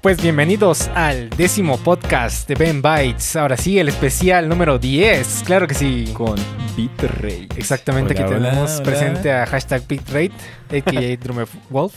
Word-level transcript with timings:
Pues 0.00 0.22
bienvenidos 0.22 0.88
al 0.94 1.28
décimo 1.30 1.76
podcast 1.78 2.48
de 2.48 2.54
Ben 2.54 2.80
Bytes. 2.80 3.34
Ahora 3.36 3.56
sí, 3.56 3.78
el 3.78 3.88
especial 3.88 4.48
número 4.48 4.78
10. 4.78 5.42
Claro 5.44 5.66
que 5.66 5.74
sí. 5.74 6.08
Con 6.14 6.36
Bitrate. 6.76 7.48
Exactamente, 7.56 8.14
Hola, 8.14 8.24
aquí 8.24 8.34
hola, 8.34 8.48
tenemos 8.50 8.74
hola. 8.76 8.82
presente 8.84 9.32
a 9.32 9.46
hashtag 9.46 9.86
Bitrate, 9.88 10.30
a.k.a. 10.70 11.16
Drummer 11.24 11.48
Wolf. 11.68 11.94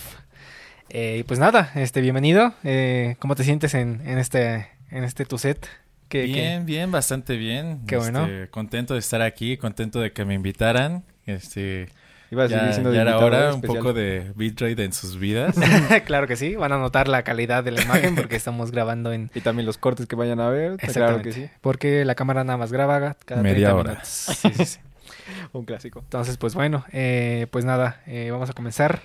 Eh, 0.90 1.18
y 1.20 1.24
pues 1.24 1.40
nada, 1.40 1.72
este, 1.76 2.02
bienvenido. 2.02 2.54
Eh, 2.64 3.16
¿Cómo 3.20 3.36
te 3.36 3.44
sientes 3.44 3.74
en, 3.76 4.02
en 4.06 4.18
este, 4.18 4.68
en 4.90 5.04
este 5.04 5.26
tu 5.26 5.38
set? 5.38 5.68
¿Qué- 6.10 6.26
qué- 6.26 6.34
Bien, 6.34 6.66
bien, 6.66 6.92
bastante 6.92 7.38
bien. 7.38 7.86
Qué 7.88 7.98
bueno. 7.98 8.26
Este, 8.26 8.50
contento 8.50 8.96
de 8.96 9.00
estar 9.00 9.22
aquí, 9.22 9.58
contento 9.58 10.00
de 10.02 10.12
que 10.12 10.26
me 10.26 10.34
invitaran. 10.34 11.06
Este, 11.28 11.88
Iba 12.32 12.46
a 12.46 12.48
seguir 12.48 12.64
ya, 12.64 12.72
siendo 12.72 12.94
ya 12.94 13.02
era 13.02 13.12
invitado 13.12 13.26
hora 13.28 13.50
un 13.50 13.56
especial. 13.56 13.78
poco 13.80 13.94
de 13.94 14.32
bitrate 14.36 14.84
en 14.86 14.94
sus 14.94 15.20
vidas. 15.20 15.56
claro 16.06 16.28
que 16.28 16.36
sí, 16.38 16.56
van 16.56 16.72
a 16.72 16.78
notar 16.78 17.08
la 17.10 17.24
calidad 17.24 17.64
de 17.64 17.72
la 17.72 17.82
imagen 17.84 18.16
porque 18.16 18.38
estamos 18.38 18.72
grabando 18.72 19.12
en... 19.12 19.30
Y 19.36 19.42
también 19.42 19.66
los 19.66 19.78
cortes 19.78 20.08
que 20.08 20.16
vayan 20.16 20.40
a 20.40 20.50
ver. 20.50 20.78
Claro 20.78 21.22
que 21.22 21.34
sí. 21.34 21.50
Porque 21.60 22.06
la 22.06 22.16
cámara 22.16 22.44
nada 22.46 22.58
más 22.58 22.72
graba 22.72 23.16
cada 23.26 23.42
Media 23.44 23.72
30 23.74 23.76
hora. 23.76 23.90
minutos. 23.92 24.08
Sí, 24.08 24.50
sí, 24.56 24.66
sí. 24.66 24.80
Un 25.54 25.66
clásico. 25.66 26.00
Entonces, 26.00 26.38
pues 26.38 26.56
bueno, 26.56 26.86
eh, 26.94 27.48
pues 27.52 27.66
nada, 27.66 28.02
eh, 28.08 28.30
vamos 28.32 28.50
a 28.50 28.54
comenzar 28.54 29.02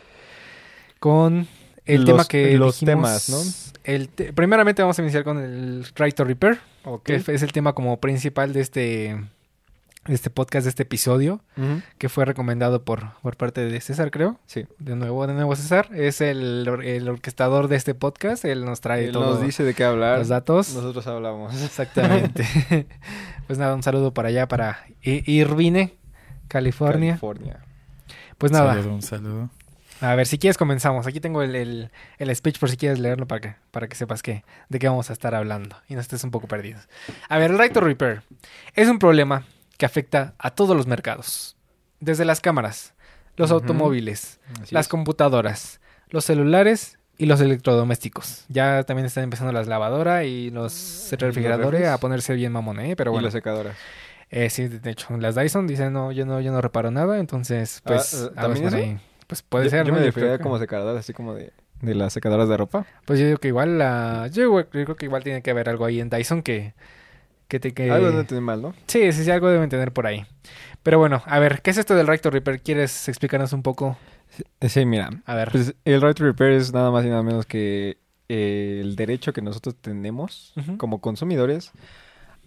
con 0.99 1.47
el 1.85 2.03
Los- 2.03 2.07
tema 2.07 2.25
que 2.27 2.57
los 2.57 2.81
dijimos- 2.81 3.29
temas, 3.29 3.29
¿no? 3.29 3.39
El 3.85 4.09
te- 4.09 4.33
primeramente 4.33 4.83
vamos 4.83 4.99
a 4.99 5.03
iniciar 5.03 5.25
con 5.25 5.39
el 5.39 5.85
Right 5.97 6.15
to 6.15 6.25
Repair, 6.25 6.59
Ok. 6.85 7.03
que 7.05 7.15
es 7.17 7.43
el 7.43 7.53
tema 7.53 7.73
como 7.73 7.99
principal 8.01 8.53
de 8.53 8.61
este, 8.61 9.17
este 10.09 10.31
podcast, 10.31 10.65
de 10.65 10.71
este 10.71 10.83
episodio, 10.85 11.41
que 11.99 12.09
fue 12.09 12.25
recomendado 12.25 12.85
por, 12.85 13.13
por 13.23 13.37
parte 13.37 13.63
de 13.63 13.81
César, 13.81 14.11
creo. 14.11 14.39
Sí. 14.47 14.67
De 14.79 14.97
nuevo, 14.97 15.27
de 15.27 15.35
nuevo 15.35 15.55
César. 15.57 15.89
Es 15.95 16.21
el, 16.21 16.67
el 16.85 17.09
orquestador 17.09 17.69
de 17.69 17.77
este 17.77 17.95
podcast. 17.95 18.45
Él 18.45 18.65
nos 18.65 18.81
trae 18.81 19.07
Él 19.07 19.13
todos 19.13 19.37
nos 19.37 19.43
dice 19.47 19.65
de 19.65 19.75
qué 19.75 19.85
hablar. 19.85 20.19
los 20.19 20.29
datos. 20.29 20.75
Nosotros 20.75 21.07
hablamos. 21.07 21.55
Exactamente. 21.63 22.47
pues 23.47 23.59
nada, 23.59 23.75
un 23.75 23.83
saludo 23.83 24.13
para 24.15 24.29
allá, 24.29 24.49
para 24.49 24.87
Irvine, 25.03 25.95
California. 26.49 27.19
California. 27.19 27.61
Pues 28.39 28.53
nada, 28.53 28.73
Un 28.73 28.77
saludo, 28.77 28.95
un 28.95 29.03
saludo. 29.03 29.51
a 30.03 30.15
ver, 30.15 30.27
si 30.27 30.39
quieres 30.39 30.59
comenzamos. 30.59 31.07
Aquí 31.07 31.21
tengo 31.21 31.43
el, 31.43 31.57
el, 31.57 31.91
el 32.19 32.37
speech 32.37 32.59
por 32.59 32.69
si 32.69 32.77
quieres 32.77 32.99
leerlo 32.99 33.27
para 33.27 33.41
que, 33.41 33.55
para 33.71 33.89
que 33.89 33.97
sepas 33.97 34.23
que, 34.23 34.45
de 34.69 34.79
qué 34.79 34.89
vamos 34.89 35.09
a 35.09 35.15
estar 35.15 35.35
hablando 35.35 35.75
y 35.89 35.95
no 35.95 36.01
estés 36.01 36.23
un 36.23 36.31
poco 36.31 36.47
perdido. 36.49 36.79
A 37.31 37.39
ver, 37.39 37.51
el 37.51 37.59
right 37.59 37.73
to 37.73 37.81
repair 37.81 38.23
es 38.75 38.89
un 38.89 38.99
problema 38.99 39.45
que 39.77 39.87
afecta 39.87 40.35
a 40.39 40.51
todos 40.51 40.77
los 40.77 40.87
mercados. 40.87 41.57
Desde 42.01 42.25
las 42.25 42.41
cámaras, 42.41 42.95
los 43.37 43.51
automóviles, 43.51 44.41
Así 44.63 44.75
las 44.75 44.87
es. 44.87 44.89
computadoras, 44.91 45.81
los 46.11 46.25
celulares 46.25 46.99
y 47.19 47.27
los 47.27 47.41
electrodomésticos. 47.41 48.45
Ya 48.49 48.83
también 48.85 49.07
están 49.07 49.25
empezando 49.25 49.53
las 49.53 49.67
lavadoras 49.67 50.25
y 50.25 50.51
los 50.51 51.09
refrigeradores 51.19 51.87
a 51.89 51.99
ponerse 51.99 52.35
bien 52.35 52.53
mamón, 52.53 52.81
¿eh? 52.81 52.97
Pero 52.97 53.11
y 53.11 53.13
bueno. 53.13 53.27
las 53.27 53.33
secadoras. 53.33 53.77
Eh, 54.31 54.51
sí, 54.51 54.69
de 54.69 54.91
hecho, 54.91 55.17
las 55.17 55.35
Dyson 55.37 55.67
dicen, 55.67 55.93
no, 55.93 56.11
yo 56.13 56.27
no, 56.27 56.41
yo 56.41 56.51
no 56.53 56.61
reparo 56.61 56.91
nada, 56.91 57.19
entonces, 57.19 57.81
pues, 57.85 58.29
Ah, 58.37 58.43
¿también 58.43 58.67
eso? 58.67 58.77
ahí. 58.77 58.99
Pues 59.27 59.43
puede 59.43 59.65
yo, 59.67 59.71
ser, 59.71 59.87
Yo 59.87 59.93
¿no? 59.93 59.99
me 59.99 60.05
refería 60.05 60.39
como 60.39 60.59
secadoras, 60.59 60.99
así 61.01 61.13
como 61.13 61.33
de, 61.35 61.53
de 61.81 61.95
las 61.95 62.13
secadoras 62.13 62.49
de 62.49 62.57
ropa. 62.57 62.87
Pues 63.05 63.19
yo 63.21 63.27
digo 63.27 63.39
que 63.39 63.49
igual 63.49 63.79
la... 63.79 64.29
Yo, 64.33 64.61
yo 64.61 64.69
creo 64.69 64.97
que 64.97 65.07
igual 65.07 65.23
tiene 65.25 65.43
que 65.43 65.51
haber 65.51 65.69
algo 65.69 65.85
ahí 65.85 66.01
en 66.01 66.11
Dyson 66.11 66.43
que... 66.43 66.75
Que 67.49 67.61
te 67.61 67.73
que... 67.73 67.91
Algo 67.91 68.11
no 68.11 68.25
tiene 68.25 68.41
mal, 68.41 68.61
¿no? 68.61 68.75
Sí, 68.87 69.13
sí, 69.13 69.25
sí, 69.25 69.31
algo 69.31 69.49
deben 69.49 69.69
tener 69.69 69.93
por 69.93 70.07
ahí. 70.07 70.27
Pero 70.83 70.99
bueno, 70.99 71.23
a 71.27 71.39
ver, 71.39 71.63
¿qué 71.63 71.71
es 71.71 71.79
esto 71.79 71.95
del 71.95 72.07
Right 72.07 72.21
to 72.21 72.31
Repair? 72.31 72.61
¿Quieres 72.61 73.09
explicarnos 73.09 73.53
un 73.53 73.63
poco? 73.63 73.97
Sí, 74.61 74.85
mira. 74.85 75.11
A 75.25 75.35
ver. 75.35 75.51
Pues 75.51 75.75
el 75.85 76.03
right 76.03 76.17
to 76.17 76.25
repair 76.25 76.53
es 76.53 76.73
nada 76.73 76.91
más 76.91 77.05
y 77.05 77.09
nada 77.09 77.23
menos 77.23 77.47
que 77.47 77.99
eh, 78.29 78.81
el 78.83 78.97
derecho 78.97 79.33
que 79.33 79.43
nosotros 79.43 79.77
tenemos 79.81 80.55
como 80.79 81.01
consumidores 81.01 81.73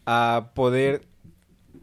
a 0.05 0.51
poder 0.53 1.07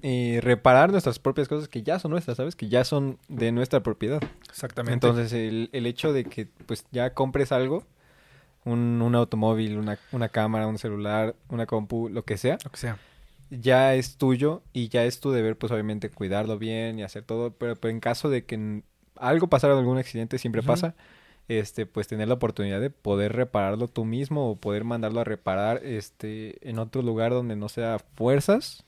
eh, 0.03 0.41
reparar 0.43 0.91
nuestras 0.91 1.19
propias 1.19 1.49
cosas 1.49 1.69
que 1.69 1.83
ya 1.83 1.99
son 1.99 2.11
nuestras, 2.11 2.37
¿sabes? 2.37 2.57
Que 2.57 2.69
ya 2.69 2.85
son 2.85 3.19
de 3.29 3.53
nuestra 3.53 3.83
propiedad. 3.83 4.21
Exactamente. 4.49 5.07
Entonces, 5.07 5.33
el, 5.33 5.71
el 5.73 5.87
hecho 5.87 6.13
de 6.13 6.25
que 6.25 6.47
pues 6.67 6.85
ya 6.93 7.15
compres 7.15 7.53
algo, 7.53 7.85
un, 8.67 9.01
un 9.01 9.15
automóvil, 9.15 9.79
una, 9.79 9.99
una 10.13 10.29
cámara, 10.29 10.67
un 10.67 10.77
celular, 10.79 11.35
una 11.49 11.65
compu, 11.67 12.11
lo 12.11 12.25
que 12.25 12.37
sea, 12.37 12.59
Lo 12.65 12.71
que 12.71 12.77
sea. 12.77 12.99
ya 13.49 13.95
es 13.95 14.17
tuyo 14.19 14.63
y 14.75 14.89
ya 14.89 15.05
es 15.05 15.21
tu 15.21 15.31
deber, 15.33 15.57
pues 15.57 15.73
obviamente 15.73 16.11
cuidarlo 16.11 16.59
bien 16.59 16.99
y 16.99 17.03
hacer 17.05 17.23
todo, 17.25 17.53
pero, 17.53 17.77
pero 17.77 17.93
en 17.93 18.01
caso 18.01 18.29
de 18.29 18.45
que 18.45 18.83
algo 19.17 19.47
pasara, 19.49 19.79
algún 19.79 19.99
accidente, 19.99 20.39
siempre 20.39 20.63
pasa, 20.63 20.95
este, 21.49 21.87
pues 21.87 22.09
tener 22.09 22.29
la 22.29 22.35
oportunidad 22.35 22.81
de 22.81 22.91
poder 22.91 23.35
repararlo 23.35 23.89
tú 23.89 24.05
mismo 24.05 24.51
o 24.51 24.57
poder 24.57 24.85
mandarlo 24.85 25.21
a 25.21 25.25
reparar, 25.25 25.81
este, 25.85 26.59
en 26.69 26.79
otro 26.81 27.03
lugar 27.03 27.33
donde 27.33 27.57
no 27.57 27.69
sea 27.69 27.99
fuerzas 28.17 28.85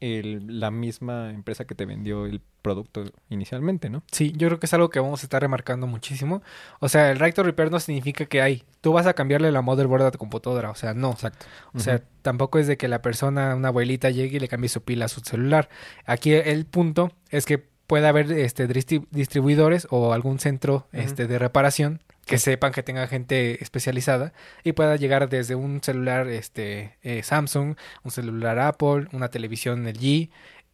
El- 0.00 0.60
la 0.60 0.70
misma 0.70 1.30
empresa 1.30 1.64
que 1.66 1.74
te 1.74 1.84
vendió 1.86 2.26
el 2.26 2.40
producto 2.62 3.04
inicialmente, 3.28 3.90
¿no? 3.90 4.02
Sí, 4.10 4.32
yo 4.36 4.48
creo 4.48 4.58
que 4.58 4.66
es 4.66 4.74
algo 4.74 4.90
que 4.90 4.98
vamos 5.00 5.22
a 5.22 5.26
estar 5.26 5.40
remarcando 5.42 5.86
muchísimo. 5.86 6.42
O 6.80 6.88
sea, 6.88 7.10
el 7.10 7.18
Right 7.18 7.34
to 7.34 7.42
Repair 7.42 7.70
no 7.70 7.78
significa 7.80 8.26
que 8.26 8.40
hay... 8.42 8.64
Tú 8.80 8.92
vas 8.92 9.06
a 9.06 9.14
cambiarle 9.14 9.52
la 9.52 9.60
motherboard 9.62 10.02
a 10.06 10.10
tu 10.10 10.18
computadora. 10.18 10.70
O 10.70 10.74
sea, 10.74 10.94
no. 10.94 11.12
Exacto. 11.12 11.46
O 11.74 11.80
sea, 11.80 12.02
tampoco 12.22 12.58
es 12.58 12.66
de 12.66 12.76
que 12.76 12.88
la 12.88 13.02
persona, 13.02 13.54
una 13.54 13.68
abuelita, 13.68 14.10
llegue 14.10 14.36
y 14.36 14.40
le 14.40 14.48
cambie 14.48 14.68
su 14.68 14.82
pila 14.82 15.04
a 15.06 15.08
su 15.08 15.20
celular. 15.20 15.68
Aquí 16.06 16.32
el 16.32 16.64
punto 16.66 17.12
es 17.30 17.44
que 17.46 17.58
puede 17.86 18.06
haber 18.06 18.30
este 18.32 18.68
distri- 18.68 19.06
distribuidores 19.10 19.86
o 19.90 20.12
algún 20.12 20.38
centro 20.38 20.86
este, 20.92 21.26
de 21.26 21.38
reparación 21.38 22.02
que 22.28 22.38
sepan 22.38 22.72
que 22.72 22.82
tenga 22.82 23.06
gente 23.08 23.62
especializada 23.62 24.32
y 24.62 24.72
pueda 24.72 24.94
llegar 24.96 25.28
desde 25.28 25.54
un 25.54 25.82
celular 25.82 26.28
este 26.28 26.96
eh, 27.02 27.22
Samsung, 27.22 27.74
un 28.04 28.10
celular 28.10 28.58
Apple, 28.58 29.08
una 29.12 29.28
televisión 29.28 29.86
LG 29.86 30.30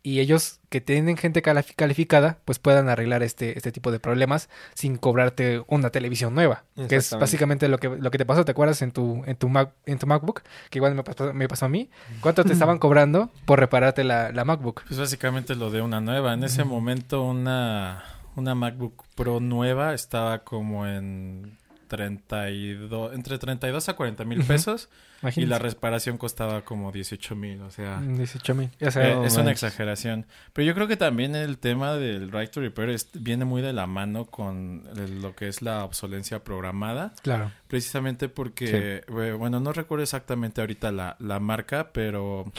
y 0.07 0.21
ellos 0.21 0.61
que 0.69 0.83
tienen 0.83 1.17
gente 1.17 1.41
cali- 1.41 1.65
calificada 1.77 2.37
pues 2.45 2.59
puedan 2.59 2.91
arreglar 2.91 3.23
este, 3.23 3.57
este 3.57 3.73
tipo 3.73 3.91
de 3.91 3.99
problemas 4.01 4.51
sin 4.75 4.99
cobrarte 4.99 5.63
una 5.67 5.89
televisión 5.89 6.35
nueva 6.35 6.65
que 6.89 6.97
es 6.97 7.11
básicamente 7.21 7.69
lo 7.69 7.79
que, 7.79 7.89
lo 7.89 8.11
que 8.11 8.19
te 8.19 8.27
pasó 8.27 8.45
te 8.45 8.51
acuerdas 8.51 8.83
en 8.83 8.91
tu 8.93 9.23
en 9.25 9.37
tu 9.37 9.49
Mac, 9.49 9.71
en 9.87 9.99
tu 9.99 10.07
MacBook 10.07 10.43
que 10.69 10.79
igual 10.79 10.95
me 10.95 11.05
pasó, 11.05 11.33
me 11.33 11.49
pasó 11.49 11.65
a 11.65 11.69
mí. 11.71 11.89
Cuánto 12.21 12.45
te 12.45 12.53
estaban 12.53 12.79
cobrando 12.85 13.31
por 13.47 13.61
repararte 13.61 14.05
la, 14.05 14.31
la 14.31 14.45
MacBook 14.45 14.83
Pues 14.87 15.01
básicamente 15.01 15.55
lo 15.55 15.71
de 15.71 15.81
una 15.81 16.03
nueva. 16.03 16.35
En 16.35 16.45
ese 16.45 16.65
momento 16.65 17.23
una, 17.23 18.05
una 18.37 18.55
MacBook 18.55 19.05
Pro 19.15 19.41
nueva 19.41 19.95
estaba 19.95 20.45
como 20.45 20.87
en 20.87 21.59
32, 21.89 23.15
entre 23.15 23.39
32 23.39 23.89
a 23.89 23.95
40 23.95 24.25
mil 24.25 24.43
pesos 24.45 24.89
y 25.37 25.47
la 25.47 25.59
reparación 25.59 26.19
costaba 26.19 26.63
como 26.65 26.93
18 26.93 27.35
mil, 27.37 27.63
o 27.63 27.71
sea... 27.71 28.01
18 28.01 28.55
mil. 28.55 28.71
O 28.85 28.91
sea, 28.91 29.09
Eh, 29.23 29.27
es 29.27 29.37
una 29.37 29.51
exageración. 29.53 30.27
Pero 30.53 30.67
yo 30.67 30.75
creo 30.75 30.87
que 30.87 30.97
también 30.97 31.35
el 31.35 31.57
tema 31.59 31.95
del 31.95 32.31
right 32.31 32.51
to 32.51 32.61
repair 32.61 32.91
es- 32.91 33.09
viene 33.15 33.45
muy 33.45 33.63
de 33.63 33.73
la 33.73 33.87
mano 33.87 34.27
con 34.27 34.83
el- 34.97 35.23
lo 35.23 35.35
que 35.35 35.49
es 35.49 35.63
la 35.63 35.85
obsolencia 35.85 36.43
programada. 36.45 37.13
claro. 37.23 37.51
Precisamente 37.69 38.29
porque, 38.29 39.03
eh, 39.07 39.33
bueno, 39.39 39.61
no 39.61 39.73
recuerdo 39.73 40.03
exactamente 40.03 40.61
ahorita 40.61 40.93
la, 40.93 41.17
la 41.21 41.41
marca, 41.41 41.91
pero 41.93 42.51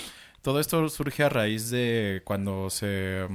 todo 0.41 0.59
esto 0.59 0.87
surge 0.89 1.23
a 1.23 1.29
raíz 1.29 1.69
de 1.69 2.21
cuando 2.25 2.69
se, 2.69 3.27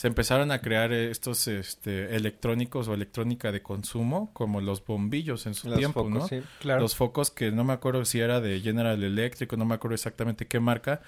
se 0.00 0.06
empezaron 0.08 0.50
a 0.50 0.62
crear 0.62 0.94
estos 0.94 1.46
este, 1.46 2.16
electrónicos 2.16 2.88
o 2.88 2.94
electrónica 2.94 3.52
de 3.52 3.60
consumo, 3.60 4.30
como 4.32 4.62
los 4.62 4.82
bombillos 4.82 5.44
en 5.44 5.52
su 5.52 5.68
Los 5.68 5.76
tiempo, 5.76 6.04
focos, 6.04 6.18
¿no? 6.18 6.26
sí. 6.26 6.40
claro 6.58 6.80
los 6.80 6.96
focos 6.96 7.30
que 7.30 7.52
no 7.52 7.64
me 7.64 7.74
acuerdo 7.74 8.06
si 8.06 8.18
era 8.18 8.40
de 8.40 8.58
General 8.62 9.02
Electric 9.02 9.52
no 9.58 9.66
me 9.66 9.74
acuerdo 9.74 9.96
exactamente 9.96 10.46
qué 10.46 10.58
marca 10.58 11.02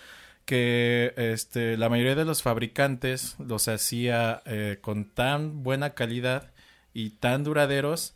que 0.44 1.14
este 1.16 1.78
la 1.78 1.88
mayoría 1.88 2.14
de 2.16 2.26
los 2.26 2.42
fabricantes 2.42 3.34
los 3.38 3.66
hacía 3.68 4.42
eh, 4.44 4.76
con 4.82 5.06
tan 5.06 5.62
buena 5.62 5.94
calidad 5.94 6.50
y 6.92 7.10
tan 7.10 7.44
duraderos 7.44 8.14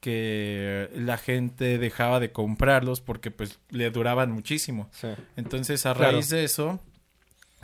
que 0.00 0.88
la 0.94 1.18
gente 1.18 1.76
dejaba 1.78 2.18
de 2.18 2.32
comprarlos 2.32 3.02
porque 3.02 3.30
pues 3.30 3.58
le 3.68 3.90
duraban 3.90 4.30
muchísimo 4.30 4.88
Sí. 4.92 5.08
entonces 5.36 5.84
a 5.84 5.92
Claro. 5.94 6.12
raíz 6.12 6.30
de 6.30 6.44
eso 6.44 6.80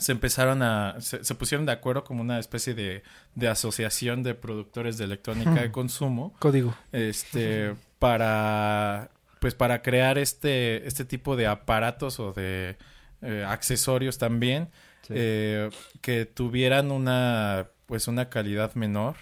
se 0.00 0.12
empezaron 0.12 0.62
a 0.62 0.97
se, 1.00 1.23
se 1.25 1.35
pusieron 1.35 1.67
de 1.67 1.73
acuerdo 1.73 2.02
como 2.05 2.20
una 2.23 2.38
especie 2.38 2.75
de, 2.75 3.02
de 3.35 3.49
asociación 3.49 4.23
de 4.23 4.35
productores 4.35 4.99
de 4.99 5.05
electrónica 5.05 5.55
de 5.62 5.70
consumo. 5.70 6.35
Código. 6.38 6.75
Este 6.93 7.75
para 7.99 9.11
pues 9.41 9.55
para 9.55 9.82
crear 9.82 10.19
este 10.19 10.87
este 10.87 11.05
tipo 11.05 11.37
de 11.37 11.47
aparatos 11.47 12.19
o 12.20 12.32
de 12.32 12.76
eh, 13.23 13.44
accesorios 13.47 14.19
también 14.19 14.69
Sí. 15.02 15.14
eh, 15.17 15.70
que 16.02 16.26
tuvieran 16.26 16.91
una 16.93 17.69
pues 17.87 18.06
una 18.06 18.29
calidad 18.29 18.75
menor 18.75 19.17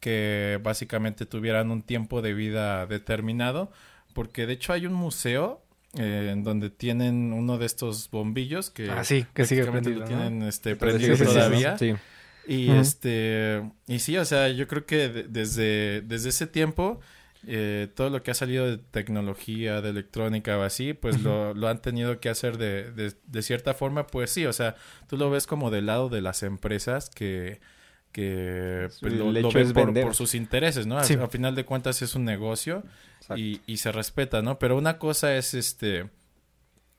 que 0.00 0.58
básicamente 0.62 1.24
tuvieran 1.24 1.70
un 1.70 1.80
tiempo 1.82 2.20
de 2.20 2.34
vida 2.34 2.84
determinado 2.86 3.70
porque 4.12 4.46
de 4.46 4.52
hecho 4.54 4.72
hay 4.74 4.86
un 4.86 4.92
museo 4.92 5.63
eh, 5.98 6.30
en 6.32 6.42
donde 6.44 6.70
tienen 6.70 7.32
uno 7.32 7.58
de 7.58 7.66
estos 7.66 8.10
bombillos 8.10 8.70
que 8.70 8.90
ah 8.90 9.04
sí 9.04 9.26
que 9.34 9.44
sigue 9.44 9.64
prendido 9.64 10.00
lo 10.00 10.00
¿no? 10.02 10.06
tienen 10.08 10.42
este 10.42 10.76
prendido 10.76 11.16
sí, 11.16 11.24
sí, 11.24 11.28
sí, 11.30 11.34
todavía 11.34 11.78
Sí. 11.78 11.94
y 12.46 12.70
este, 12.70 13.62
y 13.86 13.98
sí, 14.00 14.16
o 14.18 14.24
sea, 14.24 14.48
yo 14.48 14.66
creo 14.68 14.84
que 14.86 15.08
de- 15.08 15.22
desde, 15.24 16.02
desde 16.02 16.28
ese 16.28 16.46
tiempo 16.46 17.00
eh, 17.46 17.88
todo 17.94 18.08
lo 18.10 18.22
que 18.22 18.30
ha 18.30 18.34
salido 18.34 18.66
de 18.66 18.78
tecnología, 18.78 19.80
de 19.82 19.90
electrónica 19.90 20.56
o 20.58 20.62
así, 20.62 20.94
pues 20.94 21.20
lo, 21.20 21.52
lo, 21.54 21.68
han 21.68 21.80
tenido 21.82 22.18
que 22.18 22.30
hacer 22.30 22.56
de, 22.56 22.90
de, 22.92 23.12
de, 23.26 23.42
cierta 23.42 23.74
forma, 23.74 24.06
pues 24.06 24.30
sí, 24.30 24.46
o 24.46 24.52
sea, 24.54 24.76
tú 25.08 25.18
lo 25.18 25.28
ves 25.28 25.46
como 25.46 25.70
del 25.70 25.84
lado 25.86 26.08
de 26.08 26.22
las 26.22 26.42
empresas 26.42 27.10
que, 27.10 27.60
que 28.14 28.88
pues, 29.00 29.12
lo, 29.12 29.32
lo 29.32 29.50
ven 29.50 29.72
por, 29.72 29.92
por, 29.92 30.14
sus 30.14 30.36
intereses, 30.36 30.86
¿no? 30.86 31.02
Sí. 31.02 31.14
Al, 31.14 31.22
al, 31.22 31.30
final 31.30 31.56
de 31.56 31.64
cuentas 31.64 32.00
es 32.00 32.14
un 32.14 32.24
negocio 32.24 32.84
y, 33.36 33.60
y, 33.66 33.78
se 33.78 33.90
respeta, 33.90 34.40
¿no? 34.40 34.60
Pero 34.60 34.78
una 34.78 34.98
cosa 34.98 35.36
es 35.36 35.52
este 35.52 36.08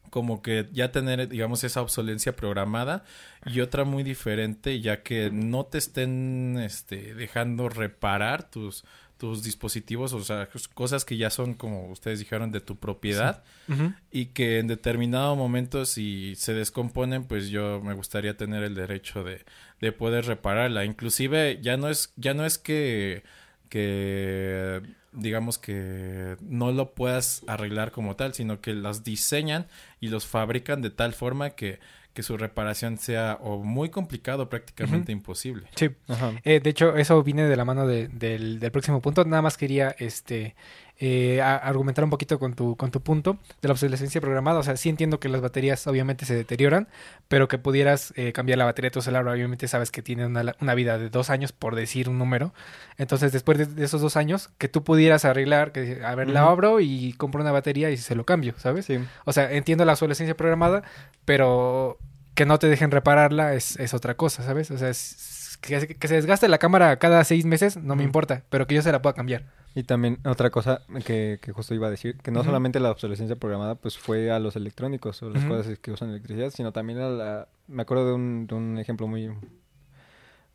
como 0.10 0.42
que 0.42 0.70
ya 0.72 0.92
tener, 0.92 1.28
digamos, 1.30 1.64
esa 1.64 1.82
obsolencia 1.82 2.36
programada 2.36 3.04
y 3.46 3.62
otra 3.62 3.84
muy 3.84 4.04
diferente, 4.04 4.80
ya 4.82 5.04
que 5.04 5.30
no 5.32 5.66
te 5.66 5.78
estén 5.78 6.58
este, 6.60 7.14
dejando 7.16 7.70
reparar 7.70 8.50
tus, 8.50 8.86
tus 9.18 9.44
dispositivos, 9.44 10.14
o 10.14 10.22
sea, 10.22 10.50
cosas 10.74 11.06
que 11.06 11.18
ya 11.18 11.30
son, 11.30 11.54
como 11.54 11.90
ustedes 11.90 12.20
dijeron, 12.20 12.52
de 12.52 12.60
tu 12.62 12.76
propiedad 12.76 13.44
sí. 13.68 13.74
uh 13.74 13.76
-huh. 13.76 13.96
y 14.12 14.26
que 14.28 14.60
en 14.60 14.68
determinado 14.68 15.36
momento 15.36 15.86
si 15.86 16.36
se 16.36 16.54
descomponen, 16.54 17.24
pues 17.24 17.50
yo 17.50 17.82
me 17.82 17.94
gustaría 17.94 18.36
tener 18.36 18.64
el 18.64 18.76
derecho 18.76 19.24
de, 19.24 19.46
de 19.82 19.92
poder 19.92 20.26
repararla. 20.26 20.86
Inclusive 20.86 21.60
ya 21.62 21.78
no 21.78 21.90
es, 21.90 22.14
ya 22.18 22.34
no 22.34 22.46
es 22.46 22.58
que, 22.58 23.24
que 23.70 24.82
digamos 25.14 25.58
que 25.58 26.36
no 26.42 26.72
lo 26.72 26.94
puedas 26.94 27.44
arreglar 27.48 27.92
como 27.92 28.16
tal, 28.16 28.34
sino 28.34 28.60
que 28.60 28.74
las 28.74 29.04
diseñan 29.04 29.68
y 30.02 30.10
los 30.10 30.26
fabrican 30.26 30.82
de 30.82 30.90
tal 30.90 31.14
forma 31.14 31.52
que, 31.52 31.80
que 32.16 32.24
su 32.24 32.38
reparación 32.38 32.98
sea 32.98 33.38
o 33.42 33.62
muy 33.62 33.90
complicado, 33.90 34.50
prácticamente 34.50 35.12
uh 35.12 35.16
-huh. 35.16 35.20
imposible. 35.20 35.68
Sí, 35.76 35.88
uh 35.88 36.14
-huh. 36.14 36.42
eh, 36.46 36.62
de 36.62 36.70
hecho 36.70 36.96
eso 36.96 37.22
viene 37.22 37.44
de 37.44 37.56
la 37.58 37.66
mano 37.66 37.86
de, 37.86 38.08
del, 38.08 38.60
del, 38.60 38.72
próximo 38.72 39.02
punto. 39.02 39.26
Nada 39.26 39.42
más 39.42 39.58
quería 39.58 39.94
este 40.00 40.56
eh, 40.98 41.42
argumentar 41.42 42.04
un 42.04 42.10
poquito 42.10 42.40
con 42.40 42.54
tu, 42.54 42.78
con 42.78 42.90
tu 42.90 43.02
punto 43.02 43.38
de 43.62 43.68
la 43.68 43.74
obsolescencia 43.74 44.22
programada. 44.22 44.60
O 44.60 44.64
sea, 44.64 44.78
sí 44.78 44.90
entiendo 44.90 45.20
que 45.20 45.28
las 45.28 45.42
baterías 45.42 45.86
obviamente 45.88 46.26
se 46.26 46.36
deterioran, 46.36 46.88
pero 47.28 47.48
que 47.48 47.58
pudieras 47.58 48.14
eh, 48.16 48.32
cambiar 48.32 48.58
la 48.58 48.66
batería 48.66 48.90
de 48.90 48.94
tu 48.94 49.02
celular, 49.02 49.28
obviamente 49.28 49.68
sabes 49.68 49.92
que 49.92 50.02
tiene 50.02 50.26
una, 50.26 50.56
una, 50.62 50.76
vida 50.76 50.98
de 50.98 51.10
dos 51.10 51.30
años, 51.30 51.52
por 51.52 51.76
decir 51.76 52.08
un 52.08 52.18
número. 52.18 52.54
Entonces, 52.98 53.32
después 53.32 53.58
de, 53.58 53.66
de 53.66 53.84
esos 53.84 54.00
dos 54.00 54.16
años, 54.16 54.50
que 54.58 54.70
tú 54.70 54.84
pudieras 54.84 55.26
arreglar, 55.26 55.72
que 55.72 56.02
a 56.04 56.16
ver, 56.16 56.28
uh 56.28 56.32
-huh. 56.32 56.34
la 56.34 56.44
abro 56.44 56.80
y 56.80 57.14
compro 57.14 57.42
una 57.42 57.52
batería 57.52 57.90
y 57.92 57.98
se 57.98 58.16
lo 58.16 58.26
cambio, 58.26 58.54
¿sabes? 58.58 58.86
Sí. 58.86 59.00
O 59.26 59.34
sea, 59.34 59.52
entiendo 59.52 59.84
la 59.86 59.94
obsolescencia 59.94 60.36
programada, 60.38 60.84
pero 61.26 61.98
que 62.36 62.46
no 62.46 62.60
te 62.60 62.68
dejen 62.68 62.92
repararla 62.92 63.54
es, 63.54 63.78
es 63.80 63.94
otra 63.94 64.16
cosa, 64.16 64.44
¿sabes? 64.44 64.72
O 64.72 64.78
sea, 64.78 64.90
es, 64.90 65.58
que, 65.62 65.96
que, 65.96 66.08
se 66.08 66.16
desgaste 66.16 66.48
la 66.48 66.58
cámara 66.58 66.98
cada 67.00 67.24
seis 67.24 67.46
meses, 67.46 67.78
no 67.78 67.96
me 67.96 68.04
importa, 68.04 68.44
pero 68.50 68.68
que 68.68 68.76
yo 68.76 68.82
se 68.82 68.92
la 68.92 69.02
pueda 69.02 69.14
cambiar. 69.14 69.44
Y 69.78 69.84
también 69.84 70.20
otra 70.26 70.50
cosa 70.52 70.82
que, 71.06 71.38
que 71.42 71.52
justo 71.52 71.76
iba 71.76 71.88
a 71.88 71.92
decir, 71.92 72.18
que 72.20 72.32
no 72.32 72.40
uh 72.40 72.44
-huh. 72.44 72.46
solamente 72.46 72.80
la 72.80 72.92
obsolescencia 72.92 73.36
programada 73.36 73.76
pues 73.76 73.98
fue 73.98 74.32
a 74.32 74.40
los 74.40 74.56
electrónicos 74.56 75.22
o 75.22 75.30
las 75.30 75.44
uh 75.44 75.48
-huh. 75.48 75.50
cosas 75.50 75.80
que 75.80 75.92
usan 75.92 76.12
electricidad, 76.12 76.50
sino 76.52 76.72
también 76.72 77.00
a 77.00 77.10
la... 77.10 77.48
Me 77.68 77.82
acuerdo 77.82 78.08
de 78.08 78.14
un, 78.14 78.48
de 78.48 78.56
un 78.56 78.80
ejemplo 78.80 79.06
muy... 79.06 79.32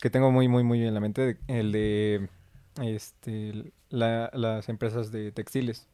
que 0.00 0.08
tengo 0.08 0.30
muy, 0.30 0.48
muy, 0.48 0.64
muy 0.64 0.82
en 0.86 0.94
la 0.94 1.00
mente, 1.00 1.36
el 1.48 1.70
de 1.70 2.28
este, 2.80 3.72
la, 3.90 4.30
las 4.32 4.70
empresas 4.70 5.12
de 5.12 5.32
textiles. 5.32 5.86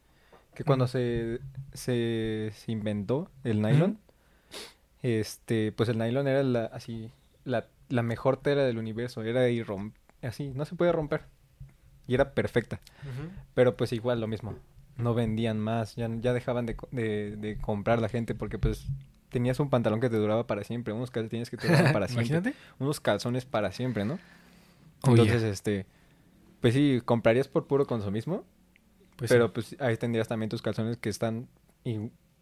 Que 0.55 0.63
cuando 0.63 0.85
uh 0.85 0.89
-huh. 0.89 0.93
se, 0.93 1.41
se, 1.75 2.53
se, 2.55 2.73
inventó 2.73 3.29
el 3.43 3.61
nylon, 3.61 3.99
este, 5.03 5.73
pues 5.73 5.89
el 5.89 5.99
nylon 5.99 6.29
era 6.29 6.45
la, 6.45 6.67
así, 6.67 7.11
la, 7.45 7.67
la 7.89 8.03
mejor 8.03 8.37
tela 8.37 8.63
del 8.63 8.79
universo, 8.79 9.23
era 9.25 9.49
irrom 9.49 9.93
así, 10.23 10.53
no 10.55 10.65
se 10.65 10.75
puede 10.75 10.93
romper 10.93 11.23
y 12.07 12.15
era 12.15 12.33
perfecta. 12.33 12.81
Uh 13.03 13.07
-huh. 13.09 13.31
Pero 13.55 13.77
pues 13.77 13.93
igual 13.93 14.21
lo 14.21 14.27
mismo. 14.27 14.55
No 14.97 15.15
vendían 15.15 15.59
más, 15.61 15.95
ya, 15.97 16.09
ya 16.21 16.33
dejaban 16.33 16.65
de, 16.65 16.77
de, 16.91 17.37
de, 17.37 17.59
comprar 17.59 18.01
la 18.01 18.09
gente 18.09 18.35
porque 18.35 18.59
pues 18.59 18.87
tenías 19.29 19.61
un 19.61 19.69
pantalón 19.69 20.01
que 20.01 20.09
te 20.09 20.17
duraba 20.17 20.47
para 20.47 20.65
siempre, 20.65 20.95
unos 20.95 21.11
calcetines 21.11 21.51
que 21.51 21.59
te 21.59 21.67
duraban 21.69 21.93
para 21.93 22.09
siempre, 22.09 22.55
unos 22.79 23.01
calzones 23.01 23.45
para 23.45 23.73
siempre, 23.73 24.07
¿no? 24.07 24.19
Entonces, 25.05 25.37
oh, 25.37 25.39
yeah. 25.41 25.49
este, 25.51 25.87
pues 26.61 26.73
sí, 26.73 27.03
comprarías 27.05 27.49
por 27.49 27.67
puro 27.67 27.87
consumismo, 27.87 28.45
pues 29.17 29.31
pero 29.31 29.47
sí. 29.49 29.53
pues 29.55 29.77
ahí 29.81 29.97
tendrías 29.99 30.29
también 30.29 30.49
tus 30.49 30.63
calzones 30.63 30.97
que 30.97 31.11
están 31.11 31.49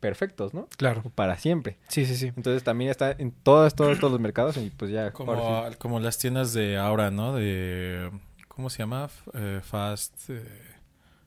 perfectos, 0.01 0.55
¿no? 0.55 0.69
Claro. 0.77 1.03
Para 1.15 1.37
siempre. 1.39 1.79
Sí, 1.89 2.05
sí, 2.05 2.15
sí. 2.15 2.27
Entonces 2.37 2.63
también 2.63 2.91
está 2.91 3.13
en 3.13 3.33
todos, 3.33 3.75
todos, 3.75 3.99
todos 3.99 4.13
los 4.13 4.21
mercados 4.21 4.57
y 4.59 4.71
pues 4.71 4.91
ya. 4.91 5.13
Como, 5.13 5.35
sí. 5.71 5.77
como 5.79 5.99
las 5.99 6.19
tiendas 6.19 6.53
de 6.53 6.77
ahora, 6.77 7.11
¿no? 7.11 7.35
De 7.35 8.11
¿cómo 8.55 8.71
se 8.71 8.79
llama? 8.79 9.09
Eh, 9.35 9.61
fast, 9.63 10.31
eh, 10.31 10.43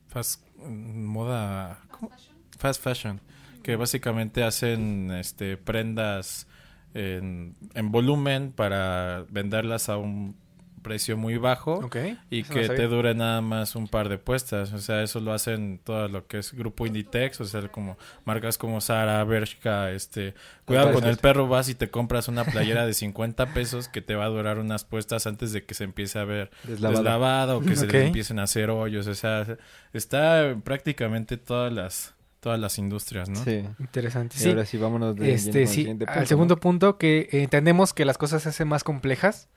fast 0.07 0.41
mm, 0.57 1.05
moda, 1.05 1.79
¿cómo? 1.91 2.11
fast 2.57 2.81
fashion, 2.81 3.21
que 3.63 3.75
básicamente 3.75 4.43
hacen 4.43 5.11
este 5.11 5.57
prendas 5.57 6.47
en, 6.93 7.55
en 7.73 7.91
volumen 7.91 8.51
para 8.51 9.25
venderlas 9.29 9.89
a 9.89 9.97
un 9.97 10.35
precio 10.87 11.17
muy 11.17 11.37
bajo 11.37 11.73
okay. 11.79 12.17
y 12.29 12.41
eso 12.41 12.53
que 12.53 12.67
no 12.67 12.73
te 12.73 12.87
dure 12.87 13.13
nada 13.13 13.41
más 13.41 13.75
un 13.75 13.89
par 13.89 14.07
de 14.07 14.17
puestas. 14.17 14.71
O 14.71 14.79
sea, 14.79 15.03
eso 15.03 15.19
lo 15.19 15.33
hacen 15.33 15.81
todo 15.83 16.07
lo 16.07 16.27
que 16.27 16.37
es 16.37 16.53
grupo 16.53 16.85
Inditex, 16.85 17.41
o 17.41 17.45
sea, 17.45 17.67
como 17.67 17.97
marcas 18.23 18.57
como 18.57 18.79
Sara, 18.79 19.21
Bershka, 19.25 19.91
este, 19.91 20.33
cuidado 20.63 20.93
con 20.93 21.03
el 21.03 21.17
perro, 21.17 21.47
vas 21.47 21.67
y 21.67 21.75
te 21.75 21.89
compras 21.89 22.29
una 22.29 22.45
playera 22.45 22.85
de 22.85 22.93
50 22.93 23.53
pesos 23.53 23.89
que 23.89 24.01
te 24.01 24.15
va 24.15 24.25
a 24.25 24.29
durar 24.29 24.59
unas 24.59 24.85
puestas 24.85 25.27
antes 25.27 25.51
de 25.51 25.65
que 25.65 25.73
se 25.73 25.83
empiece 25.83 26.19
a 26.19 26.23
ver 26.23 26.51
deslavada, 26.63 26.99
deslavada 26.99 27.57
o 27.57 27.59
que 27.59 27.73
okay. 27.73 27.89
se 27.89 28.05
empiecen 28.05 28.39
a 28.39 28.43
hacer 28.43 28.69
hoyos, 28.69 29.07
o 29.07 29.15
sea, 29.15 29.45
está 29.91 30.55
prácticamente 30.63 31.35
todas 31.35 31.73
las 31.73 32.15
todas 32.39 32.59
las 32.59 32.77
industrias, 32.77 33.27
¿no? 33.27 33.43
Sí. 33.43 33.65
Interesante. 33.79 34.37
Y 34.37 34.39
sí. 34.39 34.49
ahora 34.49 34.65
sí, 34.65 34.77
vámonos 34.77 35.15
de 35.17 35.33
este, 35.33 35.67
sí, 35.67 35.97
al 36.07 36.27
segundo 36.27 36.57
punto 36.57 36.97
que 36.97 37.27
entendemos 37.31 37.93
que 37.93 38.05
las 38.05 38.17
cosas 38.17 38.43
se 38.43 38.49
hacen 38.49 38.69
más 38.69 38.85
complejas 38.85 39.49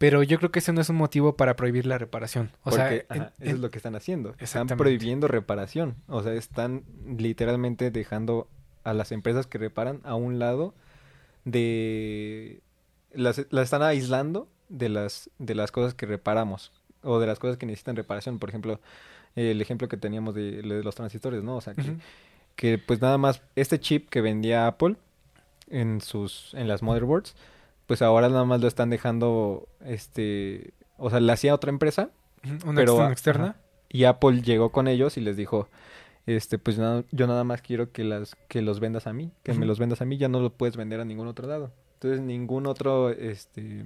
pero 0.00 0.22
yo 0.22 0.38
creo 0.38 0.50
que 0.50 0.60
ese 0.60 0.72
no 0.72 0.80
es 0.80 0.88
un 0.88 0.96
motivo 0.96 1.36
para 1.36 1.56
prohibir 1.56 1.84
la 1.84 1.98
reparación. 1.98 2.50
O 2.62 2.70
Porque, 2.70 2.76
sea, 2.76 2.86
ajá, 2.86 3.14
en, 3.14 3.22
eso 3.22 3.32
en... 3.40 3.48
es 3.48 3.58
lo 3.58 3.70
que 3.70 3.76
están 3.76 3.94
haciendo. 3.94 4.34
Están 4.38 4.66
prohibiendo 4.66 5.28
reparación. 5.28 5.96
O 6.08 6.22
sea, 6.22 6.32
están 6.32 6.84
literalmente 7.18 7.90
dejando 7.90 8.48
a 8.82 8.94
las 8.94 9.12
empresas 9.12 9.46
que 9.46 9.58
reparan 9.58 10.00
a 10.04 10.14
un 10.14 10.38
lado 10.38 10.72
de... 11.44 12.62
Las, 13.12 13.44
las 13.50 13.64
están 13.64 13.82
aislando 13.82 14.48
de 14.70 14.88
las, 14.88 15.28
de 15.38 15.54
las 15.54 15.70
cosas 15.70 15.92
que 15.92 16.06
reparamos 16.06 16.72
o 17.02 17.18
de 17.20 17.26
las 17.26 17.38
cosas 17.38 17.58
que 17.58 17.66
necesitan 17.66 17.94
reparación. 17.94 18.38
Por 18.38 18.48
ejemplo, 18.48 18.80
el 19.36 19.60
ejemplo 19.60 19.86
que 19.86 19.98
teníamos 19.98 20.34
de, 20.34 20.62
de 20.62 20.82
los 20.82 20.94
transistores, 20.94 21.42
¿no? 21.42 21.56
O 21.56 21.60
sea, 21.60 21.74
que, 21.74 21.82
uh 21.82 21.84
-huh. 21.84 22.00
que 22.56 22.78
pues 22.78 23.02
nada 23.02 23.18
más 23.18 23.42
este 23.54 23.78
chip 23.78 24.08
que 24.08 24.22
vendía 24.22 24.66
Apple 24.66 24.96
en 25.68 26.00
sus 26.00 26.54
en 26.54 26.68
las 26.68 26.80
motherboards 26.82 27.34
pues 27.90 28.02
ahora 28.02 28.28
nada 28.28 28.44
más 28.44 28.60
lo 28.60 28.68
están 28.68 28.88
dejando, 28.88 29.66
este, 29.84 30.74
o 30.96 31.10
sea, 31.10 31.18
le 31.18 31.32
hacía 31.32 31.52
otra 31.52 31.70
empresa. 31.70 32.10
Una 32.64 32.76
pero, 32.76 33.10
externa. 33.10 33.56
Y 33.88 34.04
Apple 34.04 34.42
llegó 34.42 34.70
con 34.70 34.86
ellos 34.86 35.16
y 35.16 35.20
les 35.20 35.36
dijo, 35.36 35.68
este, 36.24 36.56
pues 36.56 36.78
nada, 36.78 37.02
yo 37.10 37.26
nada 37.26 37.42
más 37.42 37.62
quiero 37.62 37.90
que 37.90 38.04
las, 38.04 38.36
que 38.46 38.62
los 38.62 38.78
vendas 38.78 39.08
a 39.08 39.12
mí, 39.12 39.32
que 39.42 39.50
uh 39.50 39.54
-huh. 39.56 39.58
me 39.58 39.66
los 39.66 39.80
vendas 39.80 40.00
a 40.02 40.04
mí, 40.04 40.18
ya 40.18 40.28
no 40.28 40.38
lo 40.38 40.50
puedes 40.50 40.76
vender 40.76 41.00
a 41.00 41.04
ningún 41.04 41.26
otro 41.26 41.48
lado. 41.48 41.72
Entonces 41.94 42.20
ningún 42.20 42.68
otro, 42.68 43.10
este, 43.10 43.84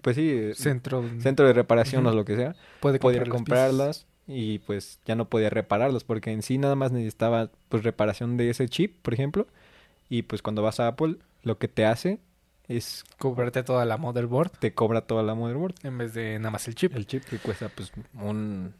pues 0.00 0.16
sí, 0.16 0.28
eh, 0.28 0.54
centro, 0.56 1.04
centro 1.20 1.46
de 1.46 1.52
reparación 1.52 2.04
uh 2.04 2.08
-huh. 2.08 2.12
o 2.14 2.16
lo 2.16 2.24
que 2.24 2.34
sea, 2.34 2.56
puede 2.80 2.98
podía 2.98 3.24
comprarlas 3.24 4.04
y 4.26 4.58
pues 4.58 4.98
ya 5.06 5.14
no 5.14 5.26
podía 5.26 5.48
repararlos 5.48 6.02
porque 6.02 6.32
en 6.32 6.42
sí 6.42 6.58
nada 6.58 6.74
más 6.74 6.90
necesitaba 6.90 7.52
pues 7.68 7.84
reparación 7.84 8.36
de 8.36 8.50
ese 8.50 8.68
chip, 8.68 8.96
por 9.00 9.14
ejemplo, 9.14 9.46
y 10.08 10.22
pues 10.22 10.42
cuando 10.42 10.60
vas 10.60 10.80
a 10.80 10.88
Apple 10.88 11.18
lo 11.44 11.58
que 11.58 11.68
te 11.68 11.86
hace 11.86 12.18
es 12.68 13.04
cobrarte 13.18 13.62
toda 13.62 13.84
la 13.84 13.96
motherboard. 13.96 14.50
Te 14.58 14.74
cobra 14.74 15.02
toda 15.02 15.22
la 15.22 15.34
motherboard. 15.34 15.74
En 15.82 15.98
vez 15.98 16.14
de 16.14 16.38
nada 16.38 16.50
más 16.50 16.68
el 16.68 16.74
chip. 16.74 16.94
El 16.94 17.06
chip 17.06 17.24
que 17.24 17.38
cuesta 17.38 17.68
pues 17.68 17.92
un, 18.14 18.74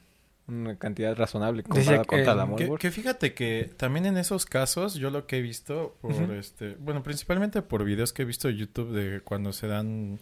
una 0.48 0.76
cantidad 0.76 1.16
razonable 1.16 1.62
comparada 1.62 2.04
con 2.04 2.22
toda 2.22 2.34
la 2.34 2.46
motherboard. 2.46 2.80
Que, 2.80 2.88
que, 2.88 2.92
fíjate 2.92 3.34
que 3.34 3.70
también 3.76 4.06
en 4.06 4.16
esos 4.16 4.46
casos 4.46 4.94
yo 4.94 5.10
lo 5.10 5.26
que 5.26 5.38
he 5.38 5.42
visto 5.42 5.96
por 6.00 6.12
uh 6.12 6.16
-huh. 6.16 6.38
este, 6.38 6.74
bueno, 6.76 7.02
principalmente 7.02 7.62
por 7.62 7.84
videos 7.84 8.12
que 8.12 8.22
he 8.22 8.24
visto 8.24 8.48
en 8.48 8.56
YouTube 8.56 8.92
de 8.92 9.20
cuando 9.20 9.52
se 9.52 9.66
dan 9.66 10.20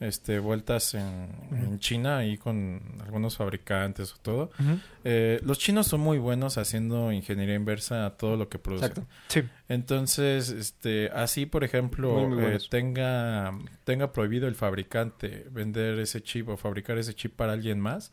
este 0.00 0.38
vueltas 0.38 0.94
en, 0.94 1.02
uh 1.02 1.54
-huh. 1.54 1.64
en 1.64 1.78
China 1.80 2.18
ahí 2.18 2.36
con 2.36 2.80
algunos 3.04 3.36
fabricantes 3.36 4.12
o 4.14 4.16
todo. 4.22 4.50
Uh 4.58 4.62
-huh. 4.62 4.80
eh, 5.04 5.40
los 5.44 5.58
chinos 5.58 5.86
son 5.86 6.00
muy 6.00 6.18
buenos 6.18 6.56
haciendo 6.56 7.10
ingeniería 7.12 7.54
inversa 7.54 8.06
a 8.06 8.16
todo 8.16 8.36
lo 8.36 8.48
que 8.48 8.58
producen. 8.58 8.90
Exacto. 8.90 9.10
Sí. 9.28 9.42
Entonces, 9.68 10.50
este, 10.50 11.10
así 11.10 11.46
por 11.46 11.64
ejemplo, 11.64 12.12
muy, 12.12 12.36
muy 12.36 12.52
eh, 12.52 12.58
tenga 12.70 13.52
tenga 13.84 14.12
prohibido 14.12 14.46
el 14.46 14.54
fabricante 14.54 15.46
vender 15.50 15.98
ese 15.98 16.22
chip 16.22 16.48
o 16.48 16.56
fabricar 16.56 16.98
ese 16.98 17.14
chip 17.14 17.34
para 17.34 17.52
alguien 17.52 17.80
más. 17.80 18.12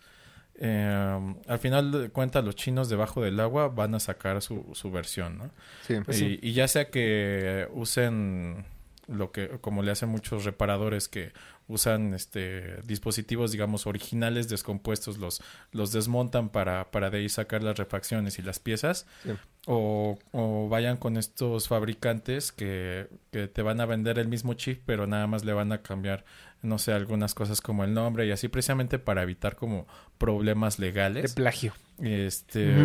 Eh, 0.58 1.36
al 1.48 1.60
final 1.60 1.92
de 1.92 2.10
cuentas 2.10 2.44
los 2.44 2.56
chinos 2.56 2.88
debajo 2.88 3.22
del 3.22 3.39
agua 3.42 3.68
van 3.68 3.94
a 3.94 4.00
sacar 4.00 4.42
su, 4.42 4.65
su 4.74 4.89
versión, 4.89 5.38
¿no? 5.38 5.51
Sí, 5.86 5.96
pues 6.06 6.22
y, 6.22 6.22
sí. 6.22 6.39
y 6.42 6.54
ya 6.54 6.68
sea 6.70 6.89
que 6.89 7.68
usen 7.74 8.65
lo 9.08 9.32
que 9.32 9.50
como 9.62 9.84
le 9.84 9.92
hacen 9.92 10.10
muchos 10.10 10.46
reparadores 10.46 11.08
que 11.08 11.32
usan 11.68 12.14
este 12.14 12.82
dispositivos 12.84 13.52
digamos 13.52 13.88
originales 13.88 14.50
descompuestos 14.50 15.18
los 15.18 15.42
los 15.72 15.92
desmontan 15.92 16.50
para 16.50 16.92
para 16.92 17.10
de 17.10 17.20
ahí 17.20 17.30
sacar 17.30 17.64
las 17.64 17.78
refacciones 17.78 18.38
y 18.40 18.42
las 18.42 18.60
piezas 18.60 19.06
Sí. 19.24 19.32
o, 19.68 20.18
o 20.32 20.70
vayan 20.70 20.98
con 20.98 21.18
estos 21.18 21.68
fabricantes 21.68 22.52
que, 22.52 23.08
que 23.32 23.48
te 23.48 23.62
van 23.62 23.80
a 23.82 23.86
vender 23.86 24.20
el 24.20 24.28
mismo 24.28 24.54
chip 24.54 24.82
pero 24.86 25.08
nada 25.08 25.28
más 25.28 25.44
le 25.46 25.54
van 25.54 25.72
a 25.72 25.82
cambiar 25.82 26.24
no 26.62 26.78
sé 26.80 26.92
algunas 26.94 27.34
cosas 27.36 27.62
como 27.62 27.84
el 27.84 27.94
nombre 27.94 28.26
y 28.26 28.32
así 28.32 28.48
precisamente 28.48 28.98
para 29.00 29.22
evitar 29.24 29.56
como 29.56 29.88
problemas 30.18 30.78
De 30.78 30.86
legales 30.88 31.34
plagio. 31.34 31.74
este. 32.02 32.76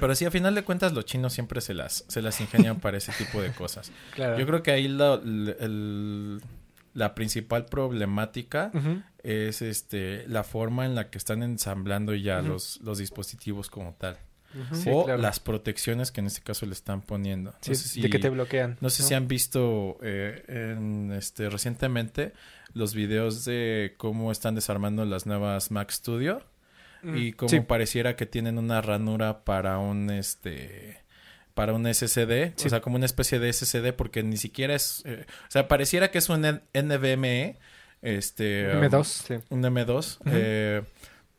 Pero 0.00 0.14
sí 0.14 0.24
a 0.24 0.30
final 0.30 0.54
de 0.54 0.62
cuentas 0.64 0.92
los 0.92 1.04
chinos 1.06 1.32
siempre 1.32 1.60
se 1.60 1.72
las 1.74 2.04
se 2.08 2.20
las 2.22 2.40
ingenian 2.40 2.78
para 2.80 2.98
ese 2.98 3.12
tipo 3.12 3.40
de 3.40 3.50
cosas 3.52 3.90
Claro. 4.14 4.38
yo 4.38 4.46
creo 4.46 4.62
que 4.62 4.70
ahí 4.70 4.88
la, 4.88 5.14
el- 5.14 6.40
la 6.94 7.14
principal 7.14 7.64
problemática 7.64 8.70
es 9.22 9.62
este 9.62 10.26
la 10.28 10.44
forma 10.44 10.84
en 10.84 10.94
la 10.94 11.08
que 11.08 11.16
están 11.16 11.42
ensamblando 11.42 12.14
ya 12.14 12.42
los, 12.42 12.80
los 12.82 12.98
dispositivos 12.98 13.70
como 13.70 13.94
tal. 13.94 14.18
Sí, 14.74 14.90
o 14.92 15.06
claro. 15.06 15.22
las 15.22 15.40
protecciones 15.40 16.12
que 16.12 16.20
en 16.20 16.26
este 16.26 16.42
caso 16.42 16.66
le 16.66 16.72
están 16.74 17.00
poniendo. 17.00 17.54
Sí, 17.62 17.70
no 17.70 17.74
sé 17.76 17.88
si, 17.88 18.02
de 18.02 18.10
que 18.10 18.18
te 18.18 18.28
bloquean. 18.28 18.76
no 18.82 18.90
sé 18.90 19.02
si 19.02 19.14
han 19.14 19.26
visto 19.26 19.96
eh, 20.02 20.44
en, 20.76 21.10
este, 21.12 21.48
recientemente 21.48 22.34
los 22.74 22.92
videos 22.92 23.46
de 23.46 23.94
cómo 23.96 24.30
están 24.30 24.54
desarmando 24.54 25.06
las 25.06 25.24
nuevas 25.24 25.70
Mac 25.70 25.90
Studio 25.90 26.42
Mm, 27.02 27.16
y 27.16 27.32
cómo 27.32 27.48
sí. 27.48 27.60
pareciera 27.60 28.16
que 28.16 28.26
tienen 28.26 28.58
una 28.58 28.80
ranura 28.80 29.44
para 29.44 29.78
un 29.78 30.10
este 30.10 30.98
para 31.54 31.74
un 31.74 31.86
SSD, 31.86 32.52
Sí. 32.56 32.66
o 32.66 32.70
sea, 32.70 32.80
como 32.80 32.96
una 32.96 33.04
especie 33.06 33.38
de 33.38 33.52
SSD 33.52 33.92
porque 33.92 34.22
ni 34.22 34.36
siquiera 34.36 34.74
es 34.74 35.02
eh, 35.04 35.26
o 35.28 35.50
sea, 35.50 35.68
pareciera 35.68 36.10
que 36.10 36.18
es 36.18 36.28
un 36.28 36.44
N- 36.44 36.60
NVMe 36.74 37.58
este 38.00 38.74
um, 38.76 38.82
M2. 38.82 39.04
Sí. 39.04 39.34
un 39.50 39.62
M2, 39.62 40.18
Ujú. 40.20 40.30
eh, 40.32 40.82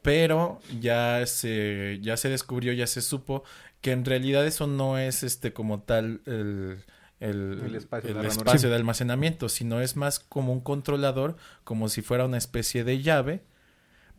pero 0.01 0.59
ya 0.79 1.25
se, 1.25 1.99
ya 2.01 2.17
se 2.17 2.29
descubrió, 2.29 2.73
ya 2.73 2.87
se 2.87 3.01
supo 3.01 3.43
que 3.81 3.91
en 3.91 4.05
realidad 4.05 4.45
eso 4.45 4.67
no 4.67 4.97
es 4.97 5.23
este 5.23 5.51
como 5.53 5.81
tal 5.81 6.21
el, 6.25 6.83
el, 7.19 7.61
El 7.65 7.75
espacio, 7.75 8.11
el 8.11 8.69
de 8.69 8.75
almacenamiento, 8.75 9.49
sino 9.49 9.81
es 9.81 9.95
más 9.95 10.19
como 10.19 10.51
un 10.53 10.59
controlador, 10.61 11.37
como 11.63 11.87
si 11.89 12.01
fuera 12.01 12.25
una 12.25 12.37
especie 12.37 12.83
de 12.83 13.01
llave, 13.01 13.41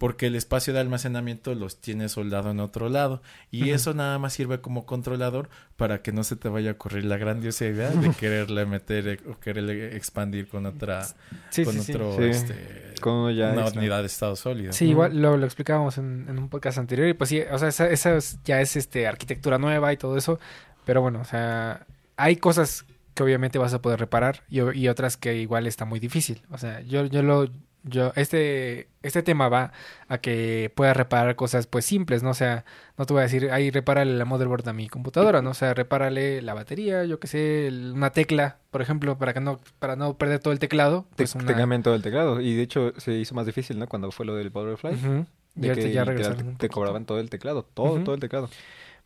porque 0.04 0.26
el 0.26 0.34
espacio 0.34 0.74
de 0.74 0.80
almacenamiento 0.80 1.54
los 1.54 1.80
tiene 1.80 2.10
soldado 2.10 2.50
en 2.50 2.60
otro 2.60 2.90
lado. 2.90 3.22
Y 3.50 3.70
eso 3.70 3.94
nada 3.94 4.18
más 4.18 4.34
sirve 4.34 4.60
como 4.60 4.84
controlador 4.84 5.48
para 5.78 6.02
que 6.02 6.12
no 6.12 6.24
se 6.24 6.36
te 6.36 6.50
vaya 6.50 6.68
a 6.68 6.72
ocurrir 6.74 7.06
la 7.06 7.16
grandiosa 7.16 7.64
idea 7.64 7.88
de 7.88 8.10
quererle 8.10 8.66
meter 8.66 9.08
eh, 9.08 9.20
o 9.30 9.38
quererle 9.40 9.96
expandir 9.96 10.46
con 10.46 10.66
otra, 10.66 11.06
Sí, 11.48 11.64
con 11.64 11.80
sí, 11.80 11.92
otro, 11.92 12.16
Sí. 12.18 12.24
este, 12.24 12.94
Con 13.00 13.34
ya 13.34 13.52
una 13.52 13.64
unidad 13.68 14.00
de 14.00 14.06
estado 14.06 14.36
sólido. 14.36 14.74
Sí, 14.74 14.90
igual 14.90 15.22
lo, 15.22 15.38
lo 15.38 15.46
explicábamos 15.46 15.96
en, 15.96 16.26
en 16.28 16.38
un 16.38 16.50
podcast 16.50 16.76
anterior 16.76 17.08
y 17.08 17.14
pues 17.14 17.30
sí, 17.30 17.40
o 17.50 17.56
sea, 17.58 17.68
esa, 17.68 17.88
esa 17.88 18.14
es- 18.14 18.38
ya 18.44 18.60
es 18.60 18.76
este 18.76 19.06
arquitectura 19.06 19.56
nueva 19.56 19.90
y 19.90 19.96
todo 19.96 20.18
eso, 20.18 20.38
pero 20.84 21.00
bueno, 21.00 21.20
o 21.22 21.24
sea, 21.24 21.86
hay 22.18 22.36
cosas 22.36 22.84
que 23.14 23.22
obviamente 23.22 23.58
vas 23.58 23.72
a 23.72 23.80
poder 23.80 24.00
reparar 24.00 24.42
y, 24.50 24.60
y 24.78 24.88
otras 24.88 25.16
que 25.16 25.36
igual 25.36 25.66
está 25.66 25.86
muy 25.86 25.98
difícil. 25.98 26.42
O 26.50 26.58
sea, 26.58 26.82
yo, 26.82 27.06
yo 27.06 27.22
lo, 27.22 27.48
yo, 27.84 28.12
este, 28.16 28.88
este 29.02 29.22
tema 29.22 29.48
va 29.48 29.72
a 30.08 30.18
que 30.18 30.72
puedas 30.74 30.96
reparar 30.96 31.36
cosas 31.36 31.66
pues 31.66 31.84
simples, 31.84 32.22
¿no? 32.22 32.30
O 32.30 32.34
sea, 32.34 32.64
no 32.96 33.04
te 33.04 33.12
voy 33.12 33.20
a 33.20 33.24
decir, 33.24 33.50
ahí 33.50 33.70
repárale 33.70 34.16
la 34.16 34.24
motherboard 34.24 34.68
a 34.68 34.72
mi 34.72 34.88
computadora, 34.88 35.42
¿no? 35.42 35.50
O 35.50 35.54
sea, 35.54 35.74
repárale 35.74 36.40
la 36.42 36.54
batería, 36.54 37.04
yo 37.04 37.20
qué 37.20 37.26
sé, 37.26 37.70
una 37.92 38.10
tecla, 38.10 38.58
por 38.70 38.80
ejemplo, 38.80 39.18
para 39.18 39.34
que 39.34 39.40
no, 39.40 39.60
para 39.78 39.96
no 39.96 40.16
perder 40.16 40.40
todo 40.40 40.52
el 40.52 40.58
teclado. 40.58 41.04
Te, 41.10 41.24
Pues 41.24 41.32
te 41.32 41.38
una... 41.38 41.54
cambian 41.54 41.82
todo 41.82 41.94
el 41.94 42.02
teclado. 42.02 42.40
Y 42.40 42.54
de 42.54 42.62
hecho 42.62 42.92
se 42.96 43.12
hizo 43.12 43.34
más 43.34 43.46
difícil, 43.46 43.78
¿no? 43.78 43.86
Cuando 43.86 44.10
fue 44.10 44.24
lo 44.24 44.34
del 44.34 44.50
Butterfly. 44.50 44.94
Ujú. 44.94 45.26
Y 45.56 45.60
De 45.60 45.68
ahorita 45.68 46.14
que 46.14 46.22
ya 46.22 46.34
te, 46.34 46.42
te 46.58 46.68
cobraban 46.68 47.04
todo 47.04 47.20
el 47.20 47.30
teclado. 47.30 47.64
Todo, 47.74 48.00
todo 48.02 48.14
el 48.14 48.20
teclado. 48.20 48.48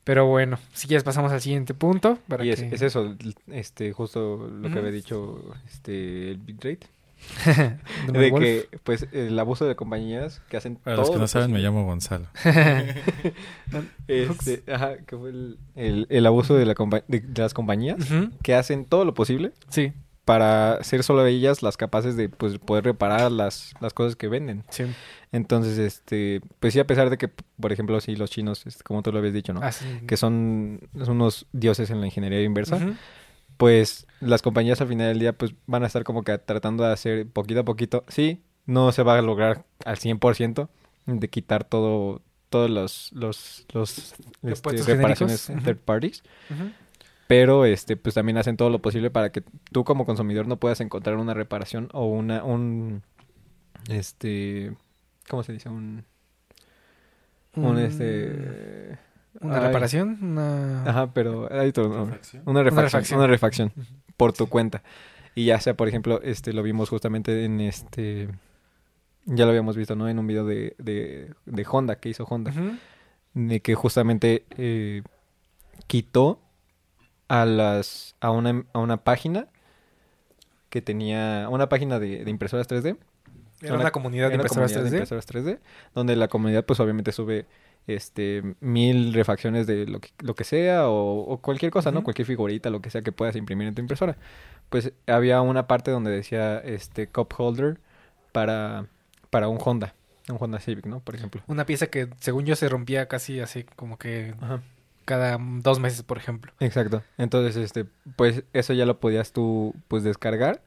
Pero 0.04 0.24
bueno, 0.26 0.58
si 0.72 0.86
quieres 0.86 1.04
pasamos 1.04 1.32
al 1.32 1.40
siguiente 1.42 1.74
punto. 1.74 2.18
Para 2.28 2.42
Y 2.44 2.50
es, 2.50 2.62
que... 2.62 2.74
es 2.74 2.80
eso, 2.80 3.14
este, 3.48 3.92
justo 3.92 4.48
lo 4.50 4.70
que 4.70 4.78
había 4.78 4.90
dicho 4.90 5.44
este, 5.66 6.30
el 6.30 6.38
bitrate. 6.38 6.86
De 8.12 8.30
Wolf. 8.30 8.42
que, 8.44 8.68
pues, 8.84 9.06
el 9.12 9.38
abuso 9.38 9.66
de 9.66 9.74
compañías 9.76 10.40
que 10.48 10.56
hacen 10.56 10.76
Para 10.76 10.96
los 10.96 11.08
que 11.10 11.16
lo 11.16 11.20
no 11.22 11.28
saben, 11.28 11.52
me 11.52 11.58
llamo 11.60 11.84
Gonzalo. 11.84 12.26
Este, 14.08 14.62
ajá, 14.72 14.98
que 14.98 15.16
fue 15.16 15.30
el, 15.30 15.58
el- 15.76 16.06
el 16.10 16.26
abuso 16.26 16.54
de, 16.54 16.66
la 16.66 16.74
compa- 16.74 17.04
de, 17.08 17.20
de 17.20 17.42
las 17.42 17.54
compañías 17.54 17.98
que 18.42 18.54
hacen 18.54 18.84
todo 18.86 19.04
lo 19.04 19.14
posible 19.14 19.52
Sí, 19.68 19.92
para 20.24 20.82
ser 20.82 21.02
solo 21.02 21.24
ellas 21.26 21.62
las 21.62 21.76
capaces 21.76 22.16
de 22.16 22.28
pues, 22.28 22.58
poder 22.58 22.84
reparar 22.84 23.30
las, 23.32 23.74
las 23.80 23.92
cosas 23.94 24.16
que 24.16 24.28
venden. 24.28 24.64
sí. 24.70 24.84
Entonces, 25.30 25.76
este, 25.76 26.40
pues 26.58 26.72
sí, 26.72 26.80
a 26.80 26.86
pesar 26.86 27.10
de 27.10 27.18
que, 27.18 27.28
por 27.60 27.70
ejemplo, 27.70 28.00
sí, 28.00 28.16
los 28.16 28.30
chinos, 28.30 28.66
este, 28.66 28.82
como 28.82 29.02
tú 29.02 29.12
lo 29.12 29.18
habías 29.18 29.34
dicho, 29.34 29.52
¿no? 29.52 29.60
Hacen- 29.60 30.06
Que 30.06 30.16
son, 30.16 30.80
son 31.04 31.16
unos 31.16 31.46
dioses 31.52 31.90
en 31.90 32.00
la 32.00 32.06
ingeniería 32.06 32.42
inversa. 32.42 32.78
Pues 33.58 34.06
las 34.20 34.42
compañías 34.42 34.80
al 34.80 34.88
final 34.88 35.08
del 35.08 35.18
día 35.18 35.32
pues 35.32 35.54
van 35.66 35.82
a 35.82 35.86
estar 35.86 36.04
como 36.04 36.22
que 36.22 36.36
tratando 36.38 36.84
de 36.84 36.92
hacer 36.92 37.26
poquito 37.26 37.60
a 37.60 37.64
poquito. 37.64 38.04
Sí, 38.08 38.42
no 38.66 38.92
se 38.92 39.02
va 39.02 39.18
a 39.18 39.22
lograr 39.22 39.64
al 39.84 39.96
100% 39.98 40.68
de 41.06 41.28
quitar 41.28 41.64
todo 41.64 42.22
todos 42.50 42.70
los 42.70 43.12
los 43.12 43.66
los 43.72 44.14
este, 44.42 44.82
reparaciones 44.82 45.46
genéricos, 45.46 45.64
third 45.64 45.78
parties, 45.78 46.22
pero 47.26 47.64
este 47.64 47.96
pues 47.96 48.14
también 48.14 48.38
hacen 48.38 48.56
todo 48.56 48.70
lo 48.70 48.80
posible 48.80 49.10
para 49.10 49.30
que 49.30 49.42
tú 49.72 49.84
como 49.84 50.06
consumidor 50.06 50.46
no 50.46 50.58
puedas 50.58 50.80
encontrar 50.80 51.16
una 51.16 51.34
reparación 51.34 51.88
o 51.92 52.06
una 52.06 52.44
un 52.44 53.02
este 53.88 54.74
¿cómo 55.28 55.42
se 55.42 55.52
dice? 55.52 55.68
un 55.68 56.04
un 57.54 57.76
Mm, 57.76 57.78
este 57.78 58.98
Una 59.40 59.58
ay, 59.58 59.66
reparación, 59.66 60.18
una... 60.22 60.84
Ajá, 60.84 61.12
pero 61.12 61.48
hay 61.52 61.68
otro 61.68 61.88
nombre. 61.88 62.16
Refacción. 62.16 62.42
Una 62.46 62.62
refacción, 62.62 63.18
una 63.18 63.26
refacción 63.28 63.72
por 64.16 64.32
tu 64.32 64.48
cuenta. 64.48 64.82
Y 65.34 65.44
ya 65.46 65.60
sea, 65.60 65.74
por 65.74 65.86
ejemplo, 65.88 66.20
este 66.22 66.52
lo 66.52 66.62
vimos 66.62 66.88
justamente 66.88 67.44
en 67.44 67.60
este 67.60 68.28
ya 69.26 69.44
lo 69.44 69.50
habíamos 69.50 69.76
visto, 69.76 69.94
¿no? 69.94 70.08
En 70.08 70.18
un 70.18 70.26
video 70.26 70.44
de, 70.46 70.74
de, 70.78 71.32
de 71.44 71.66
Honda 71.70 71.96
que 71.96 72.08
hizo 72.08 72.24
Honda, 72.24 72.52
de 73.34 73.60
que 73.60 73.74
justamente 73.74 74.44
eh, 74.56 75.02
quitó 75.86 76.40
a 77.28 77.44
las 77.44 78.16
a 78.20 78.30
una 78.30 78.64
a 78.72 78.78
una 78.78 78.96
página 79.04 79.48
que 80.70 80.82
tenía 80.82 81.46
una 81.50 81.68
página 81.68 81.98
de, 81.98 82.24
de 82.24 82.30
impresoras 82.30 82.68
3D 82.68 82.96
Era 83.60 83.74
Una- 83.74 83.82
una 83.84 83.90
comunidad 83.90 84.28
de 84.28 84.34
era 84.34 84.42
una 84.42 84.48
impresoras 84.48 84.72
comunidad 84.72 84.86
3D. 84.86 84.90
de 84.90 84.96
impresoras 84.96 85.28
3D, 85.28 85.58
donde 85.94 86.16
la 86.16 86.28
comunidad 86.28 86.64
pues 86.64 86.80
obviamente 86.80 87.12
sube 87.12 87.46
este 87.88 88.42
mil 88.60 89.12
refacciones 89.14 89.66
de 89.66 89.86
lo 89.86 90.00
que, 90.00 90.10
lo 90.20 90.34
que 90.34 90.44
sea 90.44 90.88
o, 90.88 91.20
o 91.20 91.38
cualquier 91.38 91.70
cosa, 91.72 91.90
¿no? 91.90 91.98
Ujú. 91.98 92.04
Cualquier 92.04 92.26
figurita, 92.26 92.70
lo 92.70 92.80
que 92.80 92.90
sea 92.90 93.02
que 93.02 93.12
puedas 93.12 93.36
imprimir 93.36 93.68
en 93.68 93.74
tu 93.74 93.80
impresora. 93.80 94.16
Pues 94.68 94.92
había 95.06 95.40
una 95.40 95.66
parte 95.66 95.90
donde 95.90 96.10
decía 96.10 96.58
este 96.58 97.08
cup 97.08 97.34
holder 97.36 97.80
para, 98.32 98.86
para 99.30 99.48
un 99.48 99.58
Honda, 99.64 99.94
un 100.28 100.36
Honda 100.38 100.60
Civic, 100.60 100.86
¿no? 100.86 101.00
Por 101.00 101.14
ejemplo. 101.14 101.42
Una 101.46 101.64
pieza 101.66 101.86
que 101.86 102.08
según 102.20 102.44
yo 102.44 102.54
se 102.56 102.68
rompía 102.68 103.08
casi 103.08 103.40
así 103.40 103.64
como 103.76 103.98
que 103.98 104.34
Ajá. 104.40 104.60
cada 105.04 105.38
dos 105.40 105.80
meses, 105.80 106.02
por 106.02 106.18
ejemplo. 106.18 106.52
Exacto. 106.60 107.02
Entonces, 107.16 107.56
este, 107.56 107.86
pues 108.16 108.44
eso 108.52 108.74
ya 108.74 108.84
lo 108.84 109.00
podías 109.00 109.32
tú 109.32 109.74
pues 109.88 110.02
descargar. 110.02 110.62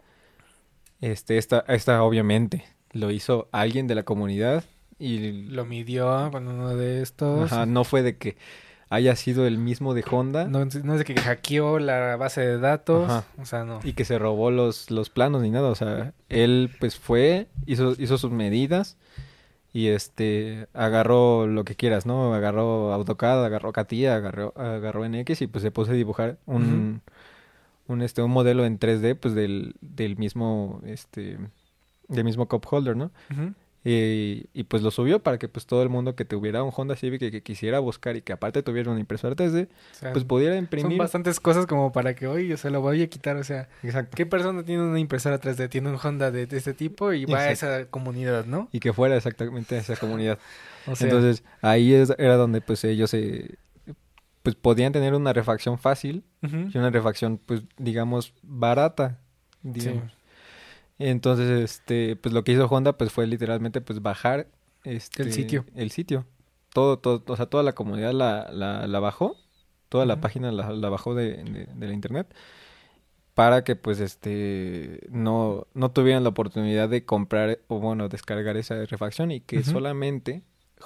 Este, 0.99 1.37
esta, 1.37 1.63
esta 1.67 2.03
obviamente 2.03 2.65
lo 2.91 3.11
hizo 3.11 3.47
alguien 3.51 3.87
de 3.87 3.95
la 3.95 4.03
comunidad 4.03 4.63
y 5.01 5.43
Lo 5.49 5.65
midió 5.65 6.29
con 6.31 6.47
uno 6.47 6.75
de 6.75 7.01
estos. 7.01 7.51
Ajá, 7.51 7.65
no 7.65 7.83
fue 7.83 8.03
de 8.03 8.17
que 8.17 8.37
haya 8.89 9.15
sido 9.15 9.47
el 9.47 9.57
mismo 9.57 9.93
de 9.93 10.03
Honda 10.09 10.45
No, 10.45 10.65
no 10.65 10.93
es 10.93 10.99
de 10.99 11.05
que 11.05 11.15
hackeó 11.15 11.79
la 11.79 12.17
base 12.17 12.41
de 12.41 12.59
datos. 12.59 13.09
Ajá. 13.09 13.23
O 13.41 13.45
sea, 13.45 13.63
no. 13.63 13.79
y 13.83 13.93
que 13.93 14.05
se 14.05 14.19
robó 14.19 14.51
los, 14.51 14.91
los 14.91 15.09
planos 15.09 15.41
ni 15.41 15.49
nada. 15.49 15.69
O 15.69 15.75
sea, 15.75 16.13
él 16.29 16.69
pues 16.79 16.97
fue, 16.97 17.47
hizo, 17.65 17.95
hizo 17.97 18.17
sus 18.17 18.31
medidas 18.31 18.97
y 19.73 19.87
este 19.87 20.67
agarró 20.73 21.47
lo 21.47 21.63
que 21.63 21.75
quieras, 21.75 22.05
¿no? 22.05 22.33
Agarró 22.33 22.93
AutoCAD, 22.93 23.45
agarró 23.45 23.71
CATIA, 23.71 24.15
agarró, 24.15 24.53
agarró 24.57 25.07
NX 25.07 25.41
y 25.41 25.47
pues 25.47 25.61
se 25.61 25.71
puso 25.71 25.91
a 25.91 25.95
dibujar 25.95 26.37
un, 26.45 27.01
un, 27.87 28.01
este, 28.01 28.21
un 28.21 28.31
modelo 28.31 28.65
en 28.65 28.77
3D 28.77 29.15
pues 29.15 29.33
del, 29.33 29.75
del 29.79 30.17
mismo, 30.17 30.81
este, 30.85 31.37
del 32.09 32.23
mismo 32.25 32.47
cup 32.47 32.67
holder, 32.69 32.97
¿no? 32.97 33.11
Ujú. 33.31 33.53
Y, 33.83 34.45
y, 34.53 34.65
pues 34.65 34.83
lo 34.83 34.91
subió 34.91 35.23
para 35.23 35.39
que 35.39 35.47
pues 35.47 35.65
todo 35.65 35.81
el 35.81 35.89
mundo 35.89 36.15
que 36.15 36.23
tuviera 36.23 36.61
un 36.61 36.71
Honda 36.75 36.95
Civic 36.95 37.19
y 37.23 37.31
que 37.31 37.41
quisiera 37.41 37.79
buscar 37.79 38.15
y 38.15 38.21
que 38.21 38.31
aparte 38.31 38.61
tuviera 38.61 38.91
una 38.91 38.99
impresora 38.99 39.35
3D, 39.35 39.69
O 39.69 39.95
sea, 39.95 40.13
pues 40.13 40.23
pudiera 40.23 40.53
son 40.53 40.63
imprimir. 40.65 40.99
bastantes 40.99 41.39
cosas 41.39 41.65
como 41.65 41.91
para 41.91 42.13
que, 42.13 42.27
oye, 42.27 42.55
se 42.57 42.69
lo 42.69 42.81
voy 42.81 43.01
a 43.01 43.07
quitar. 43.09 43.37
O 43.37 43.43
sea, 43.43 43.69
Exacto. 43.81 44.15
¿qué 44.15 44.27
persona 44.27 44.63
tiene 44.63 44.83
una 44.83 44.99
impresora 44.99 45.39
3D? 45.41 45.67
Tiene 45.69 45.89
un 45.89 45.97
Honda 46.03 46.29
de, 46.29 46.45
de 46.45 46.57
este 46.57 46.75
tipo 46.75 47.11
y 47.11 47.25
va 47.25 47.39
a 47.39 47.51
esa 47.51 47.85
comunidad, 47.87 48.45
¿no? 48.45 48.69
Y 48.71 48.79
que 48.79 48.93
fuera 48.93 49.15
exactamente 49.17 49.75
esa 49.77 49.95
comunidad. 49.95 50.37
O 50.87 50.95
sea, 50.95 51.07
Entonces 51.07 51.43
ahí 51.61 51.93
es- 51.93 52.13
era 52.17 52.35
donde 52.37 52.59
pues 52.61 52.83
ellos 52.83 53.09
se 53.11 53.57
pues 54.43 54.55
podían 54.55 54.91
tener 54.91 55.13
una 55.13 55.31
refacción 55.33 55.77
fácil 55.77 56.23
y 56.41 56.75
una 56.77 56.89
refacción 56.89 57.39
pues 57.45 57.61
digamos 57.77 58.33
barata 58.41 59.19
digamos. 59.61 60.11
Entonces, 61.09 61.49
este, 61.61 62.15
pues 62.15 62.33
lo 62.33 62.43
que 62.43 62.51
hizo 62.53 62.65
Honda, 62.65 62.97
pues 62.97 63.11
fue 63.11 63.27
literalmente, 63.27 63.81
pues 63.81 64.01
bajar 64.01 64.47
este, 64.83 65.23
El 65.23 65.33
sitio. 65.33 65.65
El 65.75 65.91
sitio. 65.91 66.25
Todo, 66.73 66.99
todo, 66.99 67.23
o 67.27 67.35
sea, 67.35 67.47
toda 67.47 67.63
la 67.63 67.73
comunidad 67.73 68.13
la, 68.13 68.49
la, 68.51 68.87
la 68.87 68.99
bajó, 68.99 69.35
toda 69.89 70.05
la 70.05 70.21
página 70.21 70.51
la, 70.51 70.71
la 70.71 70.89
bajó 70.89 71.13
de, 71.15 71.43
de, 71.43 71.67
de 71.73 71.87
la 71.87 71.93
internet 71.93 72.33
para 73.33 73.63
que 73.63 73.75
pues 73.75 73.99
este 73.99 75.07
no, 75.09 75.67
no 75.73 75.91
tuvieran 75.91 76.23
la 76.23 76.29
oportunidad 76.29 76.89
de 76.89 77.05
comprar 77.05 77.59
o 77.67 77.79
bueno 77.79 78.09
descargar 78.09 78.57
esa 78.57 78.85
refacción 78.85 79.31
y 79.31 79.39
que 79.41 79.63
solamente 79.63 80.43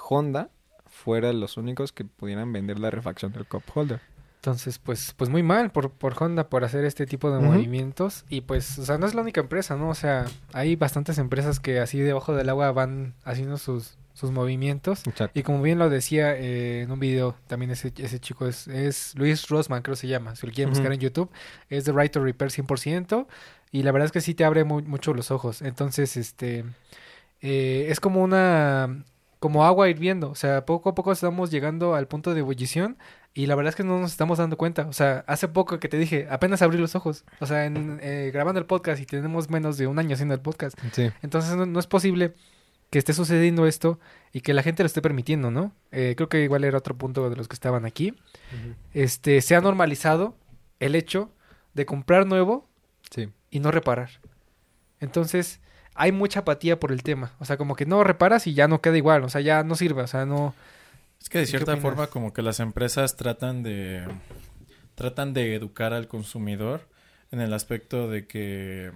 Honda 0.08 0.50
fuera 0.86 1.32
los 1.32 1.56
únicos 1.56 1.92
que 1.92 2.04
pudieran 2.04 2.52
vender 2.52 2.78
la 2.78 2.90
refacción 2.90 3.32
del 3.32 3.46
cup 3.46 3.62
holder. 3.74 4.00
Entonces, 4.36 4.78
pues, 4.78 5.12
pues 5.16 5.28
muy 5.28 5.42
mal 5.42 5.70
por, 5.72 5.90
por 5.90 6.14
Honda 6.22 6.48
por 6.48 6.62
hacer 6.64 6.84
este 6.84 7.04
tipo 7.06 7.30
de 7.30 7.40
movimientos. 7.40 8.24
Y 8.28 8.42
pues, 8.42 8.78
o 8.78 8.84
sea, 8.84 8.96
no 8.96 9.06
es 9.06 9.14
la 9.14 9.22
única 9.22 9.40
empresa, 9.40 9.76
¿no? 9.76 9.88
O 9.88 9.94
sea, 9.94 10.24
hay 10.52 10.76
bastantes 10.76 11.18
empresas 11.18 11.58
que 11.58 11.80
así 11.80 11.98
debajo 11.98 12.34
del 12.34 12.48
agua 12.48 12.70
van 12.70 13.14
haciendo 13.24 13.58
sus, 13.58 13.96
sus 14.14 14.30
movimientos. 14.30 15.04
Exacto. 15.06 15.36
Y 15.38 15.42
como 15.42 15.62
bien 15.62 15.80
lo 15.80 15.90
decía 15.90 16.36
eh, 16.36 16.82
en 16.82 16.92
un 16.92 17.00
video, 17.00 17.34
también 17.48 17.72
ese, 17.72 17.92
ese 17.96 18.20
chico 18.20 18.46
es, 18.46 18.68
es 18.68 19.14
Luis 19.16 19.48
Rosman, 19.48 19.82
creo 19.82 19.94
que 19.96 20.00
se 20.02 20.08
llama. 20.08 20.36
Si 20.36 20.46
lo 20.46 20.52
quieren 20.52 20.70
buscar 20.70 20.92
en 20.92 21.00
YouTube, 21.00 21.30
es 21.68 21.84
de 21.84 21.92
Right 21.92 22.12
to 22.12 22.22
Repair 22.22 22.52
100%. 22.52 23.26
Y 23.72 23.82
la 23.82 23.90
verdad 23.90 24.06
es 24.06 24.12
que 24.12 24.20
sí 24.20 24.34
te 24.34 24.44
abre 24.44 24.62
mu- 24.62 24.82
mucho 24.82 25.12
los 25.12 25.32
ojos. 25.32 25.60
Entonces, 25.60 26.16
este, 26.16 26.64
eh, 27.40 27.86
es 27.90 28.00
como 28.00 28.22
una, 28.22 29.04
como 29.40 29.64
agua 29.64 29.88
hirviendo. 29.88 30.30
O 30.30 30.34
sea, 30.36 30.64
poco 30.66 30.88
a 30.90 30.94
poco 30.94 31.10
estamos 31.10 31.50
llegando 31.50 31.94
al 31.94 32.06
punto 32.06 32.32
de 32.32 32.40
ebullición. 32.40 32.96
Y 33.36 33.46
la 33.46 33.54
verdad 33.54 33.68
es 33.68 33.76
que 33.76 33.84
no 33.84 34.00
nos 34.00 34.12
estamos 34.12 34.38
dando 34.38 34.56
cuenta. 34.56 34.86
O 34.88 34.94
sea, 34.94 35.22
hace 35.26 35.46
poco 35.46 35.78
que 35.78 35.88
te 35.88 35.98
dije, 35.98 36.26
apenas 36.30 36.62
abrí 36.62 36.78
los 36.78 36.94
ojos. 36.94 37.24
O 37.38 37.44
sea, 37.46 37.66
en, 37.66 37.98
eh, 38.02 38.30
grabando 38.32 38.58
el 38.58 38.64
podcast 38.64 38.98
y 39.00 39.04
tenemos 39.04 39.50
menos 39.50 39.76
de 39.76 39.86
un 39.86 39.98
año 39.98 40.14
haciendo 40.14 40.32
el 40.34 40.40
podcast. 40.40 40.78
Sí. 40.92 41.10
Entonces 41.20 41.54
no, 41.54 41.66
no 41.66 41.78
es 41.78 41.86
posible 41.86 42.32
que 42.88 42.98
esté 42.98 43.12
sucediendo 43.12 43.66
esto 43.66 44.00
y 44.32 44.40
que 44.40 44.54
la 44.54 44.62
gente 44.62 44.82
lo 44.82 44.86
esté 44.86 45.02
permitiendo, 45.02 45.50
¿no? 45.50 45.72
Eh, 45.92 46.14
creo 46.16 46.30
que 46.30 46.42
igual 46.44 46.64
era 46.64 46.78
otro 46.78 46.96
punto 46.96 47.28
de 47.28 47.36
los 47.36 47.46
que 47.46 47.52
estaban 47.54 47.84
aquí. 47.84 48.14
Este, 48.94 49.42
se 49.42 49.54
ha 49.54 49.60
normalizado 49.60 50.34
el 50.80 50.94
hecho 50.94 51.30
de 51.74 51.84
comprar 51.84 52.26
nuevo 52.26 52.66
Sí. 53.10 53.28
y 53.50 53.60
no 53.60 53.70
reparar. 53.70 54.08
Entonces, 55.00 55.60
hay 55.94 56.10
mucha 56.10 56.40
apatía 56.40 56.80
por 56.80 56.90
el 56.90 57.02
tema. 57.02 57.32
O 57.38 57.44
sea, 57.44 57.56
como 57.58 57.76
que 57.76 57.84
no 57.86 58.02
reparas 58.02 58.46
y 58.46 58.54
ya 58.54 58.66
no 58.66 58.80
queda 58.80 58.96
igual. 58.96 59.24
O 59.24 59.28
sea, 59.28 59.42
ya 59.42 59.62
no 59.62 59.74
sirve. 59.74 60.02
O 60.02 60.06
sea, 60.06 60.24
no... 60.24 60.54
Es 61.20 61.28
que 61.28 61.38
de 61.38 61.44
¿Qué 61.44 61.50
cierta 61.50 61.76
forma 61.76 62.08
como 62.08 62.32
que 62.32 62.42
las 62.42 62.60
empresas 62.60 63.16
tratan 63.16 63.62
de 63.62 64.06
tratan 64.94 65.34
de 65.34 65.54
educar 65.54 65.92
al 65.92 66.08
consumidor 66.08 66.88
en 67.30 67.40
el 67.40 67.52
aspecto 67.52 68.08
de 68.08 68.26
que 68.26 68.92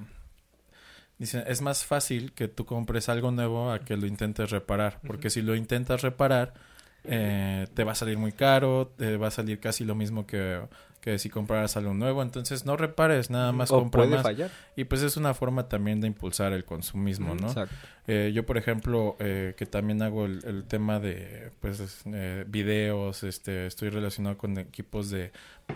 dicen 1.18 1.44
es 1.46 1.60
más 1.60 1.84
fácil 1.84 2.32
que 2.32 2.48
tú 2.48 2.64
compres 2.64 3.08
algo 3.08 3.30
nuevo 3.30 3.70
a 3.70 3.80
que 3.80 3.96
lo 3.96 4.06
intentes 4.06 4.50
reparar, 4.50 5.00
porque 5.06 5.30
si 5.30 5.42
lo 5.42 5.54
intentas 5.54 6.02
reparar 6.02 6.54
eh, 7.04 7.66
te 7.74 7.84
va 7.84 7.92
a 7.92 7.94
salir 7.94 8.18
muy 8.18 8.32
caro, 8.32 8.92
te 8.96 9.16
va 9.16 9.28
a 9.28 9.30
salir 9.30 9.58
casi 9.60 9.84
lo 9.84 9.94
mismo 9.94 10.26
que, 10.26 10.60
que 11.00 11.18
si 11.18 11.30
compraras 11.30 11.76
algo 11.76 11.94
nuevo, 11.94 12.22
entonces 12.22 12.66
no 12.66 12.76
repares, 12.76 13.30
nada 13.30 13.52
más 13.52 13.70
O 13.70 13.78
compra 13.80 14.02
puede 14.02 14.14
más. 14.16 14.22
fallar. 14.22 14.50
Y 14.76 14.84
pues 14.84 15.02
es 15.02 15.16
una 15.16 15.32
forma 15.34 15.68
también 15.68 16.00
de 16.00 16.06
impulsar 16.08 16.52
el 16.52 16.64
consumismo, 16.64 17.34
¿no? 17.34 17.48
Exacto. 17.48 17.74
Eh, 18.06 18.32
yo, 18.34 18.44
por 18.44 18.58
ejemplo, 18.58 19.16
eh, 19.20 19.54
que 19.56 19.66
también 19.66 20.02
hago 20.02 20.26
el, 20.26 20.44
el 20.44 20.64
tema 20.64 20.98
de, 21.00 21.52
pues, 21.60 21.80
es- 21.80 22.02
eh, 22.06 22.44
videos, 22.48 23.22
este, 23.22 23.66
estoy 23.66 23.88
relacionado 23.90 24.36
con 24.36 24.58
equipos 24.58 25.10
de, 25.10 25.30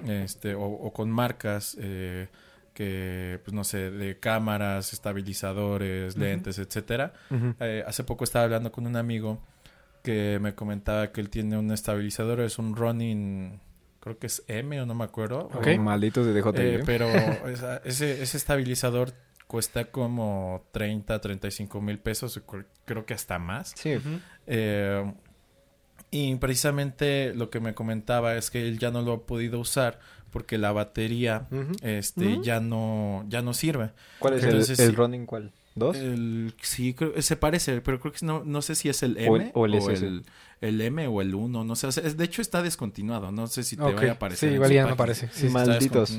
este, 0.06 0.54
o, 0.54 0.64
o 0.64 0.92
con 0.92 1.10
marcas, 1.10 1.76
eh, 1.80 2.28
que, 2.74 3.38
pues, 3.44 3.54
no 3.54 3.62
sé, 3.62 3.90
de 3.92 4.18
cámaras, 4.18 4.92
estabilizadores, 4.92 6.16
lentes, 6.16 6.58
etcétera. 6.58 7.12
Eh, 7.60 7.84
hace 7.86 8.04
poco 8.04 8.24
estaba 8.24 8.44
hablando 8.46 8.72
con 8.72 8.86
un 8.86 8.96
amigo 8.96 9.40
que 10.04 10.38
me 10.40 10.54
comentaba 10.54 11.10
que 11.10 11.20
él 11.20 11.30
tiene 11.30 11.58
un 11.58 11.72
estabilizador, 11.72 12.40
es 12.42 12.58
un 12.58 12.76
Ronin, 12.76 13.58
creo 14.00 14.18
que 14.18 14.26
es 14.28 14.44
M 14.46 14.80
o 14.80 14.86
no 14.86 14.94
me 14.94 15.02
acuerdo. 15.04 15.48
Ok. 15.54 15.66
Oh, 15.76 15.80
malditos 15.80 16.26
de. 16.26 16.38
Eh, 16.38 16.42
¿eh? 16.76 16.82
pero 16.86 17.06
esa- 17.48 17.78
ese, 17.78 18.22
ese 18.22 18.36
estabilizador 18.36 19.12
cuesta 19.46 19.86
como 19.86 20.66
30, 20.72 21.20
35 21.20 21.80
mil 21.80 21.98
pesos, 21.98 22.40
cre- 22.46 22.66
creo 22.84 23.06
que 23.06 23.14
hasta 23.14 23.38
más. 23.38 23.72
Sí. 23.76 23.94
Eh, 24.46 25.12
y 26.10 26.34
precisamente 26.36 27.32
lo 27.34 27.48
que 27.50 27.60
me 27.60 27.74
comentaba 27.74 28.36
es 28.36 28.50
que 28.50 28.68
él 28.68 28.78
ya 28.78 28.90
no 28.90 29.00
lo 29.02 29.12
ha 29.14 29.26
podido 29.26 29.58
usar 29.58 29.98
porque 30.30 30.58
la 30.58 30.70
batería 30.72 31.46
este 31.82 32.40
ya 32.42 32.60
no 32.60 33.24
ya 33.28 33.40
no 33.42 33.54
sirve. 33.54 33.90
¿Cuál 34.18 34.34
es 34.34 34.44
Entonces, 34.44 34.78
el, 34.80 34.94
running 34.94 35.26
cuál? 35.26 35.52
¿Dos? 35.74 35.96
El, 35.96 36.54
sí, 36.62 36.94
creo, 36.94 37.20
se 37.20 37.36
parece, 37.36 37.80
pero 37.80 37.98
creo 38.00 38.12
que 38.12 38.24
no, 38.24 38.44
no 38.44 38.62
sé 38.62 38.74
si 38.76 38.88
es 38.88 39.02
el 39.02 39.16
O 39.28 39.36
M 39.36 39.46
el- 39.46 39.50
o 39.54 39.66
el 39.66 39.74
SS. 39.74 40.06
el, 40.06 40.24
el 40.60 40.80
M 40.80 41.06
o 41.08 41.20
el 41.20 41.34
1, 41.34 41.64
no 41.64 41.74
sé. 41.76 41.86
o 41.88 41.92
sea, 41.92 42.02
de 42.02 42.24
hecho 42.24 42.40
está 42.42 42.62
descontinuado, 42.62 43.32
no 43.32 43.46
sé 43.48 43.64
si 43.64 43.76
te 43.76 43.82
Ok. 43.82 43.96
vaya 43.96 44.10
a 44.12 44.14
aparecer. 44.14 44.48
Sí, 44.50 44.54
igual 44.54 44.70
ya 44.72 44.84
no 44.86 44.92
aparece. 44.92 45.28
Sí, 45.32 45.48
Malditos. 45.48 46.16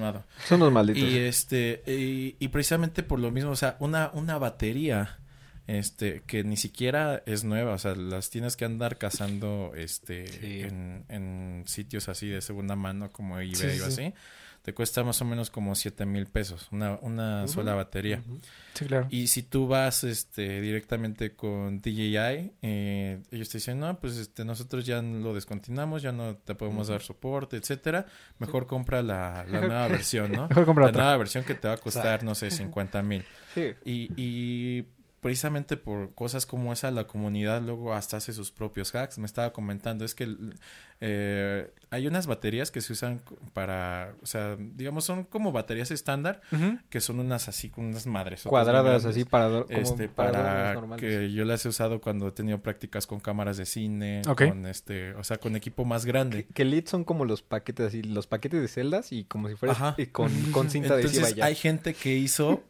Son 0.48 0.60
los 0.60 0.72
malditos. 0.72 1.02
Y 1.04 1.18
este, 1.20 1.84
y, 1.88 2.36
y 2.38 2.48
precisamente 2.50 3.02
por 3.02 3.20
lo 3.20 3.32
mismo, 3.32 3.52
o 3.52 3.56
sea, 3.56 3.78
una, 3.80 4.12
una 4.14 4.38
batería, 4.38 5.20
este, 5.68 6.22
que 6.28 6.44
ni 6.44 6.58
siquiera 6.58 7.24
es 7.26 7.44
nueva, 7.44 7.74
o 7.74 7.78
sea, 7.80 7.96
las 7.96 8.30
tienes 8.30 8.56
que 8.56 8.66
andar 8.66 8.98
cazando, 8.98 9.72
este, 9.76 10.28
Sí. 10.28 10.62
en, 10.62 11.06
en 11.10 11.64
sitios 11.66 12.08
así 12.10 12.28
de 12.28 12.42
segunda 12.42 12.76
mano 12.76 13.10
como 13.12 13.40
eBay 13.40 13.56
Sí, 13.56 13.66
o 13.66 13.70
sí. 13.72 13.82
así, 13.82 14.14
te 14.66 14.74
cuesta 14.74 15.04
más 15.04 15.22
o 15.22 15.26
menos 15.26 15.52
como 15.52 15.76
siete 15.76 16.08
mil 16.08 16.26
pesos, 16.26 16.68
una, 16.72 16.98
una 17.04 17.48
sola 17.48 17.76
batería. 17.76 18.24
Sí, 18.74 18.86
claro. 18.86 19.06
Y 19.12 19.28
si 19.28 19.44
tú 19.44 19.68
vas 19.68 20.04
este, 20.04 20.60
directamente 20.60 21.36
con 21.36 21.82
DJI, 21.82 22.52
eh, 22.64 23.22
ellos 23.30 23.48
te 23.50 23.60
dicen, 23.60 23.80
no, 23.80 24.00
pues 24.00 24.18
este, 24.18 24.44
nosotros 24.44 24.84
ya 24.84 25.04
lo 25.04 25.36
descontinuamos, 25.36 26.02
ya 26.02 26.12
no 26.12 26.38
te 26.38 26.56
podemos 26.56 26.88
dar 26.88 27.04
soporte, 27.04 27.58
etcétera. 27.58 28.08
Mejor 28.40 28.66
compra 28.66 29.04
la, 29.04 29.46
la 29.48 29.62
nueva 29.68 29.88
versión, 29.88 30.32
¿no? 30.32 30.48
Mejor 30.48 30.66
comprar 30.66 30.86
La 30.88 30.90
otra. 30.90 31.04
nueva 31.04 31.18
versión 31.18 31.44
que 31.44 31.54
te 31.54 31.68
va 31.68 31.76
a 31.76 31.78
costar, 31.78 32.24
no 32.24 32.34
sé, 32.34 32.50
50 32.50 33.04
mil. 33.04 33.24
Sí. 33.54 33.72
Y, 33.86 34.10
y 34.18 34.86
precisamente 35.26 35.76
por 35.76 36.14
cosas 36.14 36.46
como 36.46 36.72
esa, 36.72 36.92
la 36.92 37.08
comunidad 37.08 37.60
luego 37.60 37.96
hasta 37.96 38.18
hace 38.18 38.32
sus 38.32 38.52
propios 38.52 38.94
hacks. 38.94 39.18
Me 39.18 39.26
estaba 39.26 39.52
comentando, 39.54 40.06
es 40.06 40.14
que 40.14 40.38
eh, 41.02 41.68
hay 41.90 42.06
unas 42.06 42.28
baterías 42.28 42.70
que 42.70 42.80
se 42.80 42.94
usan 42.94 43.22
para, 43.54 44.14
o 44.22 44.28
sea, 44.28 44.56
digamos, 44.56 45.04
son 45.04 45.24
como 45.24 45.52
baterías 45.52 45.90
estándar, 45.90 46.42
que 46.92 47.02
son 47.02 47.20
unas 47.20 47.48
así, 47.48 47.72
con 47.72 47.86
unas 47.86 48.06
madres. 48.06 48.44
Cuadradas 48.44 49.04
así 49.06 49.26
para, 49.26 49.64
como 49.64 49.68
Este, 49.68 50.10
para 50.10 50.80
que 50.96 51.32
yo 51.32 51.44
las 51.44 51.66
he 51.66 51.70
usado 51.70 52.02
cuando 52.02 52.28
he 52.28 52.32
tenido 52.32 52.60
prácticas 52.62 53.08
con 53.08 53.20
cámaras 53.20 53.58
de 53.58 53.66
cine, 53.66 54.22
Ok. 54.28 54.48
con 54.50 54.68
este, 54.68 55.16
o 55.16 55.24
sea, 55.24 55.38
con 55.38 55.56
equipo 55.56 55.86
más 55.86 56.06
grande. 56.06 56.46
Que, 56.46 56.54
que 56.54 56.66
lead 56.66 56.86
son 56.86 57.04
como 57.04 57.26
los 57.26 57.42
paquetes 57.42 57.88
así, 57.88 58.04
los 58.04 58.28
paquetes 58.28 58.62
de 58.62 58.68
celdas 58.68 59.12
y 59.12 59.24
como 59.24 59.50
si 59.50 59.56
fuera 59.56 59.96
con, 60.12 60.32
con 60.52 60.70
cinta 60.70 60.94
Entonces 60.98 61.18
adhesiva 61.18 61.30
ya. 61.36 61.46
hay 61.46 61.56
gente 61.56 61.96
que 61.96 62.16
hizo 62.16 62.62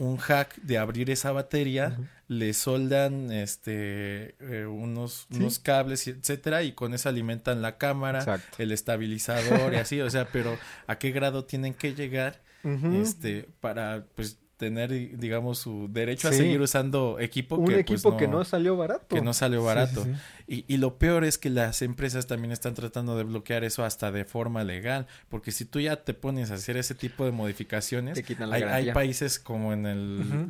un 0.00 0.16
hack 0.16 0.56
de 0.62 0.78
abrir 0.78 1.10
esa 1.10 1.30
batería, 1.30 1.96
le 2.26 2.52
soldan 2.54 3.30
este 3.30 4.34
eh, 4.40 4.64
unos, 4.66 5.26
Sí. 5.30 5.36
unos 5.38 5.58
cables, 5.58 6.06
y 6.06 6.10
etcétera, 6.10 6.62
y 6.62 6.72
con 6.72 6.94
eso 6.94 7.08
alimentan 7.08 7.60
la 7.60 7.76
cámara, 7.76 8.18
Exacto. 8.20 8.56
el 8.62 8.72
estabilizador 8.72 9.74
y 9.74 9.76
así, 9.76 10.00
o 10.00 10.08
sea, 10.08 10.26
pero 10.32 10.56
a 10.86 10.98
qué 10.98 11.10
grado 11.10 11.44
tienen 11.44 11.74
que 11.74 11.94
llegar 11.94 12.40
este 12.64 13.48
para 13.60 14.04
pues 14.14 14.38
tener 14.60 15.16
digamos 15.18 15.58
su 15.58 15.88
derecho 15.90 16.28
a 16.28 16.32
seguir 16.32 16.60
usando 16.60 17.18
equipo 17.18 17.56
Un 17.56 17.68
que 17.68 17.80
equipo 17.80 18.10
pues, 18.10 18.18
que 18.18 18.28
no 18.28 18.44
salió 18.44 18.76
barato. 18.76 19.16
que 19.16 19.22
no 19.22 19.32
salió 19.32 19.64
barato. 19.64 20.04
sí, 20.04 20.12
sí. 20.14 20.64
Y, 20.68 20.74
y 20.74 20.76
lo 20.76 20.98
peor 20.98 21.24
es 21.24 21.38
que 21.38 21.48
las 21.48 21.80
empresas 21.80 22.26
también 22.26 22.52
están 22.52 22.74
tratando 22.74 23.16
de 23.16 23.24
bloquear 23.24 23.64
eso 23.64 23.84
hasta 23.84 24.12
de 24.12 24.26
forma 24.26 24.62
legal, 24.62 25.06
porque 25.30 25.50
si 25.50 25.64
tú 25.64 25.80
ya 25.80 25.96
te 26.04 26.12
pones 26.12 26.50
a 26.50 26.54
hacer 26.54 26.76
ese 26.76 26.94
tipo 26.94 27.24
de 27.24 27.30
modificaciones, 27.32 28.14
Te 28.16 28.22
quitan 28.22 28.50
la 28.50 28.56
hay, 28.56 28.62
hay 28.64 28.92
países 28.92 29.38
como 29.38 29.72
en 29.72 29.86
el, 29.86 29.98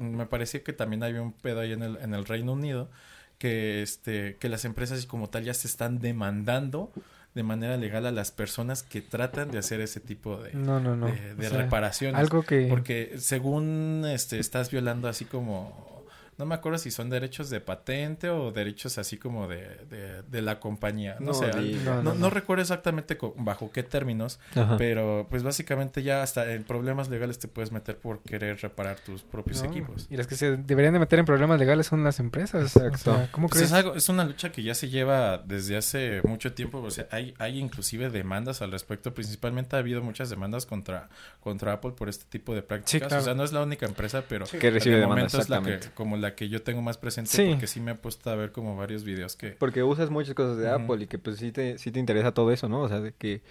me 0.00 0.26
pareció 0.26 0.64
que 0.64 0.72
también 0.72 1.04
había 1.04 1.22
un 1.22 1.32
pedo 1.32 1.60
ahí 1.60 1.72
en 1.72 1.82
el, 1.82 1.96
en 1.98 2.12
el 2.14 2.24
Reino 2.24 2.54
Unido, 2.54 2.90
que 3.38 3.82
este, 3.82 4.36
que 4.40 4.48
las 4.48 4.64
empresas 4.64 5.06
como 5.06 5.28
tal 5.30 5.44
ya 5.44 5.54
se 5.54 5.68
están 5.68 6.00
demandando 6.00 6.92
de 7.34 7.42
manera 7.42 7.76
legal 7.76 8.06
a 8.06 8.10
las 8.10 8.30
personas 8.32 8.82
que 8.82 9.02
tratan 9.02 9.50
de 9.50 9.58
hacer 9.58 9.80
ese 9.80 10.00
tipo 10.00 10.36
de, 10.38 10.52
No, 10.54 10.80
no, 10.80 10.96
no. 10.96 11.06
de, 11.06 11.34
de 11.34 11.46
O 11.46 11.50
sea, 11.50 11.58
reparaciones. 11.62 12.18
Algo 12.20 12.42
que... 12.42 12.66
Porque 12.68 13.14
según 13.18 14.04
este 14.06 14.38
estás 14.38 14.70
violando 14.70 15.08
así 15.08 15.24
como 15.24 15.99
no 16.40 16.46
me 16.46 16.54
acuerdo 16.56 16.78
si 16.78 16.90
son 16.90 17.10
derechos 17.10 17.50
de 17.50 17.60
patente 17.60 18.30
o 18.30 18.50
derechos 18.50 18.98
así 18.98 19.18
como 19.18 19.46
de, 19.46 19.60
de, 19.90 20.22
de 20.22 20.42
la 20.42 20.58
compañía. 20.58 21.16
No, 21.20 21.26
No 21.26 21.34
sé, 21.34 21.48
no, 21.52 21.60
No, 21.60 21.94
no, 21.96 22.02
no, 22.02 22.14
no. 22.14 22.30
recuerdo 22.30 22.62
exactamente 22.62 23.16
bajo 23.36 23.70
qué 23.70 23.82
términos, 23.82 24.40
Ajá. 24.56 24.76
pero 24.78 25.26
pues 25.28 25.42
básicamente 25.42 26.02
ya 26.02 26.22
hasta 26.22 26.52
en 26.54 26.64
problemas 26.64 27.08
legales 27.10 27.38
te 27.38 27.46
puedes 27.46 27.70
meter 27.72 27.98
por 27.98 28.22
querer 28.22 28.58
reparar 28.60 28.98
tus 28.98 29.22
propios 29.22 29.62
No, 29.62 29.68
equipos. 29.70 30.06
Y 30.10 30.16
las 30.16 30.26
que 30.26 30.34
se 30.34 30.56
deberían 30.56 30.94
de 30.94 30.98
meter 30.98 31.18
en 31.18 31.26
problemas 31.26 31.58
legales 31.60 31.86
son 31.86 32.02
las 32.02 32.18
empresas. 32.20 32.74
Exacto. 32.74 33.12
O 33.12 33.16
sea, 33.16 33.28
¿Cómo 33.32 33.48
Pues 33.48 33.58
crees? 33.60 33.70
es, 33.72 33.76
algo, 33.76 33.94
es 33.94 34.08
una 34.08 34.24
lucha 34.24 34.50
que 34.50 34.62
ya 34.62 34.74
se 34.74 34.88
lleva 34.88 35.38
desde 35.38 35.76
hace 35.76 36.22
mucho 36.24 36.54
tiempo. 36.54 36.78
O 36.80 36.90
sea, 36.90 37.06
hay, 37.10 37.34
hay 37.38 37.58
inclusive 37.58 38.08
demandas 38.10 38.62
al 38.62 38.72
respecto. 38.72 39.12
Principalmente 39.12 39.76
ha 39.76 39.80
habido 39.80 40.02
muchas 40.02 40.30
demandas 40.30 40.64
contra, 40.64 41.08
contra 41.40 41.74
Apple 41.74 41.90
por 41.92 42.08
este 42.08 42.24
tipo 42.30 42.54
de 42.54 42.62
prácticas. 42.62 43.08
claro. 43.08 43.20
O 43.22 43.24
sea, 43.24 43.34
no 43.34 43.44
es 43.44 43.52
la 43.52 43.62
única 43.62 43.84
empresa, 43.84 44.24
pero 44.28 44.46
Que 44.46 44.70
recibe 44.70 44.94
de 44.96 45.00
demandas, 45.02 45.32
momento 45.34 45.38
es 45.42 45.48
la 45.50 45.56
que, 45.62 45.74
exactamente. 45.74 45.94
como 45.94 46.16
la 46.16 46.29
que 46.34 46.48
yo 46.48 46.62
tengo 46.62 46.82
más 46.82 46.98
presente 46.98 47.30
Sí. 47.30 47.48
porque 47.50 47.66
sí 47.66 47.80
me 47.80 47.92
he 47.92 47.94
puesto 47.94 48.30
a 48.30 48.34
ver 48.36 48.52
como 48.52 48.76
varios 48.76 49.04
videos 49.04 49.36
que... 49.36 49.50
Porque 49.52 49.82
usas 49.82 50.10
muchas 50.10 50.34
cosas 50.34 50.56
de. 50.58 50.70
Apple 50.70 51.04
y 51.04 51.06
que 51.06 51.18
pues 51.18 51.36
sí 51.38 51.52
te, 51.52 51.78
sí 51.78 51.90
te 51.90 51.98
interesa 52.00 52.32
todo 52.32 52.50
eso, 52.52 52.68
¿no? 52.68 52.80
O 52.80 52.88
sea, 52.88 53.00
de 53.00 53.12
que, 53.12 53.42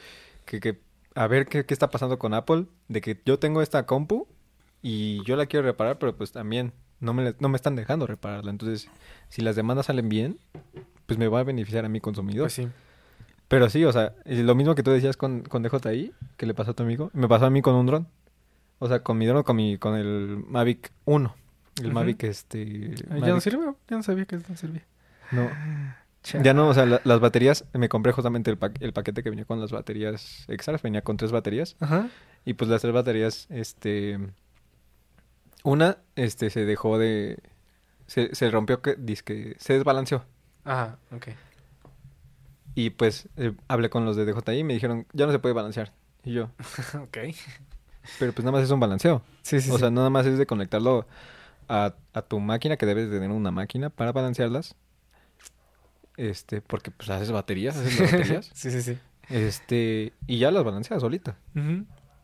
que, 0.46 0.60
que 0.60 0.80
a 1.16 1.28
ver 1.28 1.48
qué, 1.48 1.66
qué 1.66 1.74
está 1.74 1.90
pasando 1.90 2.20
con 2.20 2.34
Apple, 2.34 2.66
de 2.88 3.02
que 3.02 3.20
yo 3.26 3.40
tengo 3.40 3.62
esta 3.62 3.86
compu 3.86 4.28
y 4.82 5.24
yo 5.26 5.36
la 5.36 5.46
quiero 5.46 5.66
reparar, 5.66 6.00
pero 6.00 6.16
pues 6.16 6.32
también 6.32 6.74
no 7.00 7.14
me, 7.14 7.36
no 7.40 7.50
me 7.50 7.56
están 7.56 7.76
dejando 7.76 8.08
repararla. 8.08 8.52
Entonces, 8.52 8.90
si 9.30 9.42
las 9.42 9.56
demandas 9.56 9.88
salen 9.88 10.10
bien, 10.10 10.38
pues 11.06 11.18
me 11.18 11.28
va 11.28 11.40
a 11.40 11.44
beneficiar 11.44 11.86
a 11.86 11.90
mi 11.90 12.00
consumidor. 12.00 12.44
Pues 12.46 12.54
sí. 12.54 12.68
Pero 13.48 13.70
sí, 13.70 13.84
o 13.84 13.92
sea, 13.92 14.14
lo 14.26 14.54
mismo 14.54 14.76
que 14.76 14.84
tú 14.84 14.92
decías 14.92 15.18
con, 15.18 15.42
con 15.42 15.64
DJI, 15.64 16.14
que 16.38 16.46
le 16.46 16.54
pasó 16.54 16.72
a 16.72 16.74
tu 16.76 16.84
amigo, 16.84 17.10
me 17.14 17.28
pasó 17.28 17.46
a 17.46 17.50
mí 17.50 17.62
con 17.62 17.74
un 17.76 17.86
dron. 17.88 18.08
O 18.78 18.88
sea, 18.88 19.02
con 19.04 19.18
mi 19.18 19.26
dron, 19.26 19.44
con, 19.44 19.56
mi, 19.56 19.78
con 19.78 19.96
el 19.96 20.44
Mavic 20.48 20.92
1. 21.06 21.36
El 21.80 21.88
Ujú. 21.88 21.96
Mavic, 21.96 22.24
este... 22.24 22.96
¿Ya 22.96 23.28
no 23.28 23.40
sirve? 23.42 23.74
Ya 23.90 23.98
no 23.98 24.04
sabía 24.04 24.26
que 24.26 24.38
no 24.38 24.56
servía. 24.58 24.86
No, 25.32 25.50
ya 26.44 26.54
no, 26.54 26.70
o 26.70 26.74
sea, 26.74 26.86
la- 26.86 27.02
las 27.04 27.20
baterías, 27.20 27.66
me 27.74 27.90
compré 27.90 28.12
justamente 28.12 28.52
el, 28.52 28.58
pa- 28.58 28.72
el 28.80 28.94
paquete 28.94 29.24
que 29.24 29.30
venía 29.30 29.46
con 29.46 29.60
las 29.62 29.72
baterías 29.72 30.46
extras, 30.48 30.82
venía 30.82 31.02
con 31.02 31.18
tres 31.18 31.32
baterías. 31.32 31.76
Ajá. 31.80 32.10
Y 32.46 32.54
pues 32.54 32.70
las 32.70 32.82
tres 32.82 32.94
baterías, 32.94 33.48
este... 33.50 34.20
Una, 35.64 35.98
este, 36.16 36.50
se 36.50 36.66
dejó 36.66 36.98
de... 36.98 37.40
Se, 38.08 38.34
se 38.34 38.50
rompió, 38.50 38.82
que, 38.82 38.96
dizque, 38.98 39.56
se 39.60 39.74
desbalanceó. 39.74 40.26
Ajá, 40.64 40.98
ok. 41.12 41.28
Y 42.76 42.92
pues 42.92 43.28
eh, 43.38 43.54
hablé 43.68 43.90
con 43.90 44.06
los 44.06 44.16
de 44.16 44.26
DJI 44.26 44.60
y 44.60 44.64
me 44.64 44.74
dijeron, 44.74 45.06
ya 45.14 45.26
no 45.26 45.32
se 45.32 45.40
puede 45.40 45.54
balancear. 45.54 45.94
Y 46.24 46.34
yo, 46.34 46.50
ok. 47.04 47.18
pero 48.20 48.32
pues 48.34 48.44
nada 48.46 48.52
más 48.58 48.64
es 48.64 48.72
un 48.72 48.80
balanceo. 48.80 49.22
Sí, 49.42 49.60
sí, 49.62 49.70
o 49.70 49.74
sí. 49.76 49.80
sea, 49.80 49.90
nada 49.92 50.10
más 50.10 50.26
es 50.26 50.38
de 50.38 50.46
conectarlo 50.46 51.06
a, 51.70 51.96
a 52.14 52.22
tu 52.24 52.40
máquina, 52.40 52.76
que 52.76 52.86
debes 52.86 53.10
de 53.10 53.20
tener 53.20 53.32
una 53.32 53.52
máquina 53.52 53.90
para 53.90 54.12
balancearlas. 54.12 54.76
Este, 56.18 56.62
porque 56.62 56.92
pues 56.92 57.10
haces 57.10 57.32
baterías, 57.32 57.78
haces 57.78 57.98
las 57.98 58.12
baterías. 58.12 58.52
sí, 58.54 58.72
sí, 58.72 58.82
sí. 58.82 58.98
este, 59.30 60.12
y 60.28 60.38
ya 60.40 60.52
las 60.52 60.66
balanceas 60.66 61.00
solita. 61.00 61.38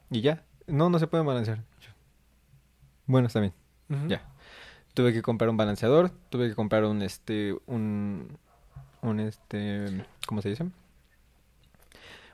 Y 0.10 0.22
ya. 0.22 0.44
No, 0.68 0.90
no 0.90 1.00
se 1.00 1.08
pueden 1.08 1.26
balancear. 1.26 1.64
Bueno, 3.06 3.28
está 3.28 3.40
bien. 3.40 3.54
Ya. 4.08 4.22
Tuve 4.94 5.14
que 5.14 5.22
comprar 5.22 5.50
un 5.50 5.58
balanceador, 5.58 6.10
tuve 6.30 6.50
que 6.50 6.56
comprar 6.56 6.86
un 6.86 7.02
este 7.02 7.56
un 7.68 8.38
un 9.02 9.20
este 9.20 10.06
¿cómo 10.26 10.42
se 10.42 10.50
dice? 10.50 10.66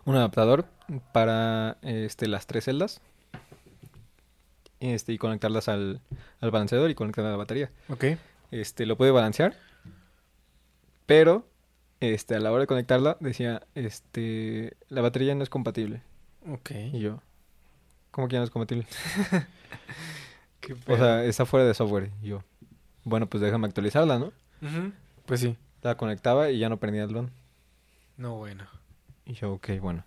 Un 0.06 0.16
adaptador 0.16 0.66
para 1.12 1.78
este 1.82 2.28
las 2.28 2.48
tres 2.48 2.66
celdas. 2.66 3.02
Este 4.82 5.14
y 5.14 5.18
conectarlas 5.18 5.70
al, 5.70 6.02
al 6.42 6.52
balanceador 6.52 6.90
y 6.90 6.96
conectar 6.96 7.24
a 7.24 7.30
la 7.32 7.38
batería. 7.38 7.72
Ok. 7.88 8.06
Este 8.52 8.86
lo 8.86 8.98
puede 8.98 9.12
balancear. 9.12 9.56
Pero 11.06 11.48
este 12.00 12.36
a 12.36 12.40
la 12.40 12.52
hora 12.52 12.62
de 12.62 12.68
conectarla 12.68 13.16
decía, 13.20 13.62
este 13.76 14.76
la 14.90 15.02
batería 15.02 15.36
no 15.36 15.44
es 15.44 15.50
compatible. 15.50 16.02
Ok. 16.50 16.72
Y 16.94 17.00
yo, 17.00 17.22
¿cómo 18.10 18.28
que 18.28 18.34
ya 18.34 18.40
no 18.40 18.46
es 18.46 18.50
compatible? 18.50 18.88
Qué 20.60 20.74
O 20.74 20.98
sea, 20.98 21.24
está 21.26 21.46
fuera 21.46 21.66
de 21.66 21.74
software. 21.74 22.12
Y 22.22 22.30
yo, 22.30 22.44
bueno, 23.04 23.28
pues 23.28 23.42
déjame 23.42 23.68
actualizarla, 23.68 24.20
¿no? 24.20 24.34
Pues 25.26 25.40
sí. 25.40 25.56
La 25.82 25.96
conectaba 25.96 26.50
y 26.50 26.60
ya 26.60 26.70
no 26.70 26.78
prendía 26.78 27.04
el 27.04 27.10
dron. 27.10 27.32
No, 28.18 28.36
bueno. 28.36 28.66
Y 29.26 29.34
yo, 29.34 29.54
ok, 29.54 29.70
bueno. 29.80 30.04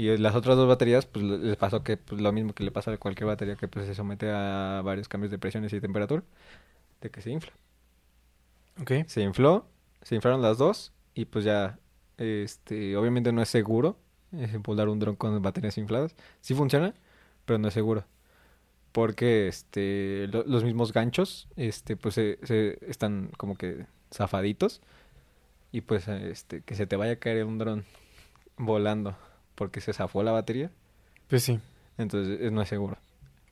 Y 0.00 0.16
las 0.18 0.34
otras 0.34 0.56
dos 0.56 0.68
baterías, 0.68 1.06
pues 1.06 1.24
le- 1.24 1.38
les 1.38 1.56
pasó 1.56 1.82
que 1.84 1.96
pues, 1.98 2.20
lo 2.20 2.32
mismo 2.32 2.54
que 2.54 2.64
le 2.64 2.70
pasa 2.72 2.92
a 2.92 2.98
cualquier 2.98 3.26
batería 3.28 3.56
que 3.56 3.68
pues 3.68 3.86
se 3.86 3.94
somete 3.94 4.30
a 4.30 4.82
varios 4.84 5.08
cambios 5.08 5.30
de 5.30 5.38
presiones 5.38 5.72
y 5.72 5.80
temperatura, 5.80 6.22
de 7.02 7.10
que 7.10 7.22
se 7.22 7.30
infla. 7.32 7.52
Ok. 8.80 8.92
Se 9.06 9.22
infló, 9.22 9.66
se 10.02 10.14
inflaron 10.14 10.42
las 10.42 10.58
dos 10.58 10.92
y 11.14 11.24
pues 11.26 11.44
ya, 11.44 11.78
este, 12.18 12.96
obviamente 12.96 13.32
no 13.32 13.42
es 13.42 13.48
seguro 13.48 13.96
eh, 14.32 14.58
volar 14.62 14.88
un 14.88 14.98
dron 15.00 15.16
con 15.16 15.40
baterías 15.42 15.78
infladas. 15.78 16.14
Sí 16.40 16.54
funciona, 16.54 16.94
pero 17.44 17.58
no 17.58 17.68
es 17.68 17.74
seguro. 17.74 18.04
Porque 18.92 19.48
este, 19.48 20.28
lo- 20.32 20.44
los 20.44 20.64
mismos 20.64 20.92
ganchos, 20.92 21.48
este, 21.56 21.96
pues 21.96 22.14
se, 22.16 22.38
se 22.44 22.78
están 22.90 23.30
como 23.38 23.56
que 23.56 23.86
zafaditos 24.12 24.82
y 25.72 25.82
pues 25.82 26.08
este, 26.08 26.62
que 26.62 26.74
se 26.76 26.86
te 26.86 26.96
vaya 26.96 27.14
a 27.14 27.16
caer 27.16 27.44
un 27.44 27.58
dron 27.58 27.84
volando 28.58 29.16
porque 29.60 29.82
se 29.82 29.92
zafó 29.92 30.22
la 30.22 30.32
batería, 30.32 30.70
Pues 31.28 31.42
sí. 31.42 31.60
entonces 31.98 32.50
no 32.50 32.62
es 32.62 32.68
seguro. 32.70 32.96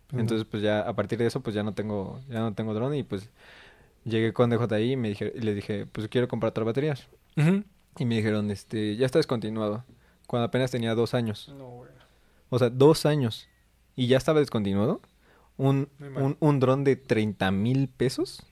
Pues 0.06 0.14
no. 0.14 0.20
Entonces, 0.20 0.46
pues 0.50 0.62
ya 0.62 0.80
a 0.80 0.94
partir 0.94 1.18
de 1.18 1.26
eso, 1.26 1.40
pues 1.42 1.54
ya 1.54 1.62
no 1.62 1.74
tengo, 1.74 2.18
ya 2.30 2.40
no 2.40 2.54
tengo 2.54 2.72
dron 2.72 2.94
y 2.94 3.02
pues 3.02 3.28
llegué 4.04 4.32
con 4.32 4.48
DJI 4.48 4.92
y 4.92 4.96
me 4.96 5.08
dije, 5.10 5.30
y 5.36 5.40
le 5.40 5.54
dije, 5.54 5.84
pues 5.84 6.08
quiero 6.08 6.26
comprar 6.28 6.48
otras 6.52 6.64
baterías. 6.64 7.06
Ujú. 7.36 7.62
Y 7.98 8.04
me 8.06 8.16
dijeron, 8.16 8.50
este, 8.50 8.96
ya 8.96 9.04
está 9.04 9.18
descontinuado. 9.18 9.84
Cuando 10.26 10.46
apenas 10.46 10.70
tenía 10.70 10.94
dos 10.94 11.12
años. 11.12 11.52
No, 11.58 11.66
bueno. 11.68 11.92
O 12.48 12.58
sea, 12.58 12.70
dos 12.70 13.04
años. 13.04 13.48
Y 13.96 14.06
ya 14.06 14.16
estaba 14.16 14.40
descontinuado. 14.40 15.02
Un, 15.58 15.88
un, 16.00 16.38
un 16.40 16.58
dron 16.60 16.84
de 16.84 16.96
30 16.96 17.50
mil 17.50 17.88
pesos. 17.88 18.46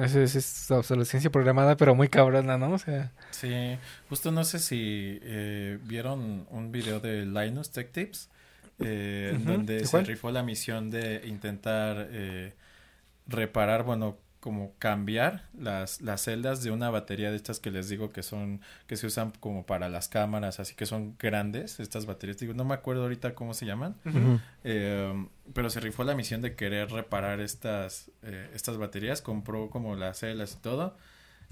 Eso 0.00 0.20
es, 0.20 0.36
es 0.36 0.70
obsolescencia 0.70 1.30
programada, 1.30 1.76
pero 1.76 1.94
muy 1.94 2.08
cabrona, 2.08 2.56
¿no? 2.56 2.72
O 2.72 2.78
sea, 2.78 3.12
Sí, 3.30 3.76
justo 4.08 4.32
no 4.32 4.44
sé 4.44 4.58
si 4.58 5.18
eh, 5.22 5.78
vieron 5.84 6.46
un 6.50 6.72
video 6.72 7.00
de 7.00 7.26
Linus 7.26 7.70
Tech 7.72 7.92
Tips, 7.92 8.30
eh, 8.78 9.38
donde 9.44 9.78
¿de 9.78 9.86
se 9.86 10.02
rifó 10.02 10.30
la 10.30 10.42
misión 10.42 10.90
de 10.90 11.22
intentar 11.26 12.08
eh, 12.10 12.54
reparar, 13.26 13.82
bueno, 13.82 14.16
como 14.42 14.74
cambiar 14.80 15.44
las, 15.56 16.00
las 16.00 16.22
celdas 16.22 16.64
de 16.64 16.72
una 16.72 16.90
batería 16.90 17.30
de 17.30 17.36
estas 17.36 17.60
que 17.60 17.70
les 17.70 17.88
digo 17.88 18.10
que 18.10 18.24
son, 18.24 18.60
que 18.88 18.96
se 18.96 19.06
usan 19.06 19.30
como 19.38 19.64
para 19.66 19.88
las 19.88 20.08
cámaras, 20.08 20.58
así 20.58 20.74
que 20.74 20.84
son 20.84 21.14
grandes, 21.16 21.78
estas 21.78 22.06
baterías, 22.06 22.38
digo, 22.38 22.52
no 22.52 22.64
me 22.64 22.74
acuerdo 22.74 23.02
ahorita 23.02 23.36
cómo 23.36 23.54
se 23.54 23.66
llaman, 23.66 23.94
eh, 24.64 25.28
pero 25.54 25.70
se 25.70 25.78
rifó 25.78 26.02
la 26.02 26.16
misión 26.16 26.42
de 26.42 26.56
querer 26.56 26.90
reparar 26.90 27.40
estas, 27.40 28.10
eh, 28.22 28.50
estas 28.52 28.78
baterías, 28.78 29.22
compró 29.22 29.70
como 29.70 29.94
las 29.94 30.18
celdas 30.18 30.54
y 30.54 30.56
todo. 30.56 30.96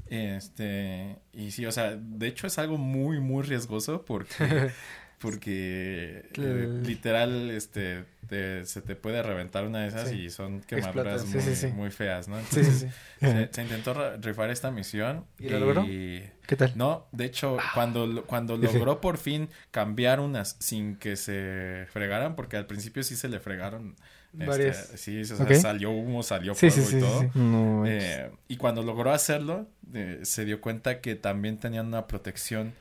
Este, 0.06 1.16
y 1.32 1.52
sí, 1.52 1.66
o 1.66 1.72
sea, 1.72 1.96
de 1.96 2.26
hecho 2.26 2.48
es 2.48 2.58
algo 2.58 2.76
muy, 2.76 3.20
muy 3.20 3.44
riesgoso 3.44 4.04
porque, 4.04 4.72
porque 5.20 6.28
eh, 6.36 6.80
literal, 6.84 7.50
este, 7.50 8.04
te- 8.28 8.64
se 8.64 8.80
te 8.80 8.96
puede 8.96 9.22
reventar 9.22 9.64
una 9.66 9.80
de 9.82 9.88
esas 9.88 10.08
Sí. 10.08 10.22
y 10.22 10.30
son 10.30 10.60
quemaduras 10.62 11.26
muy, 11.26 11.40
Sí, 11.40 11.50
sí, 11.50 11.56
sí. 11.56 11.66
muy 11.68 11.90
feas, 11.90 12.26
¿no? 12.28 12.38
sí. 12.50 12.62
Se, 13.20 13.48
se 13.52 13.62
intentó 13.62 14.16
rifar 14.16 14.48
esta 14.50 14.70
misión 14.70 15.26
¿Y 15.38 15.50
lo 15.50 15.60
logró? 15.60 15.84
¿Qué 15.84 16.56
tal? 16.56 16.72
no, 16.74 17.06
de 17.12 17.26
hecho, 17.26 17.58
Ah. 17.60 17.70
cuando, 17.74 18.24
cuando 18.24 18.56
logró 18.56 19.00
por 19.02 19.18
fin 19.18 19.50
cambiar 19.70 20.20
unas 20.20 20.56
sin 20.58 20.96
que 20.96 21.16
se 21.16 21.86
fregaran, 21.92 22.34
porque 22.34 22.56
al 22.56 22.66
principio 22.66 23.02
sí 23.02 23.14
se 23.16 23.28
le 23.28 23.38
fregaron. 23.38 23.94
este, 24.32 24.46
Varias. 24.46 24.92
sí, 24.96 25.20
o 25.20 25.24
sea, 25.24 25.54
salió 25.56 25.90
humo, 25.90 26.22
salió 26.22 26.54
fuego 26.54 26.74
sí, 26.74 26.82
sí, 26.82 26.96
y 26.96 27.00
todo. 27.00 27.30
No. 27.34 27.84
Eh, 27.86 28.30
y 28.48 28.56
cuando 28.56 28.82
logró 28.82 29.12
hacerlo, 29.12 29.68
eh, 29.92 30.20
se 30.22 30.44
dio 30.46 30.60
cuenta 30.62 31.00
que 31.00 31.14
también 31.14 31.58
tenían 31.58 31.88
una 31.88 32.06
protección 32.06 32.72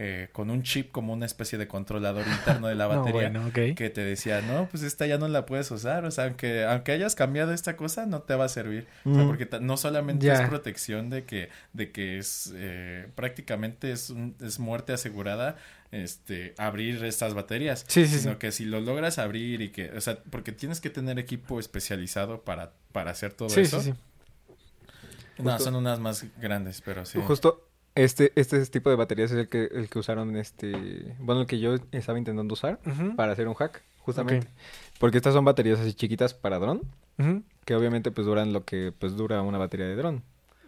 eh, 0.00 0.28
con 0.32 0.48
un 0.48 0.62
chip 0.62 0.92
como 0.92 1.12
una 1.12 1.26
especie 1.26 1.58
de 1.58 1.66
controlador 1.66 2.24
interno 2.26 2.68
de 2.68 2.76
la 2.76 2.86
No, 2.88 3.00
batería. 3.00 3.30
bueno. 3.30 3.50
Que 3.52 3.90
te 3.90 4.00
decía, 4.02 4.40
no, 4.42 4.68
pues 4.70 4.84
esta 4.84 5.06
ya 5.06 5.18
no 5.18 5.26
la 5.26 5.44
puedes 5.44 5.68
usar. 5.72 6.04
O 6.04 6.10
sea, 6.12 6.24
aunque, 6.26 6.64
aunque 6.64 6.92
hayas 6.92 7.16
cambiado 7.16 7.52
esta 7.52 7.76
cosa, 7.76 8.06
no 8.06 8.22
te 8.22 8.36
va 8.36 8.44
a 8.44 8.48
servir. 8.48 8.86
O 9.04 9.12
sea, 9.14 9.24
Mm. 9.24 9.26
porque 9.26 9.48
no 9.60 9.76
solamente 9.76 10.32
es 10.32 10.40
protección 10.42 11.10
de 11.10 11.24
que, 11.24 11.48
de 11.72 11.90
que 11.90 12.18
es 12.18 12.52
eh, 12.54 13.08
prácticamente 13.16 13.90
es, 13.90 14.10
un- 14.10 14.36
es 14.40 14.60
muerte 14.60 14.92
asegurada 14.92 15.56
este 15.90 16.54
abrir 16.58 17.02
estas 17.04 17.34
baterías. 17.34 17.84
Sí, 17.88 18.06
sí, 18.06 18.18
sino 18.20 18.32
sí. 18.34 18.38
que 18.38 18.52
si 18.52 18.64
lo 18.66 18.80
logras 18.80 19.18
abrir 19.18 19.62
y 19.62 19.70
que, 19.70 19.90
o 19.90 20.00
sea, 20.00 20.18
porque 20.30 20.52
tienes 20.52 20.80
que 20.80 20.90
tener 20.90 21.18
equipo 21.18 21.58
especializado 21.58 22.42
para, 22.42 22.72
para 22.92 23.10
hacer 23.10 23.32
todo 23.32 23.48
Sí, 23.48 23.62
eso. 23.62 23.80
sí, 23.82 23.92
sí. 23.92 23.98
No, 25.42 25.58
son 25.58 25.76
unas 25.76 26.00
más 26.00 26.24
grandes, 26.40 26.80
pero 26.82 27.04
sí. 27.06 27.18
Justo 27.26 27.67
este, 28.04 28.32
este 28.36 28.64
tipo 28.66 28.90
de 28.90 28.96
baterías 28.96 29.32
es 29.32 29.38
el 29.38 29.48
que, 29.48 29.64
el 29.64 29.88
que 29.88 29.98
usaron 29.98 30.36
este. 30.36 31.16
Bueno, 31.18 31.40
el 31.40 31.46
que 31.48 31.58
yo 31.58 31.74
estaba 31.90 32.16
intentando 32.18 32.54
usar 32.54 32.78
para 33.16 33.32
hacer 33.32 33.48
un 33.48 33.54
hack. 33.54 33.82
justamente. 33.98 34.46
Porque 35.00 35.16
estas 35.16 35.34
son 35.34 35.44
baterías 35.44 35.80
así 35.80 35.94
chiquitas 35.94 36.32
para 36.32 36.58
dron, 36.60 36.82
que 37.64 37.74
obviamente 37.74 38.10
pues 38.12 38.26
duran 38.26 38.52
lo 38.52 38.64
que 38.64 38.92
pues 38.96 39.16
dura 39.16 39.42
una 39.42 39.58
batería 39.58 39.86
de 39.86 39.96
dron. 39.96 40.22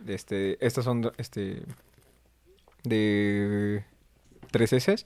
Este, 0.07 0.65
estas 0.65 0.85
son 0.85 1.13
este 1.19 1.63
de 2.83 3.85
3 4.51 4.73
S, 4.73 5.05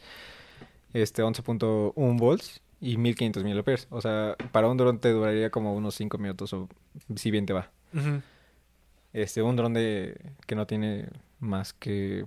este 0.94 1.22
11.1 1.22 2.18
volts 2.18 2.62
y 2.80 2.96
1500 2.96 3.44
miliamperes. 3.44 3.86
O 3.90 4.00
sea, 4.00 4.34
para 4.50 4.68
un 4.68 4.78
dron 4.78 4.98
te 4.98 5.10
duraría 5.10 5.50
como 5.50 5.74
unos 5.74 5.94
5 5.96 6.16
minutos 6.18 6.52
o 6.54 6.68
si 7.16 7.30
bien 7.30 7.44
te 7.44 7.52
va. 7.52 7.70
Este, 9.12 9.42
un 9.42 9.56
dron 9.56 9.74
de 9.74 10.18
que 10.46 10.54
no 10.54 10.66
tiene 10.66 11.08
más 11.44 11.72
que 11.72 12.24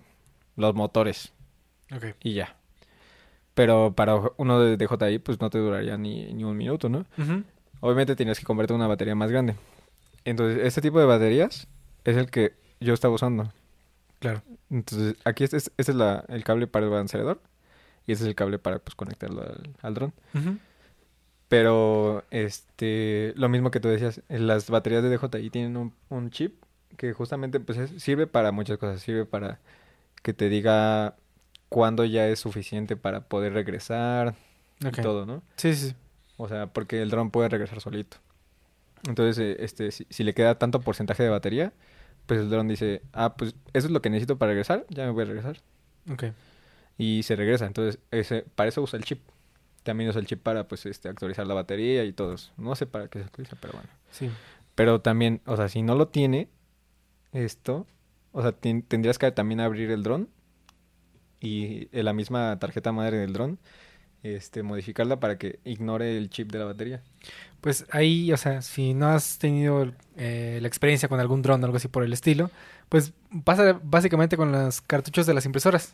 los 0.56 0.73
motores 0.75 1.34
Ok. 1.95 2.15
y 2.23 2.34
ya. 2.34 2.56
Pero 3.53 3.93
para 3.95 4.15
uno 4.38 4.60
de 4.60 4.77
DJI, 4.77 5.19
pues 5.19 5.39
no 5.41 5.49
te 5.49 5.58
duraría 5.58 5.97
ni, 5.97 6.32
ni 6.34 6.43
un 6.43 6.56
minuto, 6.56 6.89
¿no? 6.89 7.06
Obviamente 7.80 8.15
tienes 8.15 8.39
que 8.39 8.45
comprarte 8.45 8.73
una 8.73 8.88
batería 8.88 9.15
más 9.15 9.32
grande. 9.32 9.56
Entonces, 10.25 10.63
este 10.65 10.82
tipo 10.82 10.99
de 10.99 11.06
baterías 11.06 11.67
es 12.03 12.17
el 12.17 12.30
que 12.30 12.53
yo 12.80 12.93
estaba 12.93 13.13
usando. 13.15 13.51
Claro. 14.19 14.41
Entonces, 14.69 15.15
aquí 15.25 15.43
este 15.43 15.58
es, 15.58 15.71
este 15.77 15.91
es 15.91 15.97
la, 15.97 16.23
el 16.27 16.43
cable 16.43 16.67
para 16.67 16.86
el 16.86 16.91
balanceador 16.91 17.41
y 18.06 18.12
este 18.12 18.23
es 18.25 18.27
el 18.30 18.36
cable 18.36 18.60
para 18.60 18.80
pues 18.80 18.93
conectarlo 18.95 19.41
al, 19.41 19.75
al 19.82 19.93
dron. 19.93 20.13
Pero, 21.47 22.25
este, 22.30 23.34
lo 23.38 23.47
mismo 23.47 23.71
que 23.71 23.80
tú 23.80 23.88
decías, 23.88 24.21
las 24.27 24.69
baterías 24.69 25.01
de 25.03 25.17
DJI 25.17 25.49
tienen 25.49 25.77
un, 25.77 25.93
un 26.10 26.30
chip 26.30 26.62
que 26.97 27.13
justamente 27.13 27.60
pues 27.60 27.77
es- 27.77 28.01
sirve 28.03 28.27
para 28.27 28.51
muchas 28.51 28.77
cosas. 28.77 29.01
Sirve 29.01 29.25
para 29.25 29.60
que 30.23 30.33
te 30.33 30.49
diga 30.49 31.15
cuándo 31.69 32.03
ya 32.05 32.27
es 32.27 32.39
suficiente 32.39 32.95
para 32.97 33.21
poder 33.21 33.53
regresar 33.53 34.36
y 34.79 35.01
todo, 35.01 35.25
¿no? 35.25 35.41
Sí, 35.55 35.73
sí. 35.75 35.95
O 36.38 36.47
sea, 36.47 36.67
porque 36.67 37.01
el 37.01 37.10
dron 37.10 37.31
puede 37.31 37.49
regresar 37.49 37.81
solito. 37.81 38.17
Entonces, 39.07 39.38
eh, 39.39 39.63
este, 39.63 39.91
si, 39.91 40.05
si 40.10 40.23
le 40.23 40.33
queda 40.33 40.57
tanto 40.60 40.81
porcentaje 40.81 41.23
de 41.23 41.29
batería, 41.29 41.71
pues 42.25 42.39
el 42.39 42.49
dron 42.49 42.67
dice, 42.67 43.01
ah, 43.13 43.36
pues 43.38 43.55
eso 43.73 43.88
es 43.88 43.91
lo 43.91 44.01
que 44.01 44.10
necesito 44.10 44.38
para 44.38 44.49
regresar, 44.51 44.86
ya 44.89 45.05
me 45.05 45.12
voy 45.12 45.23
a 45.23 45.27
regresar. 45.27 45.57
Ok. 46.12 46.25
Y 46.97 47.23
se 47.23 47.36
regresa. 47.36 47.65
Entonces, 47.65 47.99
ese, 48.12 48.45
para 48.55 48.69
eso 48.69 48.81
usa 48.81 48.97
el 48.97 49.05
chip. 49.05 49.21
También 49.83 50.10
usa 50.10 50.19
el 50.19 50.27
chip 50.27 50.41
para, 50.41 50.67
pues, 50.67 50.86
este, 50.86 51.10
actualizar 51.10 51.47
la 51.47 51.53
batería 51.53 52.03
y 52.03 52.12
todo 52.12 52.33
eso. 52.33 52.51
No 52.57 52.75
sé 52.75 52.86
para 52.86 53.07
qué 53.07 53.19
se 53.19 53.25
actualiza, 53.25 53.55
pero 53.62 53.73
bueno. 53.73 53.89
Sí. 54.12 54.29
Pero 54.75 54.99
también, 55.01 55.41
o 55.45 55.55
sea, 55.55 55.69
si 55.69 55.81
no 55.83 55.95
lo 55.95 56.07
tiene, 56.10 56.49
esto, 57.31 57.85
o 58.31 58.41
sea, 58.41 58.51
tendrías 58.51 59.17
que 59.17 59.31
también 59.31 59.59
abrir 59.59 59.91
el 59.91 60.03
dron 60.03 60.29
y 61.39 61.89
en 61.91 62.05
la 62.05 62.13
misma 62.13 62.57
tarjeta 62.59 62.91
madre 62.91 63.17
del 63.17 63.33
dron, 63.33 63.59
este, 64.23 64.63
modificarla 64.63 65.19
para 65.19 65.37
que 65.37 65.59
ignore 65.63 66.17
el 66.17 66.29
chip 66.29 66.51
de 66.51 66.59
la 66.59 66.65
batería. 66.65 67.03
Pues 67.61 67.85
ahí, 67.91 68.31
o 68.31 68.37
sea, 68.37 68.61
si 68.61 68.93
no 68.93 69.07
has 69.07 69.37
tenido 69.37 69.91
eh, 70.15 70.59
la 70.61 70.67
experiencia 70.67 71.09
con 71.09 71.19
algún 71.19 71.41
dron 71.41 71.61
o 71.61 71.65
algo 71.65 71.77
así 71.77 71.87
por 71.87 72.03
el 72.03 72.13
estilo, 72.13 72.49
pues 72.89 73.13
pasa 73.43 73.79
básicamente 73.83 74.37
con 74.37 74.51
los 74.51 74.81
cartuchos 74.81 75.25
de 75.25 75.33
las 75.33 75.45
impresoras. 75.45 75.93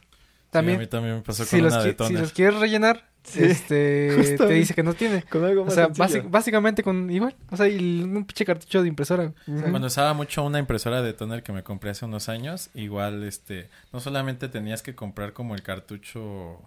También, 0.54 0.78
Sí, 0.78 0.84
a 0.84 0.86
mí 0.86 0.88
también 0.88 1.16
me 1.16 1.22
pasó 1.22 1.44
si, 1.44 1.58
con 1.58 1.64
los, 1.66 1.74
una 1.74 1.84
de 1.84 1.96
si 2.08 2.14
los 2.14 2.32
quieres 2.32 2.60
rellenar, 2.60 3.10
Sí, 3.24 3.40
este, 3.44 4.36
te 4.38 4.48
dice 4.54 4.74
que 4.74 4.84
no 4.84 4.94
tiene. 4.94 5.24
Con 5.24 5.44
algo 5.44 5.62
O 5.64 5.66
más 5.66 5.74
sea, 5.74 5.86
sencillo. 5.94 6.24
basi- 6.24 6.30
básicamente 6.30 6.84
con 6.84 7.10
igual, 7.10 7.36
o 7.52 7.58
sea, 7.58 7.68
y 7.68 8.02
un 8.04 8.26
pinche 8.26 8.46
cartucho 8.46 8.82
de 8.82 8.88
impresora. 8.88 9.34
O 9.48 9.60
sea, 9.60 9.70
Bueno, 9.72 9.88
usaba 9.88 10.14
mucho 10.14 10.44
una 10.44 10.60
impresora 10.60 11.02
de 11.02 11.14
toner 11.14 11.42
que 11.44 11.52
me 11.52 11.64
compré 11.64 11.90
hace 11.92 12.06
unos 12.06 12.30
años. 12.30 12.70
Igual, 12.74 13.24
este, 13.24 13.70
no 13.92 14.00
solamente 14.00 14.48
tenías 14.50 14.82
que 14.84 14.94
comprar 14.96 15.34
como 15.34 15.56
el 15.56 15.62
cartucho, 15.64 16.60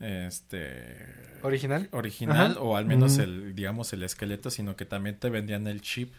este, 0.00 0.96
original. 1.42 1.88
original 1.92 2.52
Ajá. 2.52 2.60
o 2.60 2.76
al 2.76 2.86
menos 2.86 3.14
Ujú. 3.14 3.22
el, 3.22 3.54
digamos, 3.54 3.92
el 3.92 4.02
esqueleto, 4.02 4.50
sino 4.50 4.76
que 4.76 4.84
también 4.84 5.16
te 5.16 5.30
vendían 5.30 5.66
el 5.66 5.80
chip, 5.80 6.12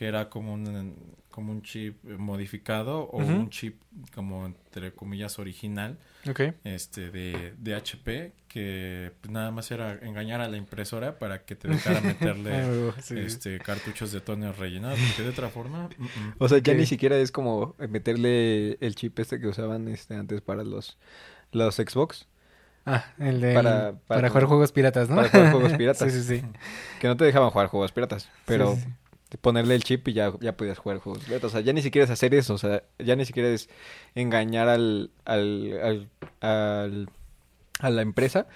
que 0.00 0.06
era 0.06 0.30
como 0.30 0.54
un, 0.54 0.96
como 1.30 1.52
un 1.52 1.60
chip 1.60 2.02
modificado 2.04 3.00
o 3.02 3.18
un 3.18 3.50
chip 3.50 3.82
como 4.14 4.46
entre 4.46 4.94
comillas 4.94 5.38
original, 5.38 5.98
Ok. 6.26 6.40
este, 6.64 7.10
de, 7.10 7.52
de 7.58 7.74
HP, 7.74 8.32
que 8.48 9.12
pues, 9.20 9.30
nada 9.30 9.50
más 9.50 9.70
era 9.70 9.98
engañar 10.00 10.40
a 10.40 10.48
la 10.48 10.56
impresora 10.56 11.18
para 11.18 11.44
que 11.44 11.54
te 11.54 11.68
dejara 11.68 12.00
meterle 12.00 12.50
Ah, 12.96 13.02
sí. 13.02 13.18
este 13.18 13.58
cartuchos 13.58 14.10
de 14.10 14.22
toner 14.22 14.56
rellenados, 14.56 14.98
porque 14.98 15.22
de 15.22 15.28
otra 15.28 15.50
forma, 15.50 15.90
mm, 15.98 16.02
mm. 16.04 16.34
O 16.38 16.48
sea, 16.48 16.56
ya 16.56 16.72
ni 16.72 16.86
siquiera 16.86 17.18
es 17.18 17.30
como 17.30 17.74
meterle 17.90 18.78
el 18.80 18.94
chip 18.94 19.18
este 19.18 19.38
que 19.38 19.48
usaban 19.48 19.86
este 19.88 20.14
antes 20.14 20.40
para 20.40 20.64
los, 20.64 20.96
los 21.52 21.74
Xbox, 21.76 22.26
Ah, 22.86 23.04
el 23.18 23.42
de 23.42 23.52
Para- 23.52 23.92
para, 23.92 24.22
para- 24.22 24.28
jugar 24.30 24.44
juegos 24.46 24.72
piratas, 24.72 25.10
¿no? 25.10 25.16
para 25.16 25.28
jugar 25.28 25.50
juegos 25.52 25.72
piratas. 25.74 26.10
sí, 26.12 26.22
sí, 26.22 26.38
sí. 26.40 26.46
que 26.98 27.06
no 27.08 27.18
te 27.18 27.24
dejaban 27.26 27.50
jugar 27.50 27.66
juegos 27.66 27.92
piratas, 27.92 28.30
pero 28.46 28.70
Sí, 28.74 28.80
sí, 28.80 28.86
sí. 28.86 28.94
Ponerle 29.38 29.74
el 29.74 29.84
chip 29.84 30.08
y 30.08 30.12
ya, 30.12 30.32
ya 30.40 30.56
podías 30.56 30.78
jugar 30.78 30.98
juegos. 30.98 31.22
O 31.42 31.48
sea, 31.48 31.60
ya 31.60 31.72
ni 31.72 31.82
siquiera 31.82 32.04
es 32.04 32.10
hacer 32.10 32.34
eso, 32.34 32.54
o 32.54 32.58
sea, 32.58 32.82
ya 32.98 33.16
ni 33.16 33.24
siquiera 33.24 33.48
es 33.48 33.68
engañar 34.14 34.68
al, 34.68 35.10
al, 35.24 35.80
al, 35.82 36.08
al- 36.40 37.08
a 37.80 37.90
la 37.90 38.02
empresa 38.02 38.46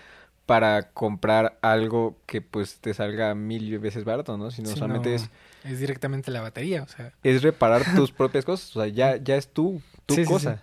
para 0.47 0.93
comprar 0.93 1.59
algo 1.63 2.19
que 2.27 2.43
pues 2.43 2.79
te 2.81 2.93
salga 2.95 3.35
mil 3.35 3.79
veces 3.79 4.05
barato, 4.05 4.37
¿no? 4.37 4.51
Sino 4.51 4.69
Sí, 4.69 4.79
solamente 4.79 5.11
no, 5.11 5.17
es, 5.17 5.31
es 5.65 5.81
directamente 5.81 6.31
la 6.31 6.43
batería, 6.43 6.83
o 6.83 6.89
sea. 6.89 7.13
es 7.23 7.43
reparar 7.43 7.83
tus 7.97 8.13
propias 8.13 8.45
cosas, 8.45 8.77
o 8.77 8.83
sea, 8.83 8.89
ya, 8.93 9.17
ya 9.17 9.37
es 9.37 9.49
tu, 9.49 9.81
tu 10.07 10.15
sí, 10.17 10.25
cosa, 10.25 10.57
sí. 10.57 10.63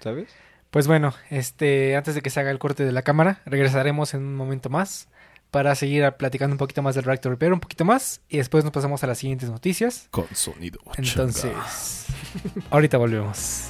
¿sabes? 0.00 0.28
Pues 0.70 0.86
bueno, 0.88 1.12
este, 1.30 1.96
antes 1.96 2.14
de 2.14 2.22
que 2.22 2.30
se 2.30 2.40
haga 2.40 2.50
el 2.50 2.58
corte 2.58 2.84
de 2.84 2.92
la 2.92 3.02
cámara, 3.02 3.42
regresaremos 3.44 4.14
en 4.14 4.22
un 4.22 4.34
momento 4.34 4.70
más 4.70 5.08
para 5.52 5.74
seguir 5.74 6.10
platicando 6.18 6.54
un 6.54 6.58
poquito 6.58 6.80
más 6.82 6.94
del 6.94 7.04
Reactor 7.04 7.30
Repair, 7.32 7.52
un 7.52 7.60
poquito 7.60 7.84
más, 7.84 8.22
y 8.30 8.38
después 8.38 8.64
nos 8.64 8.72
pasamos 8.72 9.04
a 9.04 9.06
las 9.06 9.18
siguientes 9.18 9.50
noticias. 9.50 10.08
Con 10.10 10.24
sonido. 10.34 10.80
Entonces, 10.96 12.06
ahorita 12.70 12.96
volvemos. 12.96 13.66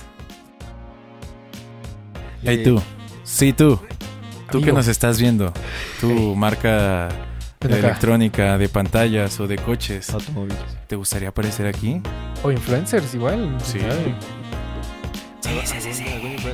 Hey 2.45 2.61
Eh, 2.61 2.65
tú, 2.65 2.81
sí 3.25 3.53
tú, 3.53 3.81
tú 4.51 4.63
que 4.63 4.73
nos 4.73 4.87
estás 4.87 5.21
viendo, 5.21 5.53
tu 6.01 6.09
Hey. 6.09 6.35
marca 6.37 7.09
electrónica 7.61 8.59
de 8.59 8.69
pantallas 8.69 9.41
o 9.41 9.49
de 9.49 9.57
coches, 9.57 10.09
Automóviles. 10.11 10.59
¿te 10.87 10.95
gustaría 10.95 11.31
aparecer 11.31 11.67
aquí? 11.67 12.01
O 12.45 12.53
influencers, 12.53 13.13
igual. 13.15 13.57
Sí. 13.61 13.81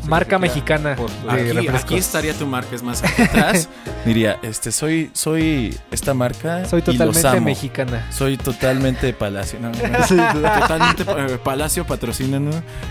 Marca 0.07 0.39
mexicana 0.39 0.97
Aquí, 1.75 1.97
estaría 1.97 2.35
tu 2.35 2.47
marca, 2.47 2.75
es 2.75 2.83
más, 2.83 3.03
aquí 3.05 3.23
atrás 3.23 3.69
diría, 4.07 4.39
este, 4.43 4.73
soy, 4.73 5.11
soy 5.13 5.77
esta 5.91 6.15
marca 6.15 6.65
Soy 6.65 6.83
y 6.87 6.93
los 6.93 6.97
totalmente 6.97 7.29
amo. 7.29 7.41
mexicana. 7.47 8.07
Soy 8.11 8.37
totalmente 8.37 9.13
Palacio. 9.13 9.59
No, 9.61 9.71
totalmente 9.73 11.05
eh, 11.07 11.39
Palacio 11.43 11.85
patrocina, 11.87 12.39
¿no? 12.41 12.51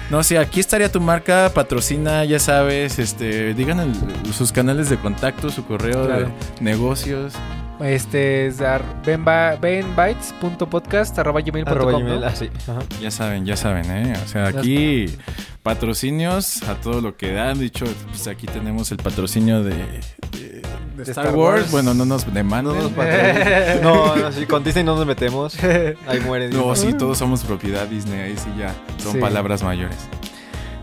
No, 0.09 0.23
sí, 0.23 0.35
aquí 0.35 0.59
estaría 0.59 0.91
tu 0.91 1.01
marca, 1.01 1.51
patrocina, 1.53 2.23
ya 2.25 2.39
sabes, 2.39 2.99
este, 2.99 3.53
digan 3.53 3.79
el- 3.79 4.33
sus 4.33 4.51
canales 4.51 4.89
de 4.89 4.97
contacto, 4.97 5.49
su 5.49 5.65
correo 5.65 6.05
Claro. 6.05 6.25
de 6.27 6.31
negocios. 6.61 7.33
Este 7.79 8.47
es 8.47 8.57
dar 8.57 8.81
benba- 9.03 9.59
benbytes.podcast 9.59 11.17
arroba 11.19 11.41
gmail 11.41 11.63
punto 11.63 11.79
Arroba 11.79 11.91
com, 11.91 12.01
Gmail, 12.03 12.21
¿no? 12.21 12.25
ah, 12.27 12.35
sí. 12.35 12.49
Ya 13.01 13.11
saben, 13.11 13.45
ya 13.45 13.55
saben, 13.55 13.85
¿eh? 13.91 14.13
O 14.23 14.27
sea, 14.27 14.47
aquí 14.47 15.15
patrocinios 15.61 16.63
a 16.63 16.75
todo 16.75 17.01
lo 17.01 17.15
que 17.17 17.33
dan. 17.33 17.59
Dicho, 17.59 17.85
pues 18.07 18.27
aquí 18.27 18.47
tenemos 18.47 18.91
el 18.91 18.97
patrocinio 18.97 19.63
de, 19.63 19.75
de- 19.75 20.01
de 20.39 20.61
De 20.95 21.03
Star, 21.03 21.25
Star 21.27 21.35
Wars. 21.35 21.61
Wars. 21.61 21.71
Bueno, 21.71 21.93
no 21.93 22.05
nos 22.05 22.31
demanden. 22.33 22.75
No 22.75 22.81
nos 22.81 23.81
no, 23.83 24.15
no, 24.15 24.31
sí, 24.31 24.47
con 24.47 24.63
Disney 24.63 24.83
no 24.83 24.95
nos 24.95 25.05
metemos. 25.05 25.55
Ahí 26.07 26.19
muere 26.25 26.49
No, 26.49 26.71
Disney. 26.71 26.91
sí, 26.93 26.97
todos 26.97 27.17
somos 27.19 27.43
propiedad 27.43 27.85
Disney. 27.87 28.19
Ahí 28.21 28.37
sí 28.37 28.49
ya 28.57 28.73
son 28.97 29.13
Sí. 29.13 29.19
palabras 29.19 29.61
mayores. 29.61 29.97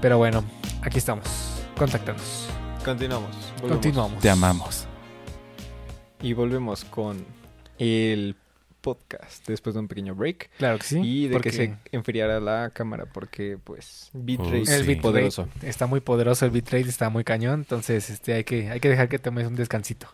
Pero 0.01 0.19
bueno, 0.19 0.45
aquí 0.83 0.99
estamos. 0.99 1.25
Contáctanos. 1.77 2.47
Continuamos. 2.85 3.31
volvemos. 3.57 3.73
Continuamos. 3.73 4.19
Te 4.21 4.31
amamos. 4.31 4.87
Y 6.25 6.33
volvemos 6.33 6.85
con 6.85 7.25
el 7.79 8.35
podcast 8.81 9.47
después 9.47 9.75
de 9.75 9.81
un 9.81 9.89
pequeño 9.89 10.15
break. 10.15 10.51
Claro 10.59 10.79
que 10.79 10.85
sí. 10.85 11.01
y 11.03 11.27
de 11.29 11.33
porque 11.33 11.51
que 11.51 11.57
se 11.57 11.77
enfriara 11.93 12.41
la 12.41 12.71
cámara 12.71 13.07
porque 13.07 13.59
pues 13.63 14.11
bitrate 14.13 14.63
Oh, 14.63 14.67
sí. 14.67 14.73
el 14.73 14.81
Sí. 14.81 14.87
bitrate 14.87 15.01
poderoso. 15.03 15.49
está 15.63 15.87
muy 15.87 16.01
poderoso, 16.01 16.45
el 16.45 16.51
bitrate 16.51 16.89
está 16.89 17.09
muy 17.11 17.25
cañón, 17.25 17.61
entonces 17.61 18.11
este 18.11 18.35
hay 18.35 18.45
que 18.45 18.71
hay 18.71 18.81
que 18.81 18.89
dejar 18.89 19.09
que 19.09 19.19
tomes 19.19 19.47
un 19.47 19.55
descansito. 19.55 20.09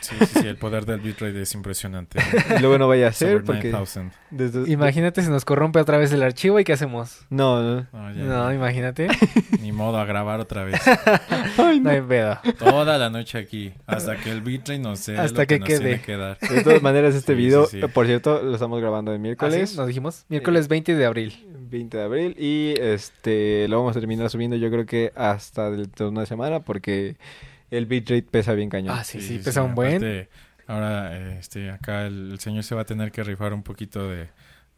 Sí, 0.00 0.14
sí, 0.20 0.40
sí, 0.40 0.46
el 0.46 0.56
poder 0.56 0.86
del 0.86 1.00
bitrate 1.00 1.42
es 1.42 1.54
impresionante. 1.54 2.18
Y 2.56 2.60
luego 2.60 2.78
no 2.78 2.86
vaya 2.88 3.08
a 3.08 3.12
ser 3.12 3.42
porque 3.44 3.70
9000. 3.70 4.10
desde- 4.30 4.70
Imagínate 4.70 5.22
si 5.22 5.28
nos 5.30 5.44
corrompe 5.44 5.80
otra 5.80 5.98
vez 5.98 6.12
el 6.12 6.22
archivo 6.22 6.60
y 6.60 6.64
qué 6.64 6.72
hacemos? 6.74 7.26
No, 7.30 7.60
no. 7.62 7.86
No, 7.92 8.12
ya, 8.12 8.22
No, 8.22 8.52
imagínate. 8.52 9.08
Ni 9.60 9.72
modo 9.72 9.98
a 9.98 10.04
grabar 10.04 10.38
otra 10.40 10.64
vez. 10.64 10.80
no 11.58 11.90
hay 11.90 12.00
pedo. 12.02 12.38
Toda 12.58 12.98
la 12.98 13.10
noche 13.10 13.38
aquí. 13.38 13.72
Hasta 13.86 14.16
que 14.16 14.30
el 14.30 14.40
bitrate 14.42 14.78
nos 14.78 15.04
dé 15.06 15.18
Hasta 15.18 15.42
lo 15.42 15.46
que, 15.46 15.54
que 15.54 15.58
nos 15.60 15.68
quede. 15.68 15.78
tiene 15.80 16.00
que 16.02 16.16
dar. 16.16 16.38
De 16.38 16.62
todas 16.62 16.82
maneras 16.82 17.14
este 17.14 17.32
Sí, 17.36 17.38
video, 17.38 17.66
sí, 17.66 17.78
sí. 17.80 17.84
eh, 17.84 17.88
por 17.88 18.06
cierto, 18.06 18.42
lo 18.42 18.54
estamos 18.54 18.80
grabando 18.80 19.12
el 19.12 19.18
miércoles. 19.18 19.70
¿Así? 19.70 19.76
Nos 19.76 19.86
dijimos. 19.88 20.24
Miércoles 20.28 20.68
20 20.68 20.94
de 20.94 21.04
abril. 21.06 21.46
20 21.68 21.96
de 21.96 22.02
abril 22.04 22.36
y 22.38 22.74
este 22.80 23.66
lo 23.66 23.78
vamos 23.80 23.96
a 23.96 23.98
terminar 24.00 24.30
subiendo 24.30 24.56
yo 24.56 24.70
creo 24.70 24.86
que 24.86 25.12
hasta 25.16 25.68
de 25.72 25.88
una 26.04 26.24
semana 26.24 26.60
porque 26.60 27.16
el 27.70 27.86
bitrate 27.86 28.22
pesa 28.22 28.54
bien 28.54 28.70
cañón. 28.70 28.96
Ah, 28.98 29.04
sí, 29.04 29.20
sí, 29.20 29.38
pesa 29.38 29.62
un 29.62 29.74
buen. 29.74 29.96
aparte, 29.96 30.28
Ahora, 30.68 31.38
este, 31.38 31.70
acá 31.70 32.06
el, 32.06 32.32
el 32.32 32.40
señor 32.40 32.64
se 32.64 32.74
va 32.74 32.82
a 32.82 32.84
tener 32.84 33.12
que 33.12 33.22
rifar 33.22 33.54
un 33.54 33.62
poquito 33.62 34.08
de, 34.08 34.28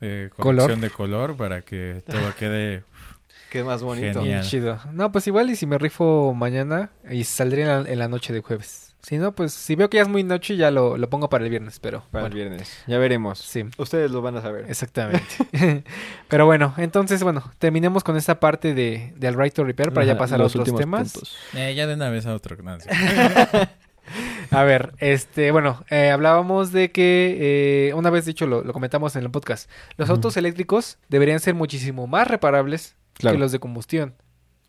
de 0.01 0.31
de 0.31 0.90
color 0.90 1.37
para 1.37 1.62
que 1.62 2.03
todo 2.07 2.35
quede 2.38 2.85
Que 3.51 3.61
es 3.61 3.64
más 3.64 3.83
bonito. 3.83 4.20
Genial. 4.20 4.44
Chido. 4.44 4.79
No, 4.92 5.11
pues 5.11 5.27
igual 5.27 5.48
y 5.51 5.57
si 5.57 5.66
me 5.66 5.79
rifo 5.79 6.35
mañana 6.35 6.90
y 7.11 7.24
saldré 7.24 7.62
en 7.62 7.68
la, 7.68 7.90
en 7.90 7.98
la 7.98 8.09
noche 8.09 8.33
de 8.33 8.42
jueves. 8.42 8.88
Si 9.08 9.16
no, 9.16 9.32
pues 9.32 9.54
si 9.54 9.74
veo 9.74 9.88
que 9.88 9.96
ya 9.96 10.02
es 10.02 10.08
muy 10.08 10.22
noche 10.22 10.56
ya 10.56 10.70
lo, 10.70 10.98
lo 10.98 11.08
pongo 11.08 11.30
para 11.30 11.42
el 11.44 11.48
viernes, 11.50 11.78
pero 11.80 12.02
Para 12.10 12.24
bueno, 12.24 12.26
el 12.26 12.34
viernes. 12.34 12.82
Ya 12.86 12.98
veremos. 12.98 13.38
sí. 13.38 13.64
Ustedes 13.78 14.10
lo 14.10 14.20
van 14.20 14.36
a 14.36 14.42
saber. 14.42 14.66
Exactamente. 14.68 15.22
Pero 16.28 16.44
bueno, 16.44 16.74
entonces, 16.76 17.22
bueno, 17.22 17.42
terminemos 17.58 18.04
con 18.04 18.16
esta 18.18 18.38
parte 18.38 18.74
de, 18.74 19.14
del 19.16 19.34
Right 19.34 19.54
to 19.54 19.64
Repair 19.64 19.92
para 19.92 20.04
ya 20.04 20.18
pasar 20.18 20.38
a 20.40 20.42
los 20.42 20.52
otros 20.54 20.68
últimos 20.68 20.80
temas. 20.80 21.12
puntos. 21.12 21.36
Eh, 21.54 21.74
ya 21.74 21.86
de 21.86 21.94
una 21.94 22.10
vez 22.10 22.26
a 22.26 22.34
otro. 22.34 22.56
no, 22.62 22.78
sí. 22.80 22.88
A 24.50 24.62
ver, 24.62 24.92
este, 24.98 25.50
bueno, 25.50 25.84
eh, 25.90 26.10
hablábamos 26.10 26.72
de 26.72 26.90
que, 26.92 27.88
eh, 27.90 27.94
una 27.94 28.08
vez 28.10 28.24
dicho, 28.24 28.46
lo, 28.46 28.62
lo 28.62 28.72
comentamos 28.72 29.14
en 29.16 29.22
el 29.22 29.30
podcast, 29.30 29.70
los 29.98 30.08
autos 30.08 30.36
eléctricos 30.38 30.98
deberían 31.10 31.40
ser 31.40 31.54
muchísimo 31.54 32.06
más 32.06 32.26
reparables 32.28 32.94
Claro. 33.14 33.34
que 33.36 33.40
los 33.40 33.52
de 33.52 33.58
combustión, 33.58 34.14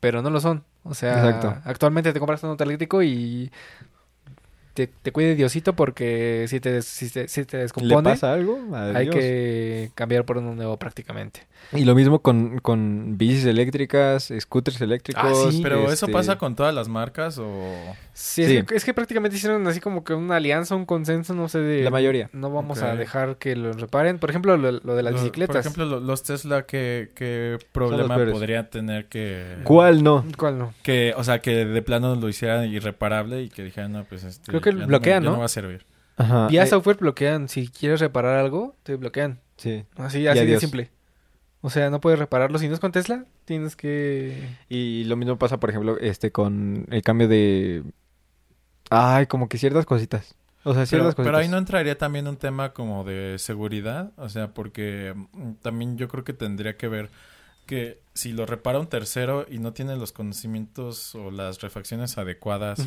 pero 0.02 0.22
no 0.22 0.30
lo 0.30 0.42
son. 0.42 0.64
O 0.84 0.94
sea, 0.94 1.14
Exacto. 1.26 1.56
actualmente 1.66 2.12
te 2.14 2.20
compras 2.20 2.44
un 2.44 2.50
auto 2.50 2.64
eléctrico 2.64 3.02
y 3.04 3.52
te, 4.88 4.88
te 4.88 5.12
cuide 5.12 5.36
Diosito 5.36 5.76
porque 5.76 6.46
si 6.48 6.60
te, 6.62 6.72
des- 6.72 6.86
si 6.86 7.10
te, 7.10 7.28
si 7.28 7.44
te 7.44 7.58
¿Le 7.58 7.64
descompone, 7.64 8.12
pasa 8.12 8.32
algo? 8.34 8.58
hay 8.96 9.10
que 9.10 9.92
cambiar 9.96 10.24
por 10.26 10.38
uno 10.38 10.56
nuevo 10.56 10.78
prácticamente. 10.78 11.48
Y 11.74 11.84
lo 11.84 11.96
mismo 11.96 12.20
con, 12.22 12.60
con 12.60 13.18
bicis 13.18 13.46
eléctricas, 13.46 14.32
scooters 14.40 14.80
eléctricos. 14.80 15.24
Ah, 15.48 15.52
sí, 15.52 15.60
Pero 15.62 15.84
eso 15.92 16.06
este, 16.06 16.14
pasa 16.14 16.38
con 16.38 16.56
todas 16.56 16.74
las 16.74 16.88
marcas 16.88 17.38
o... 17.40 17.96
Sí, 18.22 18.44
Sí. 18.46 18.58
Es, 18.58 18.66
que, 18.66 18.76
es 18.76 18.84
que 18.84 18.94
prácticamente 18.94 19.38
hicieron 19.38 19.66
así 19.68 19.80
como 19.80 20.04
que 20.04 20.14
una 20.14 20.36
alianza, 20.36 20.76
un 20.76 20.86
consenso, 20.86 21.34
no 21.34 21.48
sé, 21.48 21.60
de... 21.60 21.84
La 21.86 21.90
mayoría. 21.90 22.30
No 22.34 22.52
vamos 22.52 22.82
a 22.82 22.94
dejar 22.98 23.38
que 23.38 23.56
lo 23.56 23.72
reparen. 23.72 24.20
Por 24.20 24.30
ejemplo, 24.30 24.58
lo, 24.58 24.74
lo 24.74 24.96
de 24.96 25.04
las 25.04 25.14
Lo- 25.14 25.20
bicicletas. 25.20 25.56
Por 25.56 25.60
ejemplo, 25.62 25.86
lo- 25.86 26.00
los 26.02 26.24
Tesla, 26.24 26.64
¿qué, 26.64 27.12
qué 27.16 27.58
problema 27.72 28.18
podría 28.18 28.70
tener 28.70 29.08
que... 29.08 29.60
¿Cuál 29.64 30.04
no? 30.04 30.26
¿Cuál 30.38 30.58
no? 30.58 30.74
Que, 30.84 31.14
o 31.16 31.24
sea, 31.24 31.40
que 31.40 31.64
de 31.66 31.82
plano 31.82 32.14
lo 32.16 32.28
hicieran 32.28 32.66
irreparable 32.66 33.42
y 33.42 33.48
que 33.50 33.64
dijeran, 33.64 33.94
no, 33.94 34.04
pues 34.04 34.26
este... 34.26 34.50
Creo 34.52 34.60
que 34.60 34.76
ya 34.76 34.86
bloquean, 34.86 35.24
ya 35.24 35.30
¿no? 35.30 35.36
no 35.36 35.40
va 35.40 35.46
a 35.46 35.50
servir. 35.50 35.86
Ajá. 36.18 36.48
Vía 36.48 36.64
eh, 36.64 36.68
software 36.68 36.98
bloquean. 36.98 37.48
Si 37.48 37.70
quieres 37.70 38.02
reparar 38.02 38.36
algo, 38.38 38.76
te 38.84 38.98
bloquean. 38.98 39.40
sí. 39.56 39.86
Así, 39.96 40.28
así 40.28 40.46
de 40.46 40.60
simple. 40.60 40.90
O 41.62 41.70
sea, 41.70 41.90
no 41.90 42.02
puedes 42.02 42.20
repararlo. 42.20 42.60
Si 42.60 42.68
no 42.68 42.74
es 42.74 42.82
con 42.82 42.92
Tesla, 42.92 43.24
tienes 43.46 43.78
que... 43.78 44.44
Y 44.68 45.06
lo 45.06 45.16
mismo 45.16 45.38
pasa, 45.38 45.58
por 45.60 45.70
ejemplo, 45.70 45.98
este 46.00 46.34
con 46.34 46.86
el 46.92 47.02
cambio 47.02 47.30
de... 47.30 47.84
Ay, 48.90 49.28
como 49.28 49.48
que 49.50 49.58
ciertas 49.58 49.86
cositas. 49.86 50.36
O 50.64 50.74
sea, 50.74 50.82
Pero, 50.82 50.86
ciertas 50.88 51.16
cositas. 51.16 51.26
pero 51.26 51.38
ahí 51.38 51.48
no 51.48 51.58
entraría 51.58 51.98
también 51.98 52.28
un 52.28 52.38
tema 52.38 52.74
como 52.74 53.04
de 53.04 53.36
seguridad, 53.40 54.12
o 54.18 54.28
sea, 54.30 54.50
porque 54.50 55.14
mm, 55.34 55.52
también 55.62 55.98
yo 55.98 56.08
creo 56.10 56.24
que 56.24 56.34
tendría 56.34 56.76
que 56.76 56.88
ver 56.88 57.10
que 57.66 58.02
si 58.14 58.34
lo 58.34 58.46
repara 58.46 58.80
un 58.80 58.88
tercero 58.88 59.46
y 59.50 59.60
no 59.60 59.74
tiene 59.74 59.96
los 59.96 60.12
conocimientos 60.12 61.14
o 61.14 61.30
las 61.30 61.62
refacciones 61.62 62.18
adecuadas, 62.18 62.84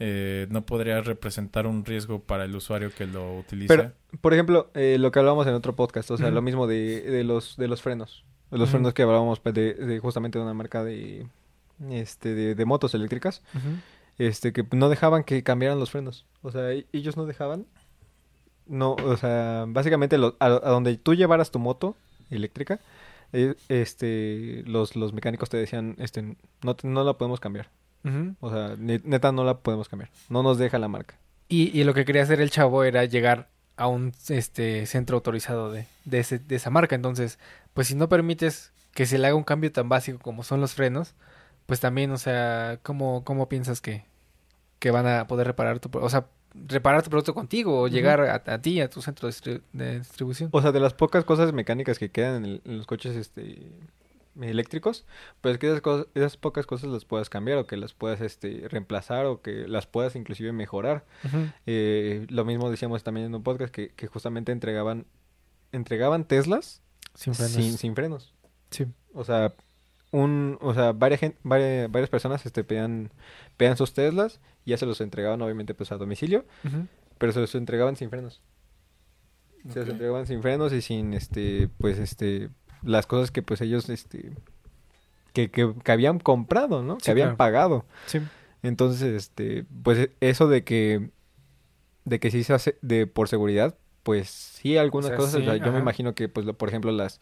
eh, 0.00 0.48
no 0.50 0.66
podría 0.66 1.00
representar 1.02 1.68
un 1.68 1.84
riesgo 1.84 2.18
para 2.18 2.44
el 2.44 2.54
usuario 2.56 2.90
que 2.92 3.06
lo 3.06 3.38
utilice. 3.38 3.68
Pero, 3.74 3.92
por 4.20 4.34
ejemplo, 4.34 4.70
eh, 4.74 4.96
lo 4.98 5.12
que 5.12 5.20
hablábamos 5.20 5.46
en 5.46 5.54
otro 5.54 5.76
podcast, 5.76 6.10
o 6.10 6.16
sea, 6.16 6.30
lo 6.32 6.42
mismo 6.42 6.66
de, 6.66 7.00
de 7.02 7.22
los 7.22 7.56
de 7.56 7.68
los 7.68 7.80
frenos. 7.80 8.24
De 8.50 8.58
los 8.58 8.70
frenos 8.70 8.92
que 8.92 9.02
hablábamos 9.02 9.38
pues, 9.40 9.54
de, 9.54 9.74
de 9.74 9.98
justamente 10.00 10.38
de 10.38 10.44
una 10.44 10.54
marca 10.54 10.82
de 10.82 11.26
este 11.90 12.34
de, 12.34 12.54
de 12.56 12.64
motos 12.64 12.92
eléctricas. 12.94 13.40
Este 14.18 14.52
que 14.52 14.64
no 14.72 14.88
dejaban 14.88 15.24
que 15.24 15.42
cambiaran 15.42 15.78
los 15.80 15.90
frenos. 15.90 16.24
O 16.42 16.50
sea, 16.50 16.72
e- 16.72 16.86
ellos 16.92 17.16
no 17.16 17.26
dejaban 17.26 17.66
no, 18.66 18.92
o 18.94 19.16
sea, 19.16 19.66
básicamente 19.68 20.16
lo- 20.18 20.36
a, 20.40 20.46
a 20.46 20.50
donde 20.70 20.96
tú 20.96 21.14
llevaras 21.14 21.50
tu 21.50 21.58
moto 21.58 21.96
eléctrica, 22.30 22.80
eh, 23.32 23.54
este 23.68 24.62
los 24.66 24.96
los 24.96 25.12
mecánicos 25.12 25.50
te 25.50 25.56
decían, 25.58 25.96
este 25.98 26.22
no 26.62 26.76
no 26.82 27.04
la 27.04 27.14
podemos 27.18 27.40
cambiar. 27.40 27.68
O 28.40 28.50
sea, 28.50 28.76
ne- 28.78 29.00
neta 29.04 29.32
no 29.32 29.44
la 29.44 29.58
podemos 29.58 29.88
cambiar. 29.88 30.10
No 30.28 30.42
nos 30.42 30.58
deja 30.58 30.78
la 30.78 30.88
marca. 30.88 31.16
Y, 31.48 31.78
y 31.78 31.84
lo 31.84 31.94
que 31.94 32.04
quería 32.04 32.22
hacer 32.22 32.38
el 32.42 32.50
chavo 32.50 32.84
era 32.84 33.04
llegar 33.06 33.48
a 33.76 33.86
un 33.86 34.12
este 34.28 34.84
centro 34.86 35.16
autorizado 35.16 35.72
de, 35.72 35.86
de, 36.04 36.18
ese- 36.20 36.38
de 36.38 36.56
esa 36.56 36.68
marca. 36.70 36.94
Entonces, 36.96 37.38
pues 37.72 37.86
si 37.88 37.94
no 37.94 38.08
permites 38.10 38.72
que 38.92 39.06
se 39.06 39.16
le 39.18 39.26
haga 39.26 39.36
un 39.36 39.42
cambio 39.44 39.72
tan 39.72 39.88
básico 39.88 40.18
como 40.18 40.42
son 40.42 40.60
los 40.60 40.74
frenos, 40.74 41.14
pues 41.66 41.80
también, 41.80 42.10
o 42.10 42.18
sea, 42.18 42.78
¿cómo, 42.82 43.24
cómo 43.24 43.48
piensas 43.48 43.80
que, 43.80 44.04
que 44.78 44.90
van 44.90 45.06
a 45.06 45.26
poder 45.26 45.46
reparar 45.46 45.78
tu... 45.80 45.88
O 45.98 46.08
sea, 46.10 46.26
reparar 46.68 47.02
tu 47.02 47.10
producto 47.10 47.34
contigo 47.34 47.80
o 47.82 47.88
llegar 47.88 48.20
a, 48.20 48.34
a 48.46 48.62
ti, 48.62 48.80
a 48.80 48.88
tu 48.88 49.02
centro 49.02 49.26
de, 49.28 49.34
distri- 49.34 49.62
de 49.72 49.98
distribución? 49.98 50.50
O 50.52 50.62
sea, 50.62 50.70
de 50.72 50.78
las 50.80 50.94
pocas 50.94 51.24
cosas 51.24 51.52
mecánicas 51.52 51.98
que 51.98 52.10
quedan 52.10 52.36
en, 52.36 52.44
el- 52.44 52.62
en 52.64 52.78
los 52.78 52.86
coches 52.86 53.16
este 53.16 53.58
eléctricos, 54.40 55.04
pues 55.40 55.58
que 55.58 55.68
esas 55.68 55.80
cosas, 55.80 56.08
esas 56.14 56.36
pocas 56.36 56.66
cosas 56.66 56.90
las 56.90 57.04
puedas 57.04 57.30
cambiar 57.30 57.56
o 57.58 57.66
que 57.68 57.76
las 57.76 57.92
puedas 57.94 58.20
este 58.20 58.66
reemplazar 58.68 59.26
o 59.26 59.40
que 59.42 59.68
las 59.68 59.86
puedas 59.86 60.16
inclusive 60.16 60.50
mejorar. 60.52 61.04
Eh, 61.66 62.26
lo 62.30 62.44
mismo 62.44 62.68
decíamos 62.70 63.04
también 63.04 63.26
en 63.26 63.34
un 63.36 63.44
podcast 63.44 63.72
que, 63.72 63.90
que 63.90 64.08
justamente 64.08 64.50
entregaban 64.50 65.06
entregaban 65.70 66.24
Teslas 66.24 66.82
Sin 67.14 67.34
frenos. 67.34 67.52
sin, 67.54 67.78
sin 67.78 67.94
frenos. 67.94 68.34
Sí. 68.70 68.86
O 69.12 69.22
sea, 69.24 69.54
un, 70.14 70.58
o 70.60 70.74
sea, 70.74 70.92
varias, 70.92 71.20
varias, 71.42 71.90
varias 71.90 72.08
personas 72.10 72.46
este 72.46 72.62
pedían, 72.64 73.10
pedían 73.56 73.76
sus 73.76 73.92
Teslas 73.94 74.40
y 74.64 74.70
ya 74.70 74.76
se 74.76 74.86
los 74.86 75.00
entregaban 75.00 75.42
obviamente 75.42 75.74
pues 75.74 75.90
a 75.92 75.96
domicilio, 75.96 76.44
pero 77.18 77.32
se 77.32 77.40
los 77.40 77.54
entregaban 77.54 77.96
sin 77.96 78.10
frenos. 78.10 78.40
Se 79.72 79.80
los 79.80 79.88
entregaban 79.88 80.26
sin 80.26 80.42
frenos 80.42 80.72
y 80.72 80.82
sin 80.82 81.14
este, 81.14 81.68
pues 81.78 81.98
este, 81.98 82.50
las 82.82 83.06
cosas 83.06 83.30
que 83.30 83.42
pues 83.42 83.60
ellos 83.60 83.88
este 83.88 84.32
que, 85.32 85.50
que, 85.50 85.74
que 85.82 85.92
habían 85.92 86.18
comprado, 86.20 86.82
¿no? 86.82 86.98
que 86.98 87.10
habían 87.10 87.28
claro. 87.30 87.36
pagado. 87.38 87.84
Sí. 88.06 88.20
Entonces, 88.62 89.02
este, 89.14 89.64
pues 89.82 90.10
eso 90.20 90.46
de 90.48 90.62
que 90.64 91.10
de 92.04 92.20
que 92.20 92.30
sí 92.30 92.44
se 92.44 92.52
hace 92.52 92.78
de 92.82 93.06
por 93.06 93.28
seguridad, 93.28 93.76
pues 94.02 94.28
sí 94.30 94.76
algunas 94.76 95.06
O 95.06 95.08
sea, 95.08 95.16
cosas, 95.16 95.34
o 95.34 95.38
sí, 95.38 95.44
sea, 95.44 95.56
yo 95.56 95.72
me 95.72 95.78
imagino 95.80 96.14
que 96.14 96.28
pues 96.28 96.46
lo- 96.46 96.54
por 96.56 96.68
ejemplo 96.68 96.92
las 96.92 97.20